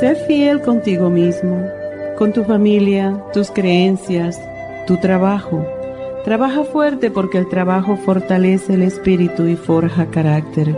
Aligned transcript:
Sé 0.00 0.14
fiel 0.14 0.62
contigo 0.62 1.10
mismo, 1.10 1.62
con 2.16 2.32
tu 2.32 2.42
familia, 2.44 3.22
tus 3.34 3.50
creencias, 3.50 4.40
tu 4.86 4.96
trabajo. 4.96 5.62
Trabaja 6.24 6.64
fuerte 6.64 7.10
porque 7.10 7.36
el 7.36 7.50
trabajo 7.50 7.96
fortalece 7.96 8.72
el 8.72 8.82
espíritu 8.82 9.46
y 9.46 9.56
forja 9.56 10.06
carácter, 10.06 10.74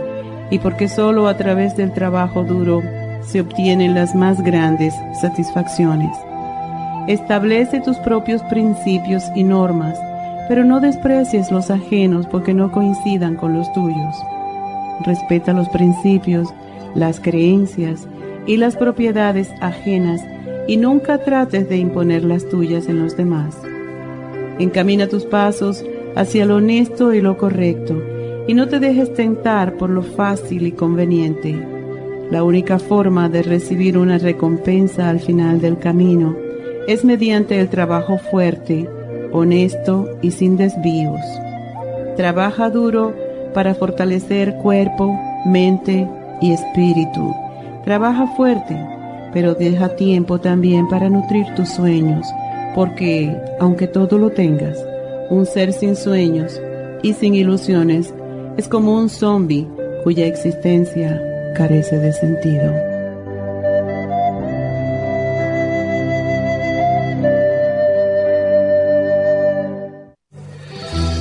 y 0.51 0.59
porque 0.59 0.89
solo 0.89 1.29
a 1.29 1.37
través 1.37 1.77
del 1.77 1.93
trabajo 1.93 2.43
duro 2.43 2.81
se 3.21 3.39
obtienen 3.39 3.95
las 3.95 4.13
más 4.13 4.43
grandes 4.43 4.93
satisfacciones. 5.21 6.11
Establece 7.07 7.79
tus 7.79 7.95
propios 7.99 8.43
principios 8.49 9.23
y 9.35 9.45
normas, 9.45 9.97
pero 10.49 10.65
no 10.65 10.81
desprecies 10.81 11.49
los 11.49 11.71
ajenos 11.71 12.27
porque 12.27 12.53
no 12.53 12.73
coincidan 12.73 13.37
con 13.37 13.53
los 13.53 13.71
tuyos. 13.71 14.17
Respeta 15.05 15.53
los 15.53 15.69
principios, 15.69 16.53
las 16.93 17.21
creencias 17.21 18.05
y 18.45 18.57
las 18.57 18.75
propiedades 18.75 19.49
ajenas 19.61 20.21
y 20.67 20.77
nunca 20.77 21.23
trates 21.23 21.67
de 21.69 21.77
imponer 21.77 22.23
las 22.23 22.47
tuyas 22.47 22.87
en 22.87 23.01
los 23.01 23.17
demás. 23.17 23.55
Encamina 24.59 25.07
tus 25.07 25.25
pasos 25.25 25.83
hacia 26.15 26.45
lo 26.45 26.57
honesto 26.57 27.13
y 27.13 27.21
lo 27.21 27.37
correcto 27.37 28.01
y 28.47 28.53
no 28.53 28.67
te 28.67 28.79
dejes 28.79 29.13
tentar 29.13 29.75
por 29.77 29.89
lo 29.89 30.03
fácil 30.03 30.67
y 30.67 30.71
conveniente. 30.71 31.55
La 32.29 32.43
única 32.43 32.79
forma 32.79 33.29
de 33.29 33.43
recibir 33.43 33.97
una 33.97 34.17
recompensa 34.17 35.09
al 35.09 35.19
final 35.19 35.61
del 35.61 35.77
camino 35.77 36.35
es 36.87 37.05
mediante 37.05 37.59
el 37.59 37.69
trabajo 37.69 38.17
fuerte, 38.17 38.89
honesto 39.31 40.17
y 40.21 40.31
sin 40.31 40.57
desvíos. 40.57 41.21
Trabaja 42.17 42.69
duro 42.69 43.13
para 43.53 43.75
fortalecer 43.75 44.55
cuerpo, 44.55 45.17
mente 45.45 46.07
y 46.41 46.51
espíritu 46.51 47.42
Trabaja 47.85 48.27
fuerte, 48.35 48.77
pero 49.33 49.55
deja 49.55 49.89
tiempo 49.95 50.39
también 50.39 50.87
para 50.87 51.09
nutrir 51.09 51.45
tus 51.55 51.69
sueños, 51.69 52.25
porque, 52.75 53.35
aunque 53.59 53.87
todo 53.87 54.17
lo 54.17 54.29
tengas, 54.29 54.77
un 55.29 55.45
ser 55.45 55.73
sin 55.73 55.95
sueños 55.95 56.61
y 57.01 57.13
sin 57.13 57.35
ilusiones 57.35 58.13
es 58.57 58.67
como 58.67 58.95
un 58.95 59.09
zombie 59.09 59.67
cuya 60.03 60.27
existencia 60.27 61.21
carece 61.55 61.97
de 61.97 62.13
sentido. 62.13 62.92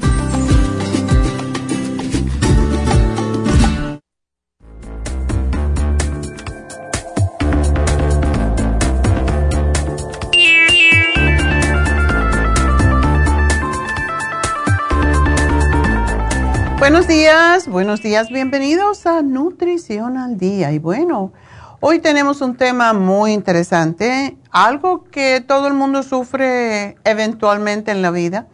Buenos 16.79 17.07
días, 17.07 17.69
buenos 17.69 18.03
días, 18.03 18.29
bienvenidos 18.29 19.07
a 19.07 19.23
Nutrición 19.23 20.19
al 20.19 20.37
Día. 20.37 20.73
Y 20.73 20.81
bueno, 20.81 21.33
hoy 21.79 22.01
tenemos 22.01 22.41
un 22.41 22.57
tema 22.57 22.93
muy 22.93 23.33
interesante, 23.33 24.37
algo 24.53 25.05
que 25.05 25.41
todo 25.41 25.67
el 25.67 25.75
mundo 25.75 26.03
sufre 26.03 26.97
eventualmente 27.05 27.91
en 27.91 28.03
la 28.03 28.11
vida. 28.11 28.47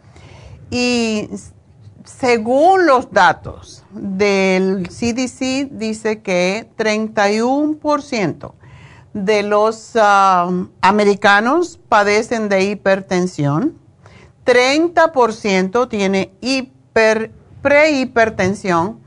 Y 0.71 1.29
según 2.05 2.85
los 2.85 3.11
datos 3.11 3.83
del 3.91 4.87
CDC, 4.87 5.69
dice 5.71 6.21
que 6.21 6.69
31% 6.77 8.53
de 9.13 9.43
los 9.43 9.93
um, 9.95 10.69
americanos 10.81 11.79
padecen 11.89 12.47
de 12.47 12.63
hipertensión, 12.63 13.77
30% 14.45 15.89
tiene 15.89 16.31
hiper 16.41 17.31
prehipertensión 17.61 18.99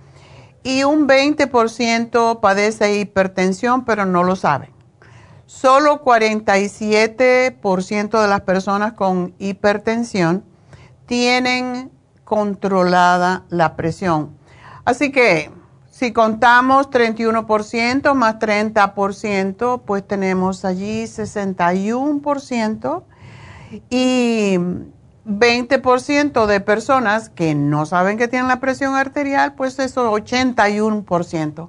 y 0.62 0.84
un 0.84 1.08
20% 1.08 2.40
padece 2.40 2.98
hipertensión 2.98 3.84
pero 3.84 4.04
no 4.04 4.24
lo 4.24 4.36
saben. 4.36 4.71
Solo 5.52 6.02
47% 6.02 8.22
de 8.22 8.26
las 8.26 8.40
personas 8.40 8.94
con 8.94 9.34
hipertensión 9.38 10.44
tienen 11.04 11.92
controlada 12.24 13.44
la 13.50 13.76
presión. 13.76 14.34
Así 14.86 15.12
que 15.12 15.50
si 15.90 16.12
contamos 16.12 16.88
31% 16.90 18.14
más 18.14 18.36
30%, 18.36 19.82
pues 19.84 20.08
tenemos 20.08 20.64
allí 20.64 21.04
61% 21.04 23.02
y 23.90 24.56
20% 25.26 26.46
de 26.46 26.60
personas 26.60 27.28
que 27.28 27.54
no 27.54 27.84
saben 27.84 28.16
que 28.16 28.26
tienen 28.26 28.48
la 28.48 28.58
presión 28.58 28.94
arterial, 28.94 29.54
pues 29.54 29.78
eso 29.78 30.16
es 30.16 30.24
81%. 30.24 31.68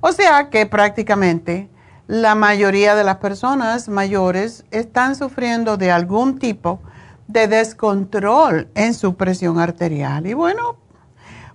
O 0.00 0.12
sea 0.12 0.50
que 0.50 0.66
prácticamente 0.66 1.70
la 2.12 2.34
mayoría 2.34 2.94
de 2.94 3.04
las 3.04 3.16
personas 3.16 3.88
mayores 3.88 4.66
están 4.70 5.16
sufriendo 5.16 5.78
de 5.78 5.90
algún 5.90 6.38
tipo 6.38 6.78
de 7.26 7.48
descontrol 7.48 8.68
en 8.74 8.92
su 8.92 9.14
presión 9.14 9.58
arterial. 9.58 10.26
Y 10.26 10.34
bueno, 10.34 10.76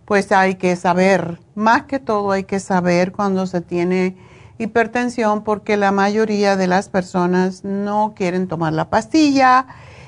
pues 0.05 0.31
hay 0.31 0.55
que 0.55 0.75
saber, 0.75 1.39
más 1.53 1.83
que 1.83 1.99
todo 1.99 2.31
hay 2.31 2.45
que 2.45 2.59
saber 2.59 3.11
cuando 3.11 3.45
se 3.45 3.61
tiene 3.61 4.17
hipertensión 4.57 5.43
porque 5.43 5.77
la 5.77 5.91
mayoría 5.91 6.55
de 6.55 6.65
las 6.65 6.89
personas 6.89 7.63
no 7.63 8.15
quieren 8.15 8.47
tomar 8.47 8.73
la 8.73 8.89
pastilla 8.89 9.67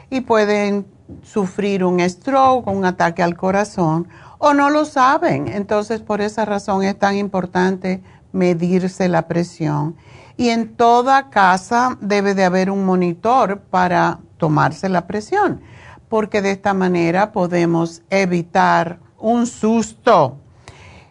y 0.10 0.22
pueden 0.22 0.88
sufrir 1.22 1.84
un 1.84 2.00
stroke, 2.10 2.66
un 2.66 2.86
ataque 2.86 3.22
al 3.22 3.38
corazón, 3.38 4.08
o 4.40 4.56
no 4.56 4.72
lo 4.72 4.86
saben. 4.86 5.48
Entonces, 5.48 6.02
por 6.02 6.22
esa 6.22 6.44
razón 6.44 6.82
es 6.82 6.98
tan 6.98 7.18
importante 7.18 8.02
medirse 8.32 9.08
la 9.10 9.28
presión. 9.28 9.96
Y 10.40 10.52
en 10.52 10.74
toda 10.78 11.30
casa 11.30 11.98
debe 12.00 12.34
de 12.34 12.46
haber 12.46 12.72
un 12.72 12.86
monitor 12.86 13.60
para 13.60 14.20
tomarse 14.38 14.88
la 14.88 15.06
presión, 15.06 15.60
porque 16.08 16.42
de 16.42 16.52
esta 16.52 16.74
manera 16.74 17.34
podemos 17.34 18.04
evitar 18.10 19.00
un 19.18 19.46
susto. 19.48 20.38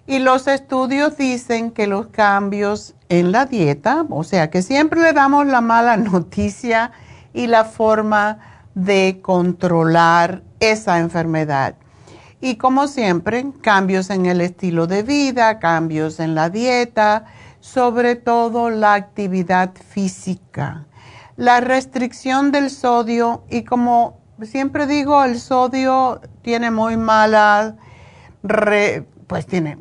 Y 0.06 0.20
los 0.20 0.46
estudios 0.46 1.18
dicen 1.18 1.72
que 1.72 1.86
los 1.86 2.06
cambios 2.06 2.94
en 3.10 3.30
la 3.30 3.44
dieta, 3.44 4.06
o 4.08 4.24
sea 4.24 4.48
que 4.48 4.62
siempre 4.62 5.02
le 5.02 5.12
damos 5.12 5.44
la 5.44 5.60
mala 5.60 5.96
noticia 5.98 6.92
y 7.34 7.48
la 7.48 7.66
forma 7.66 8.38
de 8.74 9.18
controlar 9.20 10.40
esa 10.58 11.00
enfermedad. 11.00 11.74
Y 12.40 12.54
como 12.54 12.88
siempre, 12.88 13.44
cambios 13.60 14.08
en 14.08 14.24
el 14.24 14.40
estilo 14.40 14.86
de 14.86 15.02
vida, 15.02 15.58
cambios 15.58 16.18
en 16.18 16.34
la 16.34 16.48
dieta, 16.48 17.26
sobre 17.72 18.16
todo 18.16 18.70
la 18.70 18.94
actividad 18.94 19.72
física, 19.74 20.86
la 21.36 21.60
restricción 21.60 22.50
del 22.50 22.70
sodio 22.70 23.44
y 23.50 23.64
como 23.64 24.20
siempre 24.42 24.86
digo, 24.86 25.22
el 25.22 25.38
sodio 25.38 26.20
tiene 26.42 26.70
muy 26.70 26.96
mala, 26.96 27.76
pues 29.26 29.46
tiene 29.46 29.76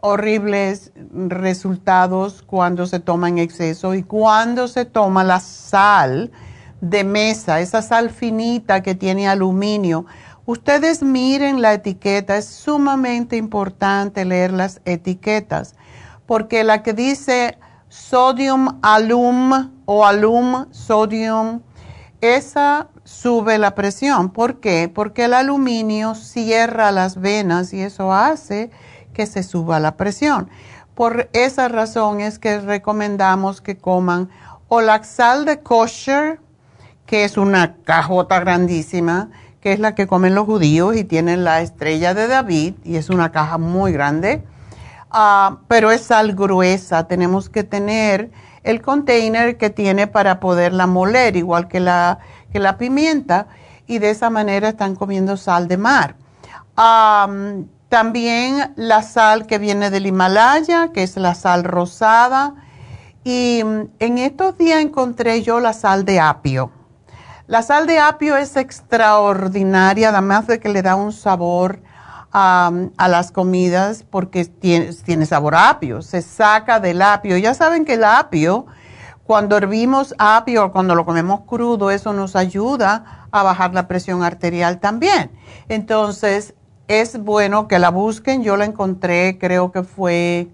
horribles 0.00 0.92
resultados 1.12 2.42
cuando 2.42 2.86
se 2.86 2.98
toma 2.98 3.28
en 3.28 3.38
exceso 3.38 3.94
y 3.94 4.02
cuando 4.02 4.66
se 4.66 4.86
toma 4.86 5.22
la 5.22 5.40
sal 5.40 6.32
de 6.80 7.04
mesa, 7.04 7.60
esa 7.60 7.82
sal 7.82 8.08
finita 8.10 8.82
que 8.82 8.94
tiene 8.94 9.28
aluminio. 9.28 10.06
Ustedes 10.46 11.02
miren 11.02 11.60
la 11.60 11.74
etiqueta, 11.74 12.36
es 12.38 12.46
sumamente 12.46 13.36
importante 13.36 14.24
leer 14.24 14.52
las 14.52 14.80
etiquetas, 14.86 15.76
porque 16.26 16.64
la 16.64 16.82
que 16.82 16.92
dice 16.92 17.58
sodium 17.88 18.78
alum 18.82 19.70
o 19.84 20.06
alum 20.06 20.66
sodium, 20.72 21.60
esa 22.20 22.88
sube 23.04 23.58
la 23.58 23.74
presión. 23.74 24.30
¿Por 24.30 24.60
qué? 24.60 24.90
Porque 24.92 25.24
el 25.24 25.34
aluminio 25.34 26.14
cierra 26.14 26.92
las 26.92 27.20
venas 27.20 27.72
y 27.72 27.82
eso 27.82 28.12
hace 28.12 28.70
que 29.12 29.26
se 29.26 29.42
suba 29.42 29.80
la 29.80 29.96
presión. 29.96 30.48
Por 30.94 31.28
esa 31.32 31.68
razón 31.68 32.20
es 32.20 32.38
que 32.38 32.60
recomendamos 32.60 33.60
que 33.60 33.76
coman 33.76 34.30
o 34.68 34.80
la 34.80 35.02
sal 35.04 35.44
de 35.44 35.60
kosher, 35.60 36.40
que 37.06 37.24
es 37.24 37.36
una 37.36 37.76
cajota 37.84 38.40
grandísima, 38.40 39.30
que 39.60 39.72
es 39.72 39.80
la 39.80 39.94
que 39.94 40.06
comen 40.06 40.34
los 40.34 40.46
judíos 40.46 40.96
y 40.96 41.04
tienen 41.04 41.44
la 41.44 41.60
estrella 41.60 42.14
de 42.14 42.26
David 42.26 42.74
y 42.84 42.96
es 42.96 43.10
una 43.10 43.32
caja 43.32 43.58
muy 43.58 43.92
grande, 43.92 44.42
ah, 45.12 45.58
pero 45.68 45.90
es 45.90 46.02
sal 46.02 46.34
gruesa. 46.34 47.06
Tenemos 47.06 47.48
que 47.48 47.64
tener 47.64 48.30
el 48.62 48.80
container 48.82 49.56
que 49.56 49.70
tiene 49.70 50.06
para 50.06 50.40
poderla 50.40 50.86
moler, 50.86 51.36
igual 51.36 51.68
que 51.68 51.80
la, 51.80 52.18
que 52.52 52.58
la 52.58 52.78
pimienta, 52.78 53.46
y 53.86 53.98
de 53.98 54.10
esa 54.10 54.30
manera 54.30 54.70
están 54.70 54.94
comiendo 54.96 55.36
sal 55.36 55.68
de 55.68 55.76
mar. 55.76 56.16
también 57.88 58.72
la 58.76 59.02
sal 59.02 59.46
que 59.46 59.58
viene 59.58 59.90
del 59.90 60.06
Himalaya, 60.06 60.92
que 60.92 61.02
es 61.02 61.16
la 61.16 61.34
sal 61.34 61.64
rosada. 61.64 62.54
Y 63.24 63.62
mm, 63.64 63.82
en 63.98 64.18
estos 64.18 64.56
días 64.58 64.80
encontré 64.80 65.42
yo 65.42 65.60
la 65.60 65.72
sal 65.72 66.04
de 66.04 66.18
apio 66.18 66.72
la 67.52 67.62
sal 67.62 67.86
de 67.86 67.98
apio 67.98 68.38
es 68.38 68.56
extraordinaria, 68.56 70.08
además 70.08 70.46
de 70.46 70.58
que 70.58 70.70
le 70.70 70.80
da 70.80 70.94
un 70.94 71.12
sabor 71.12 71.82
a 72.32 73.08
las 73.08 73.30
comidas 73.30 74.04
porque 74.08 74.46
tiene, 74.46 74.92
tiene, 75.04 75.26
sabor 75.26 75.54
a 75.54 75.68
apio, 75.68 76.00
se 76.02 76.22
saca 76.22 76.80
del 76.80 77.02
apio. 77.02 77.36
Ya 77.36 77.52
saben 77.52 77.84
que 77.84 77.94
el 77.94 78.04
apio, 78.04 78.66
cuando 79.24 79.56
hervimos 79.56 80.14
apio 80.18 80.64
o 80.64 80.72
cuando 80.72 80.94
lo 80.94 81.04
comemos 81.04 81.42
crudo, 81.42 81.90
eso 81.90 82.12
nos 82.12 82.34
ayuda 82.34 83.26
a 83.30 83.42
bajar 83.42 83.74
la 83.74 83.86
presión 83.86 84.22
arterial 84.22 84.80
también. 84.80 85.30
Entonces, 85.68 86.54
es 86.88 87.18
bueno 87.18 87.68
que 87.68 87.78
la 87.78 87.90
busquen. 87.90 88.42
Yo 88.42 88.56
la 88.56 88.64
encontré, 88.64 89.38
creo 89.38 89.70
que 89.70 89.82
fue, 89.82 90.48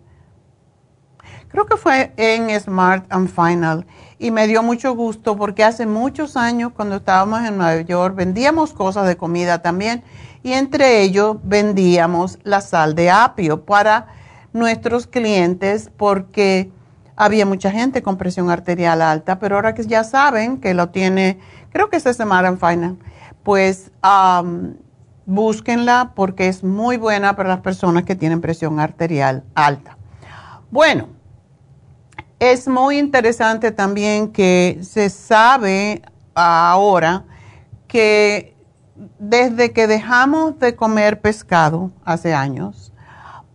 creo 1.48 1.66
que 1.66 1.76
fue 1.76 2.12
en 2.16 2.58
Smart 2.60 3.06
and 3.10 3.28
Final 3.28 3.86
y 4.18 4.32
me 4.32 4.48
dio 4.48 4.62
mucho 4.62 4.94
gusto 4.94 5.36
porque 5.36 5.62
hace 5.62 5.86
muchos 5.86 6.36
años 6.36 6.72
cuando 6.74 6.96
estábamos 6.96 7.40
en 7.44 7.56
Nueva 7.56 7.80
York 7.82 8.16
vendíamos 8.16 8.72
cosas 8.72 9.06
de 9.06 9.16
comida 9.16 9.62
también 9.62 10.02
y 10.42 10.52
entre 10.52 11.02
ellos 11.02 11.36
vendíamos 11.42 12.38
la 12.42 12.60
sal 12.60 12.94
de 12.94 13.10
apio 13.10 13.64
para 13.64 14.06
nuestros 14.52 15.06
clientes 15.06 15.90
porque 15.96 16.70
había 17.16 17.44
mucha 17.44 17.70
gente 17.70 18.02
con 18.02 18.16
presión 18.16 18.48
arterial 18.50 19.02
alta, 19.02 19.38
pero 19.38 19.56
ahora 19.56 19.74
que 19.74 19.84
ya 19.84 20.04
saben 20.04 20.58
que 20.58 20.72
lo 20.74 20.90
tiene, 20.90 21.38
creo 21.72 21.90
que 21.90 21.96
es 21.96 22.04
semana 22.04 22.48
en 22.48 22.58
Final, 22.58 22.96
pues 23.42 23.90
búsquenla 25.26 26.12
porque 26.14 26.48
es 26.48 26.62
muy 26.64 26.96
buena 26.96 27.36
para 27.36 27.48
las 27.48 27.60
personas 27.60 28.04
que 28.04 28.14
tienen 28.14 28.40
presión 28.40 28.80
arterial 28.80 29.44
alta. 29.54 29.98
Bueno, 30.70 31.08
es 32.38 32.68
muy 32.68 32.98
interesante 32.98 33.72
también 33.72 34.32
que 34.32 34.78
se 34.82 35.10
sabe 35.10 36.02
ahora 36.34 37.24
que 37.88 38.54
desde 39.18 39.72
que 39.72 39.86
dejamos 39.86 40.58
de 40.58 40.74
comer 40.74 41.20
pescado 41.20 41.90
hace 42.04 42.34
años, 42.34 42.92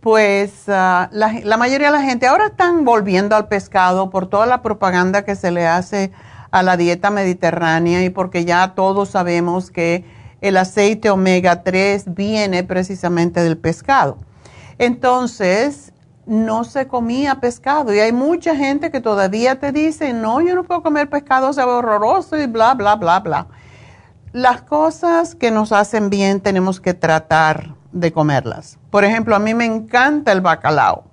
pues 0.00 0.68
ah, 0.68 1.08
la, 1.12 1.56
mayoría 1.56 1.90
de 1.90 1.98
la 1.98 2.02
gente 2.02 2.26
ahora 2.26 2.46
están 2.46 2.84
volviendo 2.84 3.36
al 3.36 3.48
pescado 3.48 4.10
por 4.10 4.28
toda 4.28 4.46
la 4.46 4.60
propaganda 4.60 5.24
que 5.24 5.34
se 5.34 5.50
le 5.50 5.66
hace 5.66 6.12
a 6.50 6.62
la 6.62 6.76
dieta 6.76 7.10
mediterránea 7.10 8.04
y 8.04 8.10
porque 8.10 8.44
ya 8.44 8.74
todos 8.74 9.10
sabemos 9.10 9.70
que 9.70 10.04
el 10.40 10.58
aceite 10.58 11.08
omega 11.08 11.62
3 11.62 12.14
viene 12.14 12.64
precisamente 12.64 13.42
del 13.42 13.56
pescado. 13.56 14.18
Entonces, 14.78 15.94
no 16.26 16.64
se 16.64 16.86
comía 16.86 17.40
pescado 17.40 17.94
y 17.94 18.00
hay 18.00 18.12
mucha 18.12 18.54
gente 18.56 18.90
que 18.90 19.00
todavía 19.00 19.58
te 19.58 19.72
dice, 19.72 20.12
no, 20.12 20.40
yo 20.40 20.54
no 20.54 20.64
puedo 20.64 20.82
comer 20.82 21.08
pescado, 21.08 21.52
se 21.52 21.64
ve 21.64 21.70
horroroso 21.70 22.38
y 22.38 22.46
bla, 22.46 22.74
bla, 22.74 22.96
bla, 22.96 23.20
bla. 23.20 23.46
Las 24.34 24.62
cosas 24.62 25.36
que 25.36 25.52
nos 25.52 25.70
hacen 25.70 26.10
bien 26.10 26.40
tenemos 26.40 26.80
que 26.80 26.92
tratar 26.92 27.76
de 27.92 28.12
comerlas. 28.12 28.78
Por 28.90 29.04
ejemplo, 29.04 29.36
a 29.36 29.38
mí 29.38 29.54
me 29.54 29.64
encanta 29.64 30.32
el 30.32 30.40
bacalao 30.40 31.04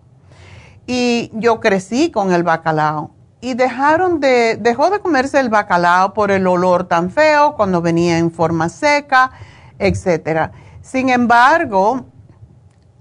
y 0.87 1.29
yo 1.35 1.59
crecí 1.59 2.09
con 2.09 2.33
el 2.33 2.41
bacalao 2.41 3.11
y 3.39 3.53
dejaron 3.53 4.19
de, 4.19 4.57
dejó 4.59 4.89
de 4.89 5.01
comerse 5.01 5.39
el 5.39 5.49
bacalao 5.49 6.15
por 6.15 6.31
el 6.31 6.47
olor 6.47 6.85
tan 6.85 7.11
feo 7.11 7.53
cuando 7.53 7.79
venía 7.79 8.17
en 8.17 8.31
forma 8.31 8.69
seca, 8.69 9.29
etcétera. 9.77 10.51
Sin 10.81 11.09
embargo, 11.09 12.05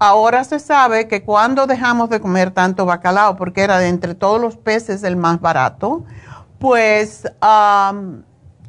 Ahora 0.03 0.43
se 0.43 0.57
sabe 0.57 1.07
que 1.07 1.23
cuando 1.23 1.67
dejamos 1.67 2.09
de 2.09 2.19
comer 2.19 2.49
tanto 2.49 2.87
bacalao, 2.87 3.35
porque 3.35 3.61
era 3.61 3.77
de 3.77 3.87
entre 3.87 4.15
todos 4.15 4.41
los 4.41 4.57
peces 4.57 5.03
el 5.03 5.15
más 5.15 5.39
barato, 5.39 6.05
pues 6.57 7.31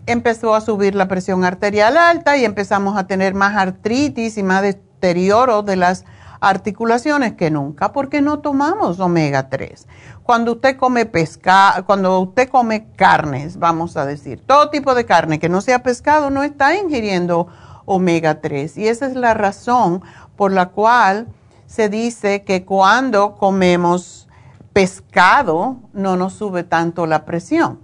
empezó 0.06 0.54
a 0.54 0.60
subir 0.60 0.94
la 0.94 1.08
presión 1.08 1.44
arterial 1.44 1.96
alta 1.96 2.36
y 2.36 2.44
empezamos 2.44 2.96
a 2.96 3.06
tener 3.06 3.34
más 3.34 3.56
artritis 3.56 4.36
y 4.38 4.42
más 4.42 4.62
deterioro 4.62 5.62
de 5.62 5.76
las 5.76 6.04
articulaciones 6.40 7.34
que 7.34 7.50
nunca, 7.50 7.92
porque 7.92 8.20
no 8.20 8.40
tomamos 8.40 8.98
omega 8.98 9.48
3. 9.48 9.86
Cuando 10.24 10.52
usted 10.52 10.76
come 10.76 11.06
pescado, 11.06 11.86
cuando 11.86 12.18
usted 12.18 12.48
come 12.48 12.88
carnes, 12.96 13.58
vamos 13.58 13.96
a 13.96 14.04
decir, 14.04 14.42
todo 14.44 14.70
tipo 14.70 14.94
de 14.94 15.06
carne 15.06 15.38
que 15.38 15.48
no 15.48 15.60
sea 15.60 15.84
pescado, 15.84 16.30
no 16.30 16.42
está 16.42 16.76
ingiriendo 16.76 17.46
omega 17.84 18.40
3. 18.40 18.76
Y 18.78 18.88
esa 18.88 19.06
es 19.06 19.14
la 19.14 19.34
razón 19.34 20.02
por 20.36 20.50
la 20.50 20.70
cual 20.70 21.28
se 21.66 21.88
dice 21.88 22.42
que 22.42 22.64
cuando 22.64 23.36
comemos 23.36 24.28
pescado 24.72 25.76
no 25.92 26.16
nos 26.16 26.32
sube 26.34 26.64
tanto 26.64 27.06
la 27.06 27.24
presión. 27.24 27.78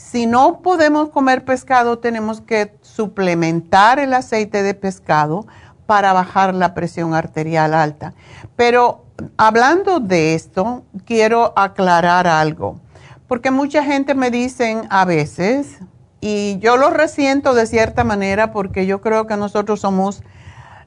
Si 0.00 0.26
no 0.26 0.60
podemos 0.62 1.10
comer 1.10 1.44
pescado, 1.44 1.98
tenemos 1.98 2.40
que 2.40 2.74
suplementar 2.80 3.98
el 3.98 4.14
aceite 4.14 4.62
de 4.62 4.72
pescado 4.72 5.46
para 5.86 6.14
bajar 6.14 6.54
la 6.54 6.72
presión 6.74 7.14
arterial 7.14 7.74
alta. 7.74 8.14
Pero 8.56 9.04
hablando 9.36 10.00
de 10.00 10.34
esto, 10.34 10.84
quiero 11.04 11.52
aclarar 11.54 12.26
algo, 12.26 12.80
porque 13.28 13.50
mucha 13.50 13.84
gente 13.84 14.14
me 14.14 14.30
dicen 14.30 14.82
a 14.88 15.04
veces, 15.04 15.78
y 16.20 16.58
yo 16.58 16.76
lo 16.76 16.90
resiento 16.90 17.54
de 17.54 17.66
cierta 17.66 18.02
manera 18.02 18.52
porque 18.52 18.86
yo 18.86 19.02
creo 19.02 19.26
que 19.26 19.36
nosotros 19.36 19.80
somos 19.80 20.22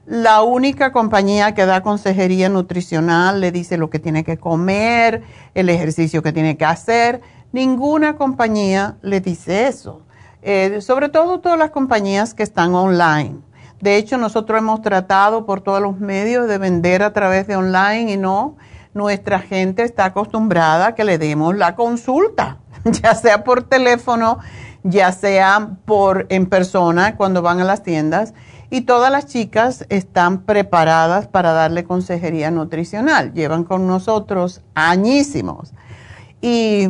la 0.06 0.42
única 0.42 0.92
compañía 0.92 1.54
que 1.54 1.64
da 1.64 1.82
consejería 1.82 2.48
nutricional, 2.48 3.40
le 3.40 3.52
dice 3.52 3.78
lo 3.78 3.88
que 3.90 4.00
tiene 4.00 4.22
que 4.22 4.36
comer, 4.38 5.22
el 5.54 5.70
ejercicio 5.70 6.22
que 6.22 6.32
tiene 6.32 6.58
que 6.58 6.64
hacer. 6.66 7.22
Ninguna 7.54 8.16
compañía 8.16 8.96
le 9.00 9.20
dice 9.20 9.68
eso. 9.68 10.02
eh, 10.42 10.80
sobre 10.80 11.08
todo 11.08 11.38
todas 11.38 11.56
las 11.56 11.70
compañías 11.70 12.34
que 12.34 12.42
están 12.42 12.74
online. 12.74 13.36
De 13.80 13.96
hecho, 13.96 14.18
nosotros 14.18 14.58
hemos 14.58 14.82
tratado 14.82 15.46
por 15.46 15.60
todos 15.60 15.80
los 15.80 16.00
medios 16.00 16.48
de 16.48 16.58
vender 16.58 17.04
a 17.04 17.12
través 17.12 17.46
de 17.46 17.54
online 17.54 18.10
y 18.12 18.16
no, 18.16 18.56
nuestra 18.92 19.38
gente 19.38 19.84
está 19.84 20.06
acostumbrada 20.06 20.88
a 20.88 20.94
que 20.96 21.04
le 21.04 21.16
demos 21.16 21.56
la 21.56 21.76
consulta, 21.76 22.58
ya 22.84 23.14
sea 23.14 23.44
por 23.44 23.62
teléfono, 23.62 24.40
ya 24.82 25.12
sea 25.12 25.76
por 25.84 26.26
en 26.30 26.46
persona 26.46 27.16
cuando 27.16 27.40
van 27.40 27.60
a 27.60 27.64
las 27.64 27.84
tiendas 27.84 28.34
y 28.70 28.80
todas 28.80 29.12
las 29.12 29.26
chicas 29.26 29.86
están 29.90 30.42
preparadas 30.42 31.28
para 31.28 31.52
darle 31.52 31.84
consejería 31.84 32.50
nutricional. 32.50 33.32
Llevan 33.32 33.62
con 33.62 33.86
nosotros 33.86 34.60
añísimos. 34.74 35.72
Y 36.42 36.88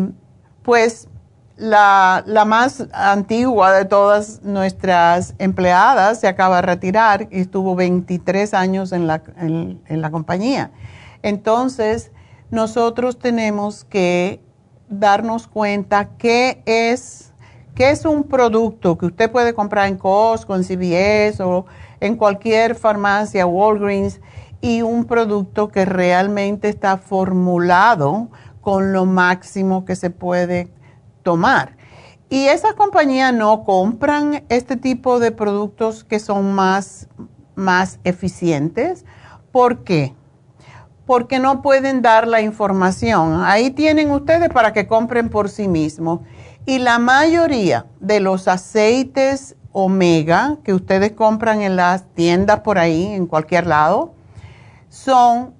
pues 0.65 1.09
la, 1.57 2.25
más 2.47 2.85
antigua 2.93 3.73
de 3.73 3.85
todas 3.85 4.43
nuestras 4.43 5.35
empleadas 5.39 6.19
se 6.19 6.27
acaba 6.27 6.57
de 6.57 6.63
retirar 6.63 7.29
y 7.31 7.41
estuvo 7.41 7.77
23 7.77 8.55
años 8.55 8.91
en 8.93 9.07
la, 9.07 9.23
en, 9.37 9.81
la 9.89 10.11
compañía. 10.11 10.73
Entonces, 11.23 12.11
nosotros 12.51 13.19
tenemos 13.19 13.85
que 13.85 14.41
darnos 14.89 15.47
cuenta 15.47 16.17
qué 16.19 16.63
es, 16.67 17.33
es 17.77 18.05
un 18.05 18.25
producto 18.25 18.99
que 18.99 19.07
usted 19.07 19.31
puede 19.31 19.55
comprar 19.55 19.89
en 19.89 19.97
Costco, 19.97 20.57
en 20.57 20.65
CVS 20.65 21.41
o 21.41 21.67
en 22.01 22.17
cualquier 22.17 22.75
farmacia, 22.75 23.47
Walgreens, 23.47 24.21
y 24.61 24.81
un 24.81 25.05
producto 25.05 25.69
que 25.69 25.85
realmente 25.85 26.71
está 26.71 26.97
formulado 26.97 28.29
con 28.65 28.95
lo 28.95 29.05
máximo 29.05 29.85
que 29.85 29.95
se 29.95 30.09
puede 30.09 30.71
tomar. 31.23 31.77
Y 32.31 32.47
esas 32.47 32.73
compañías 32.73 33.33
no 33.35 33.63
compran 33.63 34.43
este 34.49 34.77
tipo 34.77 35.21
de 35.21 35.31
productos 35.31 36.03
que 36.03 36.19
son 36.19 36.55
más, 36.55 37.09
más 37.55 38.01
eficientes. 38.05 39.05
¿Por 39.53 39.85
qué? 39.85 40.15
Porque 41.05 41.39
no 41.39 41.61
pueden 41.61 42.01
dar 42.01 42.27
la 42.27 42.41
información. 42.41 43.43
Ahí 43.45 43.71
tienen 43.71 44.11
ustedes 44.11 44.49
para 44.49 44.73
que 44.73 44.87
compren 44.87 45.29
por 45.29 45.51
sí 45.51 45.69
mismos. 45.69 46.21
Y 46.65 46.79
la 46.79 46.99
mayoría 46.99 47.85
de 48.01 48.21
los 48.21 48.49
aceites 48.49 49.57
omega 49.73 50.57
que 50.65 50.73
ustedes 50.73 51.13
compran 51.13 51.61
en 51.61 51.77
las 51.77 52.07
tiendas 52.15 52.61
por 52.61 52.79
ahí, 52.79 53.05
en 53.09 53.27
cualquier 53.27 53.67
lado, 53.67 54.15
son 54.89 55.53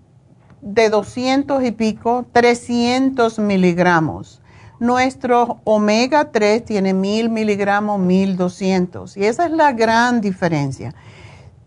de 0.65 0.89
200 0.89 1.63
y 1.63 1.73
pico, 1.73 2.25
300 2.33 3.39
miligramos. 3.39 4.41
Nuestro 4.81 5.61
omega 5.65 6.33
3 6.33 6.65
tiene 6.65 6.95
1000 6.95 7.29
miligramos, 7.29 8.01
1200. 8.01 9.17
Y 9.19 9.27
esa 9.27 9.45
es 9.45 9.53
la 9.53 9.73
gran 9.73 10.23
diferencia. 10.23 10.95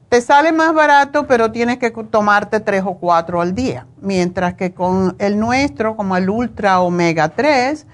Te 0.09 0.19
sale 0.21 0.51
más 0.51 0.73
barato, 0.73 1.27
pero 1.27 1.51
tienes 1.51 1.77
que 1.77 1.91
tomarte 1.91 2.59
3 2.59 2.83
o 2.85 2.95
4 2.95 3.39
al 3.39 3.53
día. 3.53 3.85
Mientras 4.01 4.55
que 4.55 4.73
con 4.73 5.15
el 5.19 5.37
nuestro, 5.37 5.95
como 5.95 6.17
el 6.17 6.29
Ultra 6.29 6.79
Omega 6.79 7.29
3, 7.29 7.85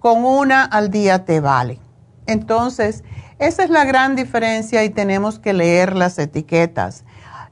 con 0.00 0.24
una 0.24 0.64
al 0.64 0.90
día 0.90 1.24
te 1.24 1.40
vale. 1.40 1.78
Entonces, 2.26 3.04
esa 3.38 3.62
es 3.62 3.70
la 3.70 3.84
gran 3.84 4.16
diferencia 4.16 4.82
y 4.82 4.90
tenemos 4.90 5.38
que 5.38 5.52
leer 5.52 5.94
las 5.94 6.18
etiquetas. 6.18 7.04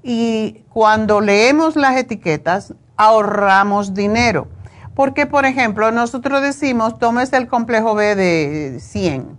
Y 0.02 0.64
cuando 0.70 1.20
leemos 1.20 1.76
las 1.76 1.96
etiquetas, 1.96 2.74
ahorramos 2.96 3.94
dinero 3.94 4.48
porque, 4.96 5.26
por 5.26 5.44
ejemplo, 5.44 5.92
nosotros 5.92 6.40
decimos, 6.40 6.98
tomes 6.98 7.30
el 7.34 7.48
complejo 7.48 7.94
B 7.94 8.16
de 8.16 8.80
100. 8.80 9.38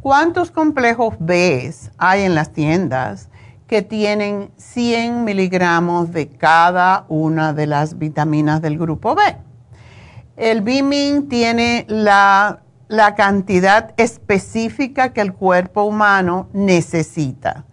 ¿Cuántos 0.00 0.52
complejos 0.52 1.16
B 1.18 1.74
hay 1.98 2.22
en 2.22 2.36
las 2.36 2.52
tiendas 2.52 3.28
que 3.66 3.82
tienen 3.82 4.52
100 4.56 5.24
miligramos 5.24 6.12
de 6.12 6.28
cada 6.28 7.04
una 7.08 7.52
de 7.52 7.66
las 7.66 7.98
vitaminas 7.98 8.62
del 8.62 8.78
grupo 8.78 9.16
B? 9.16 9.22
El 10.36 10.62
Bimin 10.62 11.28
tiene 11.28 11.84
la, 11.88 12.60
la 12.86 13.16
cantidad 13.16 13.94
específica 13.96 15.12
que 15.12 15.20
el 15.20 15.34
cuerpo 15.34 15.82
humano 15.82 16.48
necesita. 16.52 17.64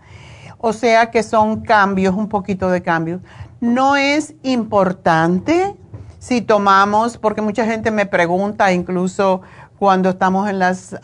O 0.57 0.73
sea 0.73 1.11
que 1.11 1.21
son 1.21 1.61
cambios, 1.61 2.15
un 2.15 2.27
poquito 2.27 2.71
de 2.71 2.81
cambios. 2.81 3.21
No 3.61 3.95
es 3.95 4.35
importante 4.43 5.75
si 6.19 6.41
tomamos, 6.41 7.17
porque 7.17 7.41
mucha 7.41 7.65
gente 7.65 7.91
me 7.91 8.05
pregunta, 8.05 8.71
incluso 8.71 9.41
cuando 9.77 10.09
estamos 10.09 10.49
en 10.49 10.59
las, 10.59 10.95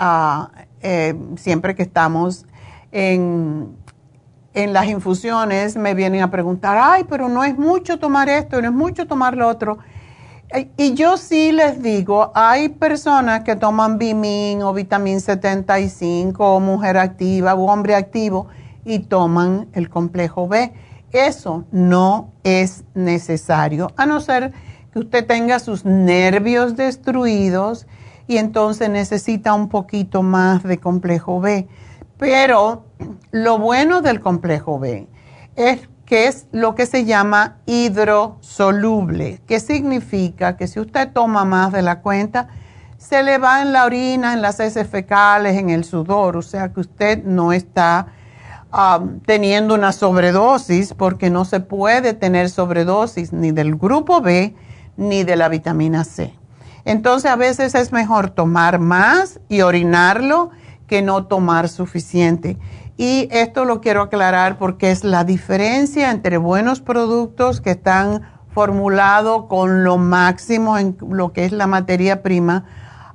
eh, 0.82 1.16
siempre 1.38 1.76
que 1.76 1.84
estamos 1.84 2.46
en, 2.92 3.76
en 4.54 4.74
las 4.74 4.88
infusiones, 4.88 5.76
me 5.76 5.94
vienen 5.94 6.22
a 6.22 6.32
preguntar, 6.32 6.78
ay, 6.82 7.06
pero 7.10 7.28
no 7.28 7.44
es 7.44 7.58
mucho 7.58 8.00
tomar 8.00 8.30
esto, 8.30 8.62
no 8.62 8.68
es 8.70 8.74
mucho 8.74 9.06
tomar 9.06 9.36
lo 9.36 9.48
otro. 9.48 9.78
Y 10.78 10.94
yo 10.94 11.18
sí 11.18 11.52
les 11.52 11.82
digo, 11.82 12.32
hay 12.34 12.70
personas 12.70 13.44
que 13.44 13.58
toman 13.58 13.98
Bimin 13.98 14.62
o 14.62 14.74
Vitamin 14.74 15.20
75 15.20 16.56
o 16.56 16.60
Mujer 16.62 16.98
Activa 16.98 17.56
o 17.56 17.66
Hombre 17.66 17.96
Activo 17.96 18.48
y 18.86 19.00
toman 19.00 19.68
el 19.74 19.90
complejo 19.90 20.48
B. 20.48 20.72
Eso 21.16 21.64
no 21.72 22.34
es 22.44 22.84
necesario, 22.94 23.94
a 23.96 24.06
no 24.06 24.20
ser 24.20 24.52
que 24.92 25.00
usted 25.00 25.26
tenga 25.26 25.60
sus 25.60 25.86
nervios 25.86 26.76
destruidos 26.76 27.88
y 28.28 28.36
entonces 28.36 28.90
necesita 28.90 29.54
un 29.54 29.70
poquito 29.70 30.24
más 30.24 30.64
de 30.64 30.78
complejo 30.78 31.40
B. 31.40 31.70
Pero 32.18 32.84
lo 33.32 33.58
bueno 33.60 34.02
del 34.02 34.20
complejo 34.20 34.78
B 34.78 35.08
es 35.56 35.88
que 36.06 36.28
es 36.28 36.48
lo 36.52 36.76
que 36.76 36.86
se 36.86 37.06
llama 37.06 37.60
hidrosoluble, 37.66 39.40
que 39.48 39.62
significa 39.62 40.58
que 40.58 40.68
si 40.68 40.82
usted 40.82 41.14
toma 41.14 41.46
más 41.46 41.72
de 41.72 41.82
la 41.82 42.02
cuenta, 42.02 42.50
se 42.98 43.24
le 43.24 43.38
va 43.38 43.62
en 43.62 43.72
la 43.72 43.86
orina, 43.86 44.34
en 44.34 44.42
las 44.42 44.60
heces 44.60 44.90
fecales, 44.90 45.56
en 45.56 45.70
el 45.70 45.86
sudor, 45.86 46.36
o 46.36 46.42
sea 46.42 46.74
que 46.74 46.82
usted 46.82 47.24
no 47.24 47.54
está 47.54 48.08
um, 48.76 49.20
teniendo 49.22 49.74
una 49.74 49.92
sobredosis 49.92 50.94
porque 50.94 51.30
no 51.30 51.46
se 51.46 51.60
puede 51.60 52.14
tener 52.14 52.50
sobredosis 52.50 53.34
ni 53.34 53.52
del 53.52 53.76
grupo 53.76 54.22
B 54.22 54.56
ni 54.98 55.24
de 55.24 55.36
la 55.36 55.50
vitamina 55.50 56.04
C. 56.04 56.34
Entonces 56.84 57.32
a 57.32 57.36
veces 57.36 57.74
es 57.76 57.92
mejor 57.92 58.30
tomar 58.30 58.80
más 58.80 59.40
y 59.50 59.62
orinarlo 59.62 60.52
que 60.88 61.02
no 61.02 61.26
tomar 61.26 61.70
suficiente. 61.70 62.58
Y 62.98 63.28
esto 63.32 63.66
lo 63.66 63.82
quiero 63.82 64.04
aclarar 64.04 64.58
porque 64.58 64.92
es 64.92 65.04
la 65.04 65.24
diferencia 65.24 66.12
entre 66.12 66.38
buenos 66.38 66.80
productos 66.80 67.60
que 67.60 67.72
están 67.72 68.22
formulados 68.54 69.48
con 69.48 69.84
lo 69.84 69.98
máximo 69.98 70.78
en 70.78 70.96
lo 71.10 71.34
que 71.34 71.46
es 71.46 71.52
la 71.52 71.68
materia 71.68 72.24
prima 72.24 72.66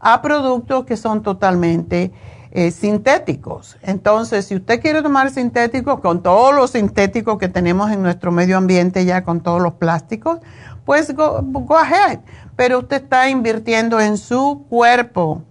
a 0.01 0.21
productos 0.21 0.85
que 0.85 0.97
son 0.97 1.23
totalmente 1.23 2.13
eh, 2.53 2.73
sintéticos. 2.73 3.77
Entonces, 3.83 4.47
si 4.47 4.57
usted 4.57 4.81
quiere 4.81 5.03
tomar 5.03 5.31
sintéticos, 5.31 6.01
con 6.01 6.23
todos 6.23 6.53
los 6.55 6.73
sintéticos 6.73 7.39
que 7.39 7.49
tenemos 7.49 7.93
en 7.93 8.03
nuestro 8.03 8.33
medio 8.33 8.57
ambiente 8.57 9.05
ya, 9.05 9.23
con 9.23 9.41
todos 9.41 9.63
los 9.63 9.75
plásticos, 9.75 10.41
pues 10.85 11.15
go, 11.15 11.77
ahead. 11.77 12.19
Pero 12.57 12.81
usted 12.81 13.05
está 13.05 13.29
invirtiendo 13.29 14.01
en 14.01 14.19
su 14.19 14.67
cuerpo. 14.69 15.43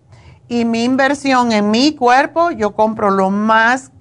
Y 0.50 0.66
mi 0.66 0.84
inversión 0.84 1.54
en 1.54 1.72
mi 1.72 1.96
cuerpo, 1.96 2.52
yo 2.52 2.76
compro 2.76 3.12
lo 3.12 3.30
más 3.30 3.92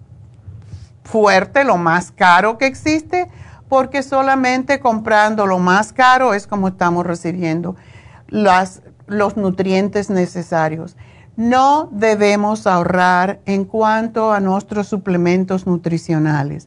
fuerte, 1.04 1.62
lo 1.62 1.76
más 1.76 2.10
caro 2.10 2.58
que 2.58 2.66
existe, 2.66 3.28
porque 3.68 4.02
solamente 4.02 4.80
comprando 4.80 5.46
lo 5.46 5.58
más 5.58 5.92
caro 5.92 6.34
es 6.34 6.48
como 6.48 6.68
estamos 6.68 7.06
recibiendo 7.06 7.76
las, 8.26 8.82
los 9.06 9.36
nutrientes 9.36 10.10
necesarios. 10.10 10.96
No 11.38 11.88
debemos 11.92 12.66
ahorrar 12.66 13.38
en 13.46 13.64
cuanto 13.64 14.32
a 14.32 14.40
nuestros 14.40 14.88
suplementos 14.88 15.68
nutricionales. 15.68 16.66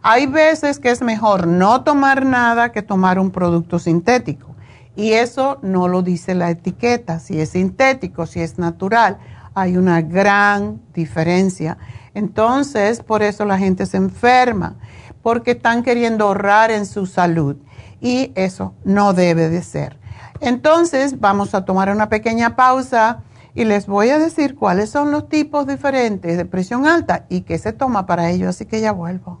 Hay 0.00 0.26
veces 0.26 0.78
que 0.78 0.92
es 0.92 1.02
mejor 1.02 1.48
no 1.48 1.82
tomar 1.82 2.24
nada 2.24 2.70
que 2.70 2.82
tomar 2.82 3.18
un 3.18 3.32
producto 3.32 3.80
sintético. 3.80 4.54
Y 4.94 5.14
eso 5.14 5.58
no 5.62 5.88
lo 5.88 6.02
dice 6.02 6.36
la 6.36 6.50
etiqueta, 6.50 7.18
si 7.18 7.40
es 7.40 7.48
sintético, 7.48 8.26
si 8.26 8.38
es 8.38 8.60
natural. 8.60 9.18
Hay 9.54 9.76
una 9.76 10.02
gran 10.02 10.80
diferencia. 10.94 11.78
Entonces, 12.14 13.02
por 13.02 13.24
eso 13.24 13.44
la 13.44 13.58
gente 13.58 13.86
se 13.86 13.96
enferma, 13.96 14.76
porque 15.20 15.50
están 15.50 15.82
queriendo 15.82 16.26
ahorrar 16.26 16.70
en 16.70 16.86
su 16.86 17.06
salud. 17.06 17.56
Y 18.00 18.30
eso 18.36 18.72
no 18.84 19.14
debe 19.14 19.48
de 19.48 19.64
ser. 19.64 19.98
Entonces, 20.38 21.18
vamos 21.18 21.56
a 21.56 21.64
tomar 21.64 21.90
una 21.90 22.08
pequeña 22.08 22.54
pausa 22.54 23.24
y 23.54 23.64
les 23.64 23.86
voy 23.86 24.10
a 24.10 24.18
decir 24.18 24.54
cuáles 24.54 24.90
son 24.90 25.10
los 25.10 25.28
tipos 25.28 25.66
diferentes 25.66 26.36
de 26.36 26.44
presión 26.44 26.86
alta 26.86 27.26
y 27.28 27.42
qué 27.42 27.58
se 27.58 27.72
toma 27.72 28.06
para 28.06 28.30
ello. 28.30 28.48
Así 28.48 28.66
que 28.66 28.80
ya 28.80 28.92
vuelvo. 28.92 29.40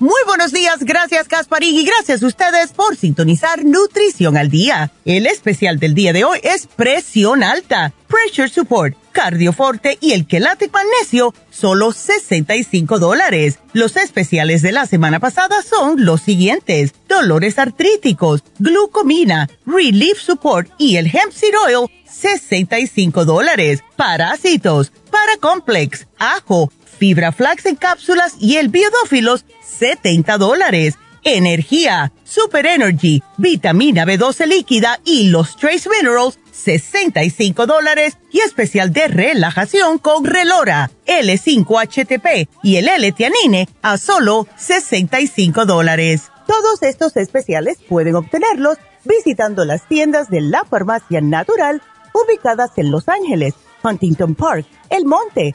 Muy 0.00 0.22
buenos 0.24 0.50
días, 0.50 0.78
gracias 0.82 1.28
Casparín 1.28 1.76
y 1.76 1.84
gracias 1.84 2.22
a 2.22 2.26
ustedes 2.26 2.72
por 2.72 2.96
sintonizar 2.96 3.66
Nutrición 3.66 4.38
al 4.38 4.48
Día. 4.48 4.90
El 5.04 5.26
especial 5.26 5.78
del 5.78 5.92
día 5.92 6.14
de 6.14 6.24
hoy 6.24 6.38
es 6.42 6.66
presión 6.66 7.42
alta, 7.42 7.92
pressure 8.08 8.48
support, 8.48 8.96
cardioforte 9.12 9.98
y 10.00 10.12
el 10.12 10.26
quelate 10.26 10.70
magnesio, 10.72 11.34
solo 11.50 11.92
65 11.92 12.98
dólares. 12.98 13.58
Los 13.74 13.98
especiales 13.98 14.62
de 14.62 14.72
la 14.72 14.86
semana 14.86 15.20
pasada 15.20 15.60
son 15.60 16.02
los 16.02 16.22
siguientes, 16.22 16.94
dolores 17.06 17.58
artríticos, 17.58 18.42
glucomina, 18.58 19.50
relief 19.66 20.18
support 20.18 20.70
y 20.78 20.96
el 20.96 21.08
hemp 21.08 21.30
seed 21.30 21.52
oil, 21.66 21.90
65 22.10 23.26
dólares. 23.26 23.84
Parásitos, 23.96 24.92
paracomplex, 25.10 26.06
ajo, 26.18 26.72
fibra 27.00 27.32
flax 27.32 27.64
en 27.64 27.76
cápsulas 27.76 28.34
y 28.38 28.56
el 28.56 28.68
biodófilos, 28.68 29.46
70 29.80 30.36
dólares. 30.36 30.98
Energía, 31.22 32.12
Super 32.24 32.66
Energy, 32.66 33.22
vitamina 33.36 34.04
B12 34.06 34.46
líquida 34.46 35.00
y 35.04 35.28
los 35.28 35.56
Trace 35.56 35.88
Minerals, 35.90 36.38
65 36.52 37.66
dólares. 37.66 38.18
Y 38.30 38.40
especial 38.40 38.92
de 38.92 39.08
relajación 39.08 39.98
con 39.98 40.24
Relora, 40.24 40.90
L5-HTP 41.06 42.48
y 42.62 42.76
el 42.76 42.88
L-Tianine 42.88 43.68
a 43.82 43.96
solo 43.98 44.46
65 44.56 45.66
dólares. 45.66 46.30
Todos 46.46 46.82
estos 46.82 47.16
especiales 47.16 47.78
pueden 47.88 48.16
obtenerlos 48.16 48.76
visitando 49.04 49.64
las 49.64 49.88
tiendas 49.88 50.28
de 50.28 50.42
la 50.42 50.64
farmacia 50.64 51.20
natural 51.20 51.82
ubicadas 52.12 52.70
en 52.76 52.90
Los 52.90 53.08
Ángeles, 53.08 53.54
Huntington 53.82 54.34
Park, 54.34 54.66
El 54.90 55.06
Monte, 55.06 55.54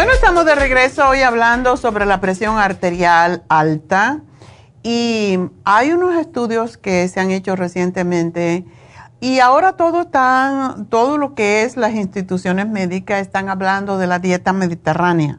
Bueno, 0.00 0.14
estamos 0.14 0.46
de 0.46 0.54
regreso 0.54 1.06
hoy 1.06 1.20
hablando 1.20 1.76
sobre 1.76 2.06
la 2.06 2.22
presión 2.22 2.56
arterial 2.56 3.42
alta 3.50 4.20
y 4.82 5.38
hay 5.64 5.92
unos 5.92 6.18
estudios 6.18 6.78
que 6.78 7.06
se 7.06 7.20
han 7.20 7.30
hecho 7.30 7.54
recientemente 7.54 8.64
y 9.20 9.40
ahora 9.40 9.74
todo 9.74 10.00
está, 10.00 10.76
todo 10.88 11.18
lo 11.18 11.34
que 11.34 11.64
es 11.64 11.76
las 11.76 11.92
instituciones 11.92 12.66
médicas 12.66 13.20
están 13.20 13.50
hablando 13.50 13.98
de 13.98 14.06
la 14.06 14.18
dieta 14.18 14.54
mediterránea 14.54 15.38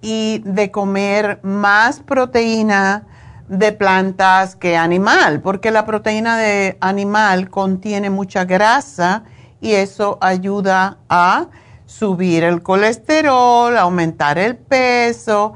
y 0.00 0.40
de 0.44 0.70
comer 0.70 1.40
más 1.42 1.98
proteína 1.98 3.08
de 3.48 3.72
plantas 3.72 4.54
que 4.54 4.76
animal, 4.76 5.40
porque 5.40 5.72
la 5.72 5.84
proteína 5.84 6.38
de 6.38 6.78
animal 6.80 7.50
contiene 7.50 8.08
mucha 8.08 8.44
grasa 8.44 9.24
y 9.60 9.72
eso 9.72 10.16
ayuda 10.20 10.98
a 11.08 11.48
subir 11.90 12.44
el 12.44 12.62
colesterol, 12.62 13.76
aumentar 13.76 14.38
el 14.38 14.56
peso. 14.56 15.54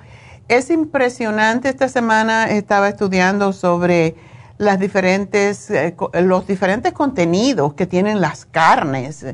Es 0.49 0.69
impresionante, 0.69 1.69
esta 1.69 1.89
semana 1.89 2.51
estaba 2.51 2.89
estudiando 2.89 3.53
sobre 3.53 4.17
las 4.59 4.79
diferentes, 4.81 5.71
eh, 5.71 5.97
los 6.23 6.47
diferentes 6.47 6.93
contenidos 6.93 7.75
que 7.75 7.87
tienen 7.87 8.21
las 8.21 8.47
carnes, 8.47 9.25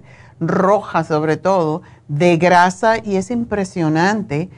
rojas 0.41 1.09
sobre 1.09 1.37
todo, 1.37 1.83
de 2.09 2.37
grasa 2.37 2.99
y 3.03 3.17
es 3.17 3.31
impresionante. 3.31 4.51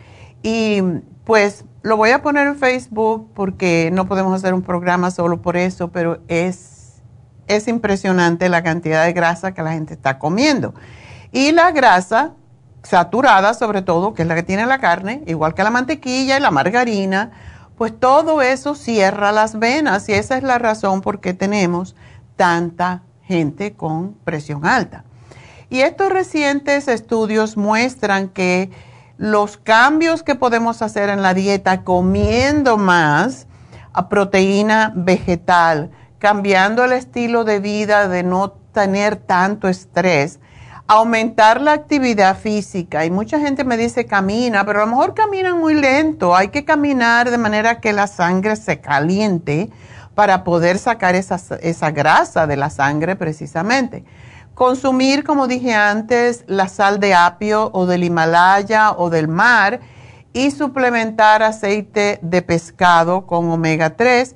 Y 0.42 0.82
pues 1.24 1.64
lo 1.82 1.96
voy 1.96 2.10
a 2.10 2.22
poner 2.22 2.48
en 2.48 2.56
Facebook 2.56 3.30
porque 3.34 3.90
no 3.92 4.08
podemos 4.08 4.34
hacer 4.34 4.52
un 4.52 4.62
programa 4.62 5.12
solo 5.12 5.40
por 5.40 5.56
eso, 5.56 5.92
pero 5.92 6.20
es, 6.26 7.00
es 7.46 7.68
impresionante 7.68 8.48
la 8.48 8.64
cantidad 8.64 9.04
de 9.04 9.12
grasa 9.12 9.54
que 9.54 9.62
la 9.62 9.72
gente 9.72 9.94
está 9.94 10.18
comiendo. 10.18 10.74
Y 11.32 11.52
la 11.52 11.70
grasa 11.72 12.34
saturada, 12.82 13.54
sobre 13.54 13.82
todo, 13.82 14.14
que 14.14 14.22
es 14.22 14.28
la 14.28 14.34
que 14.34 14.42
tiene 14.42 14.66
la 14.66 14.78
carne, 14.78 15.22
igual 15.26 15.54
que 15.54 15.62
la 15.62 15.70
mantequilla 15.70 16.36
y 16.36 16.40
la 16.40 16.50
margarina, 16.50 17.30
pues 17.76 17.98
todo 17.98 18.42
eso 18.42 18.74
cierra 18.74 19.32
las 19.32 19.58
venas 19.58 20.08
y 20.08 20.12
esa 20.12 20.36
es 20.36 20.42
la 20.42 20.58
razón 20.58 21.00
por 21.00 21.20
qué 21.20 21.34
tenemos 21.34 21.96
tanta 22.36 23.02
gente 23.22 23.72
con 23.74 24.14
presión 24.24 24.66
alta. 24.66 25.04
Y 25.70 25.80
estos 25.80 26.10
recientes 26.10 26.86
estudios 26.86 27.56
muestran 27.56 28.28
que 28.28 28.70
los 29.16 29.56
cambios 29.56 30.22
que 30.22 30.34
podemos 30.34 30.82
hacer 30.82 31.08
en 31.08 31.22
la 31.22 31.32
dieta 31.32 31.82
comiendo 31.82 32.76
más 32.76 33.46
a 33.94 34.08
proteína 34.08 34.92
vegetal, 34.94 35.90
cambiando 36.18 36.84
el 36.84 36.92
estilo 36.92 37.44
de 37.44 37.58
vida 37.58 38.08
de 38.08 38.22
no 38.22 38.52
tener 38.72 39.16
tanto 39.16 39.68
estrés, 39.68 40.40
aumentar 40.92 41.60
la 41.60 41.72
actividad 41.72 42.36
física. 42.36 43.04
Y 43.04 43.10
mucha 43.10 43.38
gente 43.38 43.64
me 43.64 43.76
dice 43.76 44.06
camina, 44.06 44.64
pero 44.64 44.82
a 44.82 44.84
lo 44.84 44.90
mejor 44.90 45.14
caminan 45.14 45.58
muy 45.58 45.74
lento. 45.74 46.36
Hay 46.36 46.48
que 46.48 46.64
caminar 46.64 47.30
de 47.30 47.38
manera 47.38 47.80
que 47.80 47.92
la 47.92 48.06
sangre 48.06 48.56
se 48.56 48.80
caliente 48.80 49.70
para 50.14 50.44
poder 50.44 50.78
sacar 50.78 51.14
esa, 51.14 51.40
esa 51.62 51.90
grasa 51.90 52.46
de 52.46 52.56
la 52.56 52.68
sangre 52.68 53.16
precisamente. 53.16 54.04
Consumir, 54.54 55.24
como 55.24 55.46
dije 55.46 55.72
antes, 55.72 56.44
la 56.46 56.68
sal 56.68 57.00
de 57.00 57.14
apio 57.14 57.70
o 57.72 57.86
del 57.86 58.04
Himalaya 58.04 58.92
o 58.92 59.08
del 59.08 59.28
mar 59.28 59.80
y 60.34 60.50
suplementar 60.50 61.42
aceite 61.42 62.18
de 62.20 62.42
pescado 62.42 63.26
con 63.26 63.50
omega 63.50 63.96
3 63.96 64.34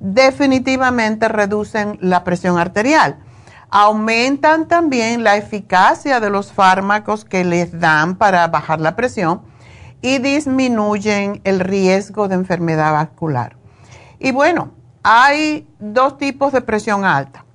definitivamente 0.00 1.28
reducen 1.28 1.98
la 2.00 2.24
presión 2.24 2.58
arterial. 2.58 3.18
Aumentan 3.74 4.68
también 4.68 5.24
la 5.24 5.38
eficacia 5.38 6.20
de 6.20 6.28
los 6.28 6.52
fármacos 6.52 7.24
que 7.24 7.42
les 7.42 7.80
dan 7.80 8.16
para 8.16 8.46
bajar 8.48 8.82
la 8.82 8.96
presión 8.96 9.40
y 10.02 10.18
disminuyen 10.18 11.40
el 11.44 11.58
riesgo 11.58 12.28
de 12.28 12.34
enfermedad 12.34 12.92
vascular. 12.92 13.56
Y 14.18 14.30
bueno, 14.30 14.72
hay 15.02 15.66
dos 15.78 16.18
tipos 16.18 16.52
de 16.52 16.60
presión 16.60 17.06
alta, 17.06 17.46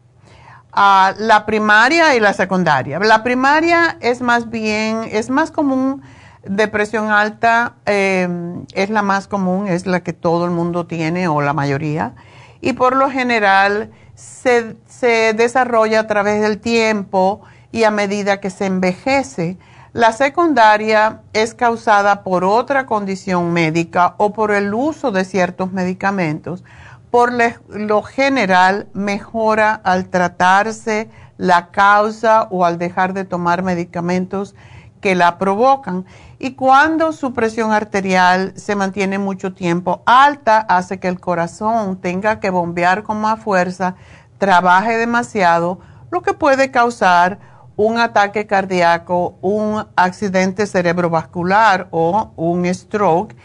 ah, 0.74 1.14
la 1.20 1.46
primaria 1.46 2.16
y 2.16 2.20
la 2.20 2.34
secundaria. 2.34 2.98
La 2.98 3.22
primaria 3.22 3.98
es 4.00 4.22
más 4.22 4.50
bien, 4.50 5.08
es 5.12 5.30
más 5.30 5.52
común 5.52 6.02
de 6.44 6.68
presión 6.68 7.12
alta, 7.12 7.76
em, 7.86 8.66
es 8.74 8.90
la 8.90 9.04
más 9.04 9.28
común, 9.28 9.68
es 9.68 9.86
la 9.86 10.00
que 10.00 10.14
todo 10.14 10.46
el 10.46 10.52
mundo 10.52 10.88
tiene 10.88 11.28
o 11.28 11.42
la 11.42 11.54
mayoría, 11.54 12.16
y 12.60 12.74
por 12.74 12.96
lo 12.96 13.12
general 13.12 13.92
se, 14.16 14.76
se 15.00 15.34
desarrolla 15.34 16.02
a 16.02 16.08
través 16.08 16.42
del 16.42 16.60
tiempo 16.60 17.42
y 17.72 17.84
a 17.84 17.92
medida 17.92 18.40
que 18.40 18.50
se 18.50 18.66
envejece 18.66 19.58
la 19.98 20.12
secundaria 20.12 21.22
es 21.34 21.56
causada 21.56 22.22
por 22.22 22.44
otra 22.44 22.86
condición 22.86 23.52
médica 23.52 24.14
o 24.18 24.32
por 24.32 24.52
el 24.52 24.74
uso 24.76 25.12
de 25.12 25.26
ciertos 25.26 25.72
medicamentos. 25.72 26.64
Por 27.10 27.34
lo 27.70 28.04
general 28.04 28.90
mejora 28.94 29.74
al 29.74 30.10
tratarse 30.10 31.10
la 31.38 31.72
causa 31.72 32.44
o 32.52 32.64
al 32.64 32.78
dejar 32.78 33.14
de 33.14 33.26
tomar 33.26 33.64
medicamentos 33.64 34.54
que 35.02 35.16
la 35.16 35.40
provocan. 35.40 36.06
Y 36.38 36.52
cuando 36.52 37.12
su 37.12 37.34
presión 37.34 37.72
arterial 37.72 38.54
se 38.56 38.76
mantiene 38.76 39.18
mucho 39.18 39.54
tiempo 39.54 40.04
alta, 40.06 40.60
hace 40.60 41.00
que 41.00 41.08
el 41.08 41.20
corazón 41.20 41.98
tenga 41.98 42.40
que 42.40 42.52
bombear 42.52 43.02
con 43.02 43.20
más 43.20 43.40
fuerza, 43.40 43.96
trabaje 44.38 44.98
demasiado, 44.98 45.80
lo 46.12 46.22
que 46.22 46.34
puede 46.34 46.72
causar 46.72 47.40
un 47.76 48.00
ataque 48.00 48.48
cardíaco, 48.48 49.38
un 49.42 49.86
accidente 49.96 50.66
cerebrovascular 50.66 51.88
o 51.92 52.32
un 52.36 52.66
stroke, 52.74 53.36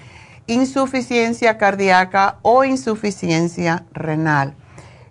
insuficiencia 0.46 1.58
cardíaca 1.58 2.38
o 2.42 2.64
insuficiencia 2.64 3.84
renal. 3.92 4.54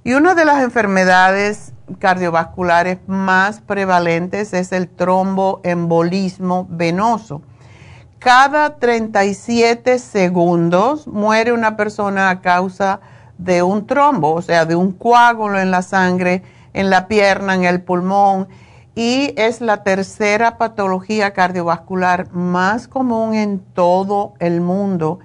Y 0.03 0.13
una 0.13 0.33
de 0.33 0.45
las 0.45 0.63
enfermedades 0.63 1.73
cardiovasculares 1.99 2.97
más 3.07 3.61
prevalentes 3.61 4.53
es 4.53 4.71
el 4.71 4.89
tromboembolismo 4.89 6.65
venoso. 6.69 7.43
Cada 8.17 8.77
37 8.77 9.99
segundos 9.99 11.07
muere 11.07 11.53
una 11.53 11.75
persona 11.77 12.29
a 12.29 12.41
causa 12.41 12.99
de 12.99 13.20
un 13.63 13.87
trombo, 13.87 14.33
o 14.33 14.41
sea, 14.41 14.65
de 14.65 14.75
un 14.75 14.91
coágulo 14.91 15.59
en 15.59 15.71
la 15.71 15.81
sangre, 15.81 16.43
en 16.73 16.89
la 16.89 17.07
pierna, 17.07 17.55
en 17.55 17.65
el 17.65 17.81
pulmón 17.81 18.47
y 18.95 19.33
es 19.37 19.61
la 19.61 19.83
tercera 19.83 20.57
patología 20.57 21.31
cardiovascular 21.33 22.31
más 22.33 22.87
común 22.87 23.35
en 23.35 23.59
todo 23.59 24.33
el 24.39 24.59
mundo. 24.61 25.19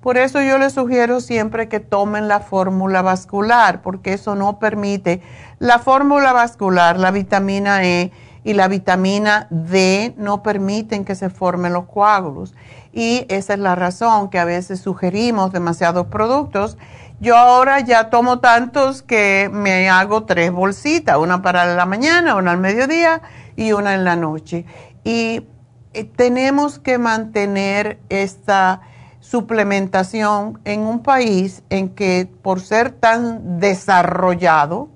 Por 0.00 0.16
eso 0.16 0.40
yo 0.40 0.56
les 0.56 0.72
sugiero 0.72 1.20
siempre 1.20 1.68
que 1.68 1.80
tomen 1.80 2.26
la 2.26 2.40
fórmula 2.40 3.02
vascular, 3.02 3.82
porque 3.82 4.14
eso 4.14 4.34
no 4.34 4.58
permite. 4.58 5.20
La 5.58 5.78
fórmula 5.78 6.32
vascular, 6.32 6.98
la 6.98 7.10
vitamina 7.10 7.84
E 7.84 8.10
y 8.42 8.54
la 8.54 8.68
vitamina 8.68 9.46
D 9.50 10.14
no 10.16 10.42
permiten 10.42 11.04
que 11.04 11.14
se 11.14 11.28
formen 11.28 11.74
los 11.74 11.84
coágulos. 11.84 12.54
Y 12.94 13.26
esa 13.28 13.52
es 13.52 13.60
la 13.60 13.74
razón 13.74 14.30
que 14.30 14.38
a 14.38 14.46
veces 14.46 14.80
sugerimos 14.80 15.52
demasiados 15.52 16.06
productos 16.06 16.78
yo 17.20 17.36
ahora 17.36 17.80
ya 17.80 18.08
tomo 18.08 18.40
tantos 18.40 19.02
que 19.02 19.50
me 19.52 19.90
hago 19.90 20.24
tres 20.24 20.50
bolsitas, 20.50 21.18
una 21.18 21.42
para 21.42 21.66
la 21.66 21.84
mañana, 21.84 22.34
una 22.34 22.52
al 22.52 22.58
mediodía 22.58 23.20
y 23.56 23.72
una 23.72 23.94
en 23.94 24.04
la 24.04 24.16
noche. 24.16 24.64
Y 25.04 25.46
eh, 25.92 26.04
tenemos 26.04 26.78
que 26.78 26.96
mantener 26.96 28.00
esta 28.08 28.80
suplementación 29.20 30.60
en 30.64 30.80
un 30.80 31.02
país 31.02 31.62
en 31.68 31.90
que 31.90 32.26
por 32.42 32.60
ser 32.60 32.90
tan 32.90 33.60
desarrollado, 33.60 34.88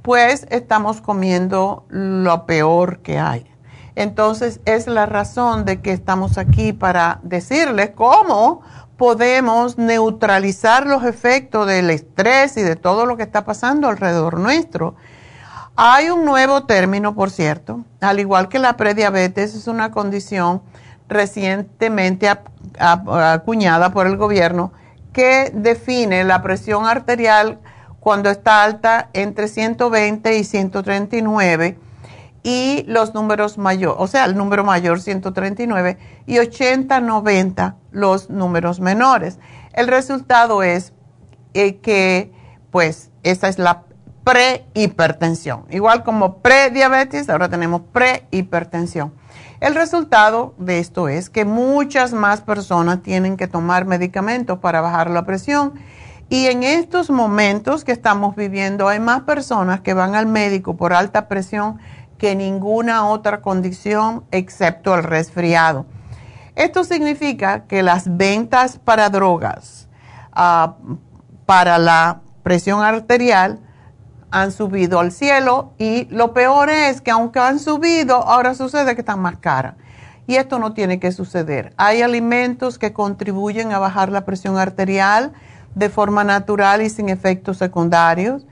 pues 0.00 0.46
estamos 0.50 1.02
comiendo 1.02 1.84
lo 1.90 2.46
peor 2.46 3.00
que 3.00 3.18
hay. 3.18 3.46
Entonces 3.96 4.60
es 4.66 4.86
la 4.86 5.06
razón 5.06 5.64
de 5.64 5.80
que 5.80 5.92
estamos 5.92 6.38
aquí 6.38 6.72
para 6.72 7.20
decirles 7.22 7.90
cómo 7.94 8.62
podemos 8.96 9.78
neutralizar 9.78 10.86
los 10.86 11.04
efectos 11.04 11.66
del 11.66 11.90
estrés 11.90 12.56
y 12.56 12.62
de 12.62 12.76
todo 12.76 13.06
lo 13.06 13.16
que 13.16 13.22
está 13.22 13.44
pasando 13.44 13.88
alrededor 13.88 14.38
nuestro. 14.38 14.94
Hay 15.76 16.08
un 16.08 16.24
nuevo 16.24 16.64
término, 16.64 17.14
por 17.14 17.30
cierto, 17.30 17.84
al 18.00 18.18
igual 18.18 18.48
que 18.48 18.58
la 18.58 18.76
prediabetes, 18.76 19.54
es 19.54 19.66
una 19.66 19.90
condición 19.90 20.62
recientemente 21.08 22.30
acuñada 22.78 23.92
por 23.92 24.06
el 24.06 24.16
gobierno 24.16 24.72
que 25.12 25.50
define 25.54 26.24
la 26.24 26.42
presión 26.42 26.86
arterial 26.86 27.58
cuando 28.00 28.30
está 28.30 28.62
alta 28.62 29.10
entre 29.12 29.48
120 29.48 30.38
y 30.38 30.44
139 30.44 31.78
y 32.46 32.84
los 32.86 33.12
números 33.12 33.58
mayores, 33.58 33.96
o 33.98 34.06
sea, 34.06 34.24
el 34.24 34.36
número 34.36 34.62
mayor 34.62 35.00
139 35.00 35.98
y 36.26 36.38
80, 36.38 37.00
90 37.00 37.74
los 37.90 38.30
números 38.30 38.78
menores. 38.78 39.40
El 39.72 39.88
resultado 39.88 40.62
es 40.62 40.92
eh, 41.54 41.78
que, 41.78 42.30
pues, 42.70 43.10
esa 43.24 43.48
es 43.48 43.58
la 43.58 43.82
prehipertensión. 44.22 45.64
Igual 45.70 46.04
como 46.04 46.38
prediabetes, 46.38 47.28
ahora 47.30 47.48
tenemos 47.48 47.80
prehipertensión. 47.92 49.12
El 49.58 49.74
resultado 49.74 50.54
de 50.56 50.78
esto 50.78 51.08
es 51.08 51.30
que 51.30 51.44
muchas 51.44 52.12
más 52.12 52.42
personas 52.42 53.02
tienen 53.02 53.36
que 53.36 53.48
tomar 53.48 53.86
medicamentos 53.86 54.60
para 54.60 54.80
bajar 54.80 55.10
la 55.10 55.24
presión. 55.24 55.72
Y 56.28 56.46
en 56.46 56.62
estos 56.62 57.10
momentos 57.10 57.82
que 57.82 57.90
estamos 57.90 58.36
viviendo 58.36 58.86
hay 58.86 59.00
más 59.00 59.22
personas 59.22 59.80
que 59.80 59.94
van 59.94 60.14
al 60.14 60.26
médico 60.26 60.76
por 60.76 60.92
alta 60.92 61.26
presión 61.26 61.78
que 62.18 62.34
ninguna 62.34 63.06
otra 63.06 63.42
condición 63.42 64.24
excepto 64.30 64.94
el 64.94 65.02
resfriado. 65.02 65.86
Esto 66.54 66.84
significa 66.84 67.64
que 67.66 67.82
las 67.82 68.16
ventas 68.16 68.78
para 68.78 69.10
drogas, 69.10 69.88
ah, 70.32 70.76
para 71.44 71.78
la 71.78 72.22
presión 72.42 72.82
arterial, 72.82 73.60
han 74.30 74.52
subido 74.52 74.98
al 75.00 75.12
cielo 75.12 75.72
y 75.78 76.06
lo 76.10 76.32
peor 76.32 76.68
es 76.70 77.00
que 77.00 77.10
aunque 77.10 77.38
han 77.38 77.58
subido, 77.58 78.16
ahora 78.16 78.54
sucede 78.54 78.94
que 78.94 79.02
están 79.02 79.20
más 79.20 79.38
caras. 79.38 79.74
Y 80.26 80.36
esto 80.36 80.58
no 80.58 80.72
tiene 80.72 80.98
que 80.98 81.12
suceder. 81.12 81.72
Hay 81.76 82.02
alimentos 82.02 82.78
que 82.78 82.92
contribuyen 82.92 83.72
a 83.72 83.78
bajar 83.78 84.10
la 84.10 84.24
presión 84.24 84.58
arterial 84.58 85.32
de 85.74 85.88
forma 85.88 86.24
natural 86.24 86.82
y 86.82 86.90
sin 86.90 87.08
efectos 87.08 87.58
secundarios 87.58 88.44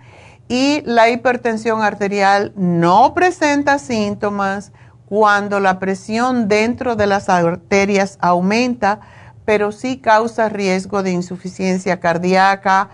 y 0.49 0.83
la 0.85 1.09
hipertensión 1.09 1.83
arterial 1.83 2.53
no 2.57 3.15
presenta 3.15 3.79
síntomas 3.79 4.73
cuando 5.07 5.61
la 5.61 5.79
presión 5.79 6.49
dentro 6.49 6.97
de 6.97 7.07
las 7.07 7.29
arterias 7.29 8.19
aumenta, 8.21 9.01
pero 9.45 9.73
sí 9.73 9.99
causa 9.99 10.49
riesgo 10.49 11.03
de 11.03 11.13
insuficiencia 11.13 12.01
cardíaca, 12.01 12.91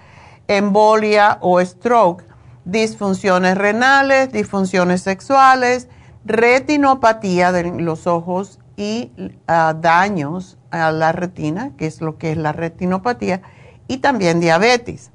embolia 0.49 1.39
o 1.41 1.61
stroke, 1.65 2.25
disfunciones 2.65 3.57
renales, 3.57 4.33
disfunciones 4.33 5.03
sexuales, 5.03 5.89
retinopatía 6.25 7.53
de 7.53 7.81
los 7.81 8.07
ojos 8.07 8.59
y 8.77 9.13
ah, 9.47 9.75
daños 9.79 10.59
a 10.71 10.91
la 10.93 11.13
retina, 11.13 11.73
que 11.77 11.87
es 11.87 12.01
lo 12.01 12.19
que 12.19 12.33
es 12.33 12.37
la 12.37 12.53
retinopatía, 12.53 13.43
y 13.89 13.99
también 13.99 14.41
diabetes. 14.41 15.11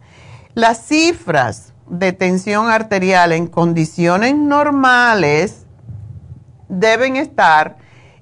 Las 0.53 0.85
cifras 0.85 1.74
de 1.87 2.13
tensión 2.13 2.69
arterial 2.69 3.31
en 3.31 3.47
condiciones 3.47 4.35
normales 4.35 5.65
deben 6.67 7.15
estar, 7.15 7.77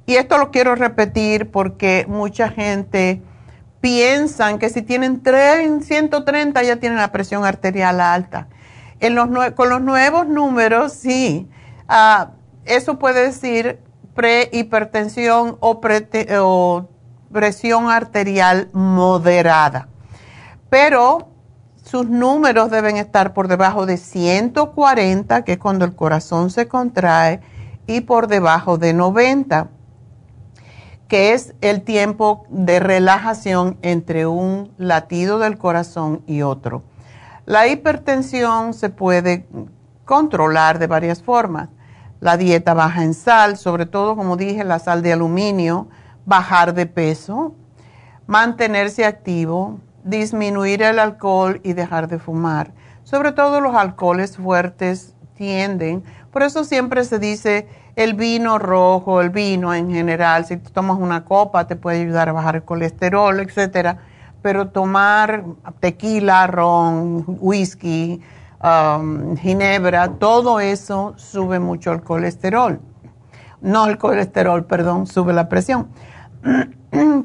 y 0.05 0.15
esto 0.15 0.37
lo 0.37 0.51
quiero 0.51 0.75
repetir 0.75 1.49
porque 1.49 2.05
mucha 2.09 2.49
gente 2.49 3.21
piensa 3.79 4.57
que 4.57 4.69
si 4.69 4.81
tienen 4.81 5.21
130 5.81 6.63
ya 6.63 6.75
tienen 6.77 6.97
la 6.97 7.11
presión 7.11 7.45
arterial 7.45 8.01
alta. 8.01 8.47
En 8.99 9.15
los, 9.15 9.29
con 9.55 9.69
los 9.69 9.81
nuevos 9.81 10.27
números, 10.27 10.93
sí, 10.93 11.49
ah, 11.87 12.31
eso 12.65 12.99
puede 12.99 13.23
decir 13.23 13.79
prehipertensión 14.13 15.57
o 15.59 15.81
presión 17.31 17.89
arterial 17.89 18.69
moderada. 18.73 19.87
Pero 20.69 21.32
sus 21.93 22.09
números 22.09 22.71
deben 22.71 22.97
estar 22.97 23.35
por 23.35 23.47
debajo 23.47 23.85
de 23.85 23.97
140, 23.97 25.43
que 25.43 25.51
es 25.51 25.57
cuando 25.59 25.85
el 25.85 25.95
corazón 25.95 26.49
se 26.49 26.67
contrae, 26.67 27.39
y 27.85 28.01
por 28.01 28.25
debajo 28.25 28.79
de 28.79 28.93
90, 28.93 29.67
que 31.07 31.33
es 31.33 31.53
el 31.61 31.83
tiempo 31.83 32.47
de 32.49 32.79
relajación 32.79 33.77
entre 33.83 34.25
un 34.25 34.71
latido 34.79 35.37
del 35.37 35.59
corazón 35.59 36.23
y 36.25 36.41
otro. 36.41 36.81
La 37.45 37.67
hipertensión 37.67 38.73
se 38.73 38.89
puede 38.89 39.45
controlar 40.03 40.79
de 40.79 40.87
varias 40.87 41.21
formas. 41.21 41.69
La 42.19 42.37
dieta 42.37 42.73
baja 42.73 43.03
en 43.03 43.13
sal, 43.13 43.55
sobre 43.55 43.85
todo 43.85 44.15
como 44.15 44.35
dije, 44.35 44.63
la 44.63 44.79
sal 44.79 45.03
de 45.03 45.13
aluminio, 45.13 45.89
bajar 46.25 46.73
de 46.73 46.87
peso, 46.87 47.53
mantenerse 48.25 49.05
activo, 49.05 49.79
disminuir 50.03 50.81
el 50.81 50.99
alcohol 50.99 51.59
y 51.63 51.73
dejar 51.73 52.07
de 52.07 52.19
fumar. 52.19 52.73
Sobre 53.03 53.31
todo 53.31 53.61
los 53.61 53.75
alcoholes 53.75 54.37
fuertes 54.37 55.15
tienden, 55.35 56.03
por 56.31 56.43
eso 56.43 56.63
siempre 56.63 57.03
se 57.03 57.19
dice 57.19 57.67
el 57.95 58.13
vino 58.13 58.57
rojo, 58.57 59.21
el 59.21 59.29
vino 59.29 59.73
en 59.73 59.91
general, 59.91 60.45
si 60.45 60.57
tomas 60.57 60.97
una 60.99 61.25
copa 61.25 61.67
te 61.67 61.75
puede 61.75 62.01
ayudar 62.01 62.29
a 62.29 62.33
bajar 62.33 62.55
el 62.55 62.63
colesterol, 62.63 63.39
etcétera, 63.39 63.99
pero 64.41 64.69
tomar 64.69 65.43
tequila, 65.79 66.47
ron, 66.47 67.23
whisky, 67.39 68.21
um, 68.63 69.37
ginebra, 69.37 70.09
todo 70.13 70.59
eso 70.59 71.13
sube 71.17 71.59
mucho 71.59 71.91
el 71.91 72.01
colesterol. 72.01 72.79
No 73.61 73.85
el 73.85 73.97
colesterol, 73.97 74.65
perdón, 74.65 75.07
sube 75.07 75.33
la 75.33 75.47
presión. 75.47 75.87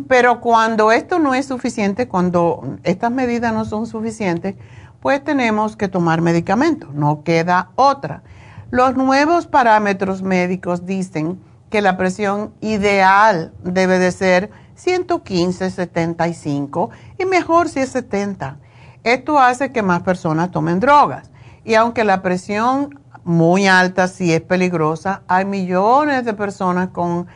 Pero 0.08 0.40
cuando 0.40 0.92
esto 0.92 1.18
no 1.18 1.34
es 1.34 1.46
suficiente, 1.46 2.08
cuando 2.08 2.78
estas 2.84 3.10
medidas 3.10 3.52
no 3.52 3.64
son 3.64 3.86
suficientes, 3.86 4.54
pues 5.00 5.22
tenemos 5.22 5.76
que 5.76 5.88
tomar 5.88 6.20
medicamentos, 6.20 6.94
no 6.94 7.22
queda 7.22 7.70
otra. 7.76 8.22
Los 8.70 8.96
nuevos 8.96 9.46
parámetros 9.46 10.22
médicos 10.22 10.86
dicen 10.86 11.38
que 11.70 11.82
la 11.82 11.96
presión 11.96 12.52
ideal 12.60 13.52
debe 13.62 13.98
de 13.98 14.12
ser 14.12 14.50
115-75 14.76 16.90
y 17.18 17.24
mejor 17.26 17.68
si 17.68 17.80
es 17.80 17.90
70. 17.90 18.58
Esto 19.04 19.38
hace 19.38 19.70
que 19.72 19.82
más 19.82 20.02
personas 20.02 20.50
tomen 20.50 20.80
drogas. 20.80 21.30
Y 21.64 21.74
aunque 21.74 22.04
la 22.04 22.22
presión 22.22 22.98
muy 23.24 23.66
alta 23.66 24.08
sí 24.08 24.32
es 24.32 24.40
peligrosa, 24.40 25.22
hay 25.28 25.44
millones 25.44 26.24
de 26.24 26.32
personas 26.34 26.88
con 26.88 27.26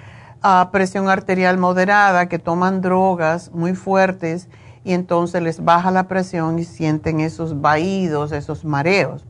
ah, 0.42 0.70
presión 0.72 1.08
arterial 1.08 1.58
moderada 1.58 2.28
que 2.28 2.38
toman 2.38 2.80
drogas 2.80 3.50
muy 3.52 3.74
fuertes 3.74 4.48
y 4.84 4.92
entonces 4.92 5.42
les 5.42 5.64
baja 5.64 5.90
la 5.90 6.08
presión 6.08 6.58
y 6.58 6.64
sienten 6.64 7.20
esos 7.20 7.60
vaídos, 7.60 8.32
esos 8.32 8.64
mareos. 8.64 9.24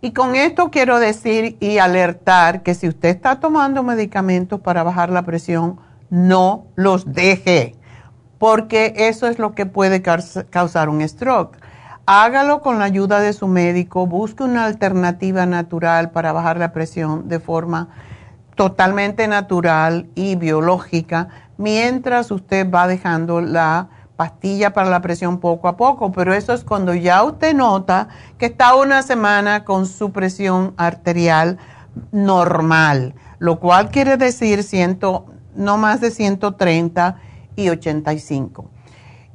Y 0.00 0.12
con 0.12 0.34
esto 0.34 0.70
quiero 0.70 0.98
decir 0.98 1.56
y 1.60 1.78
alertar 1.78 2.62
que 2.62 2.74
si 2.74 2.88
usted 2.88 3.10
está 3.10 3.38
tomando 3.38 3.82
medicamentos 3.82 4.60
para 4.60 4.82
bajar 4.82 5.10
la 5.10 5.22
presión, 5.22 5.78
no 6.08 6.64
los 6.74 7.12
deje, 7.12 7.74
porque 8.38 8.94
eso 8.96 9.26
es 9.26 9.38
lo 9.38 9.54
que 9.54 9.66
puede 9.66 10.00
causar 10.02 10.88
un 10.88 11.06
stroke. 11.06 11.58
Hágalo 12.06 12.62
con 12.62 12.78
la 12.78 12.86
ayuda 12.86 13.20
de 13.20 13.34
su 13.34 13.46
médico, 13.46 14.06
busque 14.06 14.42
una 14.42 14.64
alternativa 14.64 15.44
natural 15.44 16.10
para 16.10 16.32
bajar 16.32 16.56
la 16.58 16.72
presión 16.72 17.28
de 17.28 17.38
forma 17.38 17.88
totalmente 18.60 19.26
natural 19.26 20.10
y 20.14 20.36
biológica, 20.36 21.28
mientras 21.56 22.30
usted 22.30 22.70
va 22.70 22.86
dejando 22.86 23.40
la 23.40 23.88
pastilla 24.16 24.74
para 24.74 24.90
la 24.90 25.00
presión 25.00 25.40
poco 25.40 25.66
a 25.66 25.78
poco, 25.78 26.12
pero 26.12 26.34
eso 26.34 26.52
es 26.52 26.62
cuando 26.62 26.92
ya 26.92 27.22
usted 27.22 27.54
nota 27.54 28.08
que 28.36 28.44
está 28.44 28.74
una 28.74 29.00
semana 29.00 29.64
con 29.64 29.86
su 29.86 30.12
presión 30.12 30.74
arterial 30.76 31.56
normal, 32.12 33.14
lo 33.38 33.60
cual 33.60 33.88
quiere 33.88 34.18
decir 34.18 34.62
ciento, 34.62 35.24
no 35.54 35.78
más 35.78 36.02
de 36.02 36.10
130 36.10 37.16
y 37.56 37.70
85. 37.70 38.68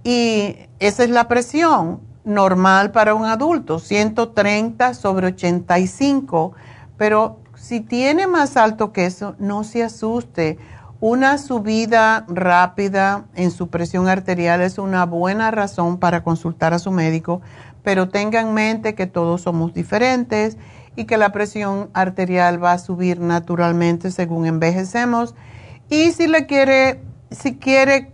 Y 0.03 0.55
esa 0.77 1.03
es 1.03 1.09
la 1.09 1.27
presión 1.27 1.99
normal 2.25 2.91
para 2.91 3.15
un 3.15 3.25
adulto, 3.25 3.79
130 3.79 4.93
sobre 4.93 5.25
85, 5.25 6.53
pero 6.95 7.39
si 7.65 7.82
tiene 7.82 8.28
más 8.28 8.58
alto 8.58 8.93
que 8.93 9.08
eso, 9.08 9.34
no 9.39 9.63
se 9.63 9.82
asuste 9.82 10.60
una 10.99 11.39
subida 11.39 12.23
rápida 12.28 13.25
en 13.34 13.49
su 13.49 13.69
presión 13.69 14.08
arterial 14.08 14.62
es 14.62 14.78
una 14.78 15.04
buena 15.08 15.49
razón 15.49 15.97
para 15.97 16.21
consultar 16.21 16.75
a 16.75 16.80
su 16.80 16.91
médico, 16.91 17.41
pero 17.82 18.08
tenga 18.08 18.39
en 18.39 18.54
mente 18.54 18.93
que 18.93 19.08
todos 19.08 19.41
somos 19.41 19.73
diferentes 19.73 20.60
y 20.95 21.06
que 21.06 21.17
la 21.17 21.32
presión 21.32 21.89
arterial 21.95 22.63
va 22.63 22.73
a 22.73 22.78
subir 22.78 23.19
naturalmente 23.19 24.12
según 24.12 24.45
envejecemos. 24.45 25.34
Y 25.89 26.12
si 26.12 26.28
le 26.28 26.45
quiere, 26.45 27.01
si 27.32 27.56
quiere 27.56 28.12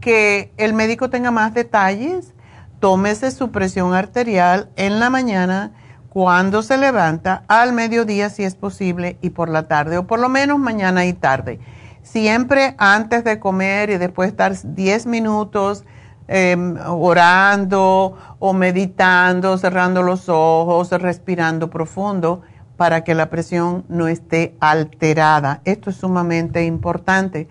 que 0.00 0.52
el 0.56 0.74
médico 0.74 1.08
tenga 1.08 1.30
más 1.30 1.54
detalles, 1.54 2.34
tómese 2.80 3.30
su 3.30 3.52
presión 3.52 3.94
arterial 3.94 4.70
en 4.74 4.98
la 4.98 5.08
mañana 5.08 5.72
cuando 6.18 6.62
se 6.62 6.78
levanta, 6.78 7.44
al 7.46 7.72
mediodía 7.72 8.28
si 8.28 8.42
es 8.42 8.56
posible 8.56 9.18
y 9.22 9.30
por 9.30 9.48
la 9.48 9.68
tarde, 9.68 9.98
o 9.98 10.08
por 10.08 10.18
lo 10.18 10.28
menos 10.28 10.58
mañana 10.58 11.06
y 11.06 11.12
tarde 11.12 11.60
siempre 12.02 12.74
antes 12.76 13.22
de 13.22 13.38
comer 13.38 13.90
y 13.90 13.98
después 13.98 14.28
estar 14.28 14.52
10 14.60 15.06
minutos 15.06 15.84
em, 16.26 16.76
orando 16.88 18.16
o 18.40 18.52
meditando, 18.52 19.58
cerrando 19.58 20.02
los 20.02 20.28
ojos, 20.28 20.90
respirando 20.90 21.70
profundo 21.70 22.42
para 22.76 23.04
que 23.04 23.14
la 23.14 23.30
presión 23.30 23.84
no 23.88 24.08
esté 24.08 24.56
alterada. 24.58 25.60
Esto 25.64 25.90
es 25.90 25.96
sumamente 25.98 26.64
importante. 26.64 27.46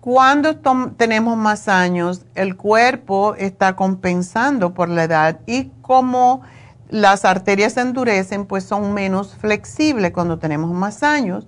Cuando 0.00 0.56
tenemos 0.96 1.36
más 1.36 1.68
años, 1.68 2.24
el 2.34 2.56
cuerpo 2.56 3.34
está 3.36 3.76
compensando 3.76 4.72
por 4.72 4.88
la 4.88 5.04
edad 5.04 5.40
y 5.46 5.70
como 5.82 6.42
las 6.88 7.24
arterias 7.24 7.74
se 7.74 7.82
endurecen, 7.82 8.46
pues 8.46 8.64
son 8.64 8.94
menos 8.94 9.36
flexibles 9.36 10.12
cuando 10.12 10.38
tenemos 10.38 10.72
más 10.72 11.02
años. 11.02 11.46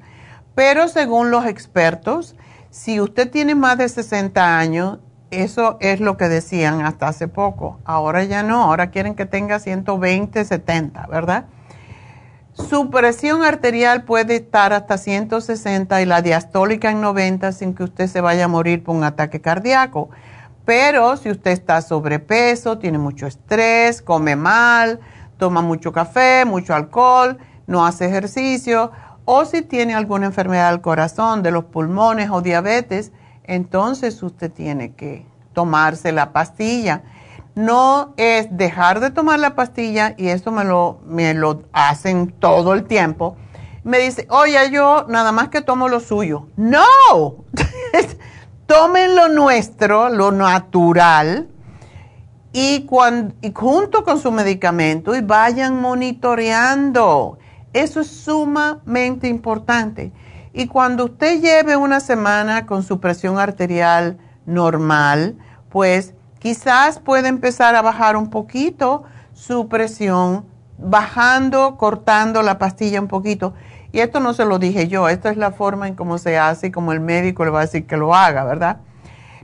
Pero 0.54 0.88
según 0.88 1.30
los 1.30 1.46
expertos, 1.46 2.36
si 2.70 3.00
usted 3.00 3.30
tiene 3.30 3.54
más 3.54 3.78
de 3.78 3.88
60 3.88 4.58
años, 4.58 4.98
eso 5.30 5.78
es 5.80 6.00
lo 6.00 6.18
que 6.18 6.28
decían 6.28 6.84
hasta 6.84 7.08
hace 7.08 7.28
poco. 7.28 7.80
Ahora 7.84 8.22
ya 8.24 8.42
no, 8.42 8.64
ahora 8.64 8.90
quieren 8.90 9.14
que 9.14 9.24
tenga 9.24 9.58
120, 9.58 10.44
70, 10.44 11.06
¿verdad? 11.06 11.46
Su 12.54 12.90
presión 12.90 13.42
arterial 13.42 14.04
puede 14.04 14.36
estar 14.36 14.74
hasta 14.74 14.98
160 14.98 16.02
y 16.02 16.04
la 16.04 16.20
diastólica 16.20 16.90
en 16.90 17.00
90 17.00 17.50
sin 17.52 17.74
que 17.74 17.84
usted 17.84 18.08
se 18.08 18.20
vaya 18.20 18.44
a 18.44 18.48
morir 18.48 18.84
por 18.84 18.94
un 18.94 19.04
ataque 19.04 19.40
cardíaco. 19.40 20.10
Pero 20.66 21.16
si 21.16 21.30
usted 21.30 21.50
está 21.50 21.80
sobrepeso, 21.80 22.76
tiene 22.76 22.98
mucho 22.98 23.26
estrés, 23.26 24.02
come 24.02 24.36
mal, 24.36 25.00
toma 25.38 25.62
mucho 25.62 25.92
café, 25.92 26.44
mucho 26.44 26.74
alcohol, 26.74 27.38
no 27.66 27.86
hace 27.86 28.04
ejercicio, 28.04 28.92
o 29.24 29.46
si 29.46 29.62
tiene 29.62 29.94
alguna 29.94 30.26
enfermedad 30.26 30.70
del 30.70 30.82
corazón, 30.82 31.42
de 31.42 31.52
los 31.52 31.64
pulmones 31.64 32.28
o 32.30 32.42
diabetes, 32.42 33.12
entonces 33.44 34.22
usted 34.22 34.52
tiene 34.52 34.92
que 34.92 35.24
tomarse 35.54 36.12
la 36.12 36.32
pastilla. 36.32 37.02
No 37.54 38.14
es 38.16 38.48
dejar 38.56 39.00
de 39.00 39.10
tomar 39.10 39.38
la 39.38 39.54
pastilla 39.54 40.14
y 40.16 40.28
esto 40.28 40.50
me 40.50 40.64
lo, 40.64 41.00
me 41.06 41.34
lo 41.34 41.62
hacen 41.72 42.32
todo 42.32 42.72
el 42.74 42.84
tiempo. 42.84 43.36
Me 43.84 43.98
dice, 43.98 44.26
oye, 44.30 44.70
yo 44.70 45.06
nada 45.08 45.32
más 45.32 45.48
que 45.48 45.60
tomo 45.60 45.88
lo 45.88 46.00
suyo. 46.00 46.46
No, 46.56 46.84
tomen 48.66 49.16
lo 49.16 49.28
nuestro, 49.28 50.08
lo 50.08 50.30
natural, 50.30 51.48
y, 52.54 52.84
cuando, 52.84 53.34
y 53.40 53.52
junto 53.52 54.04
con 54.04 54.20
su 54.20 54.30
medicamento 54.30 55.16
y 55.16 55.22
vayan 55.22 55.80
monitoreando 55.80 57.38
eso 57.72 58.00
es 58.00 58.08
sumamente 58.08 59.28
importante. 59.28 60.12
Y 60.52 60.66
cuando 60.66 61.06
usted 61.06 61.40
lleve 61.40 61.76
una 61.76 62.00
semana 62.00 62.66
con 62.66 62.82
su 62.82 63.00
presión 63.00 63.38
arterial 63.38 64.18
normal, 64.44 65.38
pues 65.70 66.14
quizás 66.42 66.98
puede 66.98 67.28
empezar 67.28 67.76
a 67.76 67.82
bajar 67.82 68.16
un 68.16 68.28
poquito 68.28 69.04
su 69.32 69.68
presión, 69.68 70.44
bajando, 70.76 71.76
cortando 71.76 72.42
la 72.42 72.58
pastilla 72.58 73.00
un 73.00 73.06
poquito. 73.06 73.54
Y 73.92 74.00
esto 74.00 74.18
no 74.18 74.34
se 74.34 74.44
lo 74.44 74.58
dije 74.58 74.88
yo, 74.88 75.08
esta 75.08 75.30
es 75.30 75.36
la 75.36 75.52
forma 75.52 75.86
en 75.86 75.94
cómo 75.94 76.18
se 76.18 76.38
hace 76.38 76.66
y 76.66 76.70
como 76.72 76.90
el 76.90 76.98
médico 76.98 77.44
le 77.44 77.52
va 77.52 77.60
a 77.60 77.66
decir 77.66 77.86
que 77.86 77.96
lo 77.96 78.12
haga, 78.12 78.42
¿verdad? 78.42 78.78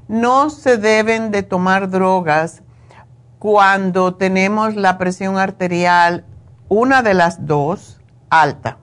No 0.08 0.50
se 0.50 0.76
deben 0.76 1.30
de 1.30 1.44
tomar 1.44 1.88
drogas 1.88 2.62
cuando 3.38 4.16
tenemos 4.16 4.74
la 4.74 4.98
presión 4.98 5.38
arterial, 5.38 6.24
una 6.68 7.02
de 7.02 7.14
las 7.14 7.46
dos, 7.46 8.00
alta. 8.28 8.78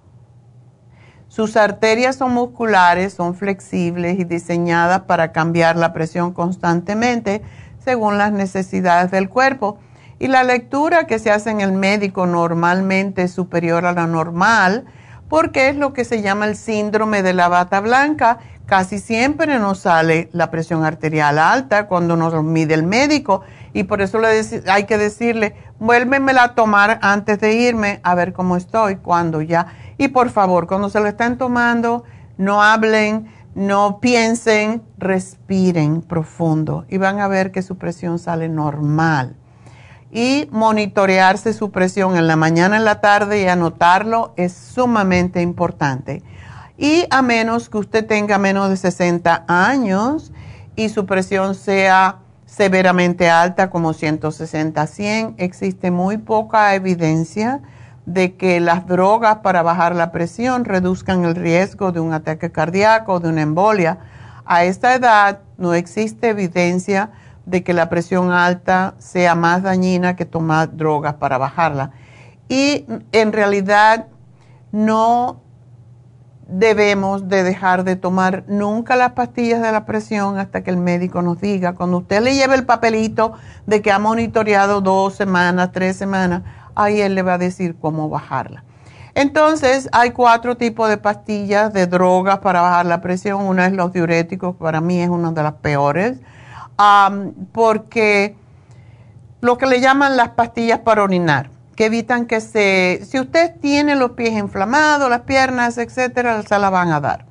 Sus 1.28 1.58
arterias 1.58 2.16
son 2.16 2.34
musculares, 2.34 3.14
son 3.14 3.36
flexibles 3.36 4.18
y 4.18 4.24
diseñadas 4.24 5.02
para 5.02 5.34
cambiar 5.34 5.76
la 5.76 5.92
presión 5.92 6.32
constantemente 6.32 7.42
según 7.86 8.18
las 8.18 8.34
necesidades 8.34 9.12
del 9.12 9.30
cuerpo. 9.30 9.78
Y 10.20 10.28
la 10.28 10.44
lectura 10.44 11.08
que 11.08 11.20
se 11.20 11.32
hace 11.32 11.52
en 11.52 11.62
el 11.62 11.72
médico 11.72 12.26
normalmente 12.26 13.24
es 13.24 13.32
superior 13.32 13.86
a 13.86 13.94
la 13.94 14.08
normal 14.08 14.86
porque 15.30 15.70
es 15.70 15.76
lo 15.76 15.94
que 15.94 16.06
se 16.06 16.22
llama 16.22 16.46
el 16.46 16.56
síndrome 16.56 17.22
de 17.24 17.34
la 17.34 17.48
bata 17.48 17.80
blanca. 17.80 18.40
Casi 18.66 19.00
siempre 19.00 19.60
nos 19.60 19.80
sale 19.80 20.30
la 20.32 20.50
presión 20.50 20.84
arterial 20.84 21.38
alta 21.38 21.88
cuando 21.88 22.16
nos 22.16 22.44
mide 22.44 22.74
el 22.74 22.84
médico 22.84 23.42
y 23.74 23.84
por 23.84 24.02
eso 24.02 24.20
hay 24.68 24.86
que 24.86 24.98
decirle, 24.98 25.56
vuélvemela 25.80 26.44
a 26.44 26.56
tomar 26.56 27.00
antes 27.02 27.40
de 27.40 27.54
irme 27.54 28.00
a 28.04 28.16
ver 28.16 28.34
cómo 28.34 28.56
estoy, 28.56 28.96
cuando 28.96 29.42
ya. 29.42 29.68
Y 29.98 30.08
por 30.08 30.30
favor, 30.30 30.66
cuando 30.66 30.90
se 30.90 31.00
lo 31.00 31.08
estén 31.08 31.38
tomando, 31.38 32.06
no 32.38 32.64
hablen, 32.64 33.28
no 33.56 34.00
piensen, 34.02 34.84
respiren 34.98 36.02
profundo 36.02 36.86
y 36.90 36.98
van 36.98 37.20
a 37.20 37.28
ver 37.28 37.52
que 37.52 37.62
su 37.62 37.78
presión 37.78 38.20
sale 38.20 38.50
normal 38.50 39.36
y 40.12 40.48
monitorearse 40.52 41.54
su 41.54 41.72
presión 41.72 42.18
en 42.18 42.28
la 42.28 42.36
mañana, 42.36 42.78
en 42.78 42.86
la 42.86 43.02
tarde 43.02 43.42
y 43.42 43.48
anotarlo 43.48 44.34
es 44.36 44.54
sumamente 44.54 45.42
importante. 45.42 46.22
Y 46.78 47.06
a 47.10 47.22
menos 47.22 47.70
que 47.70 47.78
usted 47.78 48.06
tenga 48.06 48.38
menos 48.38 48.70
de 48.70 48.78
60 48.78 49.46
años 49.48 50.34
y 50.76 50.90
su 50.90 51.06
presión 51.06 51.56
sea 51.56 52.20
severamente 52.46 53.30
alta 53.30 53.70
como 53.70 53.94
160 53.94 54.86
100, 54.86 55.36
existe 55.38 55.92
muy 55.92 56.18
poca 56.18 56.76
evidencia 56.76 57.62
de 58.06 58.36
que 58.36 58.60
las 58.60 58.88
drogas 58.88 59.38
para 59.38 59.64
bajar 59.64 59.96
la 59.96 60.12
presión 60.12 60.66
reduzcan 60.66 61.26
el 61.26 61.36
riesgo 61.36 61.92
de 61.92 62.00
un 62.00 62.14
ataque 62.14 62.52
cardíaco 62.52 63.14
o 63.14 63.20
de 63.20 63.30
una 63.30 63.42
embolia. 63.42 63.98
A 64.46 64.64
esta 64.64 64.94
edad 64.94 65.40
no 65.58 65.74
existe 65.74 66.30
evidencia 66.30 67.12
de 67.46 67.64
que 67.64 67.74
la 67.74 67.90
presión 67.90 68.32
alta 68.32 68.96
sea 68.98 69.36
más 69.36 69.64
dañina 69.64 70.16
que 70.16 70.26
tomar 70.26 70.76
drogas 70.76 71.16
para 71.16 71.38
bajarla. 71.38 71.92
Y 72.48 72.86
en 73.12 73.34
realidad 73.34 74.08
no 74.72 75.42
debemos 76.48 77.28
de 77.28 77.44
dejar 77.44 77.84
de 77.84 77.96
tomar 77.96 78.44
nunca 78.48 78.96
las 78.96 79.14
pastillas 79.14 79.62
de 79.62 79.72
la 79.72 79.86
presión 79.86 80.38
hasta 80.38 80.64
que 80.64 80.70
el 80.70 80.78
médico 80.78 81.22
nos 81.22 81.42
diga. 81.42 81.74
Cuando 81.74 81.98
usted 81.98 82.22
le 82.22 82.36
lleve 82.36 82.56
el 82.56 82.66
papelito 82.66 83.34
de 83.66 83.82
que 83.82 83.92
ha 83.92 83.98
monitoreado 83.98 84.82
dos 84.82 85.16
semanas, 85.16 85.72
tres 85.72 85.96
semanas, 85.98 86.44
ahí 86.76 87.02
él 87.02 87.16
le 87.16 87.22
va 87.22 87.34
a 87.34 87.38
decir 87.38 87.76
cómo 87.80 88.10
bajarla. 88.10 88.64
Entonces, 89.14 89.88
hay 89.94 90.12
cuatro 90.12 90.58
tipos 90.58 90.90
de 90.90 90.98
pastillas 90.98 91.72
de 91.72 91.88
drogas 91.88 92.40
para 92.40 92.62
bajar 92.62 92.86
la 92.86 93.00
presión. 93.00 93.42
Una 93.46 93.66
es 93.68 93.74
los 93.74 93.94
diuréticos, 93.94 94.56
para 94.58 94.82
mí 94.82 95.02
es 95.02 95.10
una 95.10 95.32
de 95.32 95.42
las 95.42 95.54
peores 95.54 96.18
porque 97.52 98.36
lo 99.42 99.58
que 99.58 99.66
le 99.66 99.80
llaman 99.80 100.18
las 100.18 100.30
pastillas 100.30 100.80
para 100.80 101.04
orinar, 101.04 101.50
que 101.76 101.86
evitan 101.86 102.26
que 102.26 102.42
se, 102.42 103.02
si 103.06 103.20
usted 103.20 103.56
tiene 103.60 103.96
los 103.96 104.12
pies 104.12 104.34
inflamados, 104.34 105.10
las 105.10 105.22
piernas, 105.22 105.78
etcétera, 105.78 106.42
se 106.44 106.60
la 106.60 106.70
van 106.70 106.92
a 106.92 107.00
dar. 107.00 107.26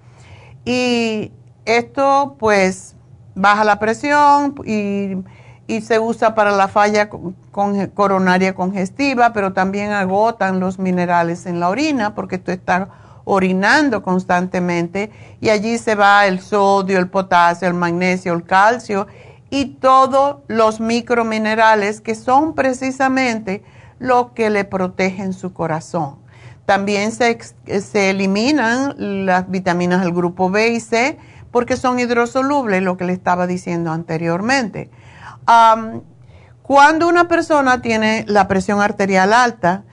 Y 0.65 1.33
esto 1.65 2.37
pues 2.39 2.95
baja 3.35 3.65
la 3.65 3.79
presión 3.79 4.55
y, 4.65 5.17
y 5.67 5.81
se 5.81 5.99
usa 5.99 6.35
para 6.35 6.51
la 6.51 6.69
falla 6.69 7.09
coronaria 7.95 8.55
congestiva, 8.55 9.33
pero 9.33 9.53
también 9.53 9.93
agotan 9.93 10.61
los 10.61 10.79
minerales 10.79 11.47
en 11.47 11.61
la 11.61 11.69
orina 11.69 12.15
porque 12.15 12.39
tú 12.39 12.51
estás 12.51 12.89
orinando 13.25 14.03
constantemente 14.03 15.11
y 15.41 15.49
allí 15.49 15.79
se 15.79 15.95
va 15.95 16.27
el 16.27 16.41
sodio, 16.41 16.99
el 16.99 17.09
potasio, 17.09 17.67
el 17.67 17.75
magnesio, 17.75 18.35
el 18.35 18.45
calcio 18.45 19.07
y 19.49 19.77
todos 19.77 20.39
los 20.49 20.81
microminerales 20.81 22.01
que 22.01 22.15
son 22.15 22.55
precisamente 22.55 23.63
lo 23.99 24.35
que 24.35 24.51
le 24.51 24.65
protegen 24.65 25.33
su 25.33 25.53
corazón. 25.53 26.17
También 26.67 27.13
se, 27.13 27.39
se, 27.81 28.11
eliminan 28.11 28.95
las 29.27 29.51
vitaminas 29.51 30.03
del 30.03 30.13
grupo 30.13 30.51
B 30.51 30.69
y 30.69 30.81
C 30.81 31.19
porque 31.51 31.77
son 31.77 32.01
hidrosolubles, 32.01 32.83
lo 32.83 32.97
que 32.97 33.05
le 33.05 33.13
estaba 33.13 33.47
diciendo 33.47 33.93
anteriormente. 33.93 34.91
Cuando 36.63 37.09
una 37.09 37.29
persona 37.29 37.83
tiene 37.83 38.25
la 38.27 38.49
presión 38.49 38.81
arterial 38.81 39.33
alta, 39.33 39.85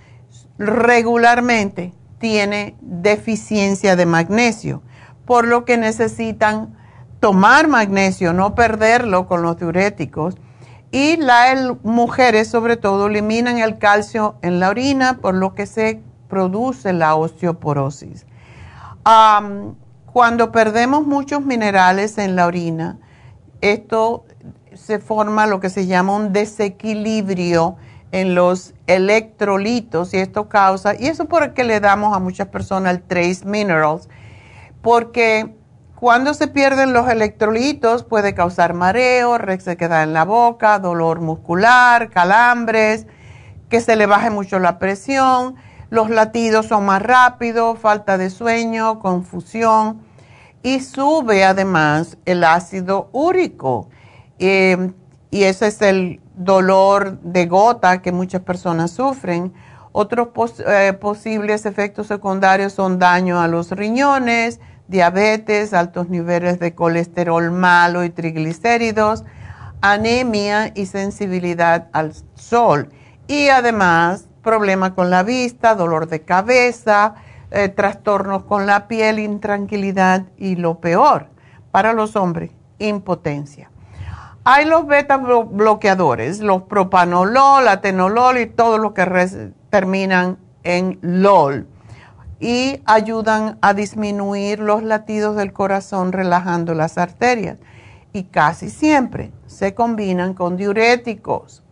regularmente 0.58 1.94
tiene 2.20 2.78
deficiencia 2.82 3.96
de 3.96 4.06
magnesio, 4.06 4.84
por 5.26 5.48
lo 5.48 5.66
que 5.66 5.78
necesitan 5.78 6.78
tomar 7.20 7.68
magnesio, 7.68 8.34
no 8.34 8.56
perderlo 8.56 9.28
con 9.28 9.42
los 9.42 9.58
diuréticos. 9.58 10.36
Y 10.92 11.18
las 11.18 11.58
mujeres 11.84 12.50
sobre 12.50 12.78
todo 12.78 13.08
eliminan 13.08 13.58
el 13.58 13.78
calcio 13.78 14.36
en 14.42 14.60
la 14.60 14.70
orina, 14.70 15.18
por 15.18 15.36
lo 15.36 15.56
que 15.56 15.66
se 15.66 16.02
produce 16.28 16.94
la 16.94 17.16
osteoporosis. 17.16 18.26
cuando 20.14 20.52
perdemos 20.52 21.08
muchos 21.08 21.46
minerales 21.46 22.18
en 22.18 22.36
la 22.36 22.46
orina, 22.46 22.98
esto 23.62 24.26
se 24.74 25.00
forma 25.00 25.48
lo 25.48 25.60
que 25.60 25.70
se 25.70 25.86
llama 25.86 26.16
un 26.16 26.34
desequilibrio 26.34 27.78
en 28.12 28.36
los 28.36 28.74
electrolitos 28.88 30.14
y 30.14 30.18
esto 30.18 30.50
causa, 30.50 30.96
y 31.00 31.08
eso 31.08 31.26
por 31.26 31.54
qué 31.54 31.64
le 31.64 31.80
damos 31.80 32.16
a 32.16 32.20
muchas 32.20 32.48
personas 32.48 32.96
el 32.96 33.02
trace 33.02 33.46
minerals, 33.46 34.10
porque 34.82 35.56
cuando 35.96 36.34
se 36.34 36.48
pierden 36.48 36.94
los 36.94 37.08
electrolitos 37.10 38.04
puede 38.04 38.34
causar 38.34 38.74
mareo, 38.74 39.38
resequedad 39.38 40.04
en 40.04 40.14
la 40.14 40.26
boca, 40.26 40.80
dolor 40.80 41.22
muscular, 41.22 42.10
calambres, 42.10 43.06
que 43.70 43.82
se 43.82 43.96
le 43.96 44.06
baje 44.06 44.30
mucho 44.30 44.60
la 44.60 44.80
presión, 44.80 45.56
los 45.90 46.10
latidos 46.10 46.66
son 46.66 46.86
más 46.86 47.02
rápidos, 47.02 47.78
falta 47.80 48.18
de 48.18 48.30
sueño, 48.30 49.00
confusión 49.00 50.02
y 50.64 50.80
sube 50.80 51.44
además 51.44 52.18
el 52.26 52.44
ácido 52.44 53.10
úrico. 53.12 53.90
Eh, 54.44 54.92
y 55.30 55.44
ese 55.44 55.68
es 55.68 55.82
el 55.84 56.20
dolor 56.36 57.20
de 57.22 57.46
gota 57.46 58.02
que 58.02 58.12
muchas 58.12 58.42
personas 58.42 58.90
sufren. 58.90 59.54
Otros 59.92 60.30
eh, 60.68 60.94
posibles 61.00 61.68
efectos 61.68 62.08
secundarios 62.08 62.74
son 62.74 62.98
daño 62.98 63.40
a 63.40 63.48
los 63.48 63.70
riñones, 63.70 64.60
diabetes, 64.88 65.74
altos 65.74 66.10
niveles 66.10 66.60
de 66.60 66.74
colesterol 66.74 67.52
malo 67.52 68.04
y 68.04 68.10
triglicéridos, 68.10 69.24
anemia 69.80 70.72
y 70.74 70.88
sensibilidad 70.88 71.90
al 71.94 72.14
sol. 72.34 72.90
Y 73.28 73.50
además, 73.50 74.28
problemas 74.42 74.92
con 74.92 75.12
la 75.12 75.22
vista, 75.22 75.76
dolor 75.76 76.08
de 76.08 76.22
cabeza, 76.22 77.14
eh, 77.52 77.70
trastornos 77.70 78.46
con 78.46 78.66
la 78.66 78.88
piel, 78.88 79.20
intranquilidad 79.20 80.26
y 80.36 80.56
lo 80.56 80.80
peor 80.80 81.28
para 81.70 81.94
los 81.94 82.16
hombres, 82.16 82.52
impotencia. 82.80 83.71
Hay 84.44 84.66
los 84.66 84.88
beta 84.88 85.18
bloqueadores, 85.18 86.40
los 86.40 86.64
propanolol, 86.64 87.68
atenolol 87.68 88.40
y 88.40 88.48
todo 88.48 88.80
lo 88.80 88.96
que 88.96 89.06
terminan 89.70 90.40
en 90.64 90.98
LOL 91.04 91.68
y 92.40 92.82
ayudan 92.86 93.60
a 93.62 93.76
disminuir 93.76 94.60
los 94.60 94.82
latidos 94.82 95.36
del 95.36 95.54
corazón 95.54 96.12
relajando 96.12 96.74
las 96.74 96.98
arterias. 96.98 97.60
Y 98.14 98.24
casi 98.24 98.72
siempre 98.72 99.32
se 99.46 99.76
combinan 99.76 100.34
con 100.34 100.58
diuréticos, 100.58 101.64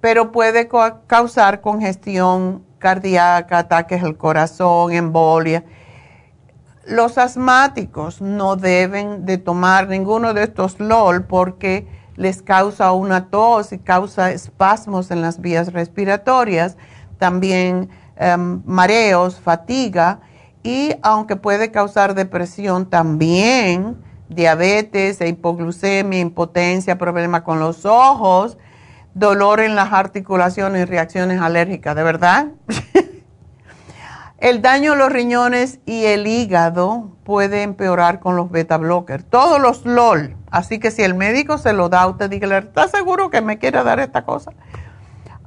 pero 0.00 0.30
puede 0.30 0.68
causar 1.08 1.62
congestión 1.62 2.64
cardíaca, 2.78 3.58
ataques 3.58 4.04
al 4.04 4.16
corazón, 4.16 4.92
embolia. 4.92 5.64
Los 6.86 7.18
asmáticos 7.18 8.20
no 8.20 8.54
deben 8.54 9.26
de 9.26 9.36
tomar 9.36 9.88
ninguno 9.88 10.32
de 10.32 10.44
estos 10.44 10.78
LOL 10.78 11.24
porque 11.24 12.03
les 12.16 12.42
causa 12.42 12.92
una 12.92 13.28
tos 13.28 13.72
y 13.72 13.78
causa 13.78 14.30
espasmos 14.32 15.10
en 15.10 15.22
las 15.22 15.40
vías 15.40 15.72
respiratorias. 15.72 16.76
También 17.18 17.90
Em, 18.16 18.62
mareos, 18.64 19.40
fatiga 19.40 20.20
y 20.62 20.94
aunque 21.02 21.34
puede 21.34 21.72
causar 21.72 22.14
depresión 22.14 22.88
también, 22.88 23.96
diabetes, 24.28 25.20
e 25.20 25.28
hipoglucemia, 25.28 26.20
impotencia, 26.20 26.96
problema 26.96 27.42
con 27.42 27.58
los 27.58 27.84
ojos, 27.84 28.56
dolor 29.14 29.60
en 29.60 29.74
las 29.74 29.92
articulaciones 29.92 30.82
y 30.82 30.84
reacciones 30.84 31.40
alérgicas, 31.40 31.96
¿de 31.96 32.02
verdad? 32.04 32.46
El 34.38 34.62
daño 34.62 34.92
a 34.92 34.96
los 34.96 35.12
riñones 35.12 35.80
y 35.86 36.04
el 36.04 36.26
hígado 36.26 37.16
puede 37.24 37.62
empeorar 37.62 38.20
con 38.20 38.36
los 38.36 38.50
beta 38.50 38.76
blockers, 38.76 39.24
todos 39.24 39.60
los 39.60 39.84
LOL. 39.86 40.36
Así 40.50 40.78
que 40.78 40.90
si 40.90 41.02
el 41.02 41.14
médico 41.14 41.58
se 41.58 41.72
lo 41.72 41.88
da, 41.88 42.06
usted 42.06 42.28
dígale, 42.28 42.58
¿está 42.58 42.88
seguro 42.88 43.30
que 43.30 43.40
me 43.40 43.58
quiere 43.58 43.82
dar 43.84 44.00
esta 44.00 44.24
cosa? 44.24 44.52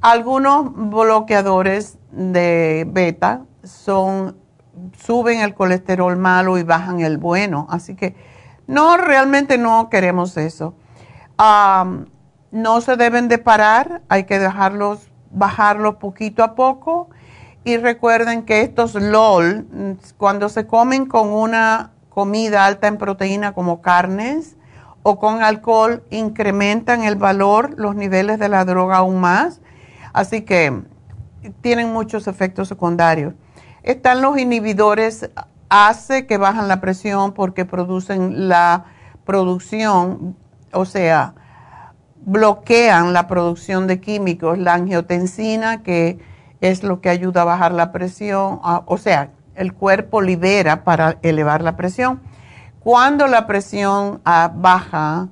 Algunos 0.00 0.72
bloqueadores 0.90 1.98
de 2.12 2.86
beta 2.88 3.42
son 3.62 4.36
suben 4.96 5.40
el 5.40 5.54
colesterol 5.54 6.16
malo 6.16 6.56
y 6.58 6.62
bajan 6.62 7.00
el 7.00 7.18
bueno, 7.18 7.66
así 7.70 7.94
que 7.96 8.14
no 8.66 8.96
realmente 8.96 9.58
no 9.58 9.88
queremos 9.90 10.36
eso. 10.36 10.74
no 12.50 12.80
se 12.80 12.96
deben 12.96 13.28
de 13.28 13.38
parar, 13.38 14.02
hay 14.08 14.24
que 14.24 14.38
dejarlos 14.38 15.10
bajarlos 15.30 15.96
poquito 15.96 16.42
a 16.42 16.54
poco 16.54 17.10
y 17.68 17.76
recuerden 17.76 18.44
que 18.44 18.62
estos 18.62 18.94
LOL, 18.94 19.66
cuando 20.16 20.48
se 20.48 20.66
comen 20.66 21.04
con 21.04 21.28
una 21.28 21.90
comida 22.08 22.64
alta 22.64 22.88
en 22.88 22.96
proteína 22.96 23.52
como 23.52 23.82
carnes 23.82 24.56
o 25.02 25.18
con 25.18 25.42
alcohol, 25.42 26.02
incrementan 26.08 27.04
el 27.04 27.16
valor, 27.16 27.74
los 27.76 27.94
niveles 27.94 28.38
de 28.38 28.48
la 28.48 28.64
droga 28.64 28.96
aún 28.96 29.20
más. 29.20 29.60
Así 30.14 30.40
que 30.40 30.80
tienen 31.60 31.92
muchos 31.92 32.26
efectos 32.26 32.68
secundarios. 32.68 33.34
Están 33.82 34.22
los 34.22 34.38
inhibidores 34.38 35.28
ACE 35.68 36.26
que 36.26 36.38
bajan 36.38 36.68
la 36.68 36.80
presión 36.80 37.32
porque 37.32 37.66
producen 37.66 38.48
la 38.48 38.86
producción, 39.26 40.38
o 40.72 40.86
sea, 40.86 41.34
bloquean 42.24 43.12
la 43.12 43.28
producción 43.28 43.86
de 43.86 44.00
químicos, 44.00 44.56
la 44.56 44.72
angiotensina, 44.72 45.82
que 45.82 46.18
es 46.60 46.82
lo 46.82 47.00
que 47.00 47.08
ayuda 47.08 47.42
a 47.42 47.44
bajar 47.44 47.72
la 47.72 47.92
presión, 47.92 48.60
o 48.62 48.98
sea, 48.98 49.30
el 49.54 49.74
cuerpo 49.74 50.20
libera 50.22 50.84
para 50.84 51.18
elevar 51.22 51.62
la 51.62 51.76
presión. 51.76 52.20
Cuando 52.80 53.26
la 53.26 53.46
presión 53.46 54.20
ah, 54.24 54.50
baja, 54.54 55.28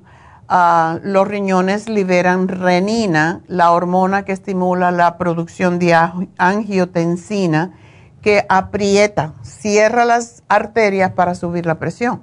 ah, 0.47 0.99
los 1.01 1.27
riñones 1.27 1.89
liberan 1.89 2.47
renina, 2.47 3.41
la 3.47 3.71
hormona 3.71 4.23
que 4.23 4.33
estimula 4.33 4.91
la 4.91 5.17
producción 5.17 5.79
de 5.79 5.95
angiotensina, 6.37 7.73
que 8.21 8.45
aprieta, 8.49 9.33
cierra 9.41 10.03
las 10.03 10.43
arterias 10.49 11.11
para 11.11 11.35
subir 11.35 11.65
la 11.65 11.75
presión. 11.75 12.21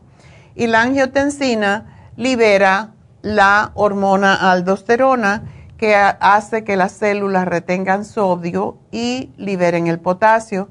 Y 0.54 0.66
la 0.66 0.82
angiotensina 0.82 2.10
libera 2.16 2.92
la 3.22 3.72
hormona 3.74 4.52
aldosterona 4.52 5.42
que 5.76 5.96
hace 5.96 6.64
que 6.64 6.76
las 6.76 6.92
células 6.92 7.46
retengan 7.46 8.04
sodio 8.04 8.78
y 8.90 9.32
liberen 9.36 9.86
el 9.86 9.98
potasio 9.98 10.68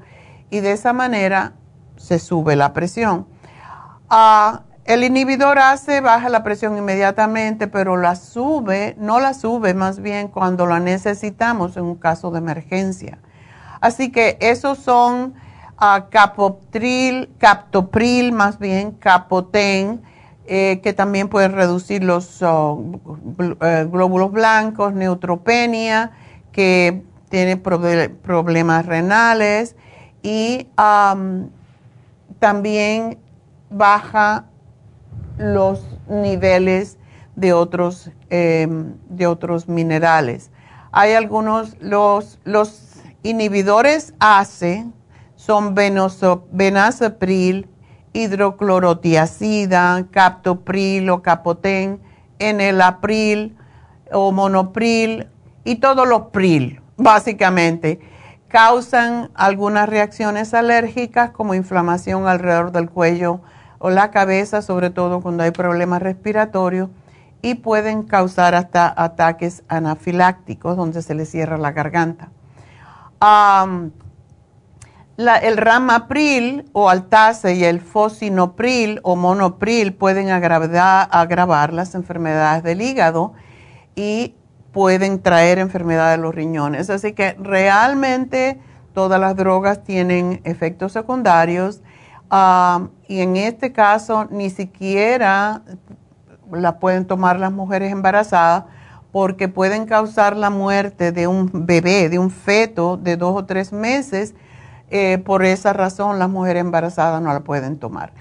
y 0.50 0.60
de 0.60 0.72
esa 0.72 0.92
manera 0.92 1.52
se 1.96 2.18
sube 2.18 2.56
la 2.56 2.72
presión. 2.72 3.26
Ah, 4.08 4.62
el 4.84 5.02
inhibidor 5.02 5.58
hace 5.58 6.00
baja 6.00 6.28
la 6.28 6.42
presión 6.42 6.76
inmediatamente, 6.76 7.68
pero 7.68 7.96
la 7.96 8.16
sube, 8.16 8.94
no 8.98 9.18
la 9.18 9.32
sube 9.32 9.72
más 9.72 10.00
bien 10.00 10.28
cuando 10.28 10.66
la 10.66 10.78
necesitamos 10.78 11.76
en 11.76 11.84
un 11.84 11.96
caso 11.96 12.30
de 12.30 12.38
emergencia. 12.38 13.18
Así 13.80 14.12
que 14.12 14.36
esos 14.40 14.78
son 14.78 15.34
uh, 15.80 16.10
captopril 16.10 17.28
más 18.32 18.58
bien, 18.58 18.92
capoten, 18.92 20.02
eh, 20.46 20.80
que 20.82 20.92
también 20.92 21.28
pueden 21.28 21.52
reducir 21.52 22.04
los 22.04 22.42
uh, 22.42 23.00
eh, 23.62 23.86
glóbulos 23.90 24.32
blancos, 24.32 24.92
neutropenia, 24.92 26.12
que 26.52 27.02
tiene 27.28 27.56
problemas 27.56 28.86
renales 28.86 29.74
y 30.22 30.68
también 32.38 33.18
baja 33.70 34.46
los 35.38 35.84
niveles 36.08 36.98
de 37.36 37.52
otros, 37.52 38.10
em, 38.30 38.94
de 39.08 39.26
otros 39.26 39.68
minerales. 39.68 40.50
Hay 40.92 41.14
algunos, 41.14 41.76
los, 41.80 42.38
los 42.44 43.00
inhibidores 43.22 44.14
ACE 44.20 44.86
son 45.34 45.74
benazepril, 45.74 47.68
hidroclorotiacida, 48.14 50.06
captopril 50.10 51.10
o 51.10 51.20
capotén, 51.20 52.00
enelapril 52.38 53.56
o 54.10 54.32
monopril 54.32 55.28
y 55.64 55.76
todos 55.76 56.08
los 56.08 56.28
pril, 56.28 56.80
básicamente. 56.96 58.00
Causan 58.48 59.30
algunas 59.34 59.88
reacciones 59.88 60.54
alérgicas 60.54 61.30
como 61.30 61.54
inflamación 61.54 62.26
alrededor 62.26 62.72
del 62.72 62.88
cuello 62.88 63.40
o 63.78 63.90
la 63.90 64.10
cabeza, 64.10 64.62
sobre 64.62 64.88
todo 64.90 65.20
cuando 65.20 65.42
hay 65.42 65.50
problemas 65.50 66.00
respiratorios, 66.00 66.88
y 67.42 67.56
pueden 67.56 68.04
causar 68.04 68.54
hasta 68.54 68.90
ataques 68.96 69.64
anafilácticos 69.68 70.78
donde 70.78 71.02
se 71.02 71.14
le 71.14 71.26
cierra 71.26 71.58
la 71.58 71.72
garganta 71.72 72.30
el 75.16 75.56
ramapril 75.56 76.68
o 76.72 76.88
altase 76.88 77.54
y 77.54 77.64
el 77.64 77.80
fosinopril 77.80 79.00
o 79.02 79.14
monopril 79.16 79.94
pueden 79.94 80.30
agravar, 80.30 81.72
las 81.72 81.94
enfermedades 81.94 82.62
del 82.64 82.82
hígado 82.82 83.32
y 83.94 84.34
pueden 84.72 85.22
traer 85.22 85.58
enfermedades 85.60 86.18
de 86.18 86.22
los 86.22 86.34
riñones. 86.34 86.90
Así 86.90 87.12
que 87.12 87.36
realmente 87.38 88.58
todas 88.92 89.20
las 89.20 89.36
drogas 89.36 89.84
tienen 89.84 90.40
efectos 90.44 90.92
secundarios 90.92 91.82
y 93.06 93.20
en 93.20 93.36
este 93.36 93.72
caso 93.72 94.26
ni 94.30 94.50
siquiera 94.50 95.62
la 96.50 96.80
pueden 96.80 97.06
tomar 97.06 97.38
las 97.38 97.52
mujeres 97.52 97.92
embarazadas 97.92 98.64
porque 99.12 99.46
pueden 99.46 99.86
causar 99.86 100.36
la 100.36 100.50
muerte 100.50 101.12
de 101.12 101.28
un 101.28 101.48
bebé, 101.52 102.08
de 102.08 102.18
un 102.18 102.32
feto 102.32 102.96
de 102.96 103.16
dos 103.16 103.36
o 103.36 103.44
tres 103.44 103.72
meses 103.72 104.34
eh, 104.96 105.18
por 105.18 105.44
esa 105.44 105.72
razón 105.72 106.20
las 106.20 106.30
mujeres 106.30 106.60
embarazadas 106.60 107.20
no 107.20 107.32
la 107.32 107.40
pueden 107.40 107.80
tomar. 107.80 108.12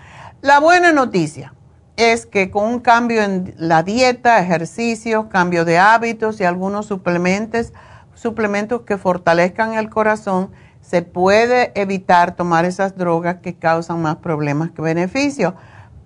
La 0.42 0.60
buena 0.60 0.92
noticia 0.92 1.54
es 1.98 2.26
que 2.26 2.50
con 2.50 2.66
un 2.66 2.80
cambio 2.80 3.22
en 3.22 3.54
la 3.60 3.84
dieta, 3.84 4.40
ejercicios, 4.40 5.28
cambio 5.28 5.66
de 5.66 5.78
hábitos 5.78 6.42
y 6.42 6.46
algunos 6.46 6.88
suplementos, 6.88 7.74
suplementos 8.16 8.82
que 8.82 8.98
fortalezcan 8.98 9.76
el 9.76 9.92
corazón, 9.92 10.50
se 10.82 11.04
puede 11.04 11.80
evitar 11.80 12.36
tomar 12.36 12.66
esas 12.66 12.98
drogas 12.98 13.36
que 13.36 13.54
causan 13.54 14.02
más 14.02 14.16
problemas 14.16 14.72
que 14.72 14.82
beneficios. 14.82 15.54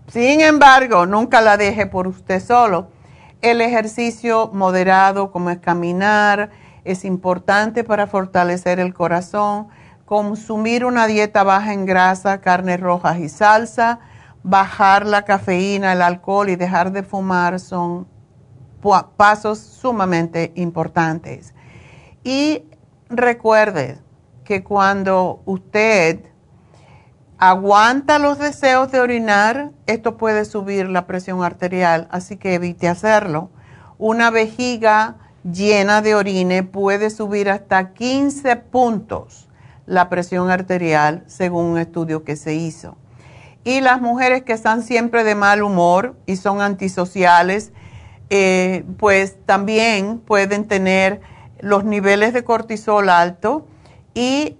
Sin 0.09 0.41
embargo, 0.41 1.05
nunca 1.05 1.39
la 1.39 1.55
deje 1.55 1.85
por 1.85 2.09
usted 2.09 2.43
solo. 2.43 2.89
El 3.41 3.61
ejercicio 3.61 4.51
moderado, 4.53 5.31
como 5.31 5.49
es 5.49 5.59
caminar, 5.59 6.49
es 6.83 7.05
importante 7.05 7.85
para 7.85 8.05
fortalecer 8.05 8.81
el 8.81 8.93
corazón 8.93 9.69
consumir 10.07 10.85
una 10.85 11.05
dieta 11.05 11.43
baja 11.43 11.73
en 11.73 11.85
grasa, 11.85 12.39
carnes 12.39 12.79
rojas 12.79 13.19
y 13.19 13.27
salsa, 13.27 13.99
bajar 14.41 15.05
la 15.05 15.25
cafeína, 15.25 15.91
el 15.91 16.01
alcohol 16.01 16.49
y 16.49 16.55
dejar 16.55 16.93
de 16.93 17.03
fumar 17.03 17.59
son 17.59 18.07
pasos 19.17 19.59
sumamente 19.59 20.53
importantes. 20.55 21.53
Y 22.23 22.63
recuerde 23.09 23.99
que 24.45 24.63
cuando 24.63 25.41
usted 25.43 26.21
aguanta 27.37 28.17
los 28.17 28.39
deseos 28.39 28.89
de 28.93 29.01
orinar, 29.01 29.71
esto 29.87 30.15
puede 30.15 30.45
subir 30.45 30.87
la 30.87 31.05
presión 31.05 31.43
arterial, 31.43 32.07
así 32.11 32.37
que 32.37 32.53
evite 32.53 32.87
hacerlo. 32.87 33.49
Una 33.97 34.31
vejiga 34.31 35.17
llena 35.43 36.01
de 36.01 36.15
orine 36.15 36.63
puede 36.63 37.09
subir 37.09 37.49
hasta 37.49 37.91
15 37.93 38.55
puntos 38.55 39.46
la 39.87 40.09
presión 40.09 40.51
arterial 40.51 41.23
según 41.25 41.65
un 41.65 41.77
estudio 41.79 42.23
que 42.23 42.35
se 42.35 42.53
hizo. 42.53 42.97
Y 43.63 43.81
las 43.81 43.99
mujeres 44.01 44.43
que 44.43 44.53
están 44.53 44.83
siempre 44.83 45.23
de 45.23 45.33
mal 45.33 45.63
humor 45.63 46.15
y 46.25 46.35
son 46.35 46.61
antisociales, 46.61 47.71
eh, 48.29 48.85
pues 48.97 49.37
también 49.45 50.19
pueden 50.19 50.67
tener 50.67 51.21
los 51.59 51.83
niveles 51.83 52.33
de 52.33 52.43
cortisol 52.43 53.09
alto 53.09 53.65
y 54.13 54.57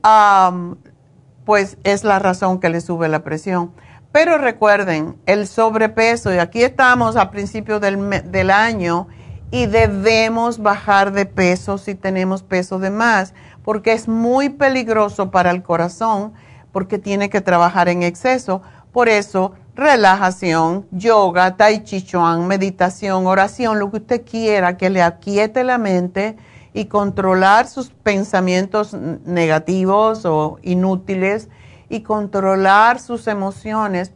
pues 1.46 1.78
es 1.84 2.04
la 2.04 2.20
razón 2.20 2.60
que 2.60 2.70
le 2.70 2.82
sube 2.82 3.08
la 3.08 3.24
presión. 3.24 3.72
Pero 4.12 4.38
recuerden, 4.38 5.18
el 5.26 5.48
sobrepeso, 5.48 6.34
y 6.34 6.38
aquí 6.38 6.64
estamos 6.64 7.18
a 7.18 7.30
principios 7.30 7.82
del, 7.82 8.32
del 8.32 8.50
año 8.50 9.08
y 9.52 9.66
debemos 9.68 10.60
bajar 10.60 11.12
de 11.12 11.26
peso 11.26 11.78
si 11.78 11.96
tenemos 11.96 12.44
peso 12.44 12.80
de 12.80 12.90
más 12.90 13.34
porque 13.68 13.92
es 13.92 14.08
muy 14.08 14.48
peligroso 14.48 15.30
para 15.30 15.52
el 15.52 15.62
corazón, 15.62 16.32
porque 16.72 17.00
tiene 17.00 17.30
que 17.30 17.42
trabajar 17.42 17.90
en 17.90 18.02
exceso. 18.02 18.62
Por 18.94 19.10
eso, 19.10 19.56
relajación, 19.76 20.88
yoga, 20.92 21.58
tai 21.58 21.84
chi 21.84 22.02
chuan, 22.02 22.48
meditación, 22.48 23.28
oración, 23.28 23.78
lo 23.78 23.92
que 23.92 23.98
usted 23.98 24.26
quiera, 24.26 24.78
que 24.78 24.90
le 24.90 25.02
aquiete 25.02 25.66
la 25.66 25.78
mente 25.78 26.38
y 26.74 26.86
controlar 26.86 27.68
sus 27.68 27.90
pensamientos 27.90 28.94
negativos 28.94 30.24
o 30.24 30.60
inútiles 30.62 31.50
y 31.90 32.04
controlar 32.04 33.02
sus 33.02 33.28
emociones 33.28 34.14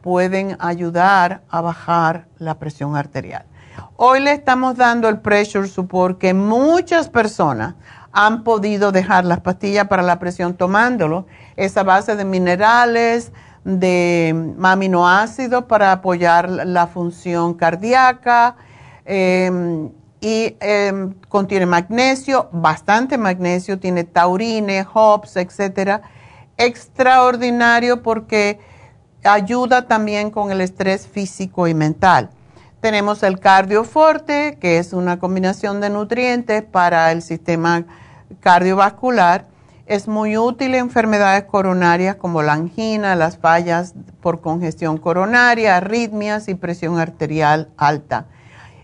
pueden 0.00 0.56
ayudar 0.60 1.42
a 1.50 1.60
bajar 1.60 2.28
la 2.38 2.60
presión 2.60 2.94
arterial. 2.94 3.46
Hoy 3.96 4.20
le 4.20 4.32
estamos 4.32 4.76
dando 4.76 5.08
el 5.08 5.18
pressure 5.18 5.66
support 5.66 6.18
que 6.18 6.34
muchas 6.34 7.08
personas 7.08 7.74
han 8.12 8.44
podido 8.44 8.92
dejar 8.92 9.24
las 9.24 9.40
pastillas 9.40 9.88
para 9.88 10.02
la 10.02 10.18
presión 10.18 10.54
tomándolo. 10.54 11.26
Esa 11.56 11.82
base 11.82 12.14
de 12.14 12.24
minerales, 12.24 13.32
de 13.64 14.54
aminoácidos 14.62 15.64
para 15.64 15.92
apoyar 15.92 16.48
la 16.50 16.86
función 16.86 17.54
cardíaca, 17.54 18.56
em, 19.04 19.90
y 20.20 20.56
em, 20.60 21.14
contiene 21.28 21.66
magnesio, 21.66 22.48
bastante 22.52 23.18
magnesio, 23.18 23.78
tiene 23.80 24.04
taurine, 24.04 24.86
hops, 24.92 25.36
etcétera. 25.36 26.02
Extraordinario 26.56 28.02
porque 28.02 28.60
ayuda 29.24 29.88
también 29.88 30.30
con 30.30 30.52
el 30.52 30.60
estrés 30.60 31.08
físico 31.08 31.66
y 31.66 31.74
mental. 31.74 32.30
Tenemos 32.80 33.22
el 33.22 33.40
cardioforte, 33.40 34.58
que 34.60 34.78
es 34.78 34.92
una 34.92 35.18
combinación 35.18 35.80
de 35.80 35.90
nutrientes 35.90 36.62
para 36.62 37.10
el 37.12 37.22
sistema 37.22 37.84
cardiovascular. 38.40 39.46
Es 39.86 40.08
muy 40.08 40.36
útil 40.36 40.74
en 40.74 40.86
enfermedades 40.86 41.44
coronarias 41.44 42.16
como 42.16 42.42
la 42.42 42.52
angina, 42.52 43.16
las 43.16 43.38
fallas 43.38 43.94
por 44.20 44.40
congestión 44.40 44.96
coronaria, 44.96 45.76
arritmias 45.76 46.48
y 46.48 46.54
presión 46.54 46.98
arterial 46.98 47.68
alta 47.76 48.26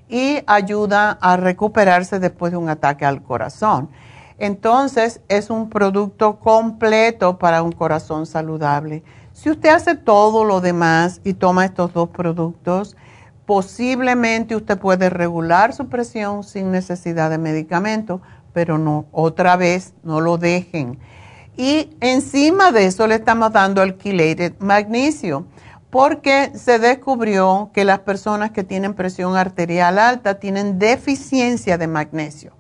y 0.09 0.43
ayuda 0.47 1.19
a 1.21 1.37
recuperarse 1.37 2.19
después 2.19 2.53
de 2.53 2.59
un 2.59 2.69
ataque 2.69 3.05
al 3.05 3.23
corazón. 3.23 3.91
Entonces, 4.39 5.21
es 5.29 5.51
un 5.51 5.69
producto 5.69 6.39
completo 6.39 7.39
para 7.39 7.63
un 7.63 7.73
corazón 7.73 8.27
saludable. 8.27 9.03
Si 9.33 9.51
usted 9.51 9.71
hace 9.71 9.97
todo 9.97 10.45
lo 10.45 10.61
demás 10.61 11.21
y 11.25 11.35
toma 11.35 11.65
estos 11.65 11.93
dos 11.93 12.09
productos, 12.09 12.97
posiblemente 13.47 14.57
usted 14.57 14.79
puede 14.79 15.11
regular 15.11 15.73
su 15.73 15.89
presión 15.89 16.45
sin 16.45 16.71
necesidad 16.71 17.31
de 17.31 17.39
medicamento, 17.39 18.21
pero 18.59 18.77
no, 18.77 19.07
otra 19.13 19.55
vez, 19.55 19.95
no 20.03 20.21
lo 20.21 20.37
dejen. 20.37 20.99
Y 21.57 21.97
encima 22.01 22.73
de 22.73 22.87
eso 22.87 23.07
le 23.07 23.15
estamos 23.15 23.53
dando 23.53 23.85
el 23.85 23.97
chelated 23.97 24.55
magnesio 24.59 25.47
porque 25.91 26.51
se 26.57 26.81
descubrió 26.81 27.71
que 27.73 27.85
las 27.85 28.01
personas 28.01 28.51
que 28.51 28.65
tienen 28.65 28.95
presión 28.95 29.37
arterial 29.37 29.97
alta 29.97 30.41
tienen 30.41 30.81
deficiencia 30.81 31.79
de 31.79 31.87
magnesio. 31.87 32.53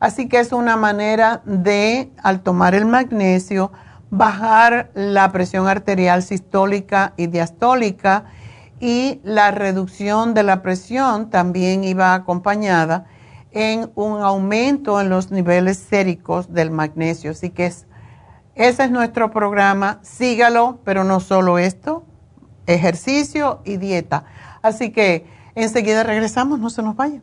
Así 0.00 0.28
que 0.28 0.40
es 0.40 0.50
una 0.50 0.74
manera 0.74 1.42
de, 1.44 2.10
al 2.24 2.40
tomar 2.40 2.74
el 2.74 2.86
magnesio, 2.86 3.70
bajar 4.10 4.90
la 4.94 5.30
presión 5.30 5.68
arterial 5.68 6.24
sistólica 6.24 7.12
y 7.16 7.28
diastólica 7.28 8.24
y 8.80 9.20
la 9.22 9.52
reducción 9.52 10.34
de 10.34 10.42
la 10.42 10.60
presión 10.60 11.30
también 11.30 11.84
iba 11.84 12.14
acompañada 12.14 13.06
en 13.56 13.90
un 13.94 14.20
aumento 14.20 15.00
en 15.00 15.08
los 15.08 15.30
niveles 15.30 15.78
séricos 15.78 16.52
del 16.52 16.70
magnesio. 16.70 17.30
Así 17.30 17.50
que 17.50 17.64
ese 17.64 17.88
es 18.54 18.90
nuestro 18.90 19.30
programa. 19.30 19.98
Sígalo, 20.02 20.80
pero 20.84 21.04
no 21.04 21.20
solo 21.20 21.58
esto 21.58 22.04
ejercicio 22.66 23.60
y 23.64 23.76
dieta. 23.76 24.24
Así 24.62 24.90
que 24.90 25.26
enseguida 25.54 26.02
regresamos, 26.02 26.58
no 26.58 26.70
se 26.70 26.82
nos 26.82 26.96
vayan. 26.96 27.22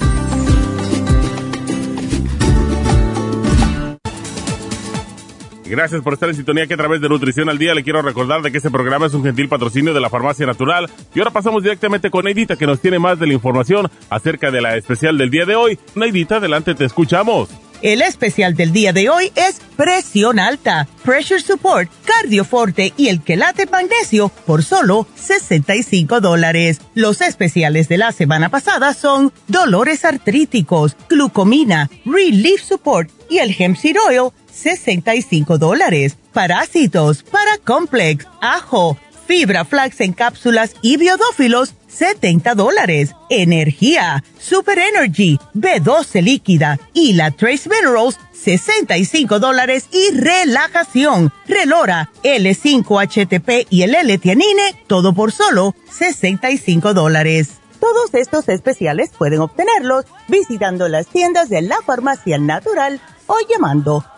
Gracias 5.66 6.02
por 6.02 6.14
estar 6.14 6.30
en 6.30 6.36
sintonía 6.36 6.68
que 6.68 6.76
a 6.76 6.78
través 6.78 7.02
de 7.02 7.10
Nutrición 7.10 7.50
al 7.50 7.58
Día 7.58 7.74
le 7.74 7.84
quiero 7.84 8.04
recordar 8.04 8.44
de 8.44 8.52
que 8.52 8.58
este 8.58 8.70
programa 8.70 9.08
es 9.08 9.14
un 9.16 9.24
gentil 9.24 9.50
patrocinio 9.50 9.94
de 9.96 10.00
la 10.00 10.12
Farmacia 10.12 10.46
Natural. 10.46 10.90
Y 11.14 11.20
ahora 11.20 11.32
pasamos 11.32 11.64
directamente 11.64 12.12
con 12.12 12.26
Neidita 12.26 12.56
que 12.56 12.68
nos 12.68 12.80
tiene 12.80 13.00
más 13.00 13.20
de 13.20 13.26
la 13.26 13.34
información 13.34 13.90
acerca 14.10 14.52
de 14.52 14.62
la 14.62 14.78
especial 14.78 15.18
del 15.18 15.32
día 15.32 15.46
de 15.46 15.56
hoy. 15.56 15.80
Neidita, 15.96 16.36
adelante, 16.36 16.76
te 16.76 16.86
escuchamos. 16.86 17.50
El 17.82 18.02
especial 18.02 18.56
del 18.56 18.72
día 18.72 18.94
de 18.94 19.10
hoy 19.10 19.32
es 19.36 19.60
presión 19.76 20.40
alta, 20.40 20.88
pressure 21.04 21.42
support, 21.42 21.90
cardioforte 22.06 22.94
y 22.96 23.10
el 23.10 23.22
quelate 23.22 23.66
magnesio 23.66 24.30
por 24.46 24.64
solo 24.64 25.08
65 25.16 26.22
dólares. 26.22 26.80
Los 26.94 27.22
especiales 27.22 27.90
de 27.90 27.98
la 27.98 28.12
semana 28.12 28.50
pasada 28.50 28.94
son 28.94 29.34
dolores 29.48 30.06
artríticos, 30.06 30.96
glucomina, 31.10 31.90
relief 32.06 32.62
support 32.62 33.10
y 33.30 33.40
el 33.40 33.56
hemp 33.58 33.78
seed 33.78 33.98
oil 34.08 34.32
65 34.56 35.58
dólares. 35.58 36.18
Parásitos, 36.34 37.24
para 37.24 37.58
complex, 37.64 38.26
ajo, 38.42 38.98
fibra 39.28 39.66
flax 39.66 40.02
en 40.02 40.14
cápsulas 40.14 40.76
y 40.82 40.98
biodófilos 40.98 41.74
70 41.88 42.56
dólares. 42.56 43.12
Energía, 43.30 44.24
Super 44.40 44.80
Energy, 44.80 45.40
B12 45.54 46.22
líquida 46.22 46.80
y 46.94 47.14
la 47.14 47.32
Trace 47.32 47.70
Minerals, 47.70 48.20
65 48.34 49.40
dólares 49.40 49.88
y 49.92 50.12
relajación, 50.12 51.32
Relora, 51.48 52.12
L5-HTP 52.24 53.68
y 53.70 53.84
el 53.84 53.96
L-Tianine, 53.96 54.84
todo 54.88 55.14
por 55.14 55.32
solo 55.32 55.74
65 55.90 56.94
dólares. 56.94 57.54
Todos 57.80 58.14
estos 58.14 58.50
especiales 58.50 59.12
pueden 59.18 59.40
obtenerlos 59.40 60.06
visitando 60.28 60.88
las 60.88 61.08
tiendas 61.08 61.50
de 61.50 61.62
la 61.62 61.78
farmacia 61.86 62.38
natural 62.38 63.00
o 63.28 63.36
llamando 63.50 64.06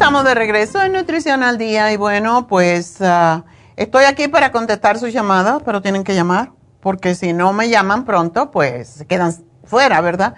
Estamos 0.00 0.24
de 0.24 0.34
regreso 0.34 0.82
en 0.82 0.92
Nutrición 0.92 1.42
al 1.42 1.58
Día 1.58 1.92
y 1.92 1.98
bueno, 1.98 2.46
pues 2.46 3.02
ah, 3.02 3.44
estoy 3.76 4.04
aquí 4.04 4.28
para 4.28 4.50
contestar 4.50 4.98
sus 4.98 5.12
llamadas, 5.12 5.60
pero 5.62 5.82
tienen 5.82 6.04
que 6.04 6.14
llamar, 6.14 6.52
porque 6.80 7.14
si 7.14 7.34
no 7.34 7.52
me 7.52 7.68
llaman 7.68 8.06
pronto, 8.06 8.50
pues 8.50 8.88
se 8.88 9.06
quedan 9.06 9.34
fuera, 9.62 10.00
¿verdad? 10.00 10.36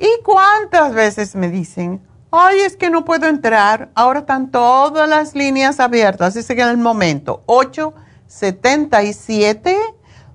¿Y 0.00 0.08
cuántas 0.24 0.94
veces 0.94 1.36
me 1.36 1.48
dicen, 1.48 2.04
ay, 2.32 2.58
es 2.58 2.76
que 2.76 2.90
no 2.90 3.04
puedo 3.04 3.28
entrar? 3.28 3.92
Ahora 3.94 4.18
están 4.18 4.50
todas 4.50 5.08
las 5.08 5.36
líneas 5.36 5.78
abiertas, 5.78 6.36
así 6.36 6.56
que 6.56 6.62
en 6.62 6.70
el 6.70 6.78
momento, 6.78 7.44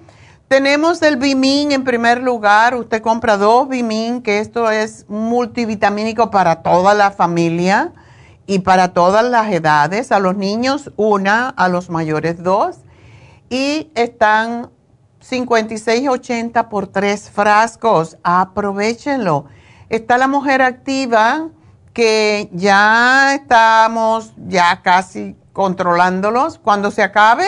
Tenemos 0.49 1.03
el 1.03 1.17
Bimin 1.17 1.73
en 1.73 1.83
primer 1.83 2.23
lugar, 2.23 2.77
usted 2.77 3.03
compra 3.03 3.37
dos 3.37 3.69
Bimin, 3.69 4.23
que 4.23 4.39
esto 4.39 4.71
es 4.71 5.05
multivitamínico 5.09 6.31
para 6.31 6.63
toda 6.63 6.95
la 6.95 7.11
familia 7.11 7.93
y 8.47 8.61
para 8.61 8.93
todas 8.93 9.25
las 9.25 9.51
edades, 9.51 10.13
a 10.13 10.21
los 10.21 10.37
niños 10.37 10.93
una, 10.97 11.49
a 11.49 11.69
los 11.69 11.91
mayores 11.91 12.43
dos, 12.43 12.77
y 13.51 13.91
están 13.95 14.71
56.80 15.29 16.68
por 16.68 16.87
tres 16.87 17.31
frascos, 17.31 18.16
aprovechenlo. 18.22 19.47
Está 19.89 20.18
la 20.18 20.29
mujer 20.29 20.62
activa, 20.62 21.49
que 21.93 22.49
ya 22.53 23.35
estamos 23.35 24.35
ya 24.37 24.83
casi 24.83 25.35
controlándolos. 25.53 26.59
Cuando 26.59 26.91
se 26.91 27.03
acabe, 27.03 27.47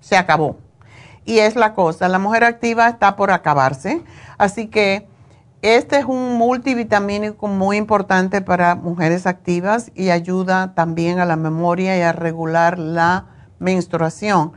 se 0.00 0.16
acabó. 0.16 0.56
Y 1.24 1.40
es 1.40 1.56
la 1.56 1.74
cosa, 1.74 2.08
la 2.08 2.18
mujer 2.18 2.44
activa 2.44 2.88
está 2.88 3.16
por 3.16 3.30
acabarse. 3.30 4.02
Así 4.38 4.68
que 4.68 5.06
este 5.60 5.98
es 5.98 6.04
un 6.04 6.36
multivitamínico 6.36 7.48
muy 7.48 7.76
importante 7.76 8.40
para 8.40 8.76
mujeres 8.76 9.26
activas 9.26 9.90
y 9.94 10.10
ayuda 10.10 10.74
también 10.74 11.18
a 11.18 11.26
la 11.26 11.36
memoria 11.36 11.98
y 11.98 12.00
a 12.00 12.12
regular 12.12 12.78
la 12.78 13.26
menstruación. 13.58 14.52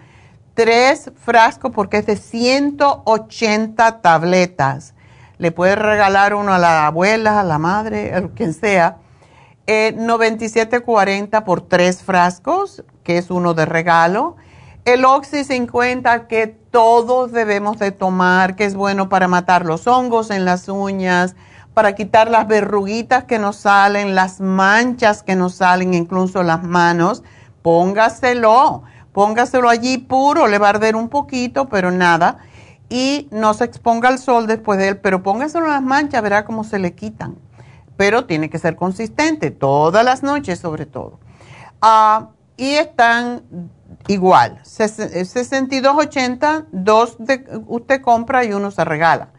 Tres 0.62 1.10
frascos 1.16 1.72
porque 1.72 1.98
es 1.98 2.06
de 2.06 2.16
180 2.16 4.02
tabletas. 4.02 4.94
Le 5.40 5.52
puede 5.52 5.76
regalar 5.76 6.36
uno 6.36 6.54
a 6.54 6.60
la 6.60 6.86
abuela, 6.86 7.40
a 7.40 7.44
la 7.44 7.58
madre, 7.58 8.14
a 8.14 8.28
quien 8.28 8.54
sea. 8.54 8.98
Eh, 9.66 9.96
97.40 9.98 11.44
por 11.46 11.62
tres 11.62 12.04
frascos 12.04 12.84
que 13.04 13.18
es 13.18 13.32
uno 13.32 13.56
de 13.56 13.66
regalo. 13.66 14.36
El 14.86 15.04
Oxy 15.04 15.46
50 15.46 16.28
que 16.28 16.46
todos 16.46 17.32
debemos 17.32 17.80
de 17.80 17.92
tomar, 17.92 18.56
que 18.56 18.66
es 18.66 18.76
bueno 18.76 19.10
para 19.10 19.28
matar 19.28 19.66
los 19.66 19.88
hongos 19.88 20.30
en 20.30 20.46
las 20.46 20.70
uñas, 20.70 21.36
para 21.74 21.96
quitar 21.96 22.30
las 22.30 22.48
verruguitas 22.48 23.24
que 23.24 23.40
nos 23.40 23.56
salen, 23.56 24.14
las 24.14 24.40
manchas 24.40 25.24
que 25.24 25.36
nos 25.36 25.56
salen, 25.56 25.96
incluso 25.96 26.44
las 26.44 26.62
manos. 26.62 27.24
Póngaselo, 27.64 28.84
póngaselo 29.14 29.70
allí 29.70 29.98
puro, 29.98 30.48
le 30.48 30.58
va 30.58 30.68
a 30.68 30.72
arder 30.72 30.96
un 30.96 31.10
poquito, 31.10 31.70
pero 31.70 31.92
nada. 31.92 32.40
Y 32.90 33.28
no 33.32 33.54
se 33.54 33.64
exponga 33.64 34.10
al 34.10 34.20
sol 34.20 34.48
después 34.48 34.78
de 34.80 34.90
él, 34.90 34.98
pero 34.98 35.24
póngaselo 35.24 35.66
en 35.66 35.72
las 35.72 35.82
manchas, 35.82 36.22
verá 36.22 36.46
cómo 36.46 36.64
se 36.64 36.80
le 36.80 36.94
quitan. 36.94 37.36
Pero 37.98 38.26
tiene 38.26 38.50
que 38.50 38.60
ser 38.60 38.76
consistente, 38.76 39.52
todas 39.52 40.04
las 40.04 40.24
noches 40.24 40.60
sobre 40.60 40.86
todo. 40.86 41.20
Ah, 41.82 42.30
y 42.58 42.76
están 42.76 43.44
igual, 44.08 44.60
62.80, 44.64 46.60
eh, 46.60 46.66
dos 46.72 47.18
usted 47.68 48.02
compra 48.02 48.44
y 48.44 48.54
uno 48.54 48.72
se 48.72 48.84
regala. 48.86 49.30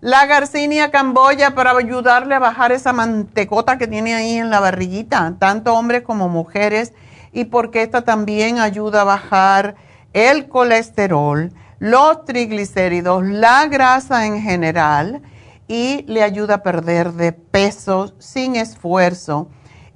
La 0.00 0.26
Garcinia 0.26 0.90
Camboya 0.90 1.54
para 1.54 1.70
ayudarle 1.70 2.34
a 2.34 2.40
bajar 2.40 2.72
esa 2.72 2.92
mantecota 2.92 3.78
que 3.78 3.86
tiene 3.86 4.14
ahí 4.14 4.36
en 4.36 4.50
la 4.50 4.58
barriguita, 4.58 5.36
tanto 5.38 5.74
hombres 5.74 6.02
como 6.02 6.28
mujeres, 6.28 6.92
y 7.32 7.46
porque 7.46 7.82
esta 7.82 8.02
también 8.02 8.58
ayuda 8.58 9.02
a 9.02 9.04
bajar 9.04 9.76
el 10.12 10.48
colesterol, 10.48 11.52
los 11.78 12.24
triglicéridos, 12.24 13.24
la 13.24 13.66
grasa 13.66 14.26
en 14.26 14.40
general, 14.40 15.22
y 15.68 16.04
le 16.06 16.22
ayuda 16.22 16.56
a 16.56 16.62
perder 16.62 17.12
de 17.12 17.32
peso 17.32 18.12
sin 18.18 18.56
esfuerzo. 18.56 19.48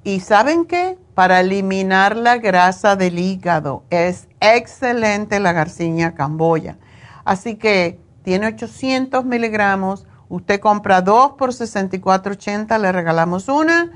¿Y 0.03 0.21
saben 0.21 0.65
qué? 0.65 0.97
para 1.17 1.39
eliminar 1.39 2.15
la 2.15 2.37
grasa 2.37 2.95
del 2.95 3.17
hígado. 3.17 3.81
Es 3.89 4.27
excelente 4.39 5.39
la 5.39 5.51
garcinia 5.51 6.13
camboya. 6.13 6.77
Así 7.25 7.55
que 7.55 7.99
tiene 8.21 8.45
800 8.45 9.25
miligramos. 9.25 10.05
Usted 10.29 10.59
compra 10.59 11.01
dos 11.01 11.31
por 11.31 11.53
64.80, 11.53 12.79
le 12.79 12.91
regalamos 12.91 13.49
una. 13.49 13.89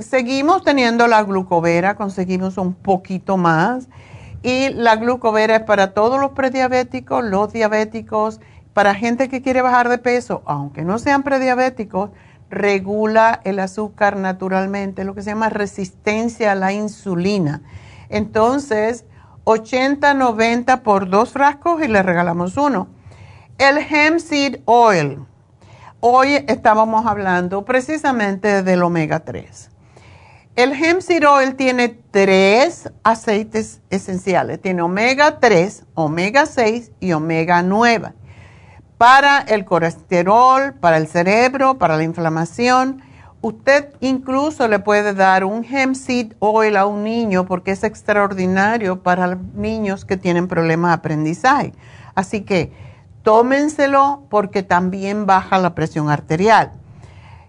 Seguimos 0.00 0.62
teniendo 0.62 1.06
la 1.06 1.22
glucovera, 1.22 1.94
conseguimos 1.96 2.58
un 2.58 2.74
poquito 2.74 3.36
más. 3.36 3.88
Y 4.42 4.70
la 4.70 4.96
glucovera 4.96 5.56
es 5.56 5.62
para 5.62 5.92
todos 5.92 6.20
los 6.20 6.32
prediabéticos, 6.32 7.24
los 7.24 7.52
diabéticos, 7.52 8.40
para 8.72 8.94
gente 8.94 9.28
que 9.28 9.42
quiere 9.42 9.62
bajar 9.62 9.88
de 9.88 9.98
peso, 9.98 10.42
aunque 10.46 10.82
no 10.82 10.98
sean 10.98 11.22
prediabéticos 11.22 12.10
regula 12.50 13.40
el 13.44 13.60
azúcar 13.60 14.16
naturalmente, 14.16 15.04
lo 15.04 15.14
que 15.14 15.22
se 15.22 15.30
llama 15.30 15.48
resistencia 15.48 16.52
a 16.52 16.56
la 16.56 16.72
insulina. 16.72 17.62
Entonces, 18.08 19.04
80, 19.44 20.14
90 20.14 20.82
por 20.82 21.08
dos 21.08 21.30
frascos 21.30 21.82
y 21.82 21.88
le 21.88 22.02
regalamos 22.02 22.56
uno. 22.56 22.88
El 23.58 23.78
hemp 23.78 24.18
seed 24.18 24.60
oil. 24.64 25.20
Hoy 26.02 26.42
estábamos 26.48 27.04
hablando 27.04 27.66
precisamente 27.66 28.62
del 28.62 28.82
omega 28.82 29.20
3. 29.20 29.70
El 30.56 30.72
hemp 30.72 31.02
oil 31.28 31.56
tiene 31.56 31.90
tres 32.10 32.90
aceites 33.02 33.82
esenciales. 33.90 34.62
Tiene 34.62 34.80
omega 34.80 35.40
3, 35.40 35.84
omega 35.92 36.46
6 36.46 36.92
y 37.00 37.12
omega 37.12 37.62
9 37.62 38.14
para 38.96 39.40
el 39.40 39.66
colesterol, 39.66 40.72
para 40.72 40.96
el 40.96 41.06
cerebro, 41.06 41.76
para 41.76 41.98
la 41.98 42.04
inflamación. 42.04 43.02
Usted 43.42 43.92
incluso 44.00 44.68
le 44.68 44.78
puede 44.78 45.12
dar 45.12 45.44
un 45.44 45.66
hemp 45.66 45.94
seed 45.94 46.32
oil 46.38 46.78
a 46.78 46.86
un 46.86 47.04
niño 47.04 47.44
porque 47.44 47.72
es 47.72 47.84
extraordinario 47.84 49.02
para 49.02 49.36
niños 49.54 50.06
que 50.06 50.16
tienen 50.16 50.48
problemas 50.48 50.92
de 50.92 50.94
aprendizaje. 50.94 51.72
Así 52.14 52.40
que 52.40 52.89
tómenselo 53.22 54.26
porque 54.30 54.62
también 54.62 55.26
baja 55.26 55.58
la 55.58 55.74
presión 55.74 56.10
arterial. 56.10 56.72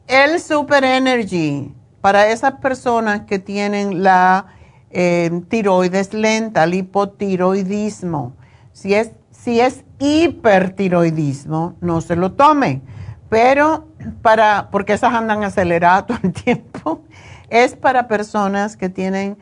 El 0.08 0.40
Super 0.40 0.84
Energy 0.84 1.74
para 2.02 2.28
esas 2.28 2.54
personas 2.54 3.22
que 3.22 3.40
tienen 3.40 4.04
la 4.04 4.48
eh, 4.90 5.42
tiroides 5.48 6.14
lenta, 6.14 6.64
el 6.64 6.74
hipotiroidismo. 6.74 8.34
Si 8.74 8.94
es 8.94 9.12
si 9.42 9.60
es 9.60 9.84
hipertiroidismo, 9.98 11.76
no 11.82 12.02
se 12.02 12.16
lo 12.16 12.34
tome. 12.34 12.82
Pero 13.28 13.88
para, 14.22 14.70
porque 14.70 14.94
esas 14.94 15.14
andan 15.14 15.44
aceleradas 15.44 16.06
todo 16.08 16.20
el 16.22 16.32
tiempo, 16.32 17.02
es 17.50 17.76
para 17.76 18.08
personas 18.08 18.78
que 18.78 18.90
tienen 18.90 19.38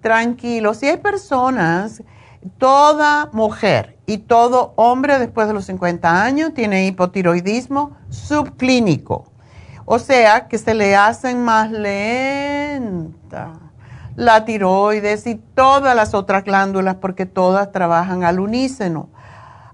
tranquilos. 0.00 0.78
Si 0.78 0.86
hay 0.86 0.96
personas, 0.96 2.02
toda 2.56 3.28
mujer 3.32 3.95
y 4.06 4.18
todo 4.18 4.72
hombre 4.76 5.18
después 5.18 5.48
de 5.48 5.54
los 5.54 5.64
50 5.66 6.22
años 6.22 6.54
tiene 6.54 6.86
hipotiroidismo 6.86 7.96
subclínico. 8.08 9.30
O 9.84 9.98
sea, 9.98 10.48
que 10.48 10.58
se 10.58 10.74
le 10.74 10.96
hacen 10.96 11.44
más 11.44 11.70
lenta 11.70 13.52
la 14.16 14.46
tiroides 14.46 15.26
y 15.26 15.34
todas 15.34 15.94
las 15.94 16.14
otras 16.14 16.44
glándulas 16.44 16.96
porque 16.96 17.26
todas 17.26 17.70
trabajan 17.70 18.24
al 18.24 18.40
unísono. 18.40 19.10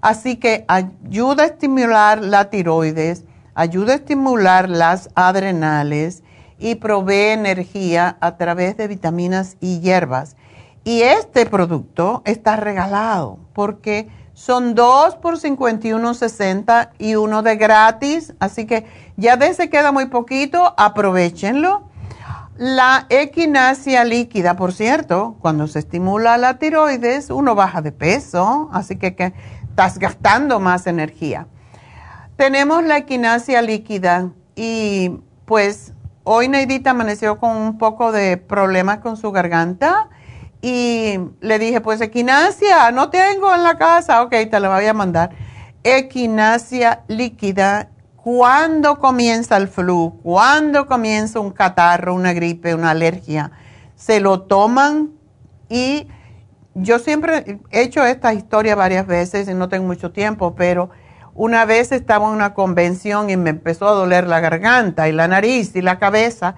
Así 0.01 0.35
que 0.35 0.65
ayuda 0.67 1.43
a 1.43 1.47
estimular 1.47 2.21
la 2.21 2.49
tiroides, 2.49 3.23
ayuda 3.55 3.93
a 3.93 3.95
estimular 3.95 4.69
las 4.69 5.09
adrenales 5.15 6.23
y 6.59 6.75
provee 6.75 7.31
energía 7.31 8.17
a 8.19 8.35
través 8.35 8.75
de 8.75 8.89
vitaminas 8.89 9.55
y 9.61 9.79
hierbas. 9.79 10.35
Y 10.83 11.03
este 11.03 11.45
producto 11.45 12.21
está 12.25 12.57
regalado 12.57 13.39
porque 13.53 14.09
son 14.33 14.75
dos 14.75 15.15
por 15.15 15.39
51.60 15.39 16.89
y 16.97 17.15
uno 17.15 17.43
de 17.43 17.55
gratis. 17.55 18.33
Así 18.39 18.65
que 18.65 18.85
ya 19.15 19.37
de 19.37 19.47
ese 19.47 19.69
queda 19.69 19.91
muy 19.91 20.07
poquito, 20.07 20.73
aprovechenlo. 20.77 21.83
La 22.57 23.07
equinacia 23.09 24.03
líquida, 24.03 24.55
por 24.55 24.73
cierto, 24.73 25.37
cuando 25.39 25.67
se 25.67 25.79
estimula 25.79 26.37
la 26.37 26.59
tiroides, 26.59 27.29
uno 27.31 27.55
baja 27.55 27.81
de 27.81 27.91
peso, 27.91 28.69
así 28.71 28.95
que, 28.97 29.15
que 29.15 29.33
estás 29.63 29.97
gastando 29.97 30.59
más 30.59 30.85
energía. 30.85 31.47
Tenemos 32.35 32.83
la 32.83 32.97
equinacia 32.97 33.61
líquida 33.61 34.29
y 34.55 35.19
pues 35.45 35.93
hoy 36.23 36.47
Neidita 36.47 36.91
amaneció 36.91 37.39
con 37.39 37.57
un 37.57 37.77
poco 37.77 38.11
de 38.11 38.37
problemas 38.37 38.99
con 38.99 39.17
su 39.17 39.31
garganta 39.31 40.09
y 40.65 41.19
le 41.41 41.59
dije, 41.59 41.81
pues 41.81 41.99
equinacia, 41.99 42.89
no 42.91 43.09
tengo 43.09 43.53
en 43.53 43.63
la 43.63 43.77
casa, 43.77 44.23
ok, 44.23 44.31
te 44.49 44.59
la 44.61 44.73
voy 44.73 44.85
a 44.85 44.93
mandar. 44.93 45.31
Equinacia 45.83 47.03
líquida, 47.09 47.89
cuando 48.15 48.97
comienza 48.97 49.57
el 49.57 49.67
flu, 49.67 50.21
cuando 50.23 50.87
comienza 50.87 51.41
un 51.41 51.51
catarro, 51.51 52.15
una 52.15 52.31
gripe, 52.31 52.73
una 52.73 52.91
alergia, 52.91 53.51
se 53.97 54.21
lo 54.21 54.43
toman 54.43 55.11
y 55.67 56.07
yo 56.75 56.97
siempre 56.97 57.59
he 57.69 57.81
hecho 57.81 58.05
esta 58.05 58.33
historia 58.33 58.73
varias 58.75 59.05
veces 59.05 59.49
y 59.49 59.53
no 59.53 59.67
tengo 59.67 59.85
mucho 59.85 60.13
tiempo, 60.13 60.55
pero 60.55 60.91
una 61.33 61.65
vez 61.65 61.91
estaba 61.91 62.29
en 62.29 62.35
una 62.35 62.53
convención 62.53 63.29
y 63.29 63.35
me 63.35 63.49
empezó 63.49 63.89
a 63.89 63.91
doler 63.91 64.27
la 64.27 64.39
garganta 64.39 65.09
y 65.09 65.11
la 65.11 65.27
nariz 65.27 65.75
y 65.75 65.81
la 65.81 65.99
cabeza. 65.99 66.55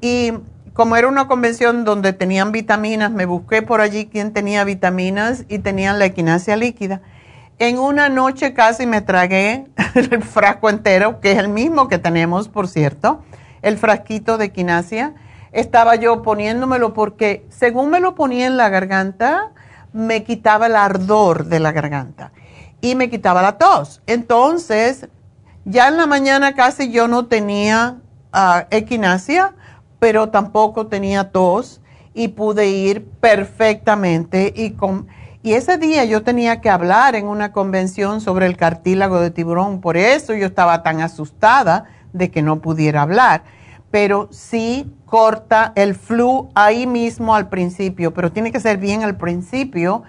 Y 0.00 0.34
como 0.80 0.96
era 0.96 1.08
una 1.08 1.28
convención 1.28 1.84
donde 1.84 2.14
tenían 2.14 2.52
vitaminas, 2.52 3.10
me 3.10 3.26
busqué 3.26 3.60
por 3.60 3.82
allí 3.82 4.06
quien 4.06 4.32
tenía 4.32 4.64
vitaminas 4.64 5.44
y 5.46 5.58
tenían 5.58 5.98
la 5.98 6.06
equinacia 6.06 6.56
líquida. 6.56 7.02
En 7.58 7.78
una 7.78 8.08
noche 8.08 8.54
casi 8.54 8.86
me 8.86 9.02
tragué 9.02 9.66
el 9.94 10.22
frasco 10.22 10.70
entero, 10.70 11.20
que 11.20 11.32
es 11.32 11.38
el 11.38 11.50
mismo 11.50 11.88
que 11.88 11.98
tenemos, 11.98 12.48
por 12.48 12.66
cierto, 12.66 13.20
el 13.60 13.76
frasquito 13.76 14.38
de 14.38 14.46
equinacia 14.46 15.12
estaba 15.52 15.96
yo 15.96 16.22
poniéndomelo 16.22 16.94
porque 16.94 17.44
según 17.50 17.90
me 17.90 18.00
lo 18.00 18.14
ponía 18.14 18.46
en 18.46 18.56
la 18.56 18.70
garganta, 18.70 19.50
me 19.92 20.24
quitaba 20.24 20.64
el 20.64 20.76
ardor 20.76 21.44
de 21.44 21.60
la 21.60 21.72
garganta 21.72 22.32
y 22.80 22.94
me 22.94 23.10
quitaba 23.10 23.42
la 23.42 23.58
tos. 23.58 24.00
Entonces, 24.06 25.08
ya 25.66 25.88
en 25.88 25.98
la 25.98 26.06
mañana 26.06 26.54
casi 26.54 26.90
yo 26.90 27.06
no 27.06 27.26
tenía 27.26 27.98
uh, 28.32 28.62
equinacia, 28.70 29.52
pero 30.00 30.30
tampoco 30.30 30.88
tenía 30.88 31.30
tos 31.30 31.80
y 32.12 32.28
pude 32.28 32.68
ir 32.68 33.06
perfectamente 33.20 34.52
y 34.56 34.72
con... 34.72 35.06
Y 35.42 35.52
ese 35.52 35.78
día 35.78 36.04
yo 36.04 36.22
tenía 36.22 36.60
que 36.60 36.68
hablar 36.68 37.14
en 37.14 37.26
una 37.26 37.52
convención 37.52 38.20
sobre 38.20 38.46
el 38.46 38.56
cartílago 38.56 39.20
de 39.20 39.30
tiburón, 39.30 39.80
por 39.80 39.96
eso 39.96 40.34
yo 40.34 40.46
estaba 40.46 40.82
tan 40.82 41.00
asustada 41.00 41.84
de 42.12 42.30
que 42.32 42.42
no 42.42 42.60
pudiera 42.60 43.02
hablar 43.02 43.44
pero 43.90 44.28
sí 44.30 44.92
corta 45.04 45.72
el 45.74 45.94
flu 45.94 46.50
ahí 46.54 46.86
mismo 46.86 47.34
al 47.34 47.48
principio, 47.48 48.14
pero 48.14 48.30
tiene 48.30 48.52
que 48.52 48.60
ser 48.60 48.78
bien 48.78 49.02
al 49.02 49.16
principio. 49.16 50.04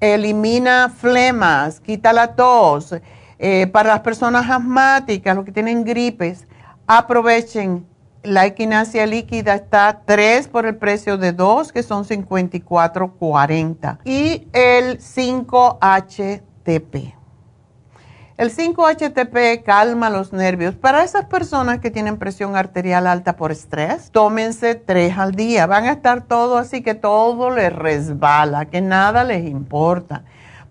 Elimina 0.00 0.90
flemas, 0.90 1.80
quita 1.80 2.12
la 2.12 2.34
tos. 2.34 2.94
Eh, 3.38 3.66
para 3.68 3.90
las 3.90 4.00
personas 4.00 4.48
asmáticas, 4.50 5.34
los 5.34 5.44
que 5.44 5.52
tienen 5.52 5.84
gripes, 5.84 6.46
aprovechen. 6.86 7.86
La 8.22 8.46
equinacia 8.46 9.04
líquida 9.04 9.54
está 9.54 10.02
3 10.04 10.46
por 10.46 10.64
el 10.66 10.76
precio 10.76 11.18
de 11.18 11.32
2, 11.32 11.72
que 11.72 11.82
son 11.82 12.04
54.40. 12.04 13.98
Y 14.04 14.46
el 14.52 15.00
5-HTP. 15.00 17.14
El 18.36 18.54
5-HTP 18.54 19.64
calma 19.64 20.08
los 20.08 20.32
nervios. 20.32 20.76
Para 20.76 21.02
esas 21.02 21.24
personas 21.24 21.80
que 21.80 21.90
tienen 21.90 22.16
presión 22.16 22.54
arterial 22.54 23.08
alta 23.08 23.34
por 23.34 23.50
estrés, 23.50 24.12
tómense 24.12 24.76
tres 24.76 25.18
al 25.18 25.32
día. 25.32 25.66
Van 25.66 25.86
a 25.86 25.92
estar 25.92 26.22
todo 26.22 26.58
así 26.58 26.82
que 26.82 26.94
todo 26.94 27.50
les 27.50 27.72
resbala, 27.72 28.66
que 28.66 28.80
nada 28.80 29.24
les 29.24 29.44
importa. 29.44 30.22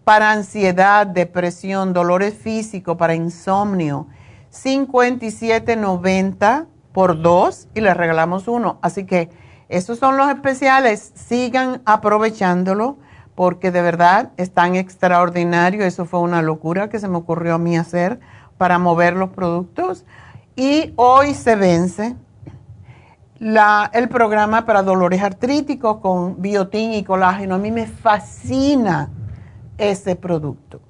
Para 0.05 0.31
ansiedad, 0.31 1.05
depresión, 1.05 1.91
dolores 1.91 2.33
físicos, 2.33 2.95
para 2.97 3.13
insomnio, 3.13 4.07
57.90 4.51 6.70
por 6.93 7.21
dos 7.21 7.67
y 7.73 7.81
les 7.81 7.95
regalamos 7.95 8.47
uno. 8.47 8.79
Así 8.81 9.05
que 9.05 9.29
esos 9.69 9.99
son 9.99 10.17
los 10.17 10.29
especiales. 10.29 11.13
Sigan 11.15 11.81
aprovechándolo 11.85 12.97
porque 13.35 13.71
de 13.71 13.81
verdad 13.81 14.31
es 14.37 14.51
tan 14.51 14.75
extraordinario. 14.75 15.83
Eso 15.83 16.05
fue 16.05 16.19
una 16.19 16.41
locura 16.41 16.89
que 16.89 16.99
se 16.99 17.07
me 17.07 17.17
ocurrió 17.17 17.55
a 17.55 17.57
mí 17.57 17.77
hacer 17.77 18.19
para 18.57 18.79
mover 18.79 19.15
los 19.15 19.29
productos. 19.29 20.05
Y 20.55 20.93
hoy 20.97 21.33
se 21.33 21.55
vence 21.55 22.15
la, 23.39 23.89
el 23.93 24.09
programa 24.09 24.65
para 24.65 24.83
dolores 24.83 25.23
artríticos 25.23 25.97
con 25.97 26.41
biotín 26.41 26.93
y 26.93 27.03
colágeno. 27.03 27.55
A 27.55 27.57
mí 27.57 27.71
me 27.71 27.87
fascina 27.87 29.09
ese 29.77 30.15
producto. 30.15 30.81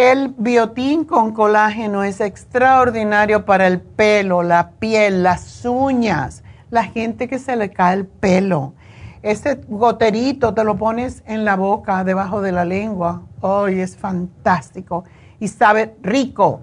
El 0.00 0.34
biotín 0.36 1.04
con 1.04 1.32
colágeno 1.32 2.04
es 2.04 2.20
extraordinario 2.20 3.44
para 3.44 3.66
el 3.66 3.80
pelo, 3.80 4.42
la 4.42 4.70
piel, 4.78 5.22
las 5.22 5.64
uñas, 5.64 6.42
la 6.70 6.84
gente 6.84 7.28
que 7.28 7.38
se 7.38 7.56
le 7.56 7.70
cae 7.70 7.94
el 7.94 8.06
pelo 8.06 8.74
ese 9.22 9.60
goterito 9.68 10.54
te 10.54 10.64
lo 10.64 10.76
pones 10.76 11.22
en 11.26 11.44
la 11.44 11.56
boca, 11.56 12.04
debajo 12.04 12.40
de 12.40 12.52
la 12.52 12.64
lengua. 12.64 13.22
¡Ay, 13.42 13.80
es 13.80 13.96
fantástico! 13.96 15.04
Y 15.38 15.48
sabe 15.48 15.96
rico. 16.02 16.62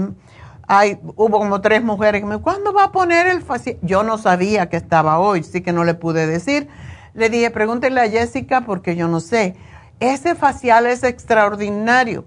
hay, 0.67 0.99
hubo 1.15 1.39
como 1.39 1.61
tres 1.61 1.84
mujeres 1.84 2.21
que 2.21 2.27
me 2.27 2.38
¿cuándo 2.38 2.73
va 2.73 2.86
a 2.86 2.91
poner 2.91 3.27
el 3.27 3.41
facial? 3.41 3.77
Yo 3.82 4.03
no 4.03 4.17
sabía 4.17 4.69
que 4.69 4.77
estaba 4.77 5.19
hoy, 5.19 5.43
sí 5.43 5.61
que 5.61 5.73
no 5.73 5.84
le 5.84 5.93
pude 5.93 6.27
decir 6.27 6.69
le 7.13 7.29
dije, 7.29 7.51
pregúntele 7.51 8.01
a 8.01 8.09
Jessica 8.09 8.61
porque 8.61 8.95
yo 8.95 9.07
no 9.07 9.19
sé. 9.19 9.55
Ese 9.99 10.36
facial 10.36 10.88
es 10.88 11.03
extraordinario. 11.03 12.25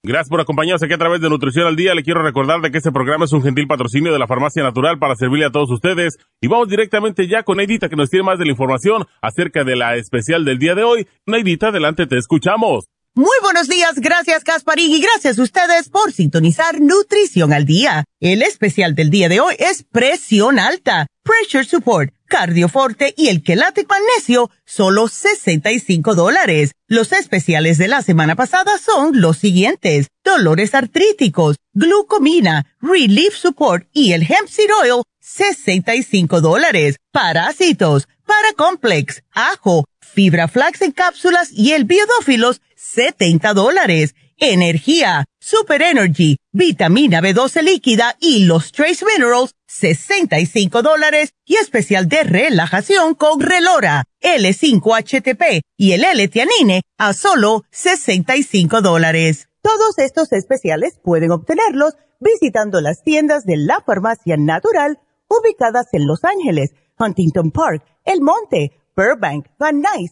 Gracias 0.04 0.30
por 0.30 0.42
acompañarnos 0.42 0.82
aquí 0.82 0.94
a 0.94 0.98
través 0.98 1.22
de 1.22 1.30
Nutrición 1.30 1.68
al 1.68 1.76
Día. 1.76 1.94
Le 1.94 2.02
quiero 2.02 2.24
recordar 2.24 2.62
de 2.62 2.72
que 2.72 2.78
este 2.78 2.94
programa 2.94 3.26
es 3.26 3.34
un 3.34 3.44
gentil 3.44 3.68
patrocinio 3.68 4.14
de 4.14 4.20
la 4.20 4.26
Farmacia 4.26 4.64
Natural 4.64 4.98
para 4.98 5.16
servirle 5.16 5.46
a 5.46 5.52
todos 5.52 5.70
ustedes. 5.70 6.18
Y 6.42 6.48
vamos 6.48 6.70
directamente 6.70 7.28
ya 7.28 7.44
con 7.44 7.58
Neidita 7.58 7.88
que 7.90 7.98
nos 7.98 8.10
tiene 8.10 8.24
más 8.24 8.40
de 8.40 8.46
la 8.46 8.52
información 8.52 9.06
acerca 9.22 9.64
de 9.64 9.76
la 9.76 9.96
especial 9.98 10.44
del 10.46 10.58
día 10.58 10.74
de 10.74 10.84
hoy. 10.84 11.08
Neidita, 11.26 11.68
adelante, 11.68 12.08
te 12.08 12.18
escuchamos. 12.18 12.88
Muy 13.18 13.36
buenos 13.42 13.68
días, 13.68 13.96
gracias 13.96 14.44
Gasparín 14.44 14.92
y 14.92 15.02
gracias 15.02 15.40
a 15.40 15.42
ustedes 15.42 15.90
por 15.90 16.14
sintonizar 16.14 16.80
Nutrición 16.80 17.52
al 17.52 17.66
Día. 17.66 18.04
El 18.20 18.44
especial 18.44 18.94
del 18.94 19.10
día 19.10 19.28
de 19.28 19.40
hoy 19.40 19.56
es 19.58 19.82
presión 19.82 20.60
alta, 20.60 21.08
pressure 21.24 21.66
support, 21.66 22.14
cardioforte 22.28 23.16
y 23.18 23.30
el 23.30 23.42
quelate 23.42 23.88
magnesio, 23.90 24.52
solo 24.66 25.08
65 25.08 26.14
dólares. 26.14 26.74
Los 26.86 27.12
especiales 27.12 27.80
de 27.80 27.88
la 27.88 28.04
semana 28.04 28.36
pasada 28.36 28.78
son 28.78 29.20
los 29.20 29.40
siguientes, 29.40 30.10
dolores 30.24 30.76
artríticos, 30.76 31.56
glucomina, 31.74 32.68
relief 32.82 33.36
support 33.36 33.88
y 33.94 34.12
el 34.14 34.22
hemp 34.22 34.48
seed 34.48 34.70
oil, 34.80 35.02
65 35.22 36.40
dólares. 36.40 36.98
Parásitos, 37.12 38.08
paracomplex, 38.28 39.24
ajo, 39.32 39.86
fibra 40.00 40.48
flax 40.48 40.82
en 40.84 40.92
cápsulas 40.92 41.52
y 41.52 41.74
el 41.74 41.86
biodófilos, 41.86 42.62
70 42.78 43.54
dólares. 43.54 44.16
Energía, 44.40 45.26
Super 45.40 45.82
Energy, 45.82 46.38
vitamina 46.52 47.22
B12 47.22 47.64
líquida 47.64 48.16
y 48.20 48.46
los 48.46 48.72
Trace 48.72 49.04
Minerals, 49.04 49.56
65 49.66 50.84
dólares. 50.84 51.34
Y 51.44 51.56
especial 51.56 52.08
de 52.08 52.24
relajación 52.24 53.16
con 53.16 53.40
Relora, 53.42 54.04
L5-HTP 54.22 55.62
y 55.76 55.94
el 55.94 56.04
L-Tianine 56.04 56.84
a 56.98 57.14
solo 57.14 57.64
65 57.72 58.82
dólares. 58.82 59.48
Todos 59.62 59.98
estos 59.98 60.32
especiales 60.32 61.00
pueden 61.04 61.32
obtenerlos 61.32 61.96
visitando 62.20 62.80
las 62.80 63.04
tiendas 63.04 63.44
de 63.46 63.58
la 63.58 63.82
farmacia 63.86 64.38
natural 64.38 65.00
ubicadas 65.28 65.88
en 65.94 66.08
Los 66.08 66.24
Ángeles, 66.24 66.74
Huntington 67.00 67.52
Park, 67.52 67.84
El 68.06 68.22
Monte, 68.22 68.72
Burbank, 68.96 69.48
Van 69.60 69.82
Nuys, 69.82 70.12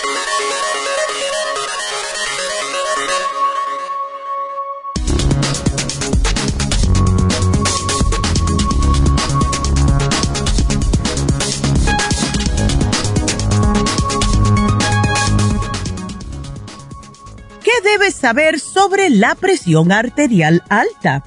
Debes 17.91 18.15
saber 18.15 18.59
sobre 18.59 19.09
la 19.09 19.35
presión 19.35 19.91
arterial 19.91 20.63
alta? 20.69 21.23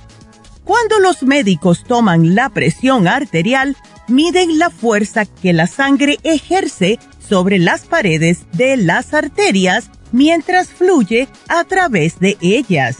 Cuando 0.64 0.98
los 0.98 1.22
médicos 1.22 1.84
toman 1.84 2.34
la 2.34 2.48
presión 2.48 3.06
arterial, 3.06 3.76
miden 4.08 4.58
la 4.58 4.70
fuerza 4.70 5.26
que 5.26 5.52
la 5.52 5.66
sangre 5.66 6.18
ejerce 6.22 6.98
sobre 7.28 7.58
las 7.58 7.84
paredes 7.84 8.46
de 8.52 8.78
las 8.78 9.12
arterias 9.12 9.90
mientras 10.12 10.68
fluye 10.68 11.28
a 11.48 11.64
través 11.64 12.18
de 12.18 12.38
ellas. 12.40 12.98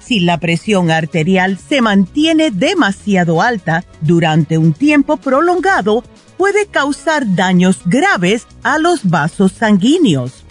Si 0.00 0.20
la 0.20 0.38
presión 0.38 0.92
arterial 0.92 1.58
se 1.58 1.80
mantiene 1.80 2.52
demasiado 2.52 3.42
alta 3.42 3.84
durante 4.00 4.58
un 4.58 4.74
tiempo 4.74 5.16
prolongado, 5.16 6.04
puede 6.36 6.66
causar 6.66 7.34
daños 7.34 7.80
graves 7.84 8.46
a 8.62 8.78
los 8.78 9.08
vasos 9.08 9.52
sanguíneos 9.52 10.44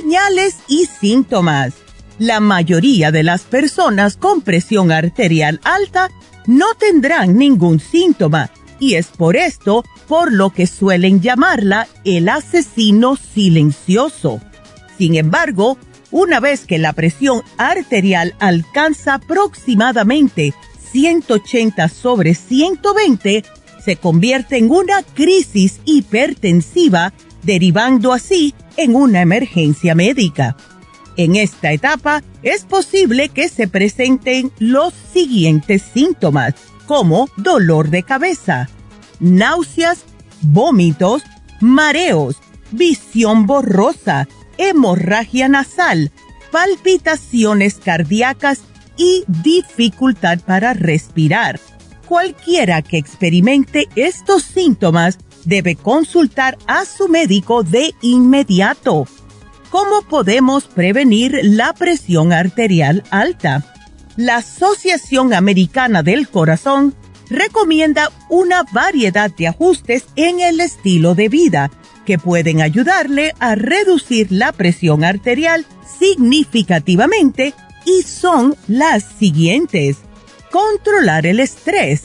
señales 0.00 0.56
y 0.68 0.86
síntomas. 0.86 1.74
La 2.18 2.40
mayoría 2.40 3.10
de 3.10 3.22
las 3.22 3.42
personas 3.42 4.16
con 4.16 4.40
presión 4.40 4.90
arterial 4.90 5.60
alta 5.64 6.10
no 6.46 6.74
tendrán 6.78 7.36
ningún 7.36 7.78
síntoma 7.78 8.50
y 8.80 8.94
es 8.94 9.08
por 9.08 9.36
esto 9.36 9.84
por 10.08 10.32
lo 10.32 10.50
que 10.50 10.66
suelen 10.66 11.20
llamarla 11.20 11.88
el 12.04 12.28
asesino 12.30 13.16
silencioso. 13.16 14.40
Sin 14.96 15.14
embargo, 15.14 15.76
una 16.10 16.40
vez 16.40 16.64
que 16.64 16.78
la 16.78 16.94
presión 16.94 17.42
arterial 17.58 18.34
alcanza 18.38 19.14
aproximadamente 19.14 20.54
180 20.92 21.88
sobre 21.88 22.34
120, 22.34 23.44
se 23.84 23.96
convierte 23.96 24.56
en 24.56 24.70
una 24.70 25.02
crisis 25.02 25.80
hipertensiva 25.84 27.12
derivando 27.42 28.12
así 28.12 28.54
en 28.76 28.94
una 28.94 29.20
emergencia 29.20 29.94
médica. 29.94 30.56
En 31.16 31.36
esta 31.36 31.72
etapa 31.72 32.22
es 32.42 32.64
posible 32.64 33.28
que 33.28 33.48
se 33.48 33.68
presenten 33.68 34.50
los 34.58 34.94
siguientes 35.12 35.82
síntomas, 35.82 36.54
como 36.86 37.28
dolor 37.36 37.90
de 37.90 38.02
cabeza, 38.02 38.68
náuseas, 39.20 40.04
vómitos, 40.40 41.22
mareos, 41.60 42.36
visión 42.70 43.46
borrosa, 43.46 44.28
hemorragia 44.58 45.48
nasal, 45.48 46.10
palpitaciones 46.50 47.76
cardíacas 47.76 48.62
y 48.96 49.24
dificultad 49.26 50.40
para 50.40 50.74
respirar. 50.74 51.60
Cualquiera 52.08 52.82
que 52.82 52.98
experimente 52.98 53.88
estos 53.96 54.42
síntomas 54.42 55.18
debe 55.44 55.76
consultar 55.76 56.58
a 56.66 56.84
su 56.84 57.08
médico 57.08 57.62
de 57.62 57.94
inmediato. 58.00 59.06
¿Cómo 59.70 60.02
podemos 60.02 60.64
prevenir 60.64 61.38
la 61.42 61.72
presión 61.72 62.32
arterial 62.32 63.04
alta? 63.10 63.64
La 64.16 64.36
Asociación 64.36 65.32
Americana 65.32 66.02
del 66.02 66.28
Corazón 66.28 66.94
recomienda 67.30 68.10
una 68.28 68.64
variedad 68.72 69.30
de 69.34 69.48
ajustes 69.48 70.04
en 70.16 70.40
el 70.40 70.60
estilo 70.60 71.14
de 71.14 71.28
vida 71.28 71.70
que 72.04 72.18
pueden 72.18 72.60
ayudarle 72.60 73.32
a 73.38 73.54
reducir 73.54 74.30
la 74.30 74.52
presión 74.52 75.04
arterial 75.04 75.64
significativamente 75.98 77.54
y 77.86 78.02
son 78.02 78.56
las 78.68 79.04
siguientes. 79.04 79.98
Controlar 80.50 81.26
el 81.26 81.40
estrés, 81.40 82.02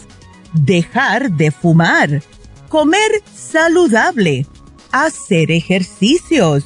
dejar 0.53 1.31
de 1.31 1.51
fumar, 1.51 2.21
comer 2.69 3.23
saludable, 3.33 4.45
hacer 4.91 5.51
ejercicios, 5.51 6.63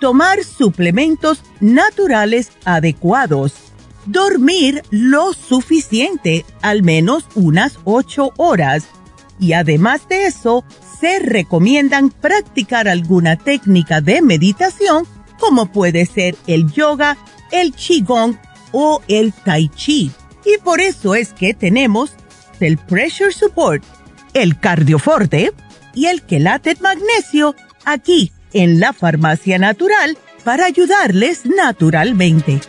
tomar 0.00 0.44
suplementos 0.44 1.42
naturales 1.60 2.52
adecuados, 2.64 3.54
dormir 4.06 4.82
lo 4.90 5.32
suficiente, 5.32 6.44
al 6.62 6.82
menos 6.82 7.24
unas 7.34 7.78
ocho 7.84 8.32
horas. 8.36 8.84
Y 9.38 9.52
además 9.52 10.08
de 10.08 10.26
eso, 10.26 10.64
se 11.00 11.18
recomiendan 11.18 12.10
practicar 12.10 12.88
alguna 12.88 13.36
técnica 13.36 14.00
de 14.00 14.22
meditación 14.22 15.06
como 15.38 15.66
puede 15.66 16.06
ser 16.06 16.36
el 16.46 16.70
yoga, 16.72 17.16
el 17.50 17.74
qigong 17.74 18.38
o 18.72 19.02
el 19.08 19.32
tai 19.32 19.68
chi. 19.68 20.10
Y 20.44 20.58
por 20.58 20.80
eso 20.80 21.14
es 21.14 21.32
que 21.32 21.54
tenemos 21.54 22.12
el 22.60 22.78
pressure 22.78 23.32
support 23.32 23.84
el 24.36 24.58
cardioforte 24.58 25.52
y 25.94 26.06
el 26.06 26.20
quelate 26.20 26.76
magnesio 26.80 27.56
aquí 27.86 28.32
en 28.52 28.80
la 28.80 28.92
farmacia 28.92 29.58
natural 29.58 30.18
para 30.44 30.66
ayudarles 30.66 31.46
naturalmente. 31.46 32.60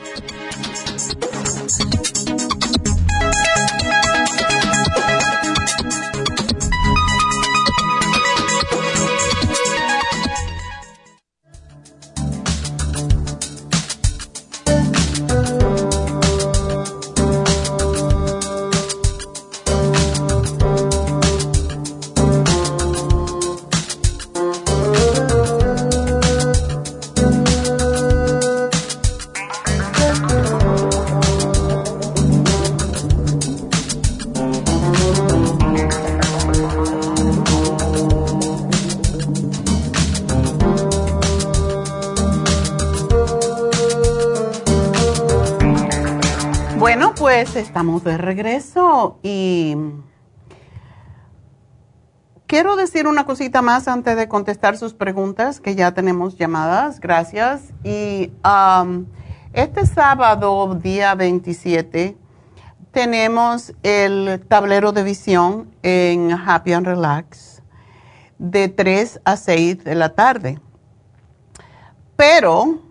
Estamos 47.78 48.03
de 48.03 48.17
regreso 48.17 49.19
y 49.21 49.78
quiero 52.47 52.75
decir 52.75 53.05
una 53.05 53.28
cosita 53.28 53.61
más 53.61 53.88
antes 53.88 54.17
de 54.17 54.28
contestar 54.28 54.78
sus 54.78 54.95
preguntas, 54.95 55.59
que 55.59 55.75
ya 55.75 55.91
tenemos 55.91 56.39
llamadas, 56.39 56.99
gracias. 56.99 57.65
Y 57.84 58.32
um, 58.43 59.05
este 59.53 59.86
sábado, 59.86 60.73
día 60.73 61.13
27, 61.13 62.17
tenemos 62.89 63.75
el 63.84 64.43
tablero 64.47 64.91
de 64.91 65.03
visión 65.03 65.69
en 65.84 66.32
Happy 66.32 66.73
and 66.73 66.88
Relax 66.88 67.61
de 68.39 68.69
3 68.69 69.21
a 69.23 69.38
6 69.38 69.84
de 69.84 69.93
la 69.93 70.15
tarde. 70.15 70.59
Pero 72.15 72.86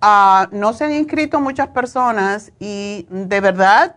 Ah, 0.00 0.48
no 0.52 0.72
se 0.74 0.84
han 0.84 0.92
inscrito 0.92 1.40
muchas 1.40 1.68
personas 1.68 2.52
y 2.60 3.06
de 3.10 3.40
verdad, 3.40 3.96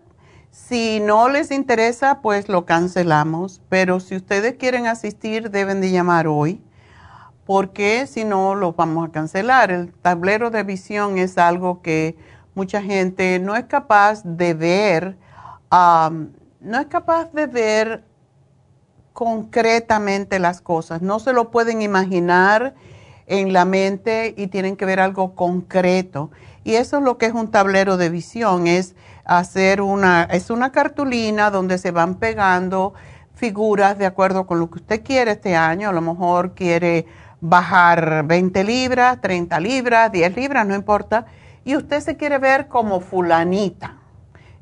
si 0.49 0.99
no 0.99 1.29
les 1.29 1.51
interesa, 1.51 2.21
pues 2.21 2.49
lo 2.49 2.65
cancelamos. 2.65 3.61
Pero 3.69 3.99
si 3.99 4.15
ustedes 4.15 4.55
quieren 4.55 4.87
asistir, 4.87 5.51
deben 5.51 5.79
de 5.79 5.91
llamar 5.91 6.27
hoy, 6.27 6.59
porque 7.45 8.07
si 8.07 8.23
no, 8.23 8.55
lo 8.55 8.73
vamos 8.73 9.07
a 9.07 9.11
cancelar. 9.11 9.69
El 9.69 9.93
tablero 9.93 10.49
de 10.49 10.63
visión 10.63 11.19
es 11.19 11.37
algo 11.37 11.83
que 11.83 12.17
mucha 12.55 12.81
gente 12.81 13.37
no 13.37 13.55
es 13.55 13.65
capaz 13.65 14.23
de 14.23 14.55
ver, 14.55 15.17
no 15.71 16.79
es 16.79 16.87
capaz 16.87 17.31
de 17.31 17.45
ver 17.45 18.03
concretamente 19.13 20.39
las 20.39 20.61
cosas, 20.61 21.01
no 21.01 21.19
se 21.19 21.33
lo 21.33 21.51
pueden 21.51 21.81
imaginar 21.81 22.73
en 23.31 23.53
la 23.53 23.63
mente 23.63 24.33
y 24.35 24.47
tienen 24.47 24.75
que 24.75 24.85
ver 24.85 24.99
algo 24.99 25.35
concreto. 25.35 26.31
Y 26.65 26.75
eso 26.75 26.97
es 26.97 27.03
lo 27.03 27.17
que 27.17 27.27
es 27.27 27.33
un 27.33 27.49
tablero 27.49 27.95
de 27.95 28.09
visión, 28.09 28.67
es 28.67 28.93
hacer 29.23 29.81
una, 29.81 30.23
es 30.23 30.49
una 30.49 30.73
cartulina 30.73 31.49
donde 31.49 31.77
se 31.77 31.91
van 31.91 32.15
pegando 32.15 32.93
figuras 33.33 33.97
de 33.97 34.05
acuerdo 34.05 34.45
con 34.45 34.59
lo 34.59 34.69
que 34.69 34.79
usted 34.79 35.01
quiere 35.01 35.31
este 35.31 35.55
año. 35.55 35.89
A 35.89 35.93
lo 35.93 36.01
mejor 36.01 36.53
quiere 36.55 37.05
bajar 37.39 38.25
20 38.27 38.65
libras, 38.65 39.21
30 39.21 39.59
libras, 39.61 40.11
10 40.11 40.35
libras, 40.35 40.67
no 40.67 40.75
importa. 40.75 41.25
Y 41.63 41.77
usted 41.77 42.01
se 42.01 42.17
quiere 42.17 42.37
ver 42.37 42.67
como 42.67 42.99
fulanita. 42.99 43.95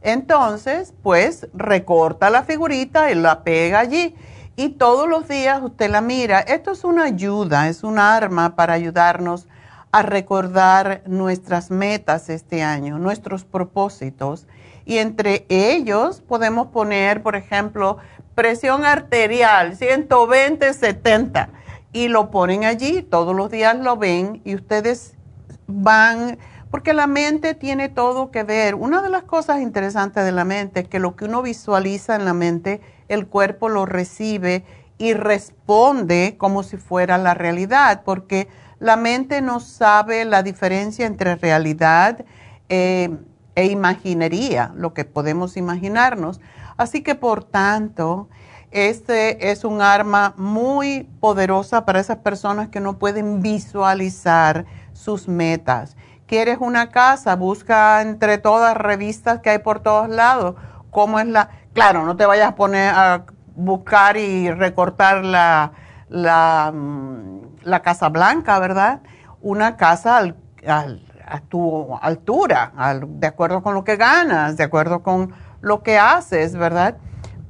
Entonces, 0.03 0.93
pues 1.01 1.47
recorta 1.55 2.29
la 2.29 2.43
figurita 2.43 3.09
y 3.09 3.15
la 3.15 3.43
pega 3.43 3.79
allí 3.79 4.15
y 4.59 4.67
todos 4.67 5.07
los 5.07 5.25
días 5.29 5.61
usted 5.63 5.89
la 5.89 6.01
mira. 6.01 6.41
Esto 6.41 6.71
es 6.71 6.83
una 6.83 7.05
ayuda, 7.05 7.69
es 7.69 7.81
un 7.85 7.97
arma 7.97 8.57
para 8.57 8.73
ayudarnos 8.73 9.47
a 9.93 10.01
recordar 10.01 11.01
nuestras 11.05 11.71
metas 11.71 12.29
este 12.29 12.61
año, 12.61 12.99
nuestros 12.99 13.45
propósitos. 13.45 14.47
Y 14.83 14.97
entre 14.97 15.45
ellos 15.47 16.19
podemos 16.19 16.67
poner, 16.67 17.23
por 17.23 17.37
ejemplo, 17.37 17.99
presión 18.35 18.83
arterial 18.83 19.77
120-70 19.77 21.47
y 21.93 22.09
lo 22.09 22.29
ponen 22.29 22.65
allí, 22.65 23.01
todos 23.01 23.33
los 23.33 23.49
días 23.49 23.79
lo 23.79 23.95
ven 23.95 24.41
y 24.43 24.55
ustedes 24.55 25.13
van, 25.67 26.37
porque 26.69 26.91
la 26.91 27.07
mente 27.07 27.53
tiene 27.53 27.87
todo 27.87 28.29
que 28.29 28.43
ver. 28.43 28.75
Una 28.75 29.01
de 29.01 29.07
las 29.07 29.23
cosas 29.23 29.61
interesantes 29.61 30.25
de 30.25 30.33
la 30.33 30.43
mente 30.43 30.81
es 30.81 30.89
que 30.89 30.99
lo 30.99 31.15
que 31.15 31.23
uno 31.23 31.41
visualiza 31.41 32.17
en 32.17 32.25
la 32.25 32.33
mente 32.33 32.81
el 33.09 33.27
cuerpo 33.27 33.67
lo 33.67 33.85
recibe 33.85 34.63
y 34.97 35.13
responde 35.13 36.35
como 36.37 36.63
si 36.63 36.77
fuera 36.77 37.17
la 37.17 37.33
realidad, 37.33 38.03
porque 38.05 38.47
la 38.79 38.95
mente 38.95 39.41
no 39.41 39.59
sabe 39.59 40.23
la 40.23 40.43
diferencia 40.43 41.05
entre 41.05 41.35
realidad 41.35 42.23
eh, 42.69 43.09
e 43.55 43.65
imaginería, 43.65 44.71
lo 44.75 44.93
que 44.93 45.03
podemos 45.05 45.57
imaginarnos. 45.57 46.39
Así 46.77 47.01
que, 47.01 47.15
por 47.15 47.43
tanto, 47.43 48.29
este 48.71 49.51
es 49.51 49.65
un 49.65 49.81
arma 49.81 50.33
muy 50.37 51.09
poderosa 51.19 51.85
para 51.85 51.99
esas 51.99 52.17
personas 52.17 52.69
que 52.69 52.79
no 52.79 52.99
pueden 52.99 53.41
visualizar 53.41 54.65
sus 54.93 55.27
metas. 55.27 55.97
¿Quieres 56.27 56.59
una 56.61 56.89
casa? 56.89 57.35
Busca 57.35 58.01
entre 58.01 58.37
todas 58.37 58.77
revistas 58.77 59.39
que 59.39 59.49
hay 59.49 59.59
por 59.59 59.79
todos 59.79 60.09
lados 60.09 60.55
cómo 60.91 61.19
es 61.19 61.27
la 61.27 61.49
Claro, 61.73 62.05
no 62.05 62.15
te 62.17 62.25
vayas 62.25 62.49
a 62.49 62.55
poner 62.55 62.93
a 62.93 63.25
buscar 63.55 64.17
y 64.17 64.49
recortar 64.51 65.23
la, 65.23 65.71
la, 66.09 66.71
mm, 66.73 67.39
Casa 67.83 68.09
Blanca, 68.09 68.57
¿verdad? 68.59 69.01
Una 69.41 69.77
casa 69.77 70.33
a 70.65 71.39
tu 71.41 71.95
altura, 72.01 72.73
de 73.05 73.27
acuerdo 73.27 73.61
con 73.61 73.75
lo 73.75 73.83
que 73.83 73.95
ganas, 73.95 74.57
de 74.57 74.63
acuerdo 74.63 75.03
con 75.03 75.33
lo 75.61 75.83
que 75.83 75.99
haces, 75.99 76.55
¿verdad? 76.55 76.97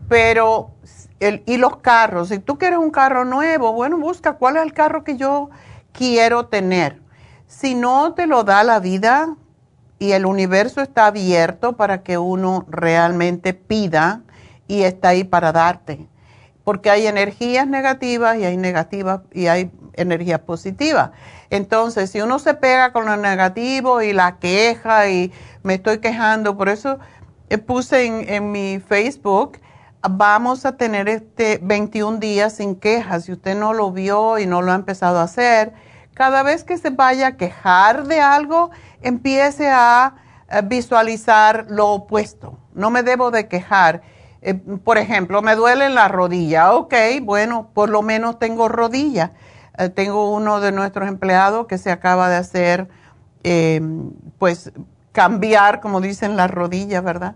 Pero, 0.10 0.72
el, 1.20 1.44
y 1.46 1.58
los 1.58 1.78
carros, 1.78 2.30
si 2.30 2.40
tú 2.40 2.58
quieres 2.58 2.80
un 2.80 2.92
carro 2.92 3.24
nuevo, 3.24 3.72
bueno, 3.72 3.98
busca 3.98 4.34
cuál 4.34 4.58
es 4.58 4.64
el 4.64 4.74
carro 4.74 5.04
que 5.04 5.16
yo 5.16 5.50
quiero 5.94 6.48
tener. 6.48 7.02
Si 7.48 7.76
no 7.76 8.14
te 8.14 8.28
lo 8.28 8.44
da 8.44 8.64
la 8.64 8.80
vida, 8.80 9.36
y 10.00 10.14
el 10.14 10.26
universo 10.26 10.82
está 10.82 11.08
abierto 11.08 11.74
para 11.74 12.02
que 12.04 12.18
uno 12.18 12.66
realmente 12.70 13.54
pida 13.54 14.22
y 14.68 14.84
está 14.84 15.10
ahí 15.10 15.26
para 15.26 15.52
darte. 15.52 16.08
Porque 16.64 16.90
hay 16.90 17.06
energías 17.06 17.68
negativas 17.68 18.38
y 18.38 18.46
hay 18.46 18.56
negativas 18.56 19.22
y 19.34 19.48
hay 19.48 19.72
energías 19.94 20.40
positivas. 20.40 21.12
Entonces, 21.50 22.10
si 22.12 22.22
uno 22.22 22.40
se 22.40 22.54
pega 22.54 22.94
con 22.94 23.06
lo 23.06 23.18
negativo 23.18 24.02
y 24.02 24.14
la 24.14 24.38
queja 24.38 25.10
y 25.10 25.34
me 25.64 25.76
estoy 25.76 25.98
quejando, 25.98 26.56
por 26.56 26.70
eso 26.70 27.00
eh, 27.50 27.58
puse 27.58 28.06
en, 28.06 28.30
en 28.30 28.52
mi 28.52 28.80
Facebook, 28.80 29.60
vamos 30.08 30.66
a 30.66 30.78
tener 30.78 31.10
este 31.10 31.60
21 31.62 32.20
días 32.20 32.56
sin 32.56 32.76
quejas. 32.76 33.26
Si 33.26 33.34
usted 33.34 33.58
no 33.58 33.74
lo 33.74 33.92
vio 33.92 34.40
y 34.40 34.46
no 34.46 34.62
lo 34.62 34.72
ha 34.72 34.76
empezado 34.76 35.20
a 35.20 35.24
hacer, 35.24 35.74
cada 36.20 36.44
vez 36.44 36.66
que 36.66 36.78
se 36.78 36.90
vaya 36.90 37.28
a 37.28 37.38
quejar 37.38 38.06
de 38.06 38.20
algo, 38.20 38.72
empiece 39.02 39.70
a 39.70 40.16
visualizar 40.66 41.68
lo 41.70 41.88
opuesto. 41.92 42.60
No 42.74 42.90
me 42.90 43.04
debo 43.04 43.32
de 43.32 43.48
quejar. 43.48 44.02
Eh, 44.42 44.54
por 44.54 44.98
ejemplo, 44.98 45.42
me 45.42 45.56
duele 45.56 45.88
la 45.88 46.10
rodilla. 46.10 46.74
Ok, 46.74 46.94
bueno, 47.22 47.70
por 47.74 47.90
lo 47.90 48.02
menos 48.02 48.38
tengo 48.38 48.68
rodilla. 48.68 49.32
Eh, 49.78 49.88
tengo 49.88 50.34
uno 50.34 50.60
de 50.60 50.74
nuestros 50.74 51.08
empleados 51.08 51.68
que 51.68 51.78
se 51.78 51.90
acaba 51.90 52.28
de 52.28 52.36
hacer, 52.36 52.90
em, 53.44 54.12
pues, 54.40 54.74
cambiar, 55.14 55.80
como 55.80 56.02
dicen, 56.02 56.36
las 56.36 56.52
rodillas, 56.52 57.02
¿verdad? 57.02 57.36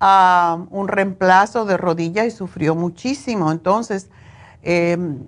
A 0.00 0.58
un 0.68 0.88
reemplazo 0.88 1.64
de 1.64 1.78
rodilla 1.78 2.26
y 2.26 2.30
sufrió 2.30 2.74
muchísimo. 2.74 3.50
Entonces, 3.52 4.10
em, 4.62 5.20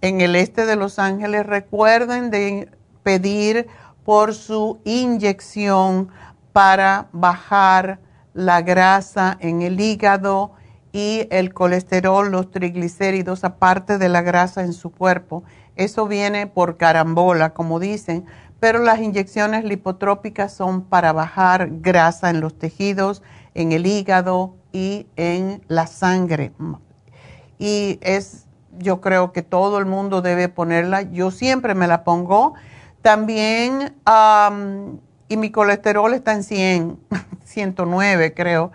en 0.00 0.20
el 0.20 0.34
este 0.34 0.66
de 0.66 0.74
Los 0.74 0.98
Ángeles, 0.98 1.46
recuerden 1.46 2.32
de 2.32 2.68
pedir 3.04 3.68
por 4.04 4.34
su 4.34 4.80
inyección 4.84 6.10
para 6.56 7.08
bajar 7.12 7.98
la 8.32 8.62
grasa 8.62 9.36
en 9.40 9.60
el 9.60 9.78
hígado 9.78 10.52
y 10.90 11.28
el 11.30 11.52
colesterol, 11.52 12.30
los 12.30 12.50
triglicéridos, 12.50 13.44
aparte 13.44 13.98
de 13.98 14.08
la 14.08 14.22
grasa 14.22 14.62
en 14.62 14.72
su 14.72 14.90
cuerpo. 14.90 15.44
Eso 15.74 16.08
viene 16.08 16.46
por 16.46 16.78
carambola, 16.78 17.52
como 17.52 17.78
dicen, 17.78 18.24
pero 18.58 18.78
las 18.78 19.00
inyecciones 19.00 19.64
lipotrópicas 19.64 20.50
son 20.50 20.80
para 20.80 21.12
bajar 21.12 21.68
grasa 21.82 22.30
en 22.30 22.40
los 22.40 22.58
tejidos, 22.58 23.22
en 23.52 23.72
el 23.72 23.84
hígado 23.84 24.54
y 24.72 25.08
en 25.16 25.62
la 25.68 25.86
sangre. 25.86 26.52
Y 27.58 27.98
es, 28.00 28.46
yo 28.78 29.02
creo 29.02 29.30
que 29.30 29.42
todo 29.42 29.78
el 29.78 29.84
mundo 29.84 30.22
debe 30.22 30.48
ponerla. 30.48 31.02
Yo 31.02 31.30
siempre 31.30 31.74
me 31.74 31.86
la 31.86 32.02
pongo. 32.02 32.54
También 33.02 33.94
y 35.28 35.36
mi 35.36 35.50
colesterol 35.50 36.14
está 36.14 36.32
en 36.32 36.42
100, 36.42 36.98
109 37.44 38.34
creo. 38.36 38.72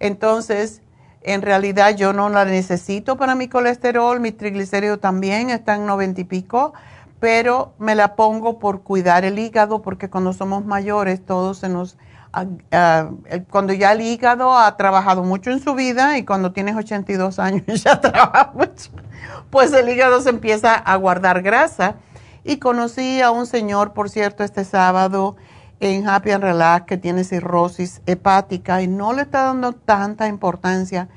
Entonces, 0.00 0.82
en 1.22 1.42
realidad 1.42 1.96
yo 1.96 2.12
no 2.12 2.28
la 2.28 2.44
necesito 2.44 3.16
para 3.16 3.34
mi 3.34 3.48
colesterol, 3.48 4.20
mi 4.20 4.32
triglicéridos 4.32 5.00
también 5.00 5.50
están 5.50 5.80
en 5.80 5.86
90 5.86 6.20
y 6.20 6.24
pico, 6.24 6.74
pero 7.18 7.72
me 7.78 7.94
la 7.94 8.16
pongo 8.16 8.58
por 8.58 8.82
cuidar 8.82 9.24
el 9.24 9.38
hígado 9.38 9.80
porque 9.80 10.10
cuando 10.10 10.32
somos 10.32 10.64
mayores 10.64 11.24
todo 11.24 11.54
se 11.54 11.68
nos... 11.68 11.96
Ah, 12.36 13.10
cuando 13.48 13.72
ya 13.72 13.92
el 13.92 14.00
hígado 14.00 14.58
ha 14.58 14.76
trabajado 14.76 15.22
mucho 15.22 15.52
en 15.52 15.60
su 15.60 15.74
vida 15.74 16.18
y 16.18 16.24
cuando 16.24 16.50
tienes 16.50 16.74
82 16.74 17.38
años 17.38 17.84
ya 17.84 18.00
trabaja 18.00 18.50
mucho, 18.52 18.90
pues 19.50 19.72
el 19.72 19.88
hígado 19.88 20.20
se 20.20 20.30
empieza 20.30 20.74
a 20.74 20.96
guardar 20.96 21.42
grasa. 21.42 21.94
Y 22.42 22.58
conocí 22.58 23.22
a 23.22 23.30
un 23.30 23.46
señor, 23.46 23.94
por 23.94 24.10
cierto, 24.10 24.44
este 24.44 24.64
sábado, 24.64 25.36
en 25.90 26.08
Happy 26.08 26.30
and 26.30 26.42
Relax 26.42 26.86
que 26.86 26.96
tiene 26.96 27.24
cirrosis 27.24 28.00
hepática 28.06 28.82
y 28.82 28.88
no 28.88 29.12
le 29.12 29.22
está 29.22 29.44
dando 29.44 29.72
tanta 29.72 30.28
importancia. 30.28 31.08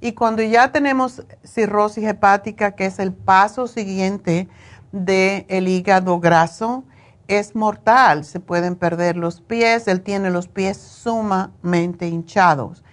Y 0.00 0.12
cuando 0.12 0.42
ya 0.42 0.72
tenemos 0.72 1.24
cirrosis 1.44 2.04
hepática, 2.04 2.72
que 2.72 2.86
es 2.86 2.98
el 2.98 3.12
paso 3.12 3.66
siguiente 3.66 4.48
del 4.92 5.46
el 5.48 5.68
hígado 5.68 6.20
graso, 6.20 6.84
es 7.28 7.54
mortal. 7.54 8.24
Se 8.24 8.40
pueden 8.40 8.76
perder 8.76 9.16
los 9.16 9.40
pies. 9.40 9.88
Él 9.88 10.02
tiene 10.02 10.30
los 10.30 10.48
pies 10.48 10.76
sumamente 10.76 12.08
hinchados 12.08 12.84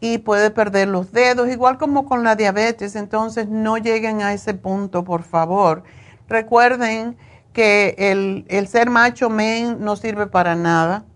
y 0.00 0.18
puede 0.18 0.50
perder 0.50 0.88
los 0.88 1.12
dedos, 1.12 1.48
igual 1.48 1.78
como 1.78 2.06
con 2.06 2.22
la 2.22 2.36
diabetes. 2.36 2.96
Entonces, 2.96 3.48
no 3.48 3.78
lleguen 3.78 4.22
a 4.22 4.32
ese 4.32 4.54
punto, 4.54 5.04
por 5.04 5.22
favor. 5.22 5.84
Recuerden 6.28 7.16
que 7.56 8.44
el, 8.50 8.68
ser 8.68 8.90
macho 8.90 9.30
men 9.30 9.78
no 9.80 9.96
sirve 9.96 10.26
para 10.26 10.54
nada 10.54 11.06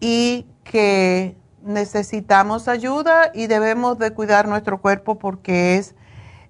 y 0.00 0.44
que 0.64 1.36
necesitamos 1.62 2.66
ayuda 2.66 3.30
y 3.32 3.46
debemos 3.46 3.96
de 3.96 4.10
cuidar 4.10 4.48
nuestro 4.48 4.80
cuerpo 4.80 5.20
porque 5.20 5.76
es 5.76 5.94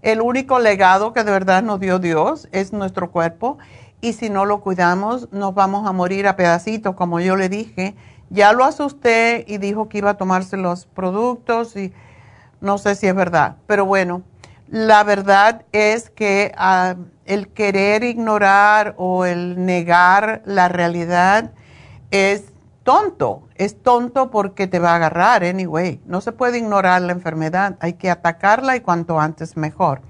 el 0.00 0.22
único 0.22 0.58
legado 0.60 1.12
que 1.12 1.24
de 1.24 1.30
verdad 1.30 1.62
nos 1.62 1.78
dio 1.78 1.98
Dios, 1.98 2.48
es 2.52 2.72
nuestro 2.72 3.10
cuerpo. 3.10 3.58
Y 4.00 4.14
si 4.14 4.30
no 4.30 4.46
lo 4.46 4.62
cuidamos, 4.62 5.30
nos 5.30 5.54
vamos 5.54 5.86
a 5.86 5.92
morir 5.92 6.26
a 6.26 6.34
pedacitos, 6.34 6.94
como 6.94 7.20
yo 7.20 7.36
le 7.36 7.50
dije. 7.50 7.94
Ya 8.30 8.54
lo 8.54 8.64
asusté 8.64 9.44
y 9.46 9.58
dijo 9.58 9.90
que 9.90 9.98
iba 9.98 10.08
a 10.08 10.16
tomarse 10.16 10.56
los 10.56 10.86
productos 10.86 11.76
y 11.76 11.92
no 12.62 12.78
sé 12.78 12.94
si 12.94 13.06
es 13.06 13.14
verdad. 13.14 13.56
Pero 13.66 13.84
bueno, 13.84 14.22
la 14.68 15.04
verdad 15.04 15.66
es 15.72 16.08
que 16.08 16.50
ah, 16.56 16.94
el 17.28 17.48
querer 17.48 18.04
ignorar 18.04 18.94
o 18.96 19.26
el 19.26 19.64
negar 19.64 20.42
la 20.46 20.68
realidad 20.68 21.52
es 22.10 22.52
tonto. 22.84 23.46
Es 23.54 23.82
tonto 23.82 24.30
porque 24.30 24.66
te 24.66 24.78
va 24.78 24.92
a 24.92 24.96
agarrar, 24.96 25.44
anyway. 25.44 26.00
No 26.06 26.22
se 26.22 26.32
puede 26.32 26.56
ignorar 26.56 27.02
la 27.02 27.12
enfermedad. 27.12 27.76
Hay 27.80 27.92
que 27.92 28.10
atacarla 28.10 28.76
y 28.76 28.80
cuanto 28.80 29.20
antes 29.20 29.58
mejor. 29.58 30.00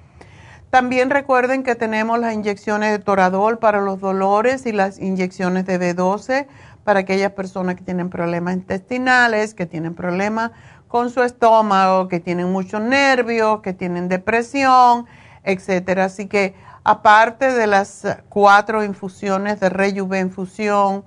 También 0.71 1.11
recuerden 1.11 1.65
que 1.65 1.75
tenemos 1.75 2.21
las 2.21 2.35
inyecciones 2.35 2.93
de 2.93 2.99
Toradol 3.01 3.59
para 3.59 3.81
los 3.81 3.99
dolores 3.99 4.65
y 4.65 4.73
las 4.73 5.01
inyecciones 5.01 5.67
de 5.67 5.81
B12 5.81 6.47
para 6.85 7.01
aquellas 7.01 7.33
personas 7.33 7.75
que 7.75 7.83
tienen 7.83 8.11
problemas 8.11 8.55
intestinales, 8.55 9.55
que 9.55 9.67
tienen 9.67 9.95
problemas 9.95 10.53
con 10.87 11.11
su 11.11 11.23
estómago, 11.23 12.07
que 12.07 12.21
tienen 12.21 12.53
muchos 12.53 12.81
nervios, 12.81 13.61
que 13.61 13.73
tienen 13.73 14.09
depresión, 14.09 15.07
etcétera. 15.43 16.05
Así 16.05 16.27
que 16.27 16.55
aparte 16.85 17.53
de 17.53 17.67
las 17.67 18.07
cuatro 18.29 18.85
infusiones 18.85 19.61
de 19.61 19.69
Rejuve 19.69 20.21
infusión 20.21 21.05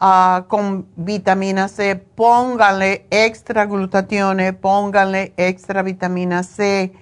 ah, 0.00 0.44
con 0.48 0.86
vitamina 0.96 1.68
C, 1.68 1.96
pónganle 1.96 3.06
extra 3.10 3.66
glutatione, 3.66 4.52
pónganle 4.52 5.34
extra 5.36 5.82
vitamina 5.82 6.42
C. 6.42 6.92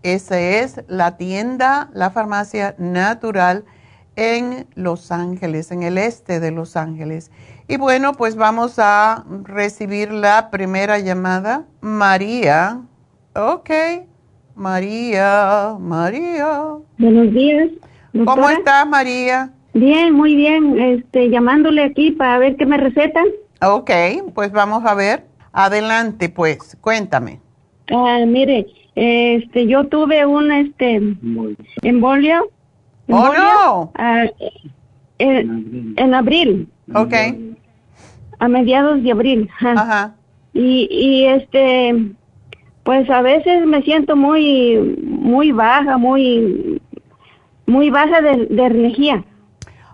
Esa 0.04 0.40
es 0.40 0.82
la 0.88 1.18
tienda, 1.18 1.90
la 1.94 2.10
farmacia 2.10 2.76
natural 2.78 3.66
en 4.16 4.68
Los 4.76 5.12
Ángeles, 5.12 5.72
en 5.72 5.84
el 5.84 5.98
este 5.98 6.40
de 6.40 6.52
Los 6.52 6.76
Ángeles. 6.76 7.32
Y 7.68 7.78
bueno, 7.78 8.14
pues 8.14 8.36
vamos 8.36 8.80
a 8.80 9.24
recibir 9.44 10.12
la 10.12 10.50
primera 10.50 11.00
llamada. 11.00 11.66
María. 11.82 12.82
Ok. 13.36 13.70
María, 14.56 15.76
María. 15.80 16.64
Buenos 16.98 17.34
días. 17.34 17.70
¿Cómo 18.26 18.50
estás, 18.50 18.86
María? 18.88 19.52
Bien, 19.74 20.14
muy 20.14 20.36
bien. 20.36 20.80
Este, 20.80 21.30
llamándole 21.30 21.84
aquí 21.84 22.12
para 22.12 22.38
ver 22.40 22.58
qué 22.58 22.66
me 22.66 22.78
recetan. 22.78 23.26
Ok, 23.62 23.92
pues 24.34 24.52
vamos 24.52 24.84
a 24.86 24.94
ver. 24.94 25.26
Adelante, 25.54 26.30
pues, 26.30 26.78
cuéntame. 26.82 27.40
Ah, 27.90 28.20
mire, 28.28 28.66
este, 28.96 29.68
yo 29.68 29.86
tuve 29.88 30.26
un, 30.26 30.52
este, 30.52 31.02
embolio. 31.82 32.50
Oh, 33.10 33.34
no. 33.34 33.92
Ah, 33.96 34.26
en, 35.18 35.94
en, 35.98 36.14
abril. 36.14 36.70
Ok. 36.94 37.14
A 38.40 38.48
mediados 38.48 39.02
de 39.04 39.12
abril. 39.12 39.50
Ajá. 39.60 40.16
Y, 40.54 40.88
y 40.90 41.26
este, 41.26 42.14
pues 42.84 43.10
a 43.10 43.22
veces 43.22 43.66
me 43.66 43.82
siento 43.84 44.16
muy, 44.16 44.78
muy 45.02 45.52
baja, 45.52 45.98
muy, 45.98 46.82
muy 47.66 47.90
baja 47.90 48.22
de, 48.22 48.48
de 48.48 48.66
energía. 48.66 49.24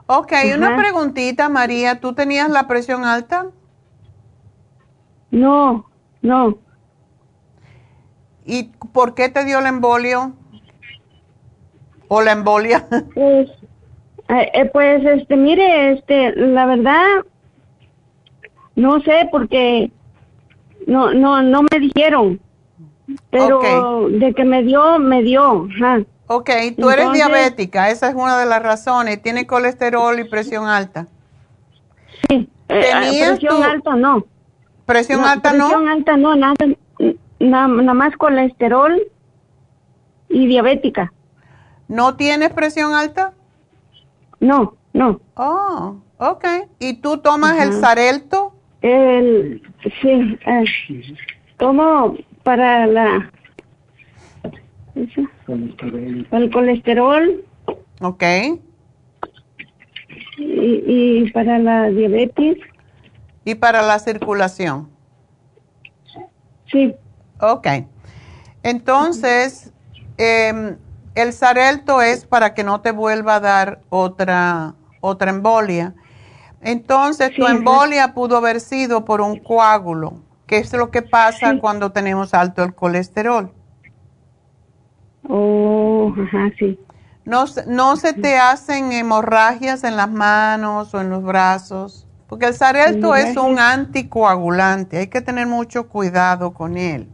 Ok, 0.07 0.31
una 0.55 0.77
preguntita, 0.77 1.49
María. 1.49 1.99
¿Tú 1.99 2.13
tenías 2.13 2.49
la 2.49 2.67
presión 2.67 3.03
alta? 3.03 3.47
No, 5.31 5.85
no. 6.21 6.57
¿Y 8.47 8.71
por 8.93 9.13
qué 9.13 9.29
te 9.29 9.43
dio 9.43 9.59
el 9.59 9.67
embolio? 9.67 10.33
¿O 12.07 12.21
la 12.21 12.31
embolia? 12.31 12.87
Pues, 13.13 13.49
eh, 14.29 14.51
eh, 14.53 14.65
pues, 14.65 15.05
este, 15.05 15.35
mire, 15.35 15.93
este, 15.93 16.33
la 16.35 16.65
verdad, 16.65 17.05
no 18.75 18.99
sé, 19.01 19.27
porque 19.31 19.91
No, 20.85 21.13
no, 21.13 21.41
no 21.41 21.63
me 21.63 21.79
dijeron. 21.79 22.39
Pero 23.29 24.09
de 24.09 24.33
que 24.33 24.43
me 24.43 24.63
dio, 24.63 24.99
me 24.99 25.21
dio. 25.23 25.67
Ajá. 25.75 26.01
Ok, 26.27 26.49
tú 26.77 26.89
eres 26.89 27.11
diabética, 27.13 27.89
esa 27.89 28.09
es 28.09 28.15
una 28.15 28.37
de 28.37 28.45
las 28.45 28.61
razones. 28.61 29.21
Tiene 29.21 29.47
colesterol 29.47 30.19
y 30.19 30.25
presión 30.25 30.67
alta. 30.67 31.07
Sí, 32.27 32.49
eh, 32.67 32.91
presión 33.29 33.63
alta 33.63 33.95
no. 33.95 34.25
¿Presión 34.85 35.23
alta 35.23 35.53
no? 35.53 35.69
Presión 35.69 35.87
alta 35.89 36.17
no, 36.17 36.35
nada, 36.35 36.55
nada 37.39 37.67
más 37.67 38.15
colesterol 38.17 39.01
y 40.29 40.47
diabética. 40.47 41.13
¿No 41.87 42.15
tienes 42.15 42.51
presión 42.51 42.93
alta? 42.93 43.33
No, 44.39 44.75
no. 44.93 45.21
Oh, 45.35 45.97
ok. 46.17 46.45
¿Y 46.79 46.95
tú 46.95 47.17
tomas 47.19 47.59
el 47.61 47.73
Sarelto? 47.73 48.53
El, 48.81 49.61
sí, 50.01 50.37
eh, 50.45 51.17
tomo 51.57 52.15
para 52.43 52.87
la... 52.87 53.31
Para 56.29 56.43
el 56.43 56.51
colesterol. 56.51 57.43
Ok. 58.01 58.23
Y, 60.37 61.23
y 61.23 61.31
para 61.31 61.57
la 61.59 61.89
diabetes. 61.89 62.57
¿Y 63.45 63.55
para 63.55 63.81
la 63.81 63.99
circulación? 63.99 64.89
Sí. 66.71 66.93
Ok. 67.39 67.67
Entonces, 68.63 69.71
eh, 70.17 70.77
el 71.15 71.33
Sarelto 71.33 72.01
es 72.01 72.25
para 72.25 72.53
que 72.53 72.63
no 72.63 72.81
te 72.81 72.91
vuelva 72.91 73.35
a 73.35 73.39
dar 73.39 73.79
otra, 73.89 74.75
otra 75.01 75.31
embolia. 75.31 75.95
Entonces, 76.61 77.33
tu 77.35 77.47
embolia 77.47 78.13
pudo 78.13 78.37
haber 78.37 78.59
sido 78.59 79.05
por 79.05 79.21
un 79.21 79.39
coágulo, 79.39 80.21
que 80.45 80.57
es 80.57 80.73
lo 80.73 80.91
que 80.91 81.01
pasa 81.01 81.57
cuando 81.59 81.91
tenemos 81.91 82.33
alto 82.33 82.63
el 82.63 82.73
colesterol. 82.73 83.51
Oh, 85.29 86.13
ajá, 86.19 86.51
sí. 86.57 86.79
No, 87.25 87.45
no 87.67 87.95
se 87.97 88.13
te 88.13 88.37
hacen 88.37 88.91
hemorragias 88.91 89.83
en 89.83 89.97
las 89.97 90.09
manos 90.09 90.93
o 90.93 91.01
en 91.01 91.09
los 91.09 91.23
brazos, 91.23 92.07
porque 92.27 92.45
el 92.45 92.53
Sarelto 92.53 93.15
es 93.15 93.35
un 93.35 93.59
anticoagulante, 93.59 94.99
hay 94.99 95.07
que 95.07 95.21
tener 95.21 95.47
mucho 95.47 95.89
cuidado 95.89 96.53
con 96.53 96.77
él. 96.77 97.09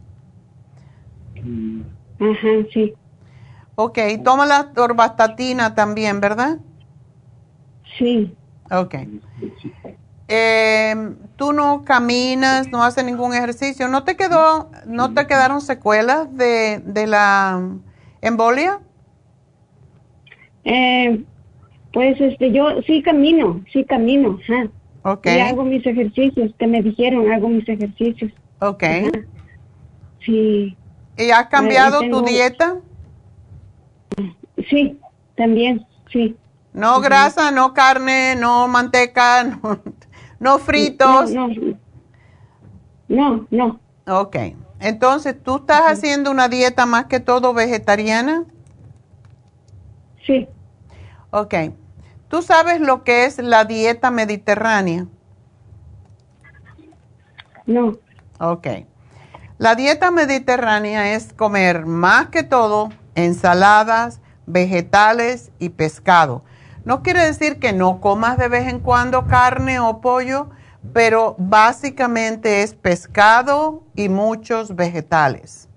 Ajá, 2.20 2.48
sí. 2.72 2.94
Ok, 3.76 3.98
toma 4.24 4.46
la 4.46 4.72
torvastatina 4.72 5.74
también, 5.74 6.20
¿verdad? 6.20 6.58
Sí. 7.98 8.32
Ok. 8.70 8.94
Eh, 10.28 10.94
¿Tú 11.36 11.52
no 11.52 11.84
caminas, 11.84 12.68
no 12.68 12.82
haces 12.82 13.04
ningún 13.04 13.34
ejercicio? 13.34 13.88
¿No 13.88 14.04
te 14.04 14.16
quedó, 14.16 14.70
no 14.86 15.12
te 15.12 15.26
quedaron 15.26 15.60
secuelas 15.60 16.34
de, 16.36 16.78
de 16.84 17.06
la 17.06 17.60
embolia? 18.22 18.80
Eh, 20.64 21.22
pues 21.92 22.20
este, 22.20 22.52
yo 22.52 22.80
sí 22.86 23.02
camino, 23.02 23.60
sí 23.72 23.84
camino. 23.84 24.38
Ajá. 24.42 24.68
Ok. 25.02 25.26
Y 25.26 25.40
hago 25.40 25.64
mis 25.64 25.84
ejercicios, 25.86 26.52
que 26.58 26.66
me 26.66 26.82
dijeron, 26.82 27.30
hago 27.30 27.48
mis 27.48 27.68
ejercicios. 27.68 28.32
Ok. 28.60 28.84
Sí. 30.24 30.76
¿Y 31.16 31.30
has 31.30 31.46
cambiado 31.46 32.00
tu 32.10 32.22
dieta? 32.22 32.76
Sí, 34.68 34.98
también, 35.36 35.86
sí. 36.12 36.36
No 36.72 37.00
grasa, 37.00 37.50
no 37.50 37.72
carne, 37.72 38.34
no 38.36 38.66
manteca, 38.66 39.44
no, 40.40 40.58
fritos. 40.58 41.30
No, 41.30 41.48
no, 43.08 43.46
no. 43.50 43.80
Ok. 44.06 44.36
Entonces, 44.80 45.40
¿tú 45.42 45.56
estás 45.56 45.82
haciendo 45.82 46.30
una 46.30 46.48
dieta 46.48 46.84
más 46.84 47.06
que 47.06 47.20
todo 47.20 47.54
vegetariana? 47.54 48.44
Sí. 50.26 50.48
Ok. 51.30 51.54
¿Tú 52.28 52.42
sabes 52.42 52.80
lo 52.80 53.04
que 53.04 53.24
es 53.24 53.38
la 53.38 53.64
dieta 53.64 54.10
mediterránea? 54.10 55.06
No. 57.66 57.96
Ok. 58.40 58.66
La 59.64 59.76
dieta 59.76 60.10
mediterránea 60.10 61.14
es 61.14 61.32
comer 61.32 61.86
más 61.86 62.28
que 62.28 62.42
todo 62.42 62.90
ensaladas, 63.14 64.20
vegetales 64.44 65.52
y 65.58 65.70
pescado. 65.70 66.44
No 66.84 67.02
quiere 67.02 67.24
decir 67.24 67.58
que 67.58 67.72
no 67.72 67.98
comas 68.02 68.36
de 68.36 68.48
vez 68.48 68.68
en 68.68 68.78
cuando 68.78 69.26
carne 69.26 69.80
o 69.80 70.02
pollo, 70.02 70.50
pero 70.92 71.34
básicamente 71.38 72.62
es 72.62 72.74
pescado 72.74 73.82
y 73.96 74.10
muchos 74.10 74.76
vegetales. 74.76 75.70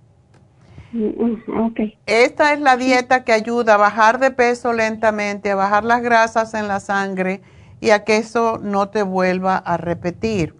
Mm, 0.91 1.68
okay. 1.68 1.97
Esta 2.07 2.51
es 2.51 2.59
la 2.59 2.76
dieta 2.76 3.23
que 3.23 3.31
ayuda 3.31 3.76
a 3.76 3.77
bajar 3.77 4.19
de 4.19 4.31
peso 4.31 4.73
lentamente, 4.73 5.51
a 5.51 5.55
bajar 5.55 5.85
las 5.85 6.01
grasas 6.01 6.53
en 6.55 6.68
la 6.68 6.81
sangre 6.81 7.41
y 7.80 7.91
a 7.91 8.03
que 8.03 8.18
eso 8.18 8.59
no 8.61 8.89
te 8.89 9.03
vuelva 9.03 9.55
a 9.55 9.77
repetir. 9.77 10.55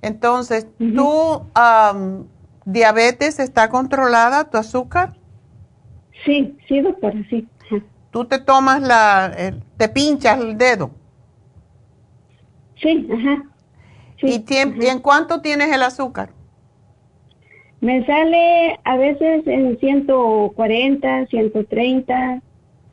Entonces, 0.00 0.66
¿tu 0.78 1.42
diabetes 2.64 3.38
está 3.38 3.68
controlada, 3.68 4.50
tu 4.50 4.58
azúcar? 4.58 5.14
Sí, 6.24 6.56
sí, 6.68 6.80
doctora, 6.80 7.22
sí. 7.28 7.46
¿Tú 8.10 8.26
te 8.26 8.38
tomas 8.38 8.82
la, 8.82 9.32
te 9.76 9.88
pinchas 9.88 10.38
el 10.38 10.58
dedo? 10.58 10.90
Sí, 12.76 13.08
ajá. 13.10 13.42
¿Y, 14.22 14.44
¿Y 14.48 14.86
en 14.86 14.98
cuánto 15.00 15.40
tienes 15.40 15.72
el 15.72 15.82
azúcar? 15.82 16.30
Me 17.80 18.04
sale 18.06 18.78
a 18.84 18.96
veces 18.96 19.46
en 19.46 19.78
140, 19.78 21.26
130, 21.26 22.42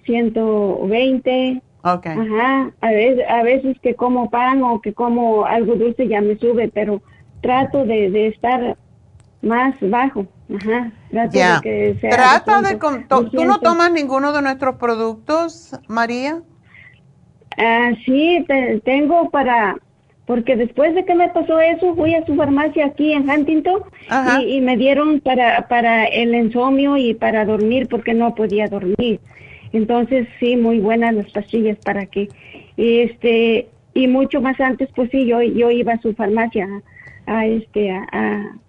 120. 0.03 1.61
Ok. 1.83 2.07
Ajá. 2.07 2.71
A 2.81 2.89
veces, 2.89 3.25
a 3.29 3.43
veces 3.43 3.77
que 3.81 3.93
como 3.93 4.31
pan 4.31 4.63
o 4.63 4.81
que 4.81 4.93
como 4.93 5.45
algo 5.45 5.75
dulce 5.75 6.07
ya 6.07 6.21
me 6.21 6.37
sube, 6.37 6.69
pero 6.69 7.03
trato 7.41 7.85
de, 7.85 8.09
de 8.09 8.27
estar 8.27 8.77
más 9.41 9.75
bajo. 9.81 10.25
Ajá. 10.55 10.91
Ya. 11.31 11.61
Trata 12.09 12.61
de... 12.61 12.77
¿Tú 13.07 13.45
no 13.45 13.59
tomas 13.59 13.91
ninguno 13.91 14.33
de 14.33 14.41
nuestros 14.41 14.75
productos, 14.75 15.79
María? 15.87 16.41
Ah, 17.57 17.91
sí, 18.05 18.45
tengo 18.83 19.29
para... 19.29 19.75
Porque 20.25 20.55
después 20.55 20.93
de 20.93 21.05
que 21.05 21.15
me 21.15 21.29
pasó 21.29 21.59
eso, 21.59 21.95
fui 21.95 22.13
a 22.13 22.23
su 22.25 22.35
farmacia 22.35 22.85
aquí 22.85 23.13
en 23.13 23.27
Huntington 23.27 23.81
y, 24.39 24.57
y, 24.57 24.61
me 24.61 24.77
dieron 24.77 25.21
para, 25.21 25.67
para 25.67 26.05
el 26.05 26.35
insomnio 26.35 26.97
y 26.97 27.15
para 27.15 27.45
dormir 27.45 27.87
porque 27.89 28.13
no 28.13 28.35
podía 28.35 28.67
dormir. 28.67 29.19
Entonces, 29.73 30.27
sí, 30.39 30.55
muy 30.55 30.79
buenas 30.79 31.15
las 31.15 31.31
pastillas 31.31 31.77
para 31.83 32.05
que... 32.05 32.29
este 32.77 33.69
Y 33.95 34.07
mucho 34.07 34.39
más 34.39 34.59
antes, 34.59 34.89
pues 34.95 35.09
sí, 35.09 35.25
yo, 35.25 35.41
yo 35.41 35.71
iba 35.71 35.93
a 35.93 36.01
su 36.01 36.13
farmacia 36.13 36.67
a, 37.25 37.47
este 37.47 37.91
a 37.91 38.07
a 38.11 38.59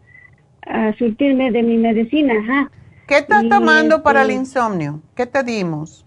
surtirme 0.98 1.50
de 1.50 1.62
mi 1.62 1.76
medicina, 1.76 2.34
ajá. 2.42 2.70
¿Qué 3.06 3.18
estás 3.18 3.48
tomando 3.48 4.02
para 4.02 4.22
el 4.22 4.30
este, 4.30 4.40
insomnio? 4.40 5.02
¿Qué 5.16 5.26
te 5.26 5.42
dimos? 5.42 6.06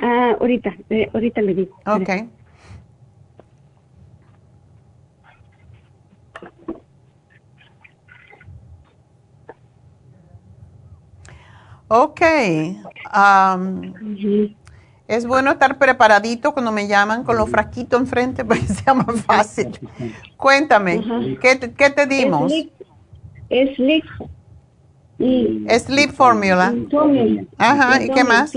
Ah, 0.00 0.36
ahorita, 0.40 0.74
eh, 0.88 1.10
ahorita 1.12 1.42
le 1.42 1.54
digo. 1.54 1.76
Ok. 1.86 2.08
Ok. 11.88 12.20
Es 15.06 15.26
bueno 15.26 15.50
estar 15.50 15.78
preparadito 15.78 16.52
cuando 16.52 16.72
me 16.72 16.88
llaman 16.88 17.24
con 17.24 17.36
los 17.36 17.50
frasquitos 17.50 18.00
enfrente 18.00 18.44
para 18.46 18.60
que 18.60 18.66
sea 18.68 18.94
más 18.94 19.20
fácil. 19.22 19.78
Cuéntame, 20.36 21.04
¿qué, 21.40 21.72
¿qué, 21.76 21.90
te 21.90 22.06
dimos? 22.06 22.52
Sleep. 23.48 24.04
Y, 25.18 25.66
Sleep 25.68 26.10
Formula. 26.12 26.74
Ajá, 27.58 28.02
¿y 28.02 28.08
qué 28.10 28.24
más? 28.24 28.52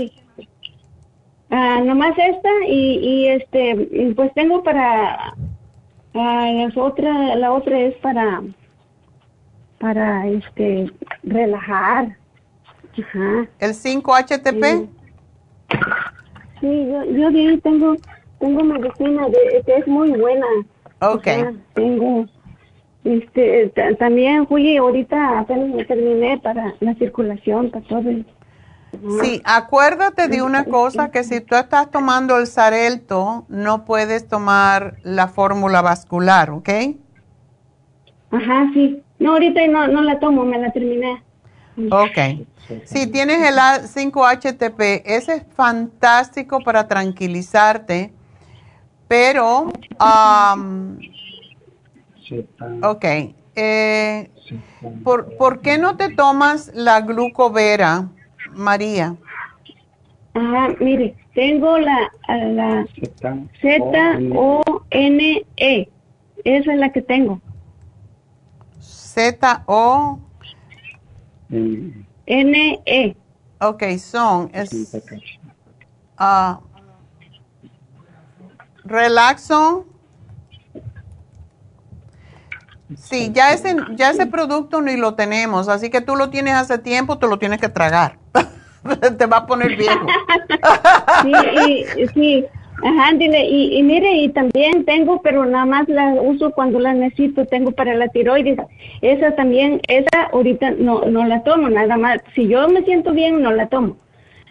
Ah, 1.50 1.80
nomás 1.82 2.14
esta 2.18 2.50
y, 2.66 2.98
y 2.98 3.28
este, 3.28 4.12
pues 4.14 4.32
tengo 4.34 4.62
para, 4.62 5.34
ah, 6.14 6.50
las 6.52 6.76
otras, 6.76 7.36
la 7.36 7.52
otra 7.52 7.78
es 7.80 7.94
para, 7.96 8.42
para 9.78 10.26
este, 10.26 10.92
relajar. 11.22 12.16
Ajá. 13.00 13.48
¿El 13.60 13.72
5-HTP? 13.72 14.88
Sí. 16.60 16.88
yo, 16.90 17.04
yo 17.04 17.28
ahí 17.28 17.58
tengo, 17.58 17.94
tengo 18.40 18.64
medicina 18.64 19.28
de, 19.28 19.62
que 19.64 19.76
es 19.76 19.86
muy 19.86 20.10
buena. 20.12 20.46
Ok. 21.00 21.28
tengo 21.74 22.26
este, 23.08 23.72
también 23.98 24.46
fui 24.46 24.76
ahorita 24.76 25.38
apenas 25.40 25.68
me 25.68 25.84
terminé 25.84 26.38
para 26.38 26.74
la 26.80 26.94
circulación, 26.94 27.70
para 27.70 27.86
todo. 27.86 28.02
Sí, 29.22 29.40
acuérdate 29.44 30.28
de 30.28 30.42
una 30.42 30.64
cosa, 30.64 31.10
que 31.10 31.24
si 31.24 31.40
tú 31.40 31.54
estás 31.56 31.90
tomando 31.90 32.36
el 32.38 32.46
Sarelto, 32.46 33.44
no 33.48 33.84
puedes 33.84 34.28
tomar 34.28 34.96
la 35.02 35.28
fórmula 35.28 35.82
vascular, 35.82 36.50
¿ok? 36.50 36.68
Ajá, 38.30 38.70
sí. 38.74 39.02
No, 39.18 39.32
ahorita 39.32 39.66
no, 39.68 39.88
no 39.88 40.02
la 40.02 40.18
tomo, 40.18 40.44
me 40.44 40.58
la 40.58 40.70
terminé. 40.72 41.22
Ok. 41.90 42.46
Si 42.84 43.06
tienes 43.06 43.38
el 43.48 43.56
5-HTP, 43.56 45.02
ese 45.04 45.34
es 45.36 45.46
fantástico 45.54 46.60
para 46.60 46.88
tranquilizarte, 46.88 48.12
pero... 49.06 49.70
Um, 49.98 50.98
ok. 52.82 53.04
Eh, 53.54 54.30
¿por, 55.02 55.36
¿Por 55.36 55.60
qué 55.60 55.78
no 55.78 55.96
te 55.96 56.10
tomas 56.10 56.70
la 56.74 57.00
glucovera, 57.00 58.08
María? 58.52 59.16
Ajá, 60.34 60.68
mire, 60.78 61.16
tengo 61.34 61.78
la, 61.78 62.10
la 62.28 62.86
Z-O-N-E. 63.60 64.78
Esa 66.44 66.72
es 66.72 66.78
la 66.78 66.92
que 66.92 67.02
tengo. 67.02 67.40
Z-O... 68.80 70.20
N-E. 71.50 73.16
Ok, 73.60 73.82
son. 73.98 74.50
Es, 74.52 74.72
uh, 76.20 76.58
relaxon. 78.84 79.86
Sí, 82.96 83.30
ya 83.34 83.52
ese, 83.52 83.76
ya 83.96 84.10
ese 84.10 84.26
producto 84.26 84.80
ni 84.80 84.96
lo 84.96 85.14
tenemos, 85.14 85.68
así 85.68 85.90
que 85.90 86.00
tú 86.00 86.16
lo 86.16 86.30
tienes 86.30 86.54
hace 86.54 86.78
tiempo, 86.78 87.18
tú 87.18 87.28
lo 87.28 87.38
tienes 87.38 87.60
que 87.60 87.68
tragar. 87.68 88.16
Te 89.18 89.26
va 89.26 89.38
a 89.38 89.46
poner 89.46 89.76
viejo. 89.76 90.06
sí, 91.22 91.84
sí. 92.14 92.44
Ajá, 92.82 93.12
dile, 93.12 93.44
y, 93.44 93.76
y, 93.76 93.82
mire, 93.82 94.12
y 94.12 94.28
también 94.28 94.84
tengo, 94.84 95.20
pero 95.20 95.44
nada 95.44 95.66
más 95.66 95.88
la 95.88 96.12
uso 96.14 96.52
cuando 96.52 96.78
la 96.78 96.94
necesito, 96.94 97.44
tengo 97.44 97.72
para 97.72 97.94
la 97.94 98.06
tiroides. 98.08 98.58
Esa 99.02 99.34
también, 99.34 99.80
esa 99.88 100.28
ahorita 100.32 100.70
no, 100.78 101.00
no 101.06 101.26
la 101.26 101.42
tomo, 101.42 101.68
nada 101.68 101.96
más. 101.96 102.20
Si 102.36 102.46
yo 102.46 102.68
me 102.68 102.82
siento 102.82 103.12
bien, 103.12 103.42
no 103.42 103.50
la 103.50 103.66
tomo. 103.66 103.96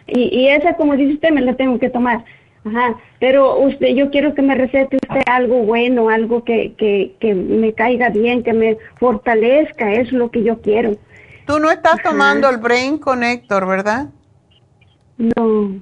Y, 0.06 0.24
y 0.24 0.48
esa, 0.48 0.74
como 0.74 0.94
dice 0.94 1.14
usted, 1.14 1.30
me 1.30 1.40
la 1.40 1.54
tengo 1.54 1.78
que 1.78 1.88
tomar. 1.88 2.24
Ajá, 2.68 2.96
pero 3.20 3.58
usted, 3.60 3.88
yo 3.94 4.10
quiero 4.10 4.34
que 4.34 4.42
me 4.42 4.54
recete 4.54 4.96
usted 4.96 5.22
algo 5.26 5.62
bueno, 5.62 6.08
algo 6.08 6.44
que, 6.44 6.74
que, 6.76 7.14
que 7.20 7.34
me 7.34 7.72
caiga 7.72 8.10
bien, 8.10 8.42
que 8.42 8.52
me 8.52 8.78
fortalezca, 8.98 9.92
es 9.92 10.12
lo 10.12 10.30
que 10.30 10.42
yo 10.42 10.60
quiero. 10.60 10.96
Tú 11.46 11.58
no 11.58 11.70
estás 11.70 12.02
tomando 12.02 12.48
el 12.50 12.58
Brain 12.58 12.98
Connector, 12.98 13.66
¿verdad? 13.66 14.08
No. 15.16 15.80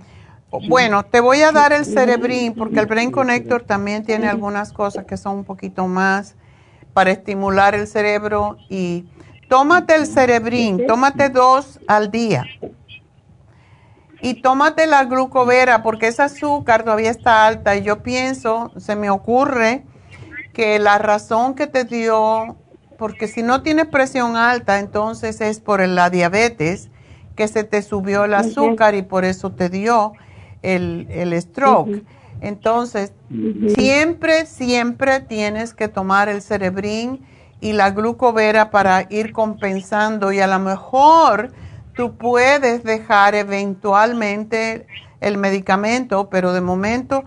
Bueno, 0.68 1.04
te 1.04 1.20
voy 1.20 1.42
a 1.42 1.52
dar 1.52 1.72
el 1.72 1.84
Cerebrin 1.84 2.54
porque 2.54 2.78
el 2.78 2.86
Brain 2.86 3.10
Connector 3.10 3.62
también 3.62 4.04
tiene 4.04 4.28
algunas 4.28 4.72
cosas 4.72 5.04
que 5.04 5.16
son 5.16 5.38
un 5.38 5.44
poquito 5.44 5.86
más 5.88 6.36
para 6.92 7.10
estimular 7.10 7.74
el 7.74 7.86
cerebro 7.86 8.56
y 8.70 9.04
tómate 9.48 9.96
el 9.96 10.06
Cerebrin, 10.06 10.86
tómate 10.86 11.28
dos 11.28 11.80
al 11.88 12.10
día. 12.10 12.44
Y 14.26 14.34
tómate 14.34 14.88
la 14.88 15.04
glucovera 15.04 15.84
porque 15.84 16.08
ese 16.08 16.20
azúcar 16.20 16.82
todavía 16.82 17.12
está 17.12 17.46
alta 17.46 17.76
y 17.76 17.82
yo 17.82 18.02
pienso, 18.02 18.72
se 18.76 18.96
me 18.96 19.08
ocurre 19.08 19.84
que 20.52 20.80
la 20.80 20.98
razón 20.98 21.54
que 21.54 21.68
te 21.68 21.84
dio, 21.84 22.56
porque 22.98 23.28
si 23.28 23.44
no 23.44 23.62
tienes 23.62 23.86
presión 23.86 24.34
alta, 24.34 24.80
entonces 24.80 25.40
es 25.40 25.60
por 25.60 25.86
la 25.86 26.10
diabetes 26.10 26.88
que 27.36 27.46
se 27.46 27.62
te 27.62 27.82
subió 27.82 28.24
el 28.24 28.34
azúcar 28.34 28.96
y 28.96 29.02
por 29.02 29.24
eso 29.24 29.52
te 29.52 29.68
dio 29.68 30.14
el, 30.62 31.06
el 31.08 31.40
stroke. 31.40 32.02
Entonces, 32.40 33.12
siempre, 33.76 34.46
siempre 34.46 35.20
tienes 35.20 35.72
que 35.72 35.86
tomar 35.86 36.28
el 36.28 36.42
cerebrín 36.42 37.24
y 37.60 37.74
la 37.74 37.90
glucovera 37.90 38.72
para 38.72 39.06
ir 39.08 39.32
compensando 39.32 40.32
y 40.32 40.40
a 40.40 40.48
lo 40.48 40.58
mejor 40.58 41.52
tú 41.96 42.16
puedes 42.16 42.84
dejar 42.84 43.34
eventualmente 43.34 44.86
el 45.20 45.38
medicamento, 45.38 46.28
pero 46.30 46.52
de 46.52 46.60
momento 46.60 47.24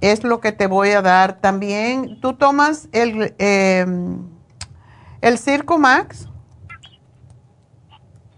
es 0.00 0.24
lo 0.24 0.40
que 0.40 0.52
te 0.52 0.66
voy 0.66 0.90
a 0.90 1.02
dar. 1.02 1.40
También, 1.40 2.20
¿tú 2.20 2.34
tomas 2.34 2.88
el, 2.92 3.34
eh, 3.38 3.84
el 5.20 5.38
Circo 5.38 5.78
Max? 5.78 6.28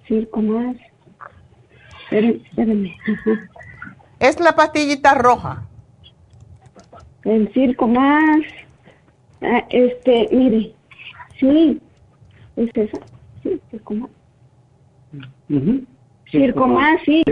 Circo 0.08 0.40
Max. 0.40 0.80
Espérame. 2.10 2.94
Es 4.18 4.38
la 4.40 4.54
pastillita 4.54 5.14
roja. 5.14 5.66
El 7.24 7.52
circo 7.52 7.86
más. 7.86 8.40
Ah, 9.40 9.64
este, 9.70 10.28
mire. 10.32 10.74
Sí. 11.38 11.80
Es 12.56 12.70
esa. 12.74 12.98
Sí, 13.42 13.60
circo 13.70 13.94
más. 15.48 15.80
Circo 16.30 16.66
más, 16.66 17.00
sí. 17.04 17.22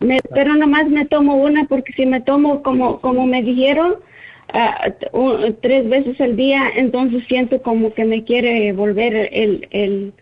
Me, 0.00 0.20
pero 0.34 0.54
nomás 0.54 0.88
me 0.88 1.06
tomo 1.06 1.36
una 1.36 1.64
porque 1.64 1.92
si 1.94 2.04
me 2.04 2.20
tomo 2.20 2.62
como, 2.62 3.00
como 3.00 3.26
me 3.26 3.42
dijeron, 3.42 3.94
uh, 5.12 5.52
tres 5.62 5.88
veces 5.88 6.20
al 6.20 6.36
día, 6.36 6.62
entonces 6.76 7.24
siento 7.26 7.62
como 7.62 7.94
que 7.94 8.04
me 8.04 8.24
quiere 8.24 8.72
volver 8.72 9.14
el, 9.32 9.66
el, 9.70 10.12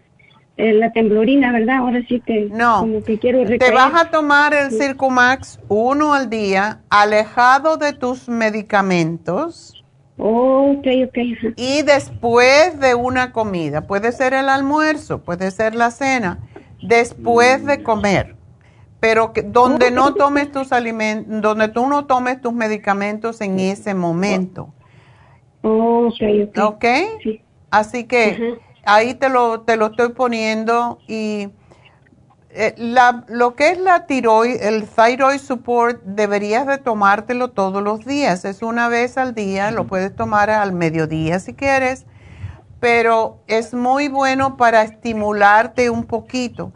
la 0.56 0.92
temblorina, 0.92 1.52
¿verdad? 1.52 1.78
Ahora 1.78 2.02
sí 2.08 2.20
que 2.24 2.48
no, 2.52 2.80
como 2.80 3.02
que 3.02 3.18
quiero 3.18 3.44
Te 3.44 3.70
vas 3.72 3.94
a 3.94 4.10
tomar 4.10 4.54
el 4.54 4.70
Circumax 4.70 5.60
uno 5.68 6.14
al 6.14 6.30
día, 6.30 6.80
alejado 6.90 7.76
de 7.76 7.92
tus 7.92 8.28
medicamentos. 8.28 9.84
ok, 10.16 10.86
ok. 11.06 11.18
Y 11.56 11.82
después 11.82 12.78
de 12.80 12.94
una 12.94 13.32
comida, 13.32 13.86
puede 13.86 14.12
ser 14.12 14.34
el 14.34 14.48
almuerzo, 14.48 15.22
puede 15.22 15.50
ser 15.50 15.74
la 15.74 15.90
cena, 15.90 16.38
después 16.82 17.64
de 17.64 17.82
comer. 17.82 18.36
Pero 19.00 19.32
que, 19.32 19.42
donde 19.42 19.90
no 19.90 20.14
tomes 20.14 20.50
tus 20.50 20.72
alimentos, 20.72 21.40
donde 21.40 21.68
tú 21.68 21.86
no 21.86 22.06
tomes 22.06 22.40
tus 22.40 22.52
medicamentos 22.52 23.40
en 23.40 23.60
ese 23.60 23.94
momento. 23.94 24.72
ok, 25.62 26.20
ok. 26.56 26.59
Ok. 26.59 26.84
Así 27.70 28.05
que 28.05 28.59
ahí 28.84 29.14
te 29.14 29.28
lo, 29.28 29.60
te 29.60 29.76
lo 29.76 29.86
estoy 29.86 30.09
poniendo 30.10 30.98
y 31.06 31.50
eh, 32.50 32.74
la, 32.78 33.24
lo 33.28 33.55
que 33.55 33.70
es 33.70 33.78
la 33.78 34.06
tiroid, 34.06 34.60
el 34.62 34.88
thyroid 34.88 35.38
support, 35.38 36.02
deberías 36.02 36.66
de 36.66 36.78
tomártelo 36.78 37.50
todos 37.50 37.82
los 37.82 38.05
días. 38.05 38.44
Es 38.44 38.62
una 38.62 38.88
vez 38.88 39.18
al 39.18 39.34
día, 39.34 39.70
lo 39.70 39.86
puedes 39.86 40.16
tomar 40.16 40.48
al 40.50 40.72
mediodía 40.72 41.38
si 41.40 41.55
quieres, 41.55 42.06
pero 42.80 43.38
es 43.46 43.74
muy 43.74 44.09
bueno 44.09 44.56
para 44.56 44.82
estimularte 44.82 45.90
un 45.90 46.05
poquito. 46.05 46.72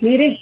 Mire, 0.00 0.38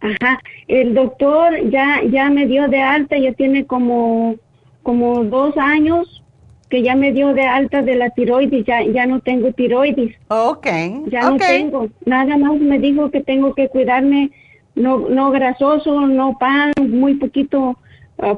ajá, 0.00 0.40
el 0.68 0.94
doctor 0.94 1.70
ya, 1.70 2.02
ya 2.10 2.28
me 2.30 2.46
dio 2.46 2.68
de 2.68 2.82
alta, 2.82 3.16
ya 3.16 3.32
tiene 3.32 3.66
como, 3.66 4.36
como 4.82 5.24
dos 5.24 5.56
años 5.56 6.22
que 6.68 6.82
ya 6.82 6.96
me 6.96 7.12
dio 7.12 7.34
de 7.34 7.42
alta 7.42 7.82
de 7.82 7.96
la 7.96 8.08
tiroides, 8.10 8.64
ya, 8.64 8.82
ya 8.82 9.04
no 9.04 9.20
tengo 9.20 9.52
tiroides. 9.52 10.16
Ok. 10.28 10.66
Ya 11.06 11.28
no 11.28 11.36
tengo. 11.36 11.88
Nada 12.06 12.38
más 12.38 12.58
me 12.58 12.78
dijo 12.78 13.10
que 13.10 13.20
tengo 13.20 13.54
que 13.54 13.68
cuidarme, 13.68 14.30
no, 14.74 15.06
no 15.10 15.30
grasoso, 15.30 16.06
no 16.06 16.38
pan, 16.38 16.72
muy 16.78 17.16
poquito, 17.16 17.76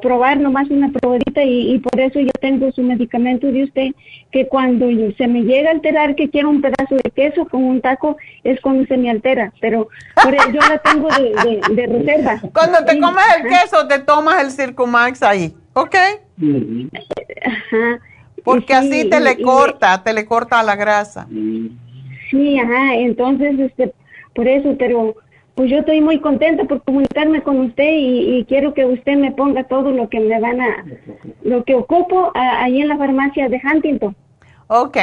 probar 0.00 0.40
nomás 0.40 0.70
una 0.70 0.90
probadita 0.90 1.42
y, 1.44 1.78
por 1.78 2.00
eso 2.00 2.18
yo 2.20 2.30
tengo 2.40 2.72
su 2.72 2.82
medicamento 2.82 3.48
de 3.48 3.64
usted, 3.64 3.88
que 4.30 4.46
cuando 4.46 4.86
se 5.16 5.28
me 5.28 5.42
llega 5.42 5.68
a 5.68 5.72
alterar 5.72 6.14
que 6.14 6.30
quiero 6.30 6.48
un 6.48 6.62
pedazo 6.62 6.96
de 6.96 7.10
queso 7.10 7.46
con 7.46 7.64
un 7.64 7.80
taco, 7.80 8.16
es 8.44 8.60
cuando 8.60 8.86
se 8.86 8.96
me 8.96 9.10
altera, 9.10 9.52
pero 9.60 9.88
yo 10.52 10.60
la 10.60 10.78
tengo 10.78 11.08
de, 11.08 11.86
reserva. 11.86 12.40
Cuando 12.52 12.84
te 12.84 12.98
comes 12.98 13.24
el 13.38 13.48
queso, 13.48 13.86
te 13.86 13.98
tomas 13.98 14.42
el 14.42 14.50
Circumax 14.50 15.22
ahí, 15.22 15.54
¿ok? 15.74 15.94
Ajá. 17.44 18.00
Porque 18.42 18.74
así 18.74 19.08
te 19.08 19.20
le 19.20 19.40
corta, 19.42 20.02
te 20.02 20.12
le 20.12 20.24
corta 20.26 20.62
la 20.62 20.76
grasa. 20.76 21.26
Sí, 22.30 22.58
ajá, 22.58 22.94
entonces, 22.94 23.58
este, 23.58 23.92
por 24.34 24.48
eso, 24.48 24.74
pero 24.78 25.14
pues 25.54 25.70
yo 25.70 25.78
estoy 25.78 26.00
muy 26.00 26.20
contenta 26.20 26.64
por 26.64 26.82
comunicarme 26.82 27.42
con 27.42 27.60
usted 27.60 27.90
y, 27.92 28.44
quiero 28.48 28.74
que 28.74 28.84
usted 28.84 29.16
me 29.16 29.30
ponga 29.30 29.64
todo 29.64 29.92
lo 29.92 30.08
que 30.08 30.18
me 30.20 30.40
van 30.40 30.60
a, 30.60 30.84
lo 31.42 31.64
que 31.64 31.74
ocupo 31.74 32.32
ahí 32.34 32.80
en 32.80 32.88
la 32.88 32.98
farmacia 32.98 33.48
de 33.48 33.60
Huntington. 33.64 34.16
Ok, 34.66 34.96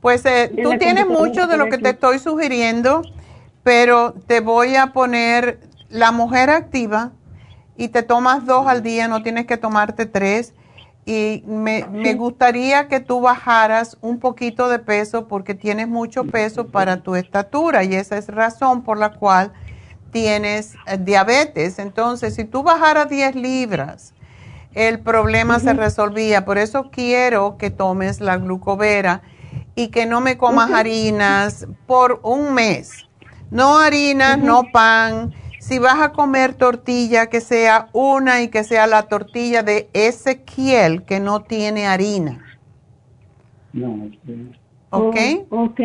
pues 0.00 0.24
eh, 0.26 0.52
tú 0.62 0.76
tienes 0.78 1.06
mucho 1.06 1.46
de 1.46 1.56
lo 1.56 1.66
que 1.66 1.78
te 1.78 1.90
estoy 1.90 2.18
sugiriendo, 2.18 3.02
pero 3.62 4.12
te 4.26 4.40
voy 4.40 4.76
a 4.76 4.92
poner 4.92 5.60
la 5.88 6.12
mujer 6.12 6.50
activa 6.50 7.12
y 7.76 7.88
te 7.88 8.02
tomas 8.02 8.44
dos 8.44 8.66
al 8.66 8.82
día, 8.82 9.08
no 9.08 9.22
tienes 9.22 9.46
que 9.46 9.56
tomarte 9.56 10.04
tres. 10.04 10.54
Y 11.06 11.42
me, 11.46 11.86
me, 11.90 12.12
gustaría 12.12 12.86
que 12.86 13.00
tú 13.00 13.22
bajaras 13.22 13.96
un 14.02 14.18
poquito 14.18 14.68
de 14.68 14.78
peso 14.78 15.26
porque 15.26 15.54
tienes 15.54 15.88
mucho 15.88 16.24
peso 16.24 16.66
para 16.66 17.00
tu 17.00 17.14
estatura 17.14 17.82
y 17.82 17.94
esa 17.94 18.18
es 18.18 18.28
razón 18.28 18.82
por 18.82 18.98
la 18.98 19.14
cual 19.14 19.52
tienes 20.10 20.74
eh, 20.86 20.98
diabetes. 20.98 21.78
Entonces, 21.78 22.34
si 22.34 22.44
tú 22.44 22.62
bajaras 22.62 23.08
10 23.08 23.34
libras, 23.34 24.14
el 24.74 25.00
problema 25.00 25.58
se 25.58 25.72
resolvía. 25.72 26.44
Por 26.44 26.58
eso 26.58 26.90
quiero 26.90 27.56
que 27.56 27.70
tomes 27.70 28.20
la 28.20 28.36
glucovera 28.36 29.22
y 29.74 29.88
que 29.88 30.06
no 30.06 30.20
me 30.20 30.36
comas 30.36 30.70
harinas 30.72 31.66
por 31.86 32.20
un 32.22 32.54
mes. 32.54 33.06
No 33.50 33.78
harinas, 33.78 34.38
no 34.38 34.64
pan. 34.72 35.32
Si 35.58 35.78
vas 35.78 36.00
a 36.00 36.12
comer 36.12 36.54
tortilla, 36.54 37.26
que 37.28 37.40
sea 37.40 37.88
una 37.92 38.42
y 38.42 38.48
que 38.48 38.64
sea 38.64 38.86
la 38.86 39.02
tortilla 39.02 39.62
de 39.62 39.88
Ezequiel, 39.92 41.04
que 41.04 41.20
no 41.20 41.42
tiene 41.42 41.86
harina. 41.86 42.44
No, 43.72 44.10
¿Ok? 44.90 45.16
Oh, 45.50 45.64
ok. 45.64 45.80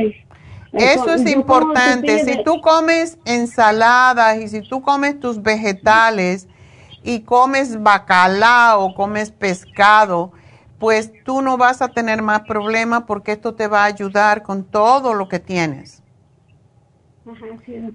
Eso 0.73 1.13
es 1.13 1.27
importante. 1.27 2.25
Si 2.25 2.43
tú 2.43 2.59
comes 2.59 3.17
ensaladas 3.25 4.37
y 4.39 4.47
si 4.47 4.61
tú 4.61 4.81
comes 4.81 5.19
tus 5.19 5.41
vegetales 5.41 6.47
y 7.03 7.21
comes 7.21 7.81
bacalao, 7.81 8.95
comes 8.95 9.31
pescado, 9.31 10.31
pues 10.79 11.11
tú 11.23 11.41
no 11.41 11.57
vas 11.57 11.81
a 11.81 11.89
tener 11.89 12.21
más 12.21 12.41
problemas 12.41 13.03
porque 13.03 13.33
esto 13.33 13.53
te 13.53 13.67
va 13.67 13.83
a 13.83 13.85
ayudar 13.85 14.41
con 14.41 14.63
todo 14.63 15.13
lo 15.13 15.29
que 15.29 15.39
tienes. 15.39 16.01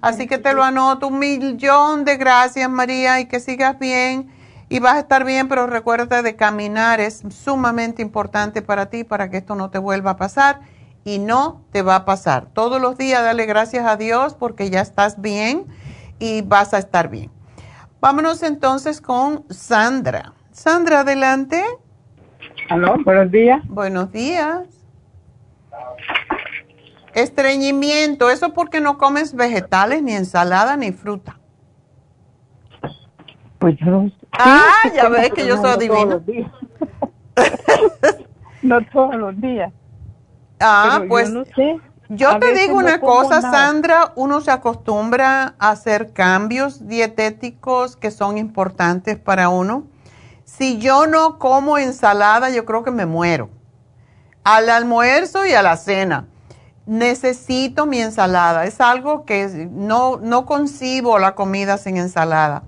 Así 0.01 0.25
que 0.25 0.37
te 0.37 0.53
lo 0.53 0.63
anoto 0.63 1.07
un 1.07 1.19
millón 1.19 2.03
de 2.03 2.17
gracias 2.17 2.67
María 2.69 3.19
y 3.19 3.27
que 3.27 3.39
sigas 3.39 3.77
bien 3.77 4.31
y 4.69 4.79
vas 4.79 4.95
a 4.95 4.99
estar 4.99 5.23
bien, 5.23 5.47
pero 5.47 5.67
recuerda 5.67 6.21
de 6.21 6.35
caminar 6.35 6.99
es 6.99 7.23
sumamente 7.29 8.01
importante 8.01 8.61
para 8.61 8.87
ti 8.87 9.03
para 9.03 9.29
que 9.29 9.37
esto 9.37 9.53
no 9.53 9.69
te 9.69 9.77
vuelva 9.77 10.11
a 10.11 10.17
pasar 10.17 10.61
y 11.09 11.17
no 11.17 11.65
te 11.71 11.81
va 11.81 11.95
a 11.95 12.05
pasar. 12.05 12.45
Todos 12.53 12.79
los 12.79 12.95
días 12.95 13.23
dale 13.23 13.47
gracias 13.47 13.83
a 13.87 13.97
Dios 13.97 14.35
porque 14.35 14.69
ya 14.69 14.81
estás 14.81 15.19
bien 15.19 15.65
y 16.19 16.43
vas 16.43 16.75
a 16.75 16.77
estar 16.77 17.09
bien. 17.09 17.31
Vámonos 17.99 18.43
entonces 18.43 19.01
con 19.01 19.43
Sandra. 19.49 20.33
Sandra, 20.51 20.99
adelante. 20.99 21.63
Aló, 22.69 22.95
buenos 23.03 23.31
días. 23.31 23.67
Buenos 23.67 24.11
días. 24.11 24.67
Estreñimiento, 27.15 28.29
¿eso 28.29 28.53
porque 28.53 28.79
no 28.79 28.99
comes 28.99 29.33
vegetales, 29.33 30.03
ni 30.03 30.13
ensalada, 30.13 30.77
ni 30.77 30.91
fruta? 30.91 31.39
Pues 33.57 33.75
yo 33.77 33.87
no 33.87 34.11
Ah, 34.33 34.83
ya 34.93 35.09
ves 35.09 35.31
que 35.31 35.47
yo 35.47 35.57
soy 35.57 35.71
adivina. 35.71 36.21
no 38.61 38.85
todos 38.91 39.15
los 39.15 39.41
días. 39.41 39.73
Ah, 40.59 41.03
pues 41.07 41.31
yo, 42.09 42.39
te 42.39 42.53
digo 42.53 42.75
una 42.75 42.99
cosa, 42.99 43.39
Sandra, 43.39 44.13
uno 44.15 44.41
se 44.41 44.49
acostumbra 44.49 45.53
a 45.59 45.69
hacer 45.69 46.11
cambios 46.11 46.87
dietéticos 46.87 47.95
que 47.95 48.09
son 48.09 48.39
importantes 48.39 49.17
para 49.17 49.49
uno. 49.49 49.85
Si 50.43 50.79
yo 50.79 51.05
no 51.05 51.37
como 51.37 51.77
ensalada, 51.77 52.49
yo 52.49 52.65
creo 52.65 52.83
que 52.83 52.89
me 52.89 53.05
muero. 53.05 53.51
Al 54.43 54.69
almuerzo 54.69 55.45
y 55.45 55.53
a 55.53 55.61
la 55.61 55.77
cena. 55.77 56.25
Necesito 56.87 57.85
mi 57.85 58.01
ensalada. 58.01 58.65
Es 58.65 58.81
algo 58.81 59.23
que 59.23 59.69
no, 59.71 60.17
no 60.17 60.47
concibo 60.47 61.19
la 61.19 61.35
comida 61.35 61.77
sin 61.77 61.97
ensalada. 61.97 62.63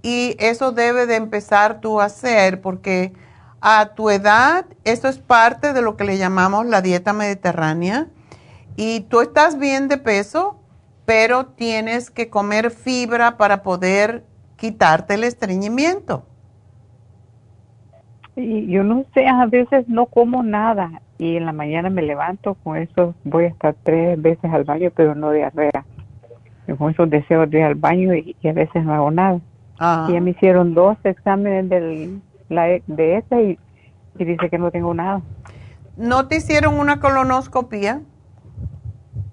Y 0.00 0.36
eso 0.38 0.72
debe 0.72 1.04
de 1.04 1.16
empezar 1.16 1.82
tú 1.82 2.00
a 2.00 2.06
hacer 2.06 2.62
porque 2.62 3.12
a 3.60 3.94
tu 3.94 4.10
edad, 4.10 4.66
esto 4.84 5.08
es 5.08 5.18
parte 5.18 5.72
de 5.72 5.82
lo 5.82 5.96
que 5.96 6.04
le 6.04 6.18
llamamos 6.18 6.66
la 6.66 6.82
dieta 6.82 7.12
mediterránea. 7.12 8.08
Y 8.76 9.00
tú 9.00 9.20
estás 9.20 9.58
bien 9.58 9.88
de 9.88 9.98
peso, 9.98 10.58
pero 11.04 11.46
tienes 11.46 12.10
que 12.10 12.30
comer 12.30 12.70
fibra 12.70 13.36
para 13.36 13.62
poder 13.62 14.24
quitarte 14.56 15.14
el 15.14 15.24
estreñimiento. 15.24 16.24
Y 18.36 18.66
yo 18.68 18.84
no 18.84 19.04
sé, 19.12 19.26
a 19.26 19.44
veces 19.46 19.88
no 19.88 20.06
como 20.06 20.42
nada 20.42 21.02
y 21.18 21.36
en 21.36 21.44
la 21.44 21.52
mañana 21.52 21.90
me 21.90 22.00
levanto, 22.00 22.54
con 22.54 22.78
eso 22.78 23.14
voy 23.24 23.44
a 23.44 23.48
estar 23.48 23.74
tres 23.82 24.20
veces 24.22 24.50
al 24.50 24.64
baño, 24.64 24.90
pero 24.94 25.14
no 25.14 25.30
diarrea. 25.32 25.84
Con 26.78 26.90
esos 26.92 27.10
deseos 27.10 27.50
de 27.50 27.58
ir 27.58 27.64
al 27.64 27.74
baño 27.74 28.14
y, 28.14 28.34
a 28.48 28.52
veces 28.52 28.84
no 28.84 28.94
hago 28.94 29.10
nada. 29.10 29.40
Y 30.08 30.12
ya 30.12 30.20
me 30.20 30.30
hicieron 30.30 30.72
dos 30.72 30.96
exámenes 31.04 31.68
del 31.68 32.20
la, 32.50 32.64
de 32.86 33.16
esa 33.16 33.40
y, 33.40 33.58
dice 34.16 34.50
que 34.50 34.58
no 34.58 34.70
tengo 34.70 34.92
nada. 34.92 35.22
¿No 35.96 36.28
te 36.28 36.36
hicieron 36.36 36.78
una 36.78 37.00
colonoscopia? 37.00 38.02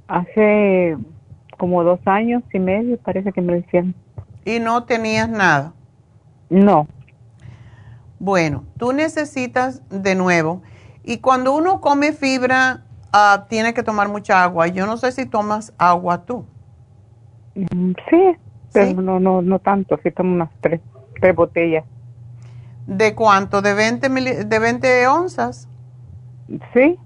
Hace 0.07 0.95
como 1.57 1.83
dos 1.83 1.99
años 2.05 2.43
y 2.53 2.59
medio 2.59 2.97
parece 2.97 3.33
que 3.33 3.41
me 3.41 3.53
lo 3.53 3.59
hicieron. 3.59 3.93
¿Y 4.45 4.59
no 4.59 4.85
tenías 4.85 5.27
nada? 5.27 5.73
No. 6.49 6.87
Bueno, 8.19 8.63
tú 8.77 8.93
necesitas 8.93 9.81
de 9.89 10.15
nuevo. 10.15 10.61
Y 11.03 11.17
cuando 11.17 11.53
uno 11.53 11.81
come 11.81 12.13
fibra, 12.13 12.83
uh, 13.13 13.47
tiene 13.49 13.73
que 13.73 13.83
tomar 13.83 14.07
mucha 14.07 14.43
agua. 14.43 14.67
Yo 14.67 14.85
no 14.85 14.97
sé 14.97 15.11
si 15.11 15.25
tomas 15.25 15.73
agua 15.77 16.25
tú. 16.25 16.45
Mm, 17.55 17.91
sí, 18.09 18.37
pero 18.71 19.01
no, 19.01 19.19
no, 19.19 19.41
no 19.41 19.59
tanto. 19.59 19.99
Sí 20.03 20.11
tomo 20.11 20.33
unas 20.33 20.49
tres, 20.61 20.79
tres 21.19 21.35
botellas. 21.35 21.83
¿De 22.87 23.15
cuánto? 23.15 23.61
¿De 23.61 23.73
20, 23.73 24.09
de 24.45 24.59
20 24.59 25.07
onzas? 25.07 25.67
Sí. 26.73 26.97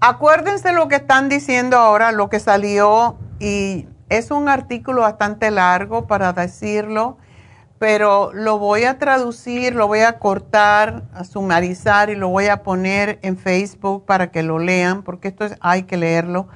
Acuérdense 0.00 0.72
lo 0.72 0.86
que 0.86 0.96
están 0.96 1.28
diciendo 1.28 1.76
ahora, 1.76 2.12
lo 2.12 2.30
que 2.30 2.38
salió, 2.38 3.16
y 3.40 3.88
es 4.08 4.30
un 4.30 4.48
artículo 4.48 5.02
bastante 5.02 5.50
largo 5.50 6.06
para 6.06 6.32
decirlo, 6.32 7.18
pero 7.80 8.32
lo 8.32 8.58
voy 8.58 8.84
a 8.84 8.98
traducir, 8.98 9.74
lo 9.74 9.88
voy 9.88 10.00
a 10.00 10.20
cortar, 10.20 11.02
a 11.12 11.24
sumarizar 11.24 12.10
y 12.10 12.14
lo 12.14 12.28
voy 12.28 12.46
a 12.46 12.62
poner 12.62 13.18
en 13.22 13.36
Facebook 13.36 14.06
para 14.06 14.30
que 14.30 14.44
lo 14.44 14.60
lean, 14.60 15.02
porque 15.02 15.28
esto 15.28 15.46
hay 15.60 15.82
que 15.82 15.96
leerlo. 15.96 16.46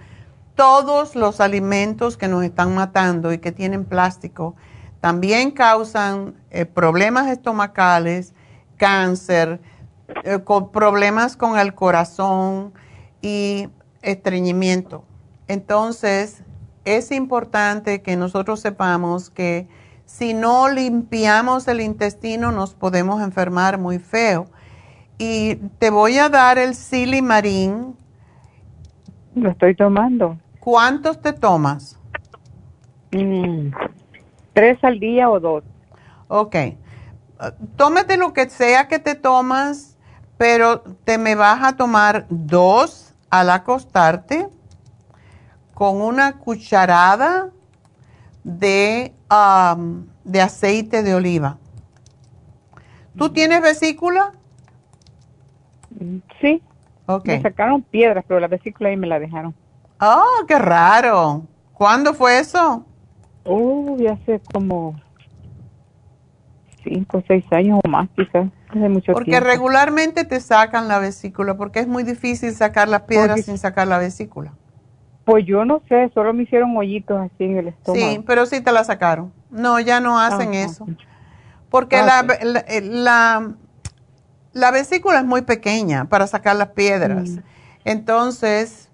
Todos 0.54 1.16
los 1.16 1.40
alimentos 1.40 2.16
que 2.16 2.28
nos 2.28 2.44
están 2.44 2.74
matando 2.74 3.32
y 3.32 3.38
que 3.38 3.50
tienen 3.50 3.84
plástico, 3.84 4.54
también 5.02 5.50
causan 5.50 6.36
eh, 6.52 6.64
problemas 6.64 7.26
estomacales, 7.26 8.34
cáncer, 8.76 9.58
eh, 10.22 10.38
problemas 10.72 11.36
con 11.36 11.58
el 11.58 11.74
corazón 11.74 12.72
y 13.20 13.68
estreñimiento. 14.00 15.02
Entonces, 15.48 16.44
es 16.84 17.10
importante 17.10 18.00
que 18.00 18.16
nosotros 18.16 18.60
sepamos 18.60 19.28
que 19.28 19.66
si 20.04 20.34
no 20.34 20.68
limpiamos 20.68 21.66
el 21.66 21.80
intestino 21.80 22.52
nos 22.52 22.74
podemos 22.74 23.20
enfermar 23.22 23.78
muy 23.78 23.98
feo. 23.98 24.46
Y 25.18 25.56
te 25.80 25.90
voy 25.90 26.18
a 26.18 26.28
dar 26.28 26.58
el 26.58 26.76
silimarín. 26.76 27.96
Lo 29.34 29.50
estoy 29.50 29.74
tomando. 29.74 30.38
¿Cuántos 30.60 31.20
te 31.20 31.32
tomas? 31.32 31.98
Mm. 33.10 33.70
Tres 34.52 34.82
al 34.82 35.00
día 35.00 35.30
o 35.30 35.40
dos. 35.40 35.64
Ok. 36.28 36.56
Tómate 37.76 38.16
lo 38.16 38.32
que 38.32 38.48
sea 38.48 38.88
que 38.88 38.98
te 38.98 39.14
tomas, 39.14 39.96
pero 40.36 40.80
te 41.04 41.18
me 41.18 41.34
vas 41.34 41.62
a 41.62 41.76
tomar 41.76 42.26
dos 42.28 43.14
al 43.30 43.50
acostarte 43.50 44.48
con 45.74 46.00
una 46.00 46.38
cucharada 46.38 47.50
de, 48.44 49.14
de 50.24 50.40
aceite 50.40 51.02
de 51.02 51.14
oliva. 51.14 51.58
¿Tú 53.16 53.30
tienes 53.32 53.60
vesícula? 53.60 54.32
Sí. 56.40 56.62
Ok. 57.06 57.26
Me 57.26 57.42
sacaron 57.42 57.82
piedras, 57.82 58.24
pero 58.26 58.40
la 58.40 58.48
vesícula 58.48 58.88
ahí 58.90 58.96
me 58.96 59.06
la 59.06 59.18
dejaron. 59.18 59.54
Oh, 60.00 60.44
qué 60.46 60.58
raro. 60.58 61.42
¿Cuándo 61.74 62.14
fue 62.14 62.38
eso? 62.38 62.84
Ya 63.44 64.12
hace 64.12 64.40
como 64.52 65.00
cinco 66.84 67.18
o 67.18 67.24
seis 67.26 67.44
años 67.50 67.80
o 67.84 67.88
más, 67.88 68.08
quizás. 68.16 68.48
Hace 68.68 68.88
mucho 68.88 69.12
porque 69.12 69.40
regularmente 69.40 70.24
te 70.24 70.40
sacan 70.40 70.88
la 70.88 70.98
vesícula, 70.98 71.56
porque 71.56 71.80
es 71.80 71.86
muy 71.86 72.02
difícil 72.02 72.52
sacar 72.52 72.88
las 72.88 73.02
piedras 73.02 73.44
sin 73.44 73.58
sacar 73.58 73.86
la 73.88 73.98
vesícula. 73.98 74.52
Pues 75.24 75.44
yo 75.46 75.64
no 75.64 75.82
sé, 75.88 76.10
solo 76.14 76.32
me 76.34 76.44
hicieron 76.44 76.76
hoyitos 76.76 77.20
así 77.20 77.44
en 77.44 77.58
el 77.58 77.68
estómago. 77.68 78.04
Sí, 78.04 78.24
pero 78.26 78.46
sí 78.46 78.60
te 78.60 78.72
la 78.72 78.82
sacaron. 78.82 79.32
No, 79.50 79.78
ya 79.78 80.00
no 80.00 80.18
hacen 80.18 80.54
eso. 80.54 80.86
Porque 81.70 81.96
la, 81.96 82.26
la, 82.82 83.54
la, 84.52 84.70
vesícula 84.72 85.20
es 85.20 85.24
muy 85.24 85.42
pequeña 85.42 86.06
para 86.06 86.26
sacar 86.26 86.56
las 86.56 86.68
piedras. 86.70 87.30
Mm. 87.30 87.38
Entonces, 87.84 88.90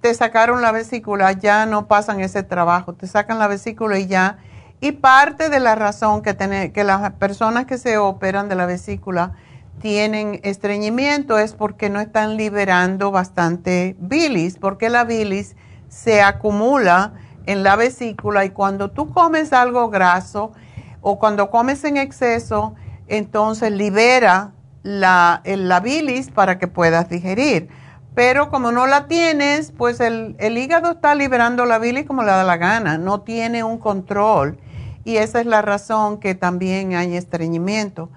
te 0.00 0.14
sacaron 0.14 0.62
la 0.62 0.72
vesícula, 0.72 1.32
ya 1.32 1.66
no 1.66 1.86
pasan 1.86 2.20
ese 2.20 2.42
trabajo, 2.42 2.94
te 2.94 3.06
sacan 3.06 3.38
la 3.38 3.48
vesícula 3.48 3.98
y 3.98 4.06
ya. 4.06 4.38
Y 4.80 4.92
parte 4.92 5.48
de 5.48 5.60
la 5.60 5.74
razón 5.74 6.22
que, 6.22 6.34
tiene, 6.34 6.72
que 6.72 6.84
las 6.84 7.12
personas 7.12 7.66
que 7.66 7.78
se 7.78 7.98
operan 7.98 8.48
de 8.48 8.54
la 8.54 8.66
vesícula 8.66 9.32
tienen 9.80 10.40
estreñimiento 10.42 11.38
es 11.38 11.52
porque 11.52 11.90
no 11.90 12.00
están 12.00 12.36
liberando 12.36 13.10
bastante 13.10 13.96
bilis, 13.98 14.58
porque 14.58 14.90
la 14.90 15.04
bilis 15.04 15.56
se 15.88 16.22
acumula 16.22 17.12
en 17.46 17.62
la 17.62 17.76
vesícula 17.76 18.44
y 18.44 18.50
cuando 18.50 18.90
tú 18.90 19.12
comes 19.12 19.52
algo 19.52 19.88
graso 19.88 20.52
o 21.00 21.18
cuando 21.18 21.50
comes 21.50 21.84
en 21.84 21.96
exceso, 21.96 22.74
entonces 23.06 23.70
libera 23.70 24.52
la, 24.82 25.42
la 25.44 25.80
bilis 25.80 26.30
para 26.30 26.58
que 26.58 26.66
puedas 26.66 27.08
digerir 27.08 27.68
Pero 28.16 28.48
como 28.48 28.72
no 28.72 28.86
la 28.86 29.08
tienes, 29.08 29.72
pues 29.72 30.00
el, 30.00 30.36
hígado 30.40 30.92
está 30.92 31.14
liberando 31.14 31.66
la 31.66 31.78
bilis 31.78 32.06
como 32.06 32.22
le 32.22 32.30
da 32.30 32.44
la 32.44 32.56
gana, 32.56 32.96
no 32.96 33.20
tiene 33.20 33.62
un 33.62 33.76
control. 33.76 34.58
Y 35.04 35.18
esa 35.18 35.38
es 35.38 35.44
la 35.44 35.60
razón 35.60 36.18
que 36.18 36.34
también 36.34 36.94
hay 36.94 37.14
estreñimiento. 37.14 38.08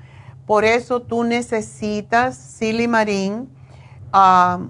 Por 0.48 0.64
eso 0.64 1.02
tú 1.02 1.26
necesitas 1.26 2.38
silimarín 2.38 3.50
uh, 4.14 4.68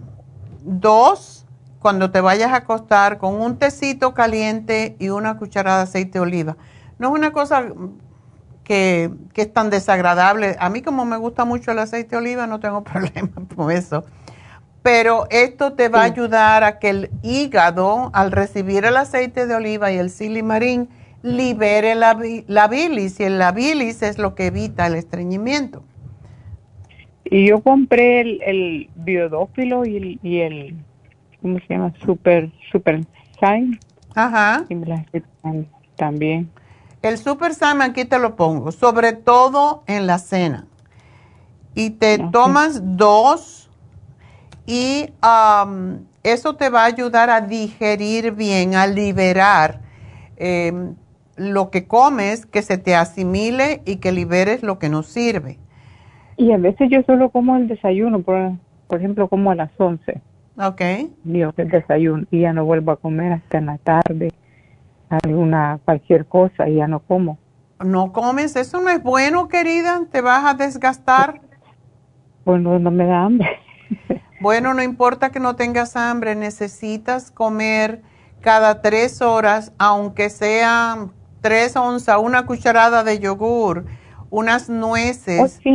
dos 0.64 1.46
cuando 1.78 2.10
te 2.10 2.22
vayas 2.22 2.52
a 2.52 2.56
acostar 2.56 3.20
con 3.20 3.40
un 3.40 3.58
tecito 3.60 4.16
caliente 4.16 4.96
y 4.98 5.10
una 5.10 5.38
cucharada 5.38 5.78
de 5.78 5.84
aceite 5.84 6.14
de 6.14 6.22
oliva. 6.22 6.58
No 6.98 7.10
es 7.10 7.14
una 7.14 7.32
cosa 7.32 7.66
que, 8.64 9.12
que, 9.34 9.44
es 9.44 9.54
tan 9.54 9.70
desagradable. 9.70 10.58
A 10.60 10.72
mí 10.72 10.82
como 10.82 11.06
me 11.06 11.18
gusta 11.18 11.46
mucho 11.46 11.70
el 11.70 11.78
aceite 11.78 12.16
de 12.16 12.18
oliva, 12.18 12.48
no 12.48 12.60
tengo 12.60 12.84
problema 12.84 13.30
con 13.56 13.70
eso 13.70 14.04
pero 14.82 15.28
esto 15.30 15.74
te 15.74 15.90
va 15.90 16.02
a 16.02 16.06
ayudar 16.06 16.64
a 16.64 16.80
que 16.80 16.90
el 16.90 17.10
hígado, 17.22 18.10
al 18.14 18.32
recibir 18.32 18.86
el 18.86 18.98
aceite 18.98 19.46
de 19.46 19.56
oliva 19.56 19.92
y 19.92 19.98
el 19.98 20.10
silimarín, 20.10 20.90
libere 21.22 21.96
la, 21.96 22.14
bilis 22.14 23.20
y 23.20 23.30
la 23.30 23.52
bilis 23.52 24.02
es 24.02 24.18
lo 24.18 24.36
que 24.36 24.48
evita 24.48 24.88
el 24.88 24.96
estreñimiento. 24.96 25.84
Y 27.26 27.48
yo 27.48 27.62
compré 27.62 28.22
el, 28.22 28.42
el 28.42 28.90
biodófilo 28.96 29.86
y 29.86 30.40
el, 30.40 30.76
¿cómo 31.42 31.60
se 31.60 31.74
llama? 31.74 31.94
Super, 32.06 32.50
super 32.72 33.02
Sign. 33.40 33.80
Ajá. 34.16 34.66
también. 35.96 36.50
El 37.02 37.18
Super 37.18 37.54
Sign 37.54 37.82
aquí 37.82 38.06
te 38.06 38.20
lo 38.20 38.36
pongo, 38.36 38.72
sobre 38.72 39.14
todo 39.14 39.84
en 39.88 40.08
la 40.08 40.18
cena. 40.18 40.66
Y 41.76 41.92
te 41.92 42.18
tomas 42.32 42.98
dos 42.98 43.59
y 44.70 45.12
eso 46.24 46.56
te 46.56 46.70
va 46.70 46.84
a 46.84 46.86
ayudar 46.86 47.32
a 47.32 47.42
digerir 47.42 48.34
bien, 48.34 48.76
a 48.76 48.86
liberar 48.86 49.80
em, 50.38 50.94
lo 51.36 51.72
que 51.72 51.88
comes, 51.88 52.46
que 52.46 52.62
se 52.62 52.78
te 52.78 52.96
asimile 52.96 53.82
y 53.86 53.96
que 53.96 54.12
liberes 54.12 54.62
lo 54.62 54.78
que 54.78 54.90
no 54.90 55.02
sirve. 55.02 55.58
Y 56.38 56.52
a 56.52 56.58
veces 56.58 56.88
yo 56.92 57.02
solo 57.02 57.32
como 57.32 57.58
el 57.58 57.68
desayuno, 57.68 58.22
por, 58.22 58.52
por 58.88 59.00
ejemplo, 59.00 59.28
como 59.28 59.50
a 59.50 59.56
las 59.56 59.72
11. 59.76 60.22
Ok. 60.62 60.82
Digo 61.24 61.52
que 61.54 61.64
el 61.64 61.70
desayuno 61.70 62.28
y 62.30 62.42
ya 62.42 62.54
no 62.54 62.64
vuelvo 62.64 62.92
a 62.92 62.98
comer 62.98 63.34
hasta 63.34 63.58
en 63.58 63.66
la 63.66 63.80
tarde, 63.80 64.32
alguna, 65.10 65.80
cualquier 65.84 66.28
cosa 66.28 66.70
y 66.70 66.76
ya 66.76 66.88
no 66.88 67.00
como. 67.00 67.40
No 67.84 68.12
comes, 68.12 68.56
eso 68.56 68.80
no 68.82 68.90
es 68.90 69.02
bueno, 69.02 69.48
querida, 69.48 70.02
te 70.12 70.22
vas 70.22 70.46
a 70.46 70.54
desgastar. 70.54 71.42
Bueno, 72.46 72.78
no 72.78 72.92
me 72.92 73.08
da 73.08 73.24
hambre. 73.24 73.50
Bueno, 74.40 74.74
no 74.74 74.82
importa 74.82 75.32
que 75.32 75.40
no 75.40 75.56
tengas 75.56 75.96
hambre, 75.98 76.36
necesitas 76.36 77.30
comer 77.30 78.02
cada 78.42 78.82
tres 78.82 79.22
horas, 79.22 79.74
aunque 79.78 80.30
sea 80.30 81.08
tres 81.42 81.76
onzas, 81.76 82.18
una 82.22 82.46
cucharada 82.46 83.04
de 83.04 83.20
yogur, 83.20 83.86
unas 84.30 84.70
nueces. 84.70 85.60
Oh, 85.66 85.72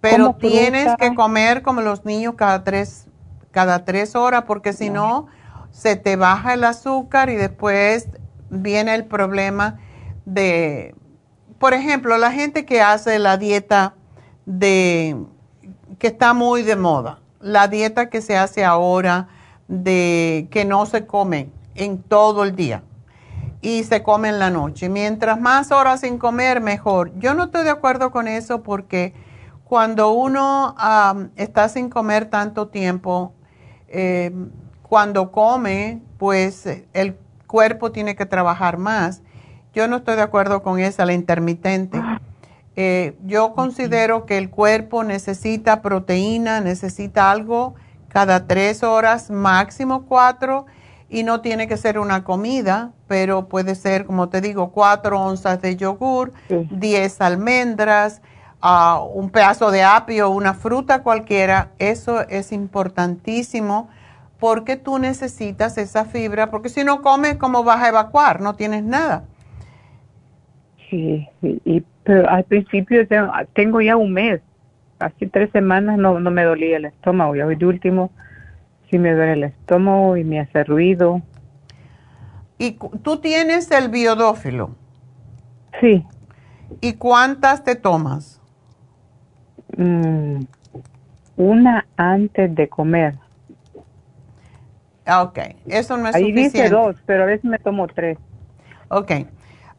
pero 0.00 0.34
tienes 0.34 0.88
que 0.98 1.14
comer 1.14 1.62
como 1.62 1.82
los 1.82 2.04
niños 2.04 2.34
cada 2.34 2.64
tres, 2.64 3.08
cada 3.50 3.84
tres 3.84 4.16
horas, 4.16 4.44
porque 4.46 4.72
si 4.72 4.88
no, 4.88 5.26
se 5.70 5.96
te 5.96 6.16
baja 6.16 6.54
el 6.54 6.64
azúcar 6.64 7.28
y 7.28 7.36
después 7.36 8.08
viene 8.48 8.94
el 8.94 9.04
problema 9.04 9.78
de, 10.24 10.94
por 11.58 11.74
ejemplo, 11.74 12.16
la 12.16 12.32
gente 12.32 12.64
que 12.64 12.80
hace 12.80 13.18
la 13.18 13.36
dieta 13.36 13.94
de, 14.46 15.16
que 15.98 16.08
está 16.08 16.32
muy 16.32 16.62
de 16.62 16.76
moda 16.76 17.21
la 17.42 17.68
dieta 17.68 18.08
que 18.08 18.22
se 18.22 18.38
hace 18.38 18.64
ahora 18.64 19.28
de 19.68 20.48
que 20.50 20.64
no 20.64 20.86
se 20.86 21.06
come 21.06 21.50
en 21.74 22.02
todo 22.02 22.44
el 22.44 22.56
día 22.56 22.82
y 23.60 23.84
se 23.84 24.02
come 24.02 24.28
en 24.28 24.38
la 24.38 24.50
noche. 24.50 24.88
Mientras 24.88 25.40
más 25.40 25.70
horas 25.70 26.00
sin 26.00 26.18
comer, 26.18 26.60
mejor. 26.60 27.12
Yo 27.18 27.34
no 27.34 27.44
estoy 27.44 27.64
de 27.64 27.70
acuerdo 27.70 28.10
con 28.10 28.28
eso 28.28 28.62
porque 28.62 29.14
cuando 29.64 30.12
uno 30.12 30.74
está 31.36 31.68
sin 31.68 31.88
comer 31.88 32.26
tanto 32.26 32.68
tiempo, 32.68 33.32
em, 33.88 34.50
cuando 34.82 35.32
come, 35.32 36.02
pues 36.18 36.66
el 36.92 37.16
cuerpo 37.46 37.92
tiene 37.92 38.14
que 38.14 38.26
trabajar 38.26 38.78
más. 38.78 39.22
Yo 39.72 39.88
no 39.88 39.96
estoy 39.96 40.16
de 40.16 40.22
acuerdo 40.22 40.62
con 40.62 40.78
esa, 40.78 41.06
la 41.06 41.14
intermitente. 41.14 42.02
Eh, 42.76 43.16
yo 43.24 43.52
considero 43.52 44.24
que 44.24 44.38
el 44.38 44.48
cuerpo 44.50 45.04
necesita 45.04 45.82
proteína, 45.82 46.60
necesita 46.60 47.30
algo 47.30 47.74
cada 48.08 48.46
tres 48.46 48.82
horas, 48.82 49.30
máximo 49.30 50.04
cuatro, 50.06 50.66
y 51.08 51.24
no 51.24 51.40
tiene 51.42 51.68
que 51.68 51.76
ser 51.76 51.98
una 51.98 52.24
comida, 52.24 52.92
pero 53.06 53.48
puede 53.48 53.74
ser, 53.74 54.06
como 54.06 54.28
te 54.28 54.40
digo, 54.40 54.70
cuatro 54.70 55.20
onzas 55.20 55.60
de 55.60 55.76
yogur, 55.76 56.32
diez 56.70 57.20
almendras, 57.20 58.22
uh, 58.62 59.02
un 59.14 59.28
pedazo 59.30 59.70
de 59.70 59.82
apio, 59.82 60.30
una 60.30 60.54
fruta 60.54 61.02
cualquiera. 61.02 61.70
Eso 61.78 62.22
es 62.28 62.52
importantísimo 62.52 63.88
porque 64.38 64.76
tú 64.76 64.98
necesitas 64.98 65.76
esa 65.78 66.06
fibra, 66.06 66.50
porque 66.50 66.70
si 66.70 66.82
no 66.82 67.02
comes, 67.02 67.36
¿cómo 67.36 67.62
vas 67.62 67.82
a 67.82 67.88
evacuar? 67.88 68.40
No 68.40 68.54
tienes 68.54 68.82
nada. 68.82 69.24
Sí, 70.92 71.26
y 71.40 71.82
pero 72.04 72.28
al 72.28 72.44
principio 72.44 73.08
tengo 73.54 73.80
ya 73.80 73.96
un 73.96 74.12
mes, 74.12 74.42
casi 74.98 75.26
tres 75.26 75.50
semanas 75.52 75.96
no, 75.96 76.20
no 76.20 76.30
me 76.30 76.44
dolía 76.44 76.76
el 76.76 76.84
estómago 76.84 77.34
y 77.34 77.40
hoy 77.40 77.56
de 77.56 77.64
último 77.64 78.10
sí 78.90 78.98
me 78.98 79.14
duele 79.14 79.32
el 79.32 79.44
estómago 79.44 80.18
y 80.18 80.24
me 80.24 80.40
hace 80.40 80.64
ruido. 80.64 81.22
¿Y 82.58 82.76
tú 83.02 83.16
tienes 83.20 83.70
el 83.70 83.88
biodófilo? 83.88 84.72
Sí. 85.80 86.04
¿Y 86.82 86.92
cuántas 86.94 87.64
te 87.64 87.74
tomas? 87.74 88.38
Mm, 89.78 90.42
una 91.38 91.86
antes 91.96 92.54
de 92.54 92.68
comer. 92.68 93.14
Ah, 95.06 95.22
ok, 95.22 95.38
eso 95.68 95.96
no 95.96 96.10
es 96.10 96.16
Ahí 96.16 96.24
suficiente. 96.24 96.58
dice 96.58 96.68
dos, 96.68 96.96
pero 97.06 97.22
a 97.22 97.26
veces 97.26 97.44
me 97.44 97.58
tomo 97.58 97.88
tres. 97.88 98.18
Ok. 98.90 99.12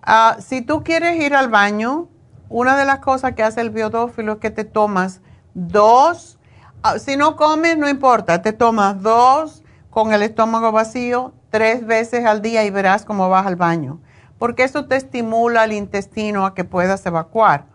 Uh, 0.05 0.41
si 0.41 0.61
tú 0.61 0.83
quieres 0.83 1.15
ir 1.21 1.33
al 1.33 1.47
baño, 1.47 2.09
una 2.49 2.75
de 2.75 2.85
las 2.85 2.99
cosas 2.99 3.33
que 3.33 3.43
hace 3.43 3.61
el 3.61 3.69
biodófilo 3.69 4.33
es 4.33 4.37
que 4.39 4.51
te 4.51 4.65
tomas 4.65 5.21
dos, 5.53 6.39
ah, 6.81 6.99
si 6.99 7.15
no 7.15 7.35
comes, 7.37 7.77
no 7.77 7.87
importa, 7.87 8.41
te 8.41 8.51
tomas 8.51 9.01
dos 9.01 9.63
con 9.89 10.11
el 10.11 10.21
estómago 10.21 10.71
vacío 10.71 11.33
tres 11.49 11.85
veces 11.85 12.25
al 12.25 12.41
día 12.41 12.65
y 12.65 12.69
verás 12.69 13.05
cómo 13.05 13.29
vas 13.29 13.45
al 13.45 13.55
baño, 13.55 14.01
porque 14.39 14.63
eso 14.63 14.85
te 14.85 14.95
estimula 14.95 15.63
el 15.63 15.71
intestino 15.71 16.45
a 16.45 16.53
que 16.53 16.63
puedas 16.63 17.05
evacuar. 17.05 17.65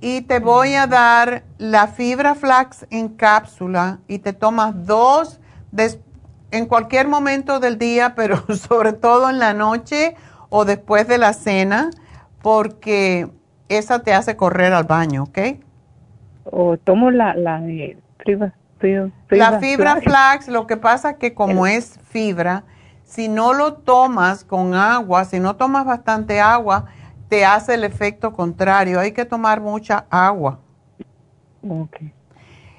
Y 0.00 0.20
te 0.20 0.38
voy 0.38 0.74
a 0.74 0.86
dar 0.86 1.42
la 1.56 1.88
fibra 1.88 2.36
flax 2.36 2.86
en 2.90 3.08
cápsula 3.08 3.98
y 4.06 4.20
te 4.20 4.32
tomas 4.32 4.86
dos 4.86 5.40
en 6.50 6.66
cualquier 6.66 7.08
momento 7.08 7.58
del 7.58 7.78
día, 7.78 8.14
pero 8.16 8.44
sobre 8.54 8.92
todo 8.92 9.28
en 9.28 9.38
la 9.40 9.54
noche 9.54 10.14
o 10.50 10.64
después 10.64 11.06
de 11.08 11.18
la 11.18 11.32
cena, 11.32 11.90
porque 12.42 13.28
esa 13.68 14.00
te 14.00 14.14
hace 14.14 14.36
correr 14.36 14.72
al 14.72 14.84
baño, 14.84 15.24
¿ok? 15.24 15.38
O 16.44 16.76
tomo 16.78 17.10
la, 17.10 17.34
la 17.34 17.60
fibra, 18.24 18.54
La 19.28 19.58
fibra 19.60 19.96
flax, 19.96 20.48
lo 20.48 20.66
que 20.66 20.76
pasa 20.76 21.18
que 21.18 21.34
como 21.34 21.66
es 21.66 21.98
fibra, 22.08 22.64
si 23.04 23.28
no 23.28 23.52
lo 23.52 23.74
tomas 23.74 24.44
con 24.44 24.74
agua, 24.74 25.24
si 25.24 25.40
no 25.40 25.56
tomas 25.56 25.84
bastante 25.84 26.40
agua, 26.40 26.86
te 27.28 27.44
hace 27.44 27.74
el 27.74 27.84
efecto 27.84 28.32
contrario. 28.32 29.00
Hay 29.00 29.12
que 29.12 29.24
tomar 29.24 29.60
mucha 29.60 30.06
agua. 30.10 30.60
Okay. 31.66 32.12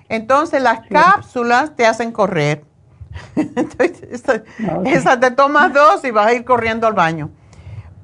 Entonces 0.07 0.61
las 0.61 0.81
cápsulas 0.87 1.75
te 1.75 1.85
hacen 1.85 2.11
correr. 2.11 2.63
Entonces, 3.35 4.23
esa, 4.85 5.19
te 5.19 5.31
tomas 5.31 5.73
dos 5.73 6.03
y 6.05 6.11
vas 6.11 6.27
a 6.27 6.33
ir 6.33 6.45
corriendo 6.45 6.87
al 6.87 6.93
baño 6.93 7.29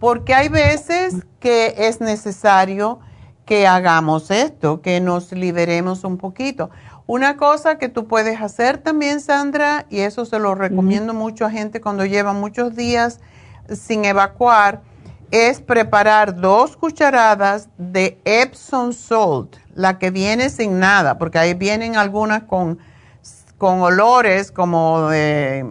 porque 0.06 0.36
hay 0.36 0.50
veces 0.50 1.16
que 1.40 1.74
es 1.76 2.00
necesario 2.00 3.00
que 3.44 3.66
hagamos 3.66 4.30
esto, 4.30 4.80
que 4.80 5.02
nos 5.02 5.32
liberemos 5.32 6.04
un 6.04 6.20
poquito. 6.20 6.70
Una 7.08 7.38
cosa 7.38 7.80
que 7.80 7.90
tú 7.90 8.06
puedes 8.06 8.40
hacer 8.40 8.78
también, 8.78 9.20
Sandra, 9.20 9.88
y 9.90 10.02
eso 10.02 10.26
se 10.26 10.38
lo 10.38 10.54
recomiendo 10.54 11.16
mucho 11.16 11.44
a 11.44 11.50
gente 11.50 11.82
cuando 11.82 12.06
lleva 12.06 12.34
muchos 12.34 12.76
días 12.76 13.20
sin 13.68 14.06
evacuar, 14.06 14.84
es 15.32 15.60
preparar 15.60 16.40
dos 16.40 16.78
cucharadas 16.78 17.70
de 17.80 18.20
Epsom 18.26 18.94
Salt, 18.94 19.56
la 19.74 19.98
que 19.98 20.12
viene 20.12 20.52
sin 20.52 20.78
nada, 20.78 21.18
porque 21.18 21.40
ahí 21.40 21.56
vienen 21.56 21.98
algunas 21.98 22.44
con, 22.44 22.78
con 23.58 23.82
olores 23.82 24.52
como 24.52 25.10
de 25.10 25.66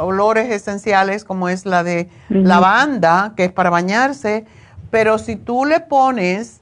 olores 0.00 0.50
esenciales 0.50 1.24
como 1.24 1.48
es 1.48 1.66
la 1.66 1.82
de 1.82 2.08
lavanda, 2.28 3.32
que 3.36 3.44
es 3.44 3.52
para 3.52 3.70
bañarse, 3.70 4.44
pero 4.90 5.18
si 5.18 5.36
tú 5.36 5.64
le 5.64 5.80
pones, 5.80 6.60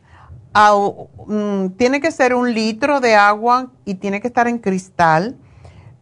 mm, 1.27 1.69
tiene 1.77 2.01
que 2.01 2.11
ser 2.11 2.35
un 2.35 2.55
litro 2.55 3.01
de 3.01 3.15
agua 3.15 3.71
y 3.85 3.95
tiene 3.95 4.21
que 4.21 4.29
estar 4.29 4.49
en 4.49 4.59
cristal, 4.59 5.37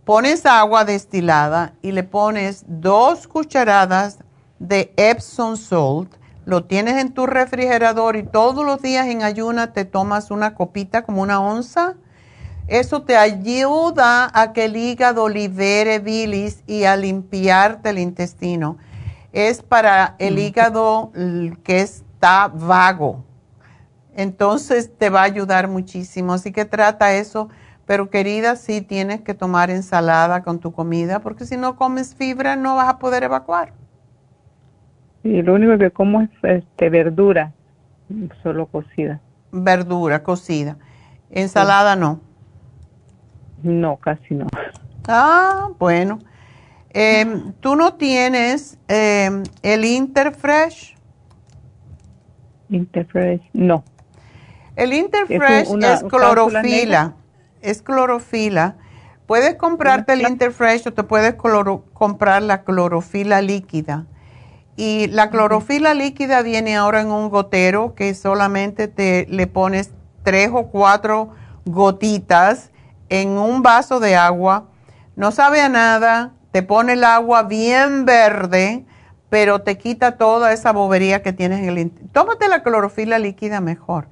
pones 0.05 0.47
agua 0.47 0.85
destilada 0.85 1.75
y 1.83 1.93
le 1.93 2.05
pones 2.05 2.65
dos 2.67 3.27
cucharadas 3.27 4.19
de 4.59 4.93
Epsom 4.97 5.57
salt, 5.57 6.15
lo 6.45 6.65
tienes 6.65 6.97
en 6.97 7.13
tu 7.13 7.27
refrigerador 7.27 8.17
y 8.17 8.23
todos 8.23 8.65
los 8.65 8.81
días 8.83 9.07
en 9.07 9.23
ayuna 9.23 9.73
te 9.73 9.85
tomas 9.85 10.31
una 10.31 10.55
copita 10.55 11.03
como 11.03 11.23
una 11.23 11.41
onza. 11.41 11.95
Eso 12.71 13.03
te 13.03 13.17
ayuda 13.17 14.31
a 14.33 14.53
que 14.53 14.67
el 14.67 14.77
hígado 14.77 15.29
libere 15.29 15.99
bilis 15.99 16.63
y 16.69 16.85
a 16.85 16.97
limpiarte 16.97 17.91
el 17.91 17.99
intestino. 17.99 18.79
Es 19.33 19.61
para 19.61 20.15
el 20.21 20.37
mm. 20.37 20.39
hígado 20.39 21.13
que 21.65 21.81
está 21.81 22.47
vago. 22.47 23.25
Entonces 24.15 24.97
te 24.97 25.11
va 25.11 25.23
a 25.23 25.25
ayudar 25.25 25.67
muchísimo. 25.67 26.33
Así 26.33 26.53
que 26.53 26.65
trata 26.65 27.13
eso. 27.15 27.49
Pero 27.87 28.09
querida, 28.09 28.55
sí 28.55 28.83
tienes 28.83 29.21
que 29.23 29.35
tomar 29.35 29.69
ensalada 29.69 30.45
con 30.45 30.61
tu 30.61 30.71
comida 30.71 31.19
porque 31.19 31.47
si 31.47 31.57
no 31.57 31.75
comes 31.75 32.15
fibra 32.15 32.55
no 32.55 32.77
vas 32.77 32.89
a 32.89 32.99
poder 33.01 33.25
evacuar. 33.25 33.73
Y 35.25 35.43
lo 35.43 35.55
único 35.55 35.77
que 35.77 35.91
como 35.91 36.21
es 36.21 36.31
este, 36.45 36.89
verdura, 36.89 37.53
solo 38.45 38.67
cocida. 38.67 39.21
Verdura 39.51 40.23
cocida. 40.23 40.77
Ensalada 41.31 41.97
no. 41.97 42.30
No, 43.63 43.97
casi 43.97 44.35
no. 44.35 44.47
Ah, 45.09 45.69
bueno. 45.79 46.19
Em, 46.93 47.53
¿Tú 47.61 47.77
no 47.77 47.95
tienes 47.95 48.79
em, 48.89 49.45
el 49.63 49.85
Interfresh? 49.85 50.97
Interfresh, 52.69 53.43
no. 53.53 53.85
El 54.77 54.93
Interfresh 54.93 55.69
es, 55.83 56.03
clorofila. 56.05 57.15
Es 57.61 57.83
clorofila. 57.83 58.77
Puedes 59.27 59.55
comprarte 59.55 60.15
el 60.15 60.23
Interfresh 60.23 60.89
o 60.89 60.93
te 60.93 61.05
puedes 61.05 61.35
comprar 61.35 62.43
la 62.43 62.65
clorofila 62.65 63.43
líquida. 63.43 64.07
Y 64.77 65.09
la 65.09 65.31
clorofila 65.31 65.95
líquida 65.95 66.43
viene 66.43 66.77
ahora 66.77 67.03
en 67.03 67.09
un 67.13 67.29
gotero 67.29 67.95
que 67.95 68.15
solamente 68.15 68.89
te 68.89 69.27
le 69.29 69.47
pones 69.47 69.93
tres 70.23 70.51
o 70.53 70.69
cuatro 70.69 71.31
gotitas 71.65 72.71
en 73.11 73.31
un 73.31 73.63
vaso 73.63 74.01
de 74.01 74.17
agua. 74.17 74.69
No 75.17 75.31
sabe 75.31 75.61
a 75.61 75.69
nada, 75.69 76.33
te 76.53 76.63
pone 76.63 76.95
el 76.95 77.05
agua 77.05 77.43
bien 77.43 78.07
verde, 78.07 78.87
pero 79.29 79.61
te 79.61 79.77
quita 79.77 80.17
toda 80.17 80.53
esa 80.53 80.73
bobería 80.73 81.23
que 81.23 81.35
tienes 81.35 81.61
en 81.61 81.77
el... 81.77 81.91
Tómate 82.13 82.49
la 82.49 82.63
clorofila 82.63 83.19
líquida 83.19 83.61
mejor. 83.61 84.09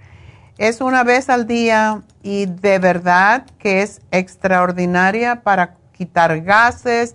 Es 0.59 0.81
una 0.81 1.05
vez 1.05 1.31
al 1.31 1.47
día 1.47 2.03
y 2.23 2.47
de 2.47 2.79
verdad 2.79 3.47
que 3.59 3.83
es 3.83 4.01
extraordinaria 4.11 5.43
para 5.43 5.75
quitar 5.93 6.41
gases, 6.41 7.15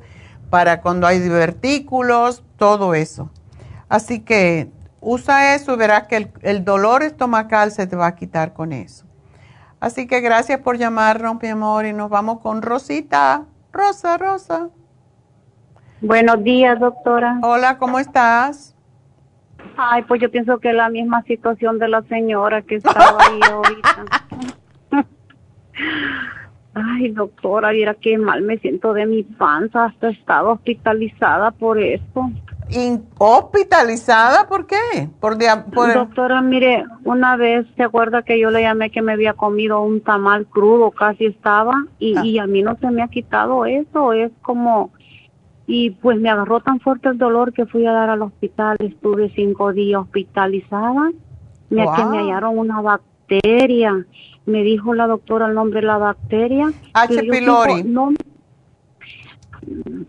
para 0.50 0.82
cuando 0.82 1.08
hay 1.08 1.20
divertículos, 1.20 2.44
todo 2.58 2.94
eso. 2.94 3.30
Así 3.90 4.20
que 4.20 4.72
usa 5.02 5.56
eso 5.56 5.74
y 5.74 5.78
verás 5.78 6.08
que 6.08 6.30
el, 6.42 6.66
dolor 6.66 7.04
estomacal 7.04 7.72
se 7.72 7.88
te 7.88 7.96
va 7.96 8.08
a 8.08 8.16
quitar 8.16 8.54
con 8.54 8.72
eso. 8.72 9.06
Así 9.84 10.08
que 10.08 10.22
gracias 10.22 10.62
por 10.62 10.78
llamarnos, 10.78 11.42
mi 11.42 11.50
amor, 11.50 11.86
y 11.86 11.92
nos 11.92 12.10
vamos 12.10 12.40
con 12.40 12.62
Rosita. 12.62 13.44
Rosa, 13.74 14.18
Rosa. 14.18 14.70
Buenos 16.00 16.42
días, 16.42 16.80
doctora. 16.80 17.38
Hola, 17.44 17.78
¿cómo 17.78 18.00
estás? 18.00 18.78
Ay, 19.76 20.04
pues 20.04 20.22
yo 20.22 20.32
pienso 20.32 20.58
que 20.60 20.70
es 20.70 20.76
la 20.76 20.88
misma 20.88 21.22
situación 21.24 21.80
de 21.80 21.90
la 21.90 22.02
señora 22.04 22.62
que 22.62 22.76
estaba 22.76 23.18
ahí 23.20 23.42
ahorita. 23.52 24.06
Ay, 26.76 27.10
doctora, 27.10 27.74
mira 27.74 27.94
qué 27.94 28.18
mal 28.18 28.42
me 28.42 28.60
siento 28.60 28.94
de 28.94 29.06
mi 29.06 29.24
panza, 29.24 29.88
hasta 29.88 30.08
he 30.08 30.12
estado 30.12 30.52
hospitalizada 30.52 31.52
por 31.52 31.78
eso 31.78 32.32
hospitalizada, 33.18 34.48
¿por 34.48 34.68
qué? 34.68 35.10
Por, 35.20 35.38
Doctora, 35.38 36.42
mire, 36.42 36.86
una 37.04 37.36
vez 37.36 37.66
se 37.76 37.84
acuerda 37.84 38.24
que 38.24 38.40
yo 38.40 38.52
le 38.52 38.62
llamé 38.62 38.90
que 38.90 39.02
me 39.02 39.14
había 39.14 39.34
comido 39.34 39.82
un 39.82 40.02
tamal 40.02 40.46
crudo, 40.46 40.92
casi 40.92 41.26
estaba, 41.26 41.86
y, 42.00 42.18
ah. 42.18 42.26
y 42.26 42.40
a 42.40 42.48
mí 42.48 42.62
no 42.62 42.78
se 42.80 42.90
me 42.92 43.02
ha 43.02 43.08
quitado 43.08 43.66
eso, 43.66 44.14
es 44.14 44.32
como, 44.42 44.92
y 45.68 45.92
pues 45.92 46.20
me 46.20 46.30
agarró 46.30 46.60
tan 46.62 46.80
fuerte 46.80 47.10
el 47.10 47.18
dolor 47.18 47.54
que 47.54 47.66
fui 47.66 47.86
a 47.86 47.92
dar 47.92 48.10
al 48.10 48.22
hospital, 48.22 48.78
estuve 48.80 49.32
cinco 49.36 49.74
días 49.74 50.02
hospitalizada, 50.02 51.12
me, 51.70 51.86
que 51.96 52.06
me 52.06 52.20
hallaron 52.20 52.58
una 52.58 52.82
bacteria, 52.82 54.06
me 54.46 54.64
dijo 54.64 54.94
la 54.94 55.08
doctora 55.08 55.48
el 55.48 55.56
nombre 55.56 55.82
de 55.82 55.88
la 55.88 55.98
bacteria. 55.98 56.72
H. 56.94 57.24
pylori. 57.24 57.84
No, 57.84 58.12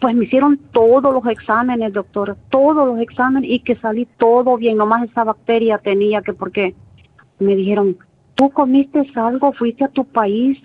pues 0.00 0.14
me 0.14 0.24
hicieron 0.24 0.58
todos 0.72 1.12
los 1.12 1.26
exámenes, 1.26 1.92
doctora, 1.92 2.36
todos 2.50 2.86
los 2.86 2.98
exámenes 3.00 3.50
y 3.50 3.60
que 3.60 3.76
salí 3.76 4.06
todo 4.18 4.56
bien, 4.56 4.76
nomás 4.76 5.08
esa 5.08 5.24
bacteria 5.24 5.78
tenía 5.78 6.22
que 6.22 6.32
porque 6.32 6.74
me 7.38 7.56
dijeron, 7.56 7.96
¿tú 8.34 8.50
comiste 8.50 9.06
algo? 9.14 9.52
¿Fuiste 9.52 9.84
a 9.84 9.88
tu 9.88 10.04
país? 10.04 10.58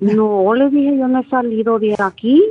No, 0.00 0.54
le 0.54 0.70
dije, 0.70 0.96
yo 0.96 1.08
no 1.08 1.20
he 1.20 1.28
salido 1.28 1.78
de 1.78 1.94
aquí. 1.98 2.42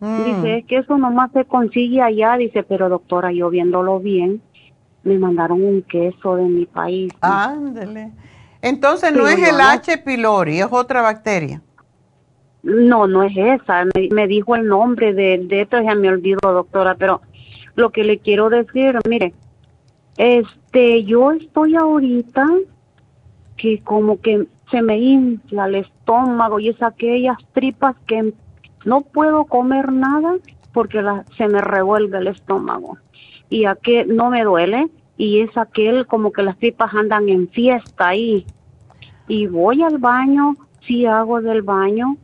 Mm. 0.00 0.24
Dice, 0.24 0.58
es 0.58 0.66
que 0.66 0.76
eso 0.78 0.96
nomás 0.98 1.30
se 1.32 1.44
consigue 1.44 2.00
allá. 2.02 2.36
Dice, 2.36 2.62
pero 2.62 2.88
doctora, 2.88 3.32
yo 3.32 3.50
viéndolo 3.50 4.00
bien, 4.00 4.40
me 5.02 5.18
mandaron 5.18 5.62
un 5.62 5.82
queso 5.82 6.36
de 6.36 6.44
mi 6.44 6.66
país. 6.66 7.12
Ándale. 7.20 8.12
Entonces 8.62 9.12
no 9.12 9.26
es 9.26 9.38
el 9.38 9.60
H. 9.60 9.98
pylori, 9.98 10.60
es 10.60 10.68
otra 10.70 11.00
bacteria. 11.00 11.62
No, 12.62 13.06
no 13.06 13.22
es 13.22 13.36
esa. 13.36 13.84
Me, 14.12 14.26
dijo 14.26 14.54
el 14.54 14.66
nombre 14.66 15.14
de, 15.14 15.38
de 15.38 15.62
esto, 15.62 15.80
ya 15.80 15.94
me 15.94 16.08
olvidó, 16.08 16.38
doctora, 16.42 16.94
pero 16.94 17.22
lo 17.74 17.90
que 17.90 18.04
le 18.04 18.18
quiero 18.18 18.50
decir, 18.50 18.98
mire, 19.08 19.32
este, 20.18 21.04
yo 21.04 21.32
estoy 21.32 21.76
ahorita 21.76 22.46
que 23.56 23.80
como 23.82 24.20
que 24.20 24.46
se 24.70 24.82
me 24.82 24.98
infla 24.98 25.66
el 25.66 25.76
estómago 25.76 26.60
y 26.60 26.68
es 26.68 26.82
aquellas 26.82 27.38
tripas 27.52 27.96
que 28.06 28.32
no 28.84 29.02
puedo 29.02 29.44
comer 29.44 29.92
nada 29.92 30.36
porque 30.72 31.02
se 31.36 31.48
me 31.48 31.60
revuelve 31.60 32.18
el 32.18 32.28
estómago. 32.28 32.98
Y 33.48 33.64
aquel 33.64 34.14
no 34.14 34.30
me 34.30 34.44
duele 34.44 34.88
y 35.16 35.40
es 35.40 35.56
aquel 35.56 36.06
como 36.06 36.32
que 36.32 36.42
las 36.42 36.56
tripas 36.58 36.94
andan 36.94 37.28
en 37.28 37.48
fiesta 37.48 38.08
ahí. 38.08 38.46
Y 39.28 39.46
voy 39.46 39.82
al 39.82 39.98
baño, 39.98 40.56
sí 40.86 41.06
hago 41.06 41.40
del 41.40 41.62
baño, 41.62 42.16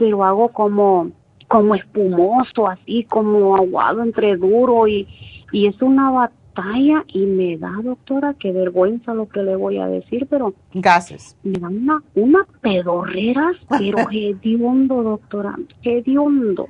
pero 0.00 0.24
hago 0.24 0.48
como 0.48 1.12
como 1.46 1.74
espumoso, 1.74 2.68
así 2.68 3.04
como 3.04 3.56
aguado 3.56 4.02
entre 4.04 4.36
duro 4.36 4.86
y, 4.86 5.08
y 5.50 5.66
es 5.66 5.82
una 5.82 6.08
batalla 6.08 7.04
y 7.08 7.26
me 7.26 7.58
da, 7.58 7.72
doctora, 7.82 8.36
qué 8.38 8.52
vergüenza 8.52 9.14
lo 9.14 9.28
que 9.28 9.42
le 9.42 9.56
voy 9.56 9.78
a 9.78 9.88
decir, 9.88 10.28
pero... 10.30 10.54
Gases. 10.74 11.36
Me 11.42 11.58
da 11.58 11.66
una, 11.66 12.04
una 12.14 12.46
pedorrera, 12.60 13.50
pero 13.68 13.98
hediondo, 14.12 15.02
doctora, 15.02 15.56
hediondo. 15.82 16.68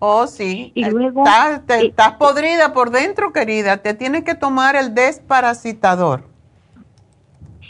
Oh, 0.00 0.26
sí. 0.26 0.72
Y 0.74 0.86
luego... 0.86 1.22
Estás, 1.24 1.62
estás 1.80 2.14
podrida 2.14 2.72
por 2.72 2.90
dentro, 2.90 3.32
querida. 3.32 3.76
Te 3.76 3.94
tienes 3.94 4.24
que 4.24 4.34
tomar 4.34 4.74
el 4.74 4.92
desparasitador. 4.92 6.24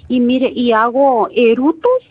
Y 0.09 0.21
mire, 0.21 0.51
y 0.55 0.73
hago 0.73 1.29
erutos 1.35 2.10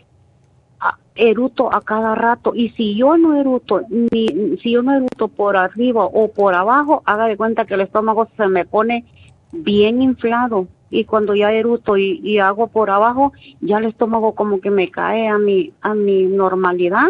eruto 1.20 1.74
a 1.74 1.82
cada 1.82 2.16
rato. 2.16 2.54
Y 2.56 2.70
si 2.70 2.96
yo 2.96 3.18
no 3.18 3.40
eruto 3.40 3.82
ni 3.90 4.58
si 4.58 4.72
yo 4.72 4.82
no 4.82 4.96
eruto 4.96 5.28
por 5.28 5.58
arriba 5.58 6.06
o 6.06 6.32
por 6.32 6.56
abajo 6.56 7.04
haga 7.06 7.26
de 7.28 7.38
cuenta 7.38 7.66
que 7.66 7.74
el 7.74 7.82
estómago 7.82 8.28
se 8.38 8.48
me 8.48 8.66
pone 8.66 9.06
bien 9.52 10.02
inflado. 10.02 10.68
Y 10.92 11.06
cuando 11.06 11.36
ya 11.36 11.52
eruto 11.52 11.98
y, 11.98 12.40
hago 12.40 12.68
por 12.68 12.90
abajo 12.90 13.34
ya 13.62 13.78
el 13.78 13.86
estómago 13.86 14.34
como 14.34 14.60
que 14.60 14.72
me 14.72 14.90
cae 14.90 15.28
a 15.28 15.38
mi 15.38 15.74
a 15.82 15.94
mi 15.94 16.24
normalidad. 16.24 17.10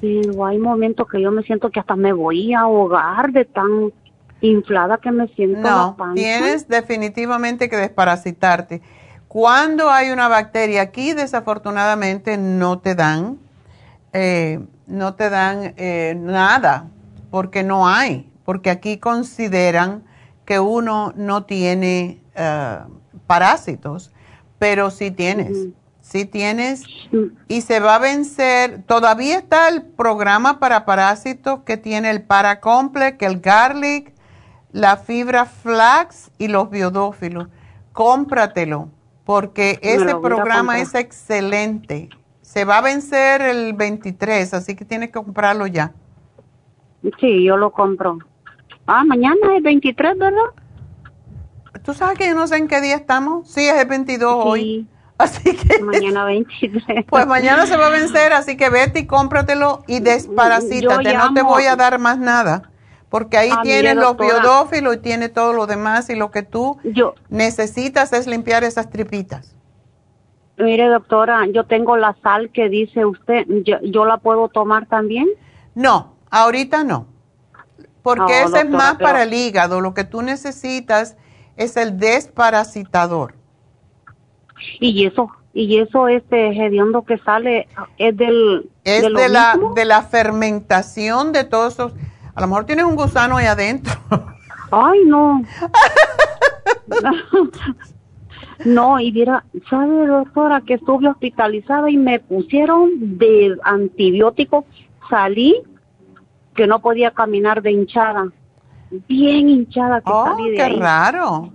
Pero 0.00 0.44
hay 0.44 0.58
momentos 0.58 1.06
que 1.08 1.20
yo 1.20 1.30
me 1.30 1.42
siento 1.42 1.70
que 1.70 1.80
hasta 1.80 1.94
me 1.94 2.12
voy 2.12 2.52
a 2.52 2.60
ahogar 2.60 3.32
de 3.32 3.44
tan 3.44 3.92
inflada 4.40 4.96
que 4.96 5.12
me 5.12 5.28
siento 5.28 5.60
no 5.60 5.96
tienes 6.14 6.66
definitivamente 6.66 7.68
que 7.68 7.76
desparasitarte 7.76 8.80
cuando 9.30 9.92
hay 9.92 10.10
una 10.10 10.26
bacteria 10.26 10.82
aquí, 10.82 11.12
desafortunadamente 11.12 12.36
no 12.36 12.80
te 12.80 12.96
dan, 12.96 13.38
eh, 14.12 14.58
no 14.88 15.14
te 15.14 15.30
dan 15.30 15.72
eh, 15.76 16.16
nada, 16.18 16.88
porque 17.30 17.62
no 17.62 17.86
hay, 17.86 18.28
porque 18.44 18.70
aquí 18.70 18.98
consideran 18.98 20.02
que 20.44 20.58
uno 20.58 21.12
no 21.14 21.44
tiene 21.44 22.20
eh, 22.34 22.78
parásitos, 23.28 24.10
pero 24.58 24.90
sí 24.90 25.12
tienes, 25.12 25.68
sí 26.00 26.24
tienes, 26.24 26.82
y 27.46 27.60
se 27.60 27.78
va 27.78 27.94
a 27.94 27.98
vencer, 28.00 28.82
todavía 28.82 29.38
está 29.38 29.68
el 29.68 29.82
programa 29.82 30.58
para 30.58 30.84
parásitos 30.84 31.60
que 31.60 31.76
tiene 31.76 32.10
el 32.10 32.22
paracomplex, 32.22 33.22
el 33.22 33.38
garlic, 33.38 34.12
la 34.72 34.96
fibra 34.96 35.44
flax 35.46 36.32
y 36.36 36.48
los 36.48 36.68
biodófilos. 36.68 37.46
Cómpratelo 37.92 38.88
porque 39.30 39.78
ese 39.82 40.16
programa 40.16 40.80
es 40.80 40.92
excelente. 40.96 42.08
Se 42.40 42.64
va 42.64 42.78
a 42.78 42.80
vencer 42.80 43.42
el 43.42 43.74
23, 43.74 44.54
así 44.54 44.74
que 44.74 44.84
tienes 44.84 45.10
que 45.10 45.12
comprarlo 45.12 45.68
ya. 45.68 45.92
Sí, 47.20 47.44
yo 47.44 47.56
lo 47.56 47.70
compro. 47.70 48.18
Ah, 48.88 49.04
mañana 49.04 49.56
es 49.56 49.62
23, 49.62 50.18
¿verdad? 50.18 50.50
¿Tú 51.84 51.94
sabes 51.94 52.18
que 52.18 52.26
yo 52.26 52.34
no 52.34 52.48
sé 52.48 52.56
en 52.56 52.66
qué 52.66 52.80
día 52.80 52.96
estamos? 52.96 53.48
Sí, 53.48 53.68
es 53.68 53.80
el 53.80 53.86
22 53.86 54.34
hoy. 54.44 54.88
Así 55.18 55.54
que. 55.54 55.80
Mañana 55.80 56.24
23. 56.24 57.04
Pues 57.08 57.24
mañana 57.28 57.66
se 57.66 57.76
va 57.76 57.86
a 57.86 57.90
vencer, 57.90 58.32
así 58.32 58.56
que 58.56 58.70
vete 58.70 59.00
y 59.00 59.06
cómpratelo 59.06 59.84
y 59.86 60.00
desparasítate. 60.00 61.14
No 61.14 61.34
te 61.34 61.42
voy 61.42 61.66
a 61.66 61.76
dar 61.76 62.00
más 62.00 62.18
nada. 62.18 62.69
Porque 63.10 63.36
ahí 63.36 63.50
ah, 63.52 63.60
tienes 63.62 63.96
los 63.96 64.16
biodófilos 64.16 64.94
y 64.94 64.98
tiene 64.98 65.28
todo 65.28 65.52
lo 65.52 65.66
demás 65.66 66.08
y 66.08 66.14
lo 66.14 66.30
que 66.30 66.42
tú 66.42 66.78
necesitas 67.28 68.12
es 68.12 68.26
limpiar 68.26 68.64
esas 68.64 68.88
tripitas. 68.88 69.56
Mire, 70.56 70.88
doctora, 70.88 71.46
yo 71.46 71.64
tengo 71.64 71.96
la 71.96 72.16
sal 72.22 72.50
que 72.50 72.68
dice 72.68 73.04
usted, 73.04 73.46
¿yo, 73.64 74.04
la 74.04 74.18
puedo 74.18 74.48
tomar 74.48 74.86
también? 74.86 75.26
No, 75.74 76.14
ahorita 76.30 76.84
no. 76.84 77.06
Porque 78.02 78.42
ese 78.42 78.60
es 78.60 78.70
más 78.70 78.96
para 78.96 79.24
el 79.24 79.34
hígado. 79.34 79.80
Lo 79.80 79.92
que 79.92 80.04
tú 80.04 80.22
necesitas 80.22 81.16
es 81.56 81.76
el 81.76 81.98
desparasitador. 81.98 83.34
Y 84.78 85.06
eso, 85.06 85.30
y 85.52 85.78
eso 85.78 86.08
este 86.08 86.48
hediondo 86.48 87.02
que 87.02 87.18
sale 87.18 87.66
es 87.98 88.16
del 88.16 88.70
es 88.84 89.02
de, 89.02 89.28
la 89.28 89.58
de 89.74 89.84
la 89.84 90.02
fermentación 90.02 91.32
de 91.32 91.44
todos 91.44 91.74
esos. 91.74 91.92
A 92.40 92.44
lo 92.44 92.48
mejor 92.48 92.64
tienes 92.64 92.86
un 92.86 92.96
gusano 92.96 93.36
ahí 93.36 93.44
adentro. 93.44 93.92
Ay, 94.70 95.00
no. 95.04 95.42
no, 98.64 98.98
y 98.98 99.12
mira, 99.12 99.44
¿sabe, 99.68 100.06
doctora, 100.06 100.62
que 100.62 100.72
estuve 100.72 101.06
hospitalizada 101.06 101.90
y 101.90 101.98
me 101.98 102.18
pusieron 102.18 103.18
de 103.18 103.58
antibiótico? 103.62 104.64
Salí 105.10 105.60
que 106.54 106.66
no 106.66 106.80
podía 106.80 107.10
caminar 107.10 107.60
de 107.60 107.72
hinchada. 107.72 108.28
Bien 109.06 109.50
hinchada 109.50 110.00
que 110.00 110.10
oh, 110.10 110.24
salí 110.24 110.52
de 110.52 110.56
qué 110.56 110.68
raro 110.70 111.52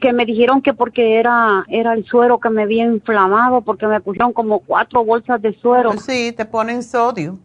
que 0.00 0.12
me 0.14 0.24
dijeron 0.24 0.62
que 0.62 0.72
porque 0.72 1.18
era 1.18 1.64
era 1.68 1.92
el 1.92 2.06
suero 2.06 2.38
que 2.40 2.48
me 2.48 2.62
había 2.62 2.84
inflamado, 2.84 3.60
porque 3.60 3.86
me 3.86 4.00
pusieron 4.00 4.32
como 4.32 4.60
cuatro 4.60 5.04
bolsas 5.04 5.42
de 5.42 5.52
suero. 5.60 5.92
Sí, 5.98 6.32
te 6.32 6.46
ponen 6.46 6.82
sodio. 6.82 7.38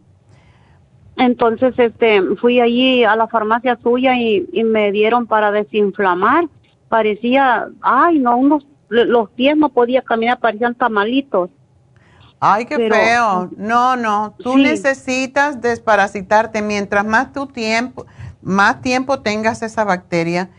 Entonces, 1.18 1.74
este, 1.78 2.22
fui 2.36 2.60
allí 2.60 3.04
a 3.04 3.16
la 3.16 3.26
farmacia 3.26 3.78
suya 3.82 4.16
y, 4.16 4.46
me 4.64 4.92
dieron 4.92 5.26
para 5.26 5.50
desinflamar. 5.50 6.44
Parecía, 6.88 7.68
ay, 7.82 8.20
no, 8.20 8.36
unos, 8.36 8.66
los 8.88 9.28
pies 9.30 9.56
no 9.56 9.68
podía 9.68 10.02
caminar, 10.02 10.38
parecían 10.38 10.74
tamalitos. 10.74 11.50
Ay, 12.40 12.66
qué 12.66 12.76
feo. 12.88 13.50
No, 13.56 13.96
no, 13.96 14.34
tú 14.38 14.56
necesitas 14.56 15.60
desparasitarte. 15.60 16.62
Mientras 16.62 17.04
más 17.04 17.32
tu 17.32 17.46
tiempo, 17.46 18.06
más 18.40 18.80
tiempo 18.80 19.20
tengas 19.20 19.62
esa 19.62 19.82
bacteria, 19.82 20.50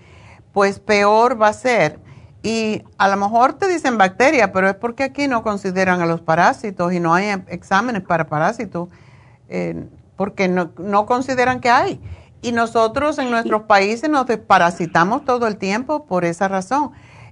pues 0.52 0.80
peor 0.80 1.42
va 1.42 1.48
a 1.48 1.54
ser. 1.54 2.00
Y 2.44 2.84
a 2.98 3.08
lo 3.08 3.16
mejor 3.16 3.54
te 3.54 3.70
dicen 3.70 3.98
bacteria, 3.98 4.52
pero 4.52 4.68
es 4.68 4.76
porque 4.76 5.04
aquí 5.04 5.28
no 5.28 5.42
consideran 5.42 6.02
a 6.02 6.06
los 6.06 6.20
parásitos 6.20 6.92
y 6.94 7.00
no 7.00 7.14
hay 7.14 7.30
exámenes 7.48 8.02
para 8.04 8.28
parásitos, 8.28 8.90
eh, 9.48 9.86
porque 10.20 10.50
no, 10.50 10.72
no 10.78 11.06
consideran 11.06 11.62
que 11.62 11.70
hay. 11.70 12.02
Y 12.42 12.52
nosotros 12.52 13.18
en 13.20 13.32
nuestros 13.32 13.62
países 13.64 14.10
nos 14.10 14.26
desparasitamos 14.26 15.24
todo 15.24 15.48
el 15.48 15.56
tiempo 15.56 16.08
por 16.08 16.26
esa 16.26 16.50
razón. 16.50 16.92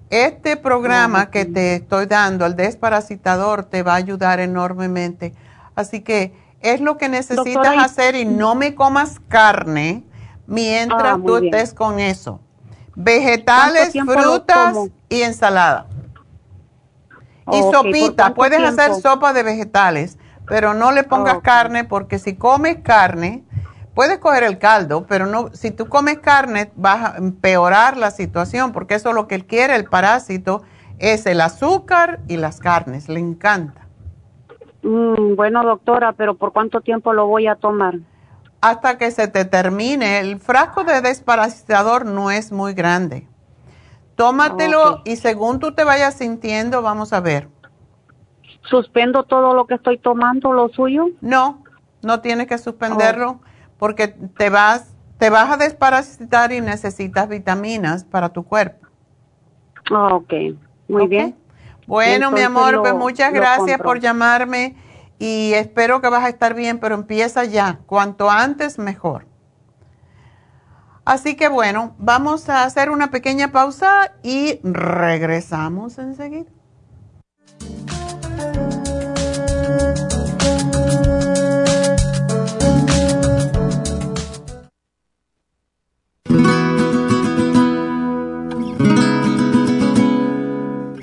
Este 0.09 0.55
programa 0.55 1.29
que 1.29 1.43
te 1.43 1.75
estoy 1.75 2.05
dando, 2.05 2.45
el 2.45 2.55
desparasitador, 2.55 3.65
te 3.65 3.83
va 3.83 3.91
a 3.91 3.95
ayudar 3.97 4.39
enormemente. 4.39 5.33
Así 5.75 5.99
que 5.99 6.33
es 6.61 6.79
lo 6.79 6.97
que 6.97 7.09
necesitas 7.09 7.77
hacer 7.77 8.15
y 8.15 8.23
no 8.23 8.55
me 8.55 8.73
comas 8.73 9.19
carne 9.27 10.05
mientras 10.45 11.17
ah, 11.17 11.21
tú 11.25 11.35
estés 11.35 11.73
con 11.73 11.99
eso. 11.99 12.39
Vegetales, 12.95 13.91
frutas 14.05 14.77
y 15.09 15.23
ensalada. 15.23 15.87
y 17.51 17.59
sopita, 17.69 18.33
puedes 18.33 18.61
hacer 18.61 18.93
sopa 18.95 19.33
de 19.33 19.43
vegetales, 19.43 20.17
pero 20.47 20.73
no 20.73 20.91
le 20.91 21.03
pongas 21.03 21.39
carne 21.39 21.83
porque 21.83 22.19
si 22.19 22.35
comes 22.35 22.77
carne, 22.83 23.43
puedes 23.93 24.17
coger 24.19 24.43
el 24.43 24.57
caldo, 24.57 25.05
pero 25.07 25.25
no, 25.25 25.49
si 25.53 25.71
tú 25.71 25.87
comes 25.87 26.19
carne 26.19 26.71
vas 26.75 27.13
a 27.13 27.17
empeorar 27.17 27.97
la 27.97 28.11
situación 28.11 28.71
porque 28.71 28.95
eso 28.95 29.09
es 29.09 29.15
lo 29.15 29.27
que 29.27 29.35
él 29.35 29.45
quiere, 29.45 29.75
el 29.75 29.85
parásito, 29.85 30.63
es 30.99 31.25
el 31.25 31.41
azúcar 31.41 32.19
y 32.27 32.37
las 32.37 32.59
carnes, 32.59 33.09
le 33.09 33.19
encanta. 33.19 33.87
Mm, 34.83 35.35
bueno, 35.35 35.63
doctora, 35.63 36.13
pero 36.13 36.35
¿por 36.35 36.53
cuánto 36.53 36.81
tiempo 36.81 37.13
lo 37.13 37.27
voy 37.27 37.47
a 37.47 37.55
tomar? 37.55 37.95
hasta 38.61 38.97
que 38.97 39.11
se 39.11 39.27
te 39.27 39.45
termine. 39.45 40.19
El 40.19 40.39
frasco 40.39 40.83
de 40.83 41.01
desparasitador 41.01 42.05
no 42.05 42.31
es 42.31 42.51
muy 42.51 42.73
grande. 42.73 43.27
Tómatelo 44.15 45.01
y 45.05 45.17
según 45.17 45.59
tú 45.59 45.73
te 45.73 45.83
vayas 45.83 46.15
sintiendo, 46.15 46.81
vamos 46.81 47.13
a 47.13 47.19
ver. 47.19 47.49
¿Suspendo 48.69 49.23
todo 49.23 49.53
lo 49.53 49.65
que 49.65 49.75
estoy 49.75 49.97
tomando, 49.97 50.51
lo 50.51 50.69
suyo? 50.69 51.07
No, 51.21 51.63
no 52.01 52.21
tienes 52.21 52.47
que 52.47 52.57
suspenderlo 52.57 53.39
porque 53.77 54.07
te 54.07 54.49
vas, 54.49 54.93
te 55.17 55.29
vas 55.29 55.51
a 55.51 55.57
desparasitar 55.57 56.51
y 56.51 56.61
necesitas 56.61 57.29
vitaminas 57.29 58.03
para 58.03 58.29
tu 58.29 58.43
cuerpo. 58.43 58.87
ok, 59.89 60.33
muy 60.87 61.07
bien. 61.07 61.35
Bueno, 61.85 62.31
mi 62.31 62.41
amor, 62.41 62.81
pues 62.81 62.93
muchas 62.93 63.31
gracias 63.31 63.79
por 63.79 63.99
llamarme 63.99 64.75
y 65.19 65.53
espero 65.53 66.01
que 66.01 66.09
vas 66.09 66.25
a 66.25 66.29
estar 66.29 66.53
bien, 66.53 66.79
pero 66.79 66.95
empieza 66.95 67.45
ya, 67.45 67.79
cuanto 67.85 68.29
antes 68.29 68.77
mejor. 68.77 69.25
Así 71.05 71.35
que 71.35 71.47
bueno, 71.47 71.95
vamos 71.97 72.49
a 72.49 72.63
hacer 72.63 72.89
una 72.89 73.09
pequeña 73.11 73.53
pausa 73.53 74.13
y 74.23 74.59
regresamos 74.61 75.97
enseguida. 75.99 76.51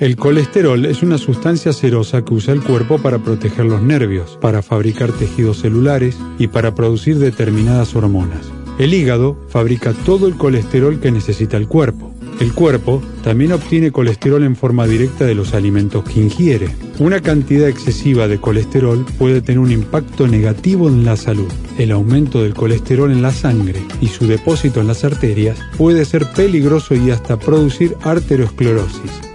El 0.05 0.17
colesterol 0.17 0.85
es 0.85 1.01
una 1.01 1.17
sustancia 1.17 1.73
serosa 1.73 2.23
que 2.23 2.35
usa 2.35 2.53
el 2.53 2.61
cuerpo 2.61 2.99
para 2.99 3.17
proteger 3.17 3.65
los 3.65 3.81
nervios, 3.81 4.37
para 4.39 4.61
fabricar 4.61 5.11
tejidos 5.11 5.61
celulares 5.61 6.15
y 6.37 6.45
para 6.47 6.75
producir 6.75 7.17
determinadas 7.17 7.95
hormonas. 7.95 8.51
El 8.77 8.93
hígado 8.93 9.35
fabrica 9.49 9.93
todo 10.05 10.27
el 10.27 10.35
colesterol 10.35 10.99
que 10.99 11.11
necesita 11.11 11.57
el 11.57 11.67
cuerpo. 11.67 12.14
El 12.39 12.53
cuerpo 12.53 13.01
también 13.23 13.53
obtiene 13.53 13.91
colesterol 13.91 14.43
en 14.43 14.57
forma 14.57 14.85
directa 14.85 15.25
de 15.25 15.35
los 15.35 15.53
alimentos 15.53 16.03
que 16.03 16.19
ingiere. 16.19 16.69
Una 16.99 17.21
cantidad 17.21 17.69
excesiva 17.69 18.27
de 18.27 18.39
colesterol 18.39 19.05
puede 19.17 19.41
tener 19.41 19.59
un 19.59 19.71
impacto 19.71 20.27
negativo 20.27 20.89
en 20.89 21.05
la 21.05 21.15
salud. 21.15 21.51
El 21.77 21.91
aumento 21.91 22.43
del 22.43 22.53
colesterol 22.53 23.11
en 23.11 23.21
la 23.21 23.31
sangre 23.31 23.81
y 24.01 24.07
su 24.07 24.27
depósito 24.27 24.81
en 24.81 24.87
las 24.87 25.05
arterias 25.05 25.57
puede 25.77 26.03
ser 26.03 26.25
peligroso 26.31 26.93
y 26.93 27.09
hasta 27.09 27.37
producir 27.39 27.95
arteriosclerosis. 28.03 29.34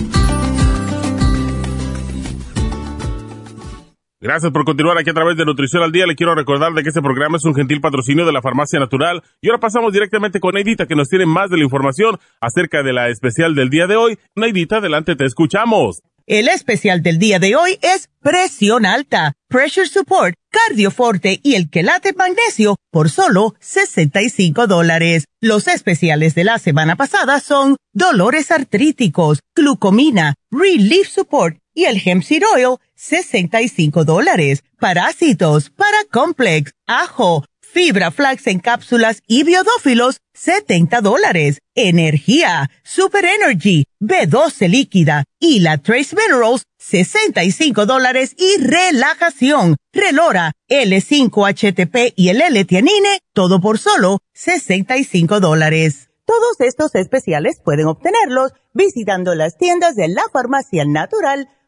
Gracias 4.23 4.51
por 4.51 4.65
continuar 4.65 4.99
aquí 4.99 5.09
a 5.09 5.15
través 5.15 5.35
de 5.35 5.45
Nutrición 5.45 5.81
al 5.81 5.91
Día. 5.91 6.05
Le 6.05 6.13
quiero 6.13 6.35
recordar 6.35 6.71
de 6.73 6.83
que 6.83 6.89
este 6.89 7.01
programa 7.01 7.37
es 7.37 7.43
un 7.43 7.55
gentil 7.55 7.81
patrocinio 7.81 8.23
de 8.23 8.31
la 8.31 8.43
Farmacia 8.43 8.79
Natural. 8.79 9.23
Y 9.41 9.49
ahora 9.49 9.59
pasamos 9.59 9.91
directamente 9.93 10.39
con 10.39 10.53
Neidita, 10.53 10.85
que 10.85 10.95
nos 10.95 11.09
tiene 11.09 11.25
más 11.25 11.49
de 11.49 11.57
la 11.57 11.63
información 11.63 12.19
acerca 12.39 12.83
de 12.83 12.93
la 12.93 13.09
especial 13.09 13.55
del 13.55 13.71
día 13.71 13.87
de 13.87 13.95
hoy. 13.95 14.19
Neidita, 14.35 14.77
adelante, 14.77 15.15
te 15.15 15.25
escuchamos. 15.25 16.03
El 16.27 16.49
especial 16.49 17.01
del 17.01 17.17
día 17.17 17.39
de 17.39 17.55
hoy 17.55 17.79
es 17.81 18.09
presión 18.19 18.85
alta, 18.85 19.33
pressure 19.49 19.87
support, 19.87 20.35
cardioforte 20.51 21.39
y 21.41 21.55
el 21.55 21.71
quelate 21.71 22.13
magnesio 22.13 22.75
por 22.91 23.09
solo 23.09 23.55
65 23.59 24.67
dólares. 24.67 25.25
Los 25.41 25.67
especiales 25.67 26.35
de 26.35 26.43
la 26.43 26.59
semana 26.59 26.95
pasada 26.95 27.39
son 27.39 27.75
dolores 27.91 28.51
artríticos, 28.51 29.39
glucomina, 29.55 30.35
relief 30.51 31.07
support 31.07 31.57
y 31.73 31.85
el 31.85 32.01
hemp 32.03 32.23
seed 32.23 32.43
oil, 32.55 32.77
65 32.95 34.05
dólares. 34.05 34.63
Parásitos, 34.79 35.69
para 35.69 36.03
complex, 36.11 36.73
ajo, 36.87 37.45
fibra 37.59 38.11
flax 38.11 38.47
en 38.47 38.59
cápsulas 38.59 39.21
y 39.27 39.43
biodófilos, 39.43 40.21
70 40.33 41.01
dólares. 41.01 41.59
Energía, 41.75 42.69
Super 42.83 43.25
Energy, 43.25 43.85
B12 43.99 44.67
líquida 44.67 45.23
y 45.39 45.61
la 45.61 45.77
Trace 45.77 46.15
Minerals, 46.15 46.63
65 46.79 47.85
dólares 47.85 48.35
y 48.37 48.61
relajación, 48.61 49.77
Relora, 49.93 50.51
L5-HTP 50.69 52.13
y 52.15 52.29
el 52.29 52.41
L-Tianine, 52.41 53.19
todo 53.33 53.61
por 53.61 53.79
solo 53.79 54.19
65 54.33 55.39
dólares. 55.39 56.09
Todos 56.25 56.59
estos 56.59 56.95
especiales 56.95 57.61
pueden 57.63 57.87
obtenerlos 57.87 58.53
visitando 58.73 59.35
las 59.35 59.57
tiendas 59.57 59.95
de 59.95 60.07
la 60.07 60.23
farmacia 60.31 60.85
natural 60.85 61.49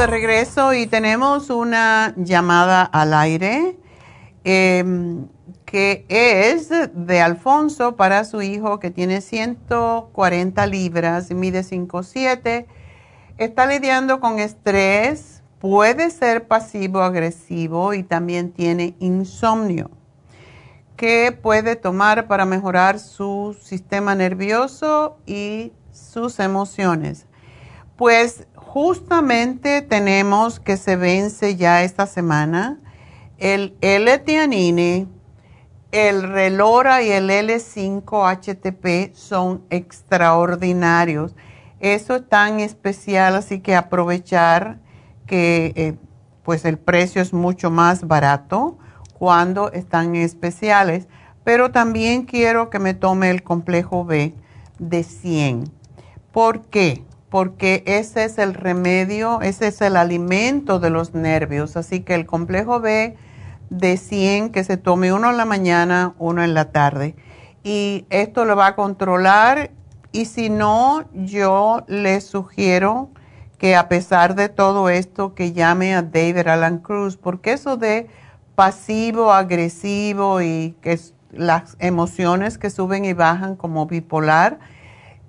De 0.00 0.06
regreso 0.06 0.72
y 0.72 0.86
tenemos 0.86 1.50
una 1.50 2.14
llamada 2.16 2.84
al 2.84 3.12
aire 3.12 3.76
em, 4.44 5.26
que 5.66 6.06
es 6.08 6.70
de 6.70 7.20
Alfonso 7.20 7.96
para 7.96 8.24
su 8.24 8.40
hijo 8.40 8.80
que 8.80 8.90
tiene 8.90 9.20
140 9.20 10.66
libras, 10.68 11.30
mide 11.32 11.60
5'7, 11.60 12.64
está 13.36 13.66
lidiando 13.66 14.20
con 14.20 14.38
estrés, 14.38 15.42
puede 15.58 16.08
ser 16.08 16.48
pasivo-agresivo 16.48 17.92
y 17.92 18.02
también 18.02 18.52
tiene 18.52 18.94
insomnio. 19.00 19.90
¿Qué 20.96 21.38
puede 21.42 21.76
tomar 21.76 22.26
para 22.26 22.46
mejorar 22.46 22.98
su 22.98 23.54
sistema 23.60 24.14
nervioso 24.14 25.18
y 25.26 25.74
sus 25.92 26.40
emociones? 26.40 27.26
Pues 28.00 28.46
justamente 28.72 29.82
tenemos 29.82 30.60
que 30.60 30.76
se 30.76 30.94
vence 30.94 31.56
ya 31.56 31.82
esta 31.82 32.06
semana 32.06 32.78
el 33.38 33.74
L-Tianine, 33.80 35.08
el 35.90 36.22
Relora 36.22 37.02
y 37.02 37.10
el 37.10 37.30
L5-HTP 37.30 39.12
son 39.12 39.64
extraordinarios. 39.70 41.34
Eso 41.80 42.14
es 42.14 42.28
tan 42.28 42.60
especial, 42.60 43.34
así 43.34 43.58
que 43.58 43.74
aprovechar 43.74 44.78
que 45.26 45.72
eh, 45.74 45.96
pues 46.44 46.64
el 46.64 46.78
precio 46.78 47.20
es 47.20 47.32
mucho 47.32 47.72
más 47.72 48.06
barato 48.06 48.78
cuando 49.18 49.72
están 49.72 50.14
especiales. 50.14 51.08
Pero 51.42 51.72
también 51.72 52.24
quiero 52.24 52.70
que 52.70 52.78
me 52.78 52.94
tome 52.94 53.30
el 53.30 53.42
complejo 53.42 54.04
B 54.04 54.32
de 54.78 55.02
100. 55.02 55.64
¿Por 56.30 56.66
qué? 56.66 57.04
Porque 57.30 57.84
ese 57.86 58.24
es 58.24 58.38
el 58.38 58.54
remedio, 58.54 59.40
ese 59.40 59.68
es 59.68 59.80
el 59.80 59.96
alimento 59.96 60.80
de 60.80 60.90
los 60.90 61.14
nervios. 61.14 61.76
Así 61.76 62.00
que 62.00 62.14
el 62.14 62.26
complejo 62.26 62.80
B 62.80 63.16
de 63.70 63.96
100 63.96 64.50
que 64.50 64.64
se 64.64 64.76
tome 64.76 65.12
uno 65.12 65.30
en 65.30 65.36
la 65.36 65.44
mañana, 65.44 66.14
uno 66.18 66.42
en 66.42 66.54
la 66.54 66.72
tarde. 66.72 67.14
Y 67.62 68.04
esto 68.10 68.44
lo 68.44 68.56
va 68.56 68.68
a 68.68 68.74
controlar 68.74 69.70
y 70.12 70.24
si 70.24 70.50
no, 70.50 71.04
yo 71.14 71.84
le 71.86 72.20
sugiero 72.20 73.10
que 73.58 73.76
a 73.76 73.88
pesar 73.88 74.34
de 74.34 74.48
todo 74.48 74.88
esto, 74.88 75.34
que 75.34 75.52
llame 75.52 75.94
a 75.94 76.02
David 76.02 76.48
Alan 76.48 76.78
Cruz, 76.78 77.16
porque 77.16 77.52
eso 77.52 77.76
de 77.76 78.08
pasivo, 78.56 79.32
agresivo 79.32 80.40
y 80.40 80.74
que 80.80 80.98
las 81.30 81.76
emociones 81.78 82.58
que 82.58 82.70
suben 82.70 83.04
y 83.04 83.12
bajan 83.12 83.54
como 83.54 83.86
bipolar, 83.86 84.58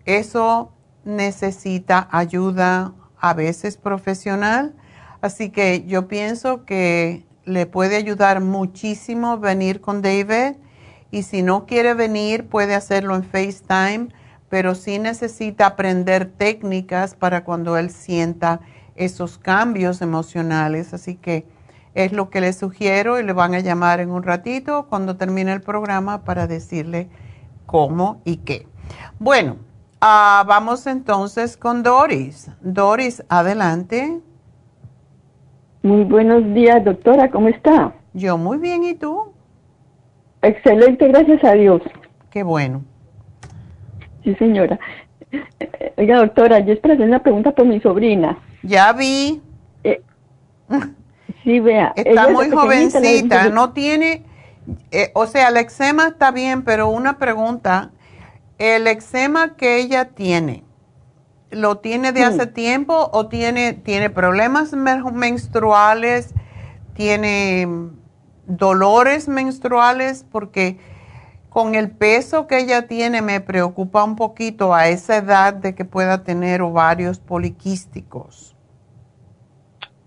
eso 0.05 0.71
necesita 1.03 2.07
ayuda 2.11 2.93
a 3.19 3.33
veces 3.33 3.77
profesional. 3.77 4.73
Así 5.21 5.49
que 5.49 5.85
yo 5.85 6.07
pienso 6.07 6.65
que 6.65 7.25
le 7.45 7.65
puede 7.65 7.95
ayudar 7.95 8.41
muchísimo 8.41 9.37
venir 9.37 9.81
con 9.81 10.01
David 10.01 10.55
y 11.11 11.23
si 11.23 11.43
no 11.43 11.65
quiere 11.65 11.93
venir 11.93 12.47
puede 12.47 12.75
hacerlo 12.75 13.15
en 13.15 13.23
FaceTime, 13.23 14.09
pero 14.49 14.75
sí 14.75 14.99
necesita 14.99 15.65
aprender 15.65 16.25
técnicas 16.25 17.15
para 17.15 17.43
cuando 17.43 17.77
él 17.77 17.89
sienta 17.89 18.61
esos 18.95 19.37
cambios 19.37 20.01
emocionales. 20.01 20.93
Así 20.93 21.15
que 21.15 21.45
es 21.93 22.13
lo 22.13 22.29
que 22.29 22.41
le 22.41 22.53
sugiero 22.53 23.19
y 23.19 23.23
le 23.23 23.33
van 23.33 23.53
a 23.53 23.59
llamar 23.59 23.99
en 23.99 24.11
un 24.11 24.23
ratito 24.23 24.87
cuando 24.87 25.17
termine 25.17 25.51
el 25.51 25.61
programa 25.61 26.23
para 26.23 26.47
decirle 26.47 27.09
cómo 27.65 28.21
y 28.23 28.37
qué. 28.37 28.67
Bueno, 29.19 29.57
Ah, 30.03 30.43
vamos 30.47 30.87
entonces 30.87 31.55
con 31.55 31.83
Doris. 31.83 32.49
Doris, 32.61 33.23
adelante. 33.29 34.19
Muy 35.83 36.03
buenos 36.05 36.53
días, 36.55 36.83
doctora, 36.83 37.29
¿cómo 37.29 37.49
está? 37.49 37.93
Yo 38.13 38.35
muy 38.35 38.57
bien, 38.57 38.83
¿y 38.83 38.95
tú? 38.95 39.31
Excelente, 40.41 41.07
gracias 41.07 41.43
a 41.43 41.53
Dios. 41.53 41.83
Qué 42.31 42.41
bueno. 42.41 42.83
Sí, 44.23 44.33
señora. 44.35 44.79
Oiga, 45.97 46.17
doctora, 46.17 46.59
yo 46.59 46.73
es 46.73 46.79
para 46.79 46.95
hacer 46.95 47.07
una 47.07 47.21
pregunta 47.21 47.51
por 47.51 47.67
mi 47.67 47.79
sobrina. 47.79 48.39
Ya 48.63 48.93
vi. 48.93 49.39
Eh, 49.83 50.01
sí, 51.43 51.59
vea. 51.59 51.93
Está 51.95 52.27
muy 52.29 52.49
jovencita, 52.49 53.49
no 53.49 53.71
tiene, 53.71 54.23
eh, 54.89 55.11
o 55.13 55.27
sea, 55.27 55.49
el 55.49 55.57
eczema 55.57 56.07
está 56.07 56.31
bien, 56.31 56.63
pero 56.63 56.89
una 56.89 57.19
pregunta, 57.19 57.91
el 58.61 58.85
eczema 58.85 59.55
que 59.55 59.77
ella 59.77 60.09
tiene, 60.09 60.63
¿lo 61.49 61.79
tiene 61.79 62.11
de 62.11 62.23
hace 62.23 62.45
tiempo 62.45 63.09
o 63.11 63.25
tiene, 63.27 63.73
tiene 63.73 64.11
problemas 64.11 64.73
menstruales? 64.73 66.35
¿Tiene 66.93 67.67
dolores 68.45 69.27
menstruales? 69.27 70.23
Porque 70.31 70.77
con 71.49 71.73
el 71.73 71.89
peso 71.89 72.45
que 72.45 72.59
ella 72.59 72.87
tiene 72.87 73.23
me 73.23 73.41
preocupa 73.41 74.03
un 74.03 74.15
poquito 74.15 74.75
a 74.75 74.89
esa 74.89 75.17
edad 75.17 75.55
de 75.55 75.73
que 75.73 75.83
pueda 75.83 76.23
tener 76.23 76.61
ovarios 76.61 77.17
poliquísticos. 77.17 78.55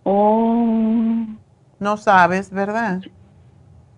Oh. 0.05 1.27
No 1.81 1.97
sabes, 1.97 2.53
¿verdad? 2.53 3.01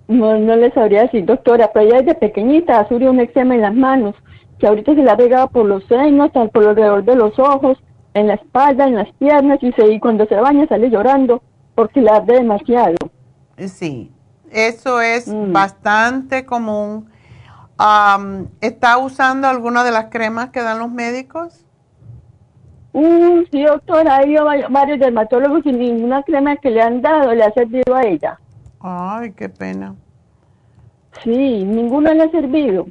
No, 0.08 0.38
no 0.38 0.56
le 0.56 0.72
sabría 0.72 1.02
decir, 1.02 1.26
doctora, 1.26 1.70
pero 1.74 1.86
ella 1.86 1.98
desde 1.98 2.14
pequeñita 2.14 2.88
sufrió 2.88 3.10
un 3.10 3.20
eczema 3.20 3.54
en 3.54 3.60
las 3.60 3.74
manos 3.74 4.14
que 4.58 4.66
ahorita 4.66 4.94
se 4.94 5.02
la 5.02 5.12
ha 5.12 5.16
pegado 5.16 5.48
por 5.48 5.66
los 5.66 5.84
senos, 5.84 6.30
por 6.30 6.66
alrededor 6.66 7.04
de 7.04 7.16
los 7.16 7.38
ojos, 7.38 7.78
en 8.14 8.28
la 8.28 8.34
espalda, 8.34 8.86
en 8.86 8.94
las 8.94 9.12
piernas, 9.14 9.58
y, 9.62 9.72
se, 9.72 9.92
y 9.92 10.00
cuando 10.00 10.26
se 10.26 10.36
baña 10.36 10.66
sale 10.66 10.88
llorando 10.88 11.42
porque 11.74 12.00
la 12.00 12.16
arde 12.16 12.36
demasiado. 12.36 12.96
Sí, 13.58 14.10
eso 14.50 15.00
es 15.00 15.28
mm. 15.28 15.52
bastante 15.52 16.46
común. 16.46 17.10
¿Está 18.62 18.96
usando 18.96 19.48
alguna 19.48 19.84
de 19.84 19.90
las 19.90 20.06
cremas 20.06 20.48
que 20.48 20.62
dan 20.62 20.78
los 20.78 20.90
médicos? 20.90 21.66
Uh, 22.94 23.44
sí, 23.52 23.62
doctora, 23.62 24.16
ha 24.16 24.26
ido 24.26 24.46
varios 24.70 24.98
dermatólogos 24.98 25.66
y 25.66 25.72
ninguna 25.72 26.22
crema 26.22 26.56
que 26.56 26.70
le 26.70 26.80
han 26.80 27.02
dado 27.02 27.34
le 27.34 27.44
ha 27.44 27.52
servido 27.52 27.94
a 27.94 28.06
ella. 28.06 28.40
Ay, 28.80 29.32
qué 29.32 29.50
pena. 29.50 29.94
Sí, 31.22 31.64
ninguna 31.64 32.14
le 32.14 32.22
ha 32.22 32.30
servido 32.30 32.86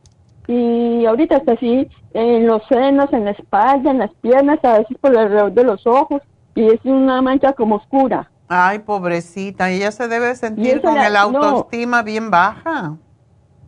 y 0.47 1.05
ahorita 1.05 1.37
está 1.37 1.53
así 1.53 1.87
en 2.13 2.47
los 2.47 2.61
senos, 2.67 3.11
en 3.13 3.25
la 3.25 3.31
espalda, 3.31 3.91
en 3.91 3.99
las 3.99 4.13
piernas, 4.21 4.59
a 4.63 4.79
veces 4.79 4.97
por 4.99 5.17
alrededor 5.17 5.53
de 5.53 5.63
los 5.63 5.85
ojos 5.87 6.21
y 6.53 6.67
es 6.67 6.79
una 6.85 7.21
mancha 7.21 7.53
como 7.53 7.75
oscura. 7.75 8.29
Ay, 8.47 8.79
pobrecita, 8.79 9.69
ella 9.69 9.91
se 9.91 10.07
debe 10.07 10.35
sentir 10.35 10.81
con 10.81 10.97
el 10.97 11.15
autoestima 11.15 12.03
bien 12.03 12.29
baja. 12.29 12.95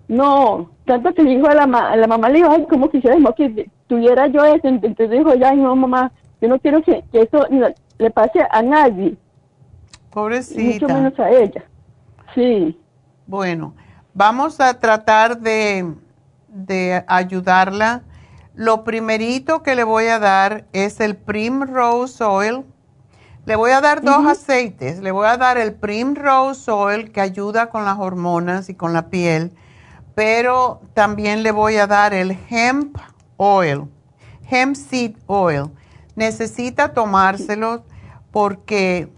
No, 0.08 0.70
tanto 0.86 1.14
que 1.14 1.24
dijo 1.24 1.48
a 1.48 1.56
la, 1.56 1.64
a 1.64 1.96
la 1.96 2.08
mamá, 2.08 2.30
le 2.30 2.38
dijo, 2.38 2.52
ay, 2.52 2.66
como 2.70 2.90
quisiera 2.90 3.18
que 3.36 3.70
tuviera 3.88 4.28
yo 4.28 4.46
eso, 4.46 4.68
entonces 4.68 5.10
dijo, 5.10 5.34
ya, 5.34 5.54
no, 5.54 5.76
mamá, 5.76 6.12
yo 6.40 6.48
no 6.48 6.60
quiero 6.60 6.82
que, 6.82 7.04
eso 7.12 7.46
le 7.98 8.12
pase 8.12 8.40
a 8.50 8.62
nadie. 8.62 9.18
Pobrecita. 10.12 10.86
Mucho 10.86 10.88
menos 10.88 11.20
a 11.20 11.30
ella. 11.30 11.64
Sí. 12.34 12.80
Bueno, 13.26 13.74
vamos 14.14 14.62
a 14.62 14.80
tratar 14.80 15.38
de 15.38 15.94
de 16.66 17.04
ayudarla. 17.08 18.04
Lo 18.56 18.84
primerito 18.84 19.62
que 19.62 19.76
le 19.76 19.84
voy 19.84 20.08
a 20.08 20.20
dar 20.20 20.66
es 20.74 21.00
el 21.00 21.16
Primrose 21.16 22.24
Oil. 22.24 22.66
Le 23.46 23.56
voy 23.56 23.72
a 23.72 23.82
dar 23.82 24.02
dos 24.02 24.26
aceites. 24.26 25.00
Le 25.00 25.12
voy 25.12 25.28
a 25.28 25.38
dar 25.38 25.58
el 25.58 25.74
Primrose 25.74 26.70
Oil 26.72 27.12
que 27.12 27.22
ayuda 27.22 27.70
con 27.70 27.86
las 27.86 28.00
hormonas 28.00 28.70
y 28.70 28.74
con 28.74 28.94
la 28.94 29.10
piel, 29.10 29.54
pero 30.16 30.82
también 30.94 31.44
le 31.44 31.52
voy 31.52 31.78
a 31.78 31.88
dar 31.88 32.14
el 32.14 32.38
Hemp 32.50 32.98
Oil, 33.38 33.84
Hemp 34.50 34.76
Seed 34.76 35.16
Oil. 35.28 35.72
Necesita 36.16 36.94
tomárselo 36.94 37.86
porque, 38.32 39.14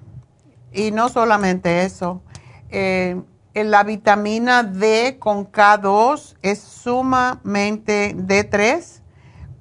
y 0.73 0.91
no 0.91 1.07
solamente 1.07 1.85
eso, 1.85 2.21
eh, 2.69 3.21
la 3.53 3.83
vitamina 3.83 4.63
D 4.63 5.17
con 5.19 5.51
K2 5.51 6.37
es 6.41 6.59
sumamente 6.59 8.15
D3 8.15 9.01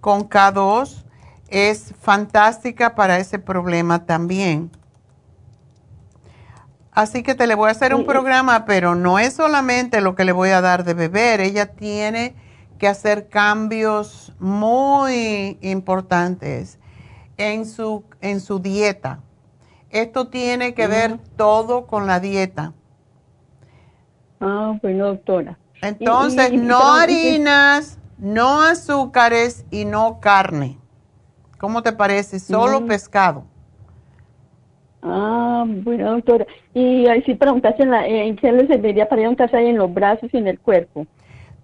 con 0.01 0.29
K2 0.29 1.05
es 1.49 1.95
fantástica 2.01 2.95
para 2.95 3.19
ese 3.19 3.39
problema 3.39 4.05
también. 4.05 4.71
Así 6.93 7.23
que 7.23 7.35
te 7.35 7.47
le 7.47 7.55
voy 7.55 7.69
a 7.69 7.73
hacer 7.73 7.95
un 7.95 8.05
programa, 8.05 8.65
pero 8.65 8.95
no 8.95 9.19
es 9.19 9.35
solamente 9.35 10.01
lo 10.01 10.15
que 10.15 10.25
le 10.25 10.33
voy 10.33 10.51
a 10.51 10.61
dar 10.61 10.85
de 10.85 10.95
beber, 10.95 11.41
ella 11.41 11.67
tiene 11.67 12.35
que 12.79 12.89
hacer 12.89 13.29
cambios 13.29 14.33
muy 14.39 15.59
importantes 15.61 16.79
en 17.37 17.67
su, 17.67 18.05
en 18.21 18.41
su 18.41 18.59
dieta. 18.59 19.21
Esto 19.91 20.29
tiene 20.29 20.75
que 20.75 20.87
ver 20.87 21.19
todo 21.37 21.87
con 21.87 22.07
la 22.07 22.21
dieta. 22.21 22.73
Ah, 24.41 24.79
bueno, 24.83 25.07
doctora. 25.07 25.59
Entonces, 25.83 26.53
no 26.53 26.93
harinas, 26.95 27.99
no 28.19 28.63
azúcares 28.63 29.65
y 29.71 29.85
no 29.85 30.21
carne. 30.21 30.79
¿Cómo 31.59 31.83
te 31.83 31.93
parece? 31.93 32.39
Solo 32.39 32.87
pescado. 32.87 33.45
Ah, 35.03 35.65
bueno, 35.67 36.13
doctora. 36.13 36.47
Y 36.75 37.07
ahí 37.07 37.23
sí 37.23 37.35
preguntaste 37.35 37.83
en, 37.83 37.95
en 37.95 38.37
qué 38.37 38.53
le 38.53 38.67
serviría 38.67 39.09
para 39.09 39.23
ir 39.23 39.27
a 39.27 39.31
un 39.31 39.37
ahí 39.41 39.67
en 39.67 39.79
los 39.79 39.93
brazos 39.93 40.29
y 40.33 40.37
en 40.37 40.49
el 40.49 40.59
cuerpo. 40.59 41.07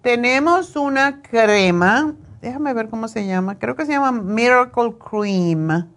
Tenemos 0.02 0.76
una 0.76 1.22
crema, 1.22 2.14
déjame 2.42 2.74
ver 2.74 2.88
cómo 2.88 3.08
se 3.08 3.26
llama, 3.26 3.58
creo 3.58 3.74
que 3.74 3.86
se 3.86 3.92
llama 3.92 4.12
Miracle 4.12 4.94
Cream. 4.98 5.88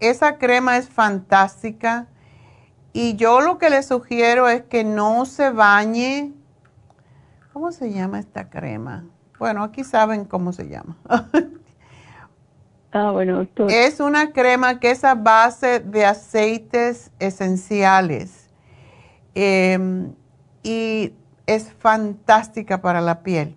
Esa 0.00 0.38
crema 0.38 0.76
es 0.76 0.88
fantástica 0.88 2.06
y 2.92 3.16
yo 3.16 3.40
lo 3.40 3.58
que 3.58 3.70
le 3.70 3.82
sugiero 3.82 4.48
es 4.48 4.62
que 4.62 4.84
no 4.84 5.24
se 5.26 5.50
bañe 5.50 6.32
¿Cómo 7.58 7.72
se 7.72 7.92
llama 7.92 8.20
esta 8.20 8.48
crema? 8.48 9.04
Bueno, 9.36 9.64
aquí 9.64 9.82
saben 9.82 10.24
cómo 10.24 10.52
se 10.52 10.68
llama. 10.68 10.96
ah, 12.92 13.10
bueno, 13.10 13.38
doctor. 13.38 13.68
Es 13.68 13.98
una 13.98 14.32
crema 14.32 14.78
que 14.78 14.92
es 14.92 15.02
a 15.02 15.16
base 15.16 15.80
de 15.80 16.06
aceites 16.06 17.10
esenciales 17.18 18.48
em, 19.34 20.12
y 20.62 21.12
es 21.46 21.72
fantástica 21.72 22.80
para 22.80 23.00
la 23.00 23.24
piel. 23.24 23.56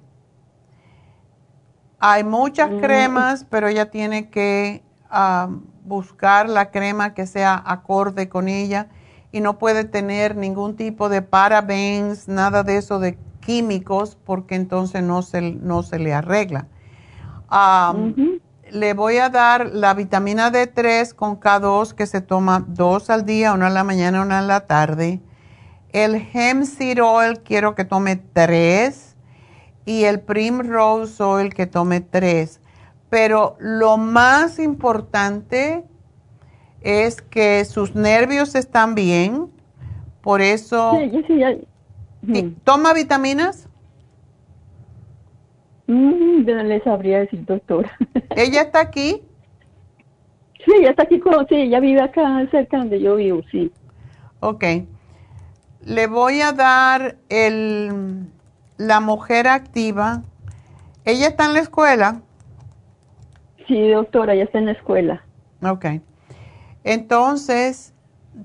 Hay 2.00 2.24
muchas 2.24 2.72
mm. 2.72 2.80
cremas, 2.80 3.46
pero 3.48 3.68
ella 3.68 3.92
tiene 3.92 4.32
que 4.32 4.84
ah, 5.12 5.48
buscar 5.84 6.50
la 6.50 6.72
crema 6.72 7.14
que 7.14 7.28
sea 7.28 7.62
acorde 7.64 8.30
con 8.30 8.48
ella 8.48 8.88
y 9.32 9.40
no 9.40 9.58
puede 9.58 9.86
tener 9.86 10.36
ningún 10.36 10.76
tipo 10.76 11.10
de 11.10 11.22
parabens, 11.22 12.28
nada 12.28 12.64
de 12.64 12.78
eso 12.78 13.00
de 13.00 13.18
químicos 13.40 14.18
porque 14.24 14.56
entonces 14.56 15.04
no 15.04 15.22
se, 15.22 15.42
no 15.42 15.84
se 15.84 16.00
le 16.00 16.14
arregla. 16.14 16.68
Le 18.70 18.94
voy 18.94 19.18
a 19.18 19.30
dar 19.30 19.68
la 19.68 19.94
vitamina 19.94 20.52
D3 20.52 21.14
con 21.14 21.40
K2 21.40 21.94
que 21.94 22.08
se 22.08 22.22
toma 22.22 22.64
dos 22.66 23.10
al 23.10 23.26
día, 23.26 23.54
una 23.54 23.68
en 23.68 23.74
la 23.74 23.84
mañana, 23.84 24.22
una 24.22 24.40
en 24.40 24.48
la 24.48 24.66
tarde. 24.66 25.22
El 25.90 26.16
hemp 26.34 26.64
seed 26.64 27.04
oil 27.04 27.42
quiero 27.42 27.76
que 27.76 27.84
tome 27.84 28.16
tres 28.16 29.18
y 29.84 30.06
el 30.06 30.22
primrose 30.22 31.22
oil 31.22 31.54
que 31.54 31.68
tome 31.68 32.00
tres. 32.00 32.62
Pero 33.10 33.58
lo 33.60 33.98
más 33.98 34.58
importante 34.58 35.84
es 36.82 37.22
que 37.22 37.64
sus 37.66 37.96
nervios 37.96 38.56
están 38.56 38.96
bien, 38.96 39.48
por 40.22 40.42
eso... 40.42 40.94
¿Toma 42.64 42.94
vitaminas? 42.94 43.68
Mm, 45.88 46.46
no 46.46 46.64
le 46.64 46.82
sabría 46.84 47.20
decir, 47.20 47.46
doctor. 47.46 47.90
¿Ella 48.36 48.62
está 48.62 48.80
aquí? 48.80 49.22
Sí, 50.66 50.72
ella 50.80 50.92
está 50.92 51.04
aquí, 51.04 51.20
con, 51.20 51.48
sí, 51.48 51.56
ella 51.56 51.80
vive 51.80 52.02
acá 52.02 52.48
cerca 52.52 52.78
donde 52.78 53.02
yo 53.02 53.16
vivo, 53.16 53.42
sí. 53.52 53.72
Ok. 54.40 54.64
Le 55.84 56.08
voy 56.08 56.42
a 56.42 56.52
dar 56.52 57.18
el, 57.30 58.28
la 58.78 59.00
mujer 59.00 59.48
activa. 59.48 60.22
¿Ella 61.04 61.28
está 61.28 61.46
en 61.46 61.54
la 61.54 61.60
escuela? 61.60 62.22
Sí, 63.68 63.90
doctora, 63.90 64.34
ella 64.34 64.44
está 64.44 64.60
en 64.60 64.68
la 64.68 64.74
escuela. 64.74 65.24
Ok. 65.64 65.86
Entonces, 66.84 67.94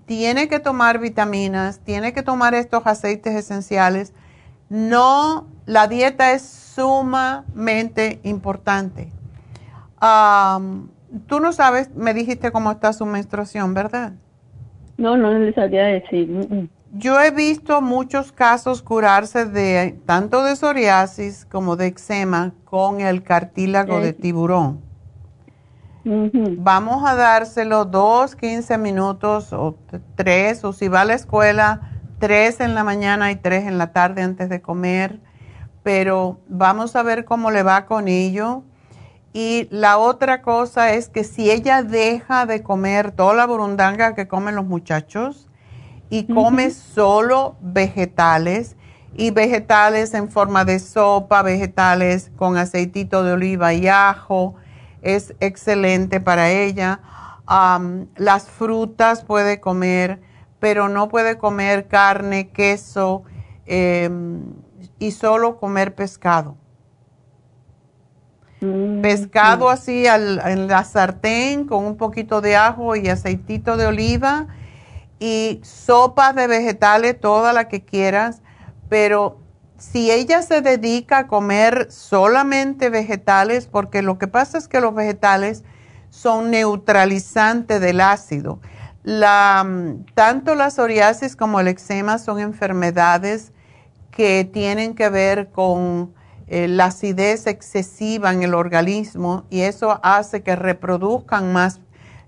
tiene 0.04 0.48
que 0.48 0.58
tomar 0.58 0.98
vitaminas, 0.98 1.80
tiene 1.80 2.12
que 2.12 2.22
tomar 2.22 2.54
estos 2.54 2.86
aceites 2.86 3.34
esenciales. 3.34 4.12
No, 4.68 5.46
la 5.64 5.86
dieta 5.86 6.32
es 6.32 6.42
sumamente 6.42 8.20
importante. 8.22 9.10
tú 11.26 11.40
no 11.40 11.52
sabes, 11.52 11.94
me 11.94 12.14
dijiste 12.14 12.50
cómo 12.52 12.72
está 12.72 12.92
su 12.92 13.06
menstruación, 13.06 13.74
¿verdad? 13.74 14.12
No, 14.98 15.16
no 15.16 15.32
le 15.32 15.52
sabía 15.52 15.84
decir. 15.84 16.28
Mm, 16.28 16.54
mm. 16.54 16.68
Yo 16.92 17.20
he 17.20 17.30
visto 17.30 17.82
muchos 17.82 18.32
casos 18.32 18.80
curarse 18.80 19.44
de 19.44 19.98
tanto 20.06 20.42
de 20.42 20.56
psoriasis 20.56 21.44
como 21.44 21.76
de 21.76 21.88
eczema 21.88 22.54
con 22.64 23.00
el 23.00 23.22
cartílago 23.22 24.00
de 24.00 24.14
tiburón. 24.14 24.85
Vamos 26.06 27.04
a 27.04 27.16
dárselo 27.16 27.84
dos, 27.84 28.36
15 28.36 28.78
minutos 28.78 29.52
o 29.52 29.76
tres, 30.14 30.64
o 30.64 30.72
si 30.72 30.86
va 30.86 31.00
a 31.00 31.04
la 31.04 31.14
escuela, 31.14 31.80
tres 32.20 32.60
en 32.60 32.74
la 32.76 32.84
mañana 32.84 33.32
y 33.32 33.36
tres 33.36 33.66
en 33.66 33.76
la 33.76 33.92
tarde 33.92 34.22
antes 34.22 34.48
de 34.48 34.62
comer. 34.62 35.18
Pero 35.82 36.38
vamos 36.48 36.94
a 36.94 37.02
ver 37.02 37.24
cómo 37.24 37.50
le 37.50 37.64
va 37.64 37.86
con 37.86 38.06
ello. 38.06 38.62
Y 39.32 39.66
la 39.70 39.98
otra 39.98 40.42
cosa 40.42 40.92
es 40.92 41.08
que 41.08 41.24
si 41.24 41.50
ella 41.50 41.82
deja 41.82 42.46
de 42.46 42.62
comer 42.62 43.10
toda 43.10 43.34
la 43.34 43.46
burundanga 43.46 44.14
que 44.14 44.28
comen 44.28 44.54
los 44.54 44.64
muchachos 44.64 45.48
y 46.08 46.32
come 46.32 46.70
solo 46.70 47.56
vegetales, 47.60 48.76
y 49.16 49.30
vegetales 49.30 50.14
en 50.14 50.30
forma 50.30 50.64
de 50.64 50.78
sopa, 50.78 51.42
vegetales 51.42 52.30
con 52.36 52.58
aceitito 52.58 53.24
de 53.24 53.32
oliva 53.32 53.72
y 53.72 53.88
ajo, 53.88 54.54
es 55.02 55.34
excelente 55.40 56.20
para 56.20 56.50
ella. 56.50 57.00
las 58.16 58.48
frutas 58.48 59.24
puede 59.24 59.60
comer, 59.60 60.20
pero 60.58 60.88
no 60.88 61.08
puede 61.08 61.38
comer 61.38 61.86
carne, 61.86 62.48
queso 62.48 63.22
em, 63.66 64.42
y 64.98 65.12
solo 65.12 65.58
comer 65.58 65.94
pescado. 65.94 66.56
Mm, 68.60 69.02
pescado 69.02 69.68
así 69.68 70.06
en 70.06 70.66
la 70.66 70.82
sartén 70.84 71.66
con 71.66 71.84
un 71.84 71.96
poquito 71.96 72.40
de 72.40 72.56
ajo 72.56 72.96
y 72.96 73.08
aceitito 73.08 73.76
de 73.76 73.86
oliva 73.86 74.46
y 75.18 75.60
sopas 75.62 76.34
de 76.34 76.46
vegetales, 76.46 77.20
toda 77.20 77.52
la 77.52 77.68
que 77.68 77.84
quieras, 77.84 78.42
pero 78.88 79.38
si 79.78 80.10
ella 80.10 80.42
se 80.42 80.60
dedica 80.60 81.18
a 81.18 81.26
comer 81.26 81.88
solamente 81.90 82.90
vegetales, 82.90 83.66
porque 83.66 84.02
lo 84.02 84.18
que 84.18 84.26
pasa 84.26 84.58
es 84.58 84.68
que 84.68 84.80
los 84.80 84.94
vegetales 84.94 85.64
son 86.10 86.50
neutralizantes 86.50 87.80
del 87.80 88.00
ácido. 88.00 88.60
tanto 90.14 90.54
la 90.54 90.70
psoriasis 90.70 91.36
como 91.36 91.60
el 91.60 91.68
eczema 91.68 92.18
son 92.18 92.40
enfermedades 92.40 93.52
que 94.10 94.48
tienen 94.50 94.94
que 94.94 95.08
ver 95.10 95.50
con 95.50 96.12
eh, 96.48 96.68
la 96.68 96.86
acidez 96.86 97.46
excesiva 97.46 98.32
en 98.32 98.42
el 98.42 98.54
organismo 98.54 99.44
y 99.50 99.60
eso 99.60 100.00
hace 100.02 100.42
que 100.42 100.56
reproduzcan 100.56 101.52
más 101.52 101.80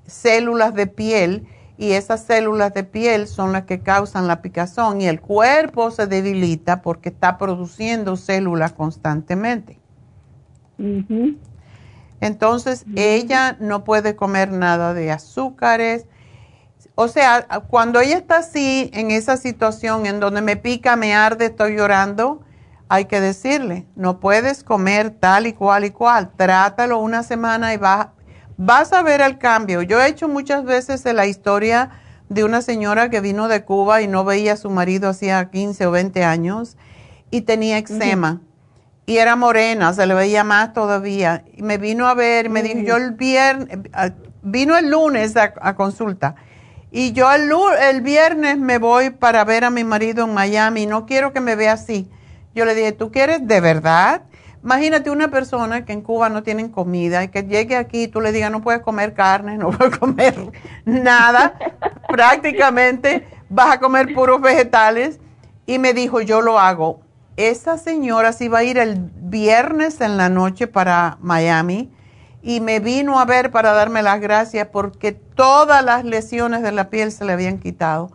células 0.07 0.75
de 0.75 0.87
piel 0.87 1.47
y 1.79 1.93
esas 1.93 2.25
células 2.25 2.75
de 2.75 2.83
piel 2.83 3.29
son 3.29 3.53
las 3.53 3.63
que 3.63 3.81
causan 3.81 4.27
la 4.27 4.43
picazón 4.43 5.01
y 5.01 5.07
el 5.07 5.21
cuerpo 5.21 5.93
se 5.93 6.09
debilita 6.09 6.83
porque 6.83 7.09
está 7.11 7.39
produciendo 7.39 8.17
células 8.17 8.73
constantemente. 8.73 9.79
Entonces 12.21 12.85
ella 12.97 13.57
no 13.61 13.85
puede 13.85 14.17
comer 14.17 14.51
nada 14.51 14.93
de 14.93 15.13
azúcares. 15.13 16.07
O 16.97 17.07
sea, 17.07 17.47
cuando 17.69 18.01
ella 18.01 18.19
está 18.19 18.39
así 18.39 18.91
en 18.93 19.13
esa 19.13 19.37
situación 19.37 20.07
en 20.07 20.19
donde 20.19 20.43
me 20.43 20.57
pica, 20.57 20.97
me 20.97 21.15
arde, 21.15 21.47
estoy 21.47 21.77
llorando, 21.77 22.41
hay 22.89 23.05
que 23.05 23.21
decirle, 23.21 23.87
no 23.95 24.19
puedes 24.19 24.65
comer 24.65 25.11
tal 25.11 25.47
y 25.47 25.53
cual 25.53 25.85
y 25.85 25.91
cual, 25.91 26.33
trátalo 26.35 26.99
una 26.99 27.23
semana 27.23 27.73
y 27.73 27.77
vas, 27.77 28.09
vas 28.59 28.93
a 28.93 29.03
ver 29.03 29.23
el 29.23 29.39
cambio. 29.39 29.81
Yo 29.81 30.03
he 30.03 30.09
hecho 30.09 30.29
muchas 30.29 30.65
veces 30.65 31.03
la 31.07 31.27
historia 31.27 31.91
de 32.29 32.45
una 32.45 32.61
señora 32.61 33.09
que 33.09 33.23
vino 33.23 33.49
de 33.49 33.65
Cuba 33.65 34.03
y 34.03 34.09
no 34.09 34.25
veía 34.25 34.53
a 34.53 34.57
su 34.57 34.69
marido 34.69 35.09
hacía 35.09 35.49
15 35.49 35.87
o 35.87 35.91
20 35.93 36.25
años 36.25 36.77
y 37.31 37.43
tenía 37.43 37.79
eczema. 37.79 38.43
Y 39.07 39.17
era 39.17 39.37
morena, 39.37 39.95
se 39.95 40.07
le 40.07 40.13
veía 40.13 40.45
más 40.45 40.75
todavía. 40.75 41.45
Y 41.55 41.63
me 41.63 41.79
vino 41.79 42.07
a 42.09 42.15
ver 42.15 42.47
y 42.47 42.49
me 42.51 42.63
dijo, 42.63 42.81
yo 42.81 42.97
el 42.97 43.13
viernes, 43.13 43.79
vino 44.43 44.77
el 44.77 44.91
lunes 44.91 45.35
a, 45.37 45.75
consulta. 45.75 46.35
Y 46.91 47.13
yo 47.13 47.33
el, 47.33 47.51
el, 47.81 48.03
viernes 48.03 48.59
me 48.59 48.77
voy 48.79 49.11
para 49.11 49.45
ver 49.45 49.65
a 49.65 49.71
mi 49.71 49.85
marido 49.85 50.25
en 50.25 50.35
Miami. 50.35 50.85
No 50.85 51.07
quiero 51.07 51.33
que 51.33 51.41
me 51.41 51.55
vea 51.55 51.75
así. 51.75 52.11
Yo 52.55 52.67
le 52.67 52.75
dije, 52.75 52.93
¿tú 52.93 53.11
quieres 53.11 53.47
de 53.47 53.61
verdad? 53.61 54.23
Imagínate 54.63 55.11
una 55.11 55.29
persona 55.29 55.85
que 55.85 55.93
en 55.93 56.03
Cuba 56.03 56.29
no 56.29 56.43
tienen 56.43 56.69
comida 56.69 57.23
y 57.25 57.29
que 57.29 57.45
llegue 57.45 57.77
aquí 57.77 58.05
y 58.05 58.09
tú 58.09 58.21
le 58.21 58.33
digas, 58.33 58.51
no 58.51 58.61
puedes 58.61 58.83
comer 58.83 59.15
carne, 59.15 59.57
no 59.57 59.71
puedes 59.71 59.99
comer 59.99 60.35
nada. 60.85 61.55
Prácticamente 62.09 63.27
vas 63.49 63.75
a 63.75 63.81
comer 63.81 64.15
puros 64.15 64.41
vegetales. 64.41 65.21
Y 65.67 65.79
me 65.79 65.93
dijo, 65.93 66.23
yo 66.23 66.41
lo 66.41 66.59
hago. 66.59 67.01
Esa 67.37 67.79
señora 67.79 68.33
se 68.33 68.47
iba 68.47 68.59
a 68.59 68.65
ir 68.65 68.79
el 68.79 68.97
viernes 68.99 70.01
en 70.01 70.17
la 70.17 70.29
noche 70.29 70.67
para 70.67 71.19
Miami 71.21 71.93
y 72.43 72.61
me 72.61 72.81
vino 72.81 73.21
a 73.21 73.25
ver 73.25 73.51
para 73.51 73.73
darme 73.73 74.03
las 74.03 74.21
gracias 74.21 74.69
porque 74.69 75.13
todas 75.13 75.85
las 75.85 76.05
lesiones 76.05 76.63
de 76.63 76.73
la 76.73 76.89
piel 76.89 77.13
se 77.13 77.25
le 77.25 77.33
habían 77.33 77.59
quitado. 77.59 78.11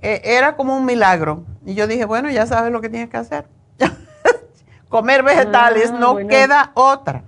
E, 0.00 0.22
era 0.24 0.56
como 0.56 0.76
un 0.76 0.84
milagro. 0.84 1.44
Y 1.66 1.74
yo 1.74 1.86
dije, 1.86 2.04
bueno, 2.04 2.30
ya 2.30 2.46
sabes 2.46 2.72
lo 2.72 2.80
que 2.80 2.88
tienes 2.88 3.10
que 3.10 3.16
hacer. 3.16 3.46
Comer 4.92 5.22
vegetales, 5.22 5.90
ah, 5.90 5.98
no 5.98 6.16
queda 6.18 6.70
otra. 6.74 7.24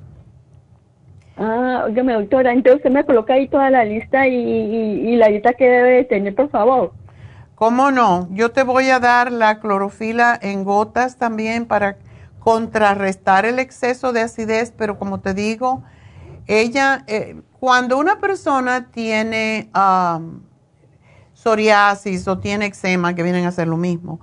Ah, 1.38 1.84
óigame, 1.86 2.12
doctora, 2.12 2.52
entonces 2.52 2.92
me 2.92 3.02
coloca 3.04 3.32
ahí 3.32 3.48
toda 3.48 3.70
la 3.70 3.86
lista 3.86 4.26
y, 4.26 4.34
y 4.34 5.16
la 5.16 5.30
lista 5.30 5.54
que 5.54 5.64
debe 5.64 6.04
tener, 6.04 6.34
por 6.34 6.50
favor. 6.50 6.92
¿Cómo 7.54 7.90
no? 7.90 8.28
Yo 8.32 8.50
te 8.50 8.64
voy 8.64 8.90
a 8.90 9.00
dar 9.00 9.32
la 9.32 9.60
clorofila 9.60 10.38
en 10.42 10.64
gotas 10.64 11.16
también 11.16 11.64
para 11.64 11.96
contrarrestar 12.38 13.46
el 13.46 13.58
exceso 13.58 14.12
de 14.12 14.20
acidez, 14.20 14.70
pero 14.76 14.98
como 14.98 15.20
te 15.20 15.32
digo, 15.32 15.82
ella, 16.46 17.02
eh, 17.06 17.40
cuando 17.60 17.96
una 17.96 18.18
persona 18.18 18.90
tiene 18.90 19.70
um, 19.74 20.42
psoriasis 21.32 22.28
o 22.28 22.38
tiene 22.40 22.66
eczema, 22.66 23.14
que 23.14 23.22
vienen 23.22 23.46
a 23.46 23.48
hacer 23.48 23.68
lo 23.68 23.78
mismo, 23.78 24.20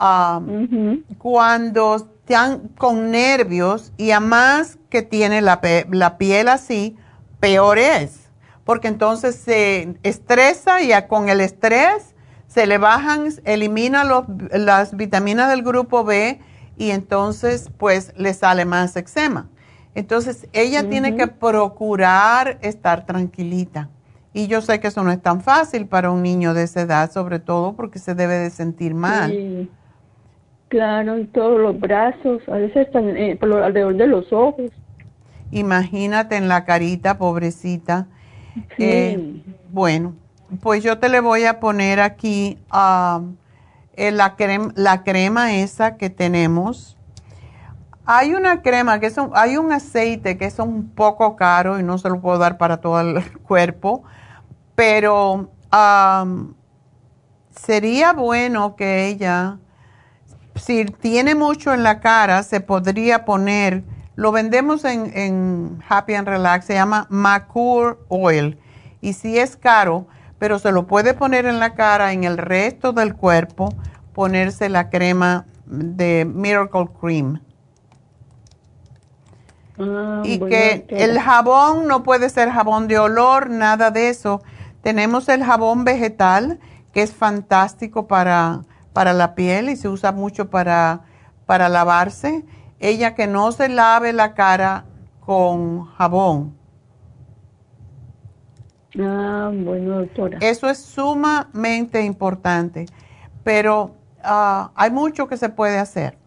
um, 0.00 1.02
cuando 1.18 2.08
están 2.34 2.68
con 2.76 3.10
nervios 3.10 3.92
y 3.96 4.10
además 4.10 4.78
que 4.90 5.02
tiene 5.02 5.40
la, 5.40 5.60
la 5.90 6.18
piel 6.18 6.48
así, 6.48 6.96
peor 7.40 7.78
es, 7.78 8.30
porque 8.64 8.88
entonces 8.88 9.34
se 9.36 9.96
estresa 10.02 10.82
y 10.82 10.90
con 11.08 11.30
el 11.30 11.40
estrés 11.40 12.14
se 12.46 12.66
le 12.66 12.78
bajan, 12.78 13.28
elimina 13.44 14.04
las 14.04 14.96
vitaminas 14.96 15.48
del 15.48 15.62
grupo 15.62 16.04
B 16.04 16.40
y 16.76 16.90
entonces 16.90 17.70
pues 17.78 18.12
le 18.16 18.34
sale 18.34 18.64
más 18.64 18.94
eczema. 18.96 19.48
Entonces 19.94 20.48
ella 20.52 20.88
tiene 20.88 21.16
que 21.16 21.26
procurar 21.26 22.58
estar 22.62 23.04
tranquilita. 23.06 23.88
Y 24.32 24.46
yo 24.46 24.60
sé 24.60 24.78
que 24.78 24.88
eso 24.88 25.02
no 25.02 25.10
es 25.10 25.20
tan 25.20 25.40
fácil 25.40 25.86
para 25.86 26.10
un 26.10 26.22
niño 26.22 26.54
de 26.54 26.64
esa 26.64 26.82
edad, 26.82 27.10
sobre 27.10 27.40
todo 27.40 27.74
porque 27.74 27.98
se 27.98 28.14
debe 28.14 28.34
de 28.34 28.50
sentir 28.50 28.94
mal. 28.94 29.30
Sí. 29.30 29.70
Claro, 30.68 31.14
en 31.14 31.26
todos 31.28 31.60
los 31.60 31.80
brazos, 31.80 32.42
a 32.48 32.56
veces 32.56 32.86
están 32.86 33.16
eh, 33.16 33.36
por 33.36 33.52
alrededor 33.52 33.96
de 33.96 34.06
los 34.06 34.32
ojos. 34.32 34.70
Imagínate 35.50 36.36
en 36.36 36.48
la 36.48 36.64
carita, 36.64 37.16
pobrecita. 37.16 38.06
Eh, 38.76 39.42
bueno, 39.70 40.14
pues 40.60 40.82
yo 40.82 40.98
te 40.98 41.08
le 41.08 41.20
voy 41.20 41.44
a 41.44 41.60
poner 41.60 42.00
aquí 42.00 42.58
um, 42.72 43.36
la, 43.96 44.36
crema, 44.36 44.72
la 44.76 45.04
crema 45.04 45.54
esa 45.54 45.96
que 45.96 46.10
tenemos. 46.10 46.96
Hay 48.04 48.34
una 48.34 48.62
crema 48.62 49.00
que 49.00 49.10
son, 49.10 49.30
hay 49.34 49.58
un 49.58 49.70
aceite 49.72 50.38
que 50.38 50.46
es 50.46 50.58
un 50.58 50.88
poco 50.88 51.36
caro 51.36 51.78
y 51.78 51.82
no 51.82 51.98
se 51.98 52.08
lo 52.08 52.20
puedo 52.20 52.38
dar 52.38 52.56
para 52.56 52.78
todo 52.78 53.00
el 53.00 53.22
cuerpo, 53.42 54.02
pero 54.74 55.50
um, 55.72 56.54
sería 57.50 58.12
bueno 58.12 58.76
que 58.76 59.08
ella, 59.08 59.58
si 60.60 60.84
tiene 60.84 61.34
mucho 61.34 61.72
en 61.72 61.82
la 61.82 62.00
cara, 62.00 62.42
se 62.42 62.60
podría 62.60 63.24
poner, 63.24 63.84
lo 64.16 64.32
vendemos 64.32 64.84
en, 64.84 65.16
en 65.16 65.82
Happy 65.88 66.14
and 66.14 66.28
Relax, 66.28 66.66
se 66.66 66.74
llama 66.74 67.06
Macur 67.08 68.04
Oil. 68.08 68.58
Y 69.00 69.12
si 69.12 69.38
es 69.38 69.56
caro, 69.56 70.06
pero 70.38 70.58
se 70.58 70.72
lo 70.72 70.86
puede 70.86 71.14
poner 71.14 71.46
en 71.46 71.58
la 71.58 71.74
cara, 71.74 72.12
en 72.12 72.24
el 72.24 72.38
resto 72.38 72.92
del 72.92 73.14
cuerpo, 73.14 73.74
ponerse 74.12 74.68
la 74.68 74.90
crema 74.90 75.46
de 75.66 76.24
Miracle 76.24 76.88
Cream. 77.00 77.40
Ah, 79.78 80.22
y 80.24 80.40
que 80.40 80.86
el 80.88 81.20
jabón 81.20 81.86
no 81.86 82.02
puede 82.02 82.30
ser 82.30 82.50
jabón 82.50 82.88
de 82.88 82.98
olor, 82.98 83.50
nada 83.50 83.90
de 83.90 84.08
eso. 84.08 84.42
Tenemos 84.82 85.28
el 85.28 85.44
jabón 85.44 85.84
vegetal, 85.84 86.58
que 86.92 87.02
es 87.02 87.12
fantástico 87.12 88.06
para, 88.08 88.62
para 88.98 89.12
la 89.12 89.36
piel 89.36 89.68
y 89.68 89.76
se 89.76 89.88
usa 89.88 90.10
mucho 90.10 90.50
para, 90.50 91.02
para 91.46 91.68
lavarse. 91.68 92.44
Ella 92.80 93.14
que 93.14 93.28
no 93.28 93.52
se 93.52 93.68
lave 93.68 94.12
la 94.12 94.34
cara 94.34 94.86
con 95.20 95.84
jabón, 95.84 96.56
Ah, 98.98 99.52
bueno, 99.54 100.00
doctora. 100.00 100.38
Eso 100.40 100.68
es 100.68 100.78
sumamente 100.78 102.02
importante, 102.02 102.86
pero 103.44 103.94
ah, 104.24 104.72
hay 104.74 104.90
mucho 104.90 105.28
que 105.28 105.36
se 105.36 105.48
puede 105.48 105.78
hacer. 105.78 106.18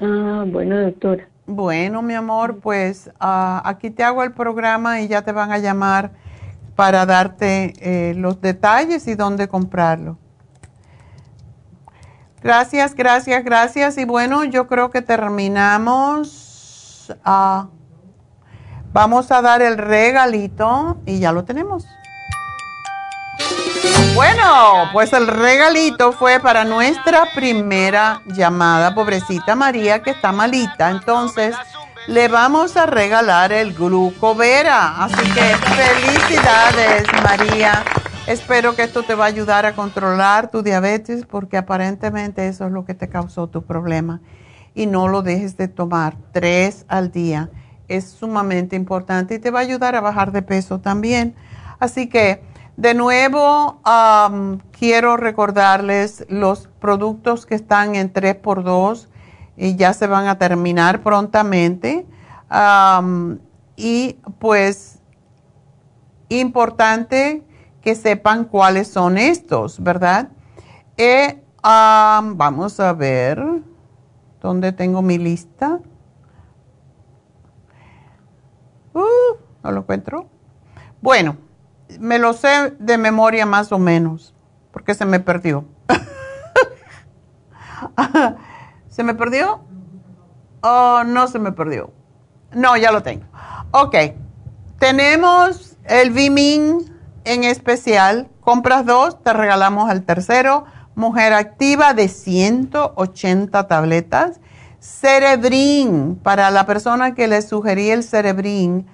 Ah, 0.00 0.44
bueno, 0.46 0.80
doctora. 0.82 1.26
Bueno, 1.46 2.00
mi 2.00 2.14
amor, 2.14 2.60
pues 2.60 3.10
ah, 3.18 3.60
aquí 3.64 3.90
te 3.90 4.04
hago 4.04 4.22
el 4.22 4.30
programa 4.30 5.00
y 5.00 5.08
ya 5.08 5.22
te 5.22 5.32
van 5.32 5.50
a 5.50 5.58
llamar 5.58 6.12
para 6.76 7.06
darte 7.06 7.72
eh, 7.80 8.14
los 8.14 8.40
detalles 8.40 9.08
y 9.08 9.16
dónde 9.16 9.48
comprarlo. 9.48 10.16
Gracias, 12.42 12.94
gracias, 12.94 13.44
gracias. 13.44 13.98
Y 13.98 14.04
bueno, 14.04 14.44
yo 14.44 14.66
creo 14.66 14.90
que 14.90 15.02
terminamos. 15.02 17.14
Vamos 18.92 19.30
a 19.30 19.42
dar 19.42 19.62
el 19.62 19.78
regalito 19.78 20.98
y 21.04 21.18
ya 21.18 21.32
lo 21.32 21.44
tenemos. 21.44 21.86
Bueno, 24.14 24.88
pues 24.92 25.12
el 25.12 25.26
regalito 25.26 26.12
fue 26.12 26.40
para 26.40 26.64
nuestra 26.64 27.24
primera 27.34 28.22
llamada, 28.26 28.94
pobrecita 28.94 29.54
María, 29.54 30.02
que 30.02 30.10
está 30.10 30.32
malita. 30.32 30.90
Entonces, 30.90 31.54
le 32.08 32.26
vamos 32.26 32.76
a 32.76 32.86
regalar 32.86 33.52
el 33.52 33.74
glucovera. 33.74 35.04
Así 35.04 35.30
que 35.32 35.56
felicidades, 35.56 37.06
María. 37.22 37.84
Espero 38.28 38.76
que 38.76 38.82
esto 38.82 39.04
te 39.04 39.14
va 39.14 39.24
a 39.24 39.28
ayudar 39.28 39.64
a 39.64 39.74
controlar 39.74 40.50
tu 40.50 40.62
diabetes 40.62 41.24
porque 41.24 41.56
aparentemente 41.56 42.46
eso 42.46 42.66
es 42.66 42.72
lo 42.72 42.84
que 42.84 42.92
te 42.92 43.08
causó 43.08 43.46
tu 43.46 43.62
problema. 43.62 44.20
Y 44.74 44.84
no 44.84 45.08
lo 45.08 45.22
dejes 45.22 45.56
de 45.56 45.66
tomar 45.66 46.14
tres 46.32 46.84
al 46.88 47.10
día 47.10 47.50
es 47.88 48.04
sumamente 48.04 48.76
importante 48.76 49.34
y 49.34 49.38
te 49.38 49.50
va 49.50 49.60
a 49.60 49.62
ayudar 49.62 49.96
a 49.96 50.02
bajar 50.02 50.30
de 50.30 50.42
peso 50.42 50.78
también. 50.78 51.34
Así 51.78 52.10
que, 52.10 52.42
de 52.76 52.92
nuevo, 52.92 53.80
quiero 54.78 55.16
recordarles 55.16 56.26
los 56.28 56.68
productos 56.80 57.46
que 57.46 57.54
están 57.54 57.94
en 57.94 58.12
3x2 58.12 59.08
y 59.56 59.76
ya 59.76 59.94
se 59.94 60.06
van 60.06 60.28
a 60.28 60.36
terminar 60.36 61.02
prontamente. 61.02 62.06
y 63.76 64.16
pues, 64.38 64.98
importante 66.28 67.47
que 67.82 67.94
sepan 67.94 68.44
cuáles 68.44 68.88
son 68.88 69.18
estos, 69.18 69.82
¿verdad? 69.82 70.28
Eh, 70.96 71.42
vamos 71.62 72.80
a 72.80 72.92
ver 72.92 73.44
dónde 74.40 74.72
tengo 74.72 75.02
mi 75.02 75.18
lista. 75.18 75.80
Uh, 78.94 79.36
no 79.62 79.72
lo 79.72 79.80
encuentro. 79.80 80.28
Bueno, 81.00 81.36
me 82.00 82.18
lo 82.18 82.32
sé 82.32 82.74
de 82.78 82.98
memoria 82.98 83.46
más 83.46 83.72
o 83.72 83.78
menos, 83.78 84.34
porque 84.72 84.94
se 84.94 85.04
me 85.04 85.20
perdió. 85.20 85.64
¿Se 88.88 89.04
me 89.04 89.14
perdió? 89.14 89.60
Oh, 90.62 91.02
no 91.06 91.28
se 91.28 91.38
me 91.38 91.52
perdió. 91.52 91.92
No, 92.52 92.76
ya 92.76 92.90
lo 92.90 93.02
tengo. 93.02 93.24
Ok, 93.70 93.94
tenemos 94.78 95.76
el 95.84 96.10
Vimin 96.10 96.97
en 97.28 97.44
especial. 97.44 98.28
Compras 98.40 98.86
dos, 98.86 99.22
te 99.22 99.32
regalamos 99.32 99.90
el 99.90 100.02
tercero. 100.04 100.64
Mujer 100.94 101.32
Activa 101.32 101.94
de 101.94 102.08
180 102.08 103.68
tabletas. 103.68 104.40
Cerebrin, 104.80 106.16
para 106.22 106.50
la 106.50 106.66
persona 106.66 107.14
que 107.14 107.28
le 107.28 107.42
sugerí 107.42 107.90
el 107.90 108.02
Cerebrin, 108.02 108.86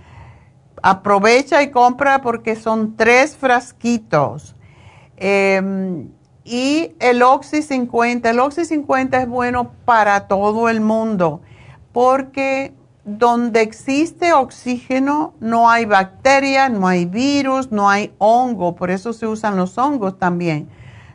aprovecha 0.83 1.63
y 1.63 1.71
compra 1.71 2.21
porque 2.23 2.57
son 2.57 2.97
tres 2.97 3.37
frasquitos. 3.37 4.57
Em, 5.17 6.11
y 6.45 6.93
el 6.99 7.23
Oxy 7.23 7.63
50, 7.63 8.31
el 8.31 8.41
Oxy 8.41 8.65
50 8.65 9.23
es 9.23 9.29
bueno 9.29 9.71
para 9.85 10.27
todo 10.27 10.69
el 10.69 10.81
mundo 10.81 11.41
porque 11.95 12.75
donde 13.05 13.61
existe 13.61 14.33
oxígeno 14.33 15.35
no 15.39 15.69
hay 15.69 15.85
bacteria, 15.85 16.71
no 16.71 16.89
hay 16.89 17.05
virus, 17.05 17.71
no 17.71 17.91
hay 17.91 18.15
hongo, 18.19 18.75
por 18.75 18.91
eso 18.91 19.13
se 19.13 19.27
usan 19.27 19.57
los 19.57 19.77
hongos 19.77 20.19
también. 20.19 20.69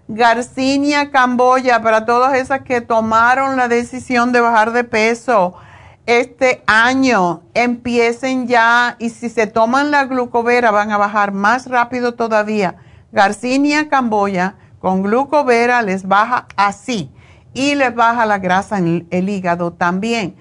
Garcinia 0.07 1.11
camboya, 1.11 1.81
para 1.81 2.05
todas 2.05 2.35
esas 2.35 2.61
que 2.61 2.81
tomaron 2.81 3.57
la 3.57 3.67
decisión 3.67 4.31
de 4.31 4.39
bajar 4.39 4.71
de 4.71 4.83
peso 4.83 5.55
este 6.05 6.63
año, 6.65 7.41
empiecen 7.53 8.47
ya 8.47 8.95
y 8.99 9.09
si 9.09 9.29
se 9.29 9.45
toman 9.45 9.91
la 9.91 10.05
glucovera 10.05 10.71
van 10.71 10.91
a 10.91 10.97
bajar 10.97 11.31
más 11.31 11.67
rápido 11.67 12.13
todavía. 12.13 12.75
Garcinia 13.11 13.89
camboya 13.89 14.55
con 14.79 15.03
glucovera 15.03 15.81
les 15.81 16.07
baja 16.07 16.47
así 16.55 17.11
y 17.53 17.75
les 17.75 17.93
baja 17.93 18.25
la 18.25 18.37
grasa 18.37 18.77
en 18.77 19.07
el 19.09 19.29
hígado 19.29 19.73
también 19.73 20.35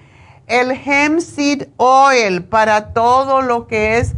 el 0.49 0.71
hemp 0.71 1.19
seed 1.19 1.67
oil 1.77 2.43
para 2.43 2.91
todo 2.91 3.41
lo 3.41 3.67
que 3.67 3.99
es 3.99 4.13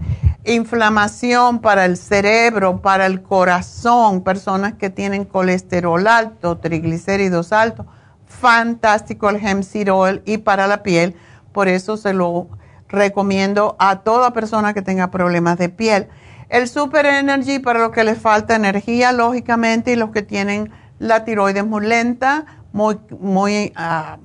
inflamación 0.46 1.60
para 1.60 1.86
el 1.86 1.98
cerebro, 1.98 2.82
para 2.82 3.06
el 3.06 3.22
corazón, 3.22 4.24
personas 4.24 4.74
que 4.74 4.90
tienen 4.90 5.26
colesterol 5.26 6.08
alto, 6.08 6.58
triglicéridos 6.58 7.52
altos. 7.52 7.86
Fantástico 8.26 9.30
el 9.30 9.46
hemp 9.46 9.64
seed 9.64 9.92
oil 9.94 10.22
y 10.26 10.38
para 10.38 10.68
la 10.68 10.84
piel, 10.84 11.16
por 11.52 11.68
eso 11.68 11.98
se 11.98 12.14
lo 12.14 12.48
recomiendo 12.88 13.76
a 13.78 14.00
toda 14.00 14.32
persona 14.32 14.74
que 14.74 14.82
tenga 14.82 15.12
problemas 15.12 15.58
de 15.58 15.68
piel. 15.68 16.08
El 16.48 16.68
Super 16.68 17.06
Energy 17.06 17.60
para 17.60 17.80
los 17.80 17.92
que 17.92 18.04
les 18.04 18.18
falta 18.18 18.56
energía, 18.56 19.12
lógicamente, 19.12 19.94
y 19.94 19.96
los 19.96 20.12
que 20.12 20.22
tienen 20.22 20.72
la 20.98 21.24
tiroides 21.24 21.66
muy 21.66 21.86
lenta, 21.86 22.46
muy, 22.74 22.98
muy 23.20 23.74
uh, 23.78 24.18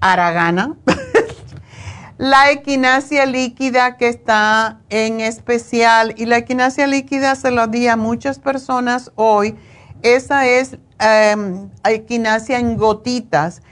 aragana. 0.00 0.74
la 2.16 2.50
equinacia 2.52 3.26
líquida 3.26 3.96
que 3.96 4.08
está 4.08 4.80
en 4.88 5.20
especial 5.20 6.14
y 6.16 6.26
la 6.26 6.38
equinacia 6.38 6.86
líquida 6.86 7.34
se 7.34 7.50
lo 7.50 7.66
di 7.66 7.88
a 7.88 7.96
muchas 7.96 8.38
personas 8.38 9.10
hoy. 9.16 9.56
Esa 10.02 10.46
es 10.46 10.78
um, 11.34 11.70
equinacia 11.84 12.58
en 12.58 12.76
gotitas. 12.76 13.62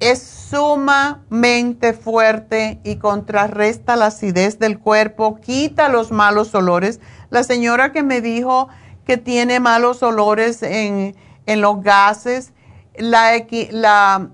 Es 0.00 0.20
sumamente 0.20 1.92
fuerte 1.92 2.80
y 2.82 2.96
contrarresta 2.96 3.94
la 3.94 4.06
acidez 4.06 4.58
del 4.58 4.80
cuerpo, 4.80 5.36
quita 5.36 5.88
los 5.88 6.10
malos 6.10 6.54
olores. 6.56 6.98
La 7.30 7.44
señora 7.44 7.92
que 7.92 8.02
me 8.02 8.20
dijo 8.20 8.68
que 9.06 9.16
tiene 9.16 9.60
malos 9.60 10.02
olores 10.02 10.64
en, 10.64 11.14
en 11.46 11.60
los 11.60 11.82
gases, 11.82 12.52
la, 12.98 13.34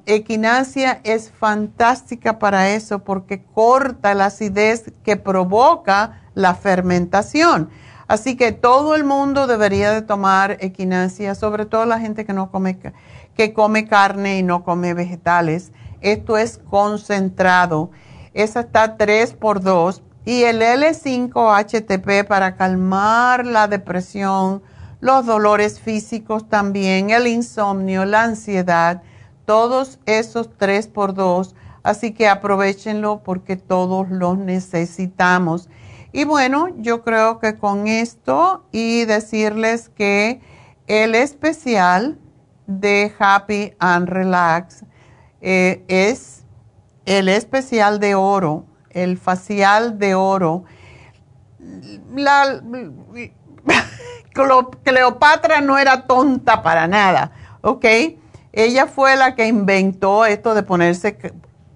equinacia 0.06 1.00
es 1.04 1.30
fantástica 1.30 2.38
para 2.38 2.70
eso 2.70 3.00
porque 3.00 3.42
corta 3.42 4.14
la 4.14 4.26
acidez 4.26 4.92
que 5.04 5.16
provoca 5.16 6.22
la 6.34 6.54
fermentación. 6.54 7.70
Así 8.08 8.36
que 8.36 8.52
todo 8.52 8.94
el 8.94 9.04
mundo 9.04 9.46
debería 9.46 9.92
de 9.92 10.02
tomar 10.02 10.56
equinacia, 10.60 11.34
sobre 11.34 11.66
todo 11.66 11.84
la 11.84 12.00
gente 12.00 12.24
que 12.24 12.32
no 12.32 12.50
come 12.50 12.78
que 13.36 13.52
come 13.52 13.86
carne 13.86 14.38
y 14.38 14.42
no 14.42 14.64
come 14.64 14.94
vegetales. 14.94 15.72
Esto 16.00 16.38
es 16.38 16.58
concentrado. 16.58 17.90
Esa 18.34 18.60
está 18.60 18.96
3 18.96 19.34
por 19.34 19.60
2 19.60 20.02
y 20.24 20.42
el 20.42 20.60
L5-HTP 20.62 22.26
para 22.26 22.56
calmar 22.56 23.46
la 23.46 23.68
depresión, 23.68 24.62
los 25.00 25.26
dolores 25.26 25.80
físicos 25.80 26.48
también, 26.48 27.10
el 27.10 27.26
insomnio, 27.26 28.04
la 28.04 28.24
ansiedad, 28.24 29.02
todos 29.44 29.98
esos 30.06 30.50
tres 30.56 30.88
por 30.88 31.14
dos. 31.14 31.54
Así 31.82 32.12
que 32.12 32.28
aprovechenlo 32.28 33.22
porque 33.22 33.56
todos 33.56 34.10
los 34.10 34.36
necesitamos. 34.36 35.68
Y 36.12 36.24
bueno, 36.24 36.68
yo 36.78 37.02
creo 37.02 37.38
que 37.38 37.56
con 37.56 37.86
esto 37.86 38.64
y 38.72 39.04
decirles 39.04 39.88
que 39.88 40.40
el 40.86 41.14
especial 41.14 42.18
de 42.66 43.12
Happy 43.18 43.74
and 43.78 44.08
Relax 44.08 44.84
eh, 45.40 45.84
es 45.88 46.44
el 47.06 47.28
especial 47.28 48.00
de 48.00 48.14
oro, 48.14 48.66
el 48.90 49.16
facial 49.16 49.98
de 49.98 50.14
oro. 50.14 50.64
La, 52.14 52.60
Cleopatra 54.82 55.60
no 55.60 55.78
era 55.78 56.06
tonta 56.06 56.62
para 56.62 56.86
nada, 56.86 57.32
¿ok? 57.62 57.84
Ella 58.52 58.86
fue 58.86 59.16
la 59.16 59.34
que 59.34 59.46
inventó 59.46 60.24
esto 60.24 60.54
de 60.54 60.62
ponerse 60.62 61.18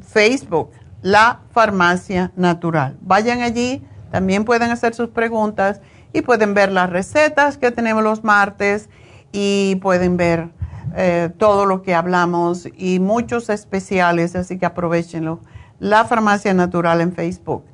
Facebook, 0.00 0.70
la 1.02 1.40
farmacia 1.50 2.32
natural. 2.34 2.96
Vayan 3.02 3.42
allí, 3.42 3.86
también 4.10 4.46
pueden 4.46 4.70
hacer 4.70 4.94
sus 4.94 5.10
preguntas 5.10 5.82
y 6.14 6.22
pueden 6.22 6.54
ver 6.54 6.72
las 6.72 6.88
recetas 6.88 7.58
que 7.58 7.72
tenemos 7.72 8.02
los 8.02 8.24
martes 8.24 8.88
y 9.32 9.76
pueden 9.82 10.16
ver 10.16 10.48
eh, 10.96 11.28
todo 11.36 11.66
lo 11.66 11.82
que 11.82 11.94
hablamos 11.94 12.66
y 12.74 13.00
muchos 13.00 13.50
especiales, 13.50 14.34
así 14.34 14.58
que 14.58 14.64
aprovechenlo. 14.64 15.40
La 15.78 16.06
farmacia 16.06 16.54
natural 16.54 17.02
en 17.02 17.12
Facebook. 17.12 17.66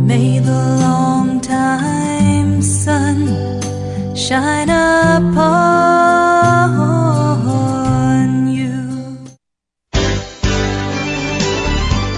May 0.04 0.40
the 0.40 0.50
long 0.80 1.40
time 1.40 2.60
sun 2.62 3.28
shine 4.14 4.70
upon 4.70 6.95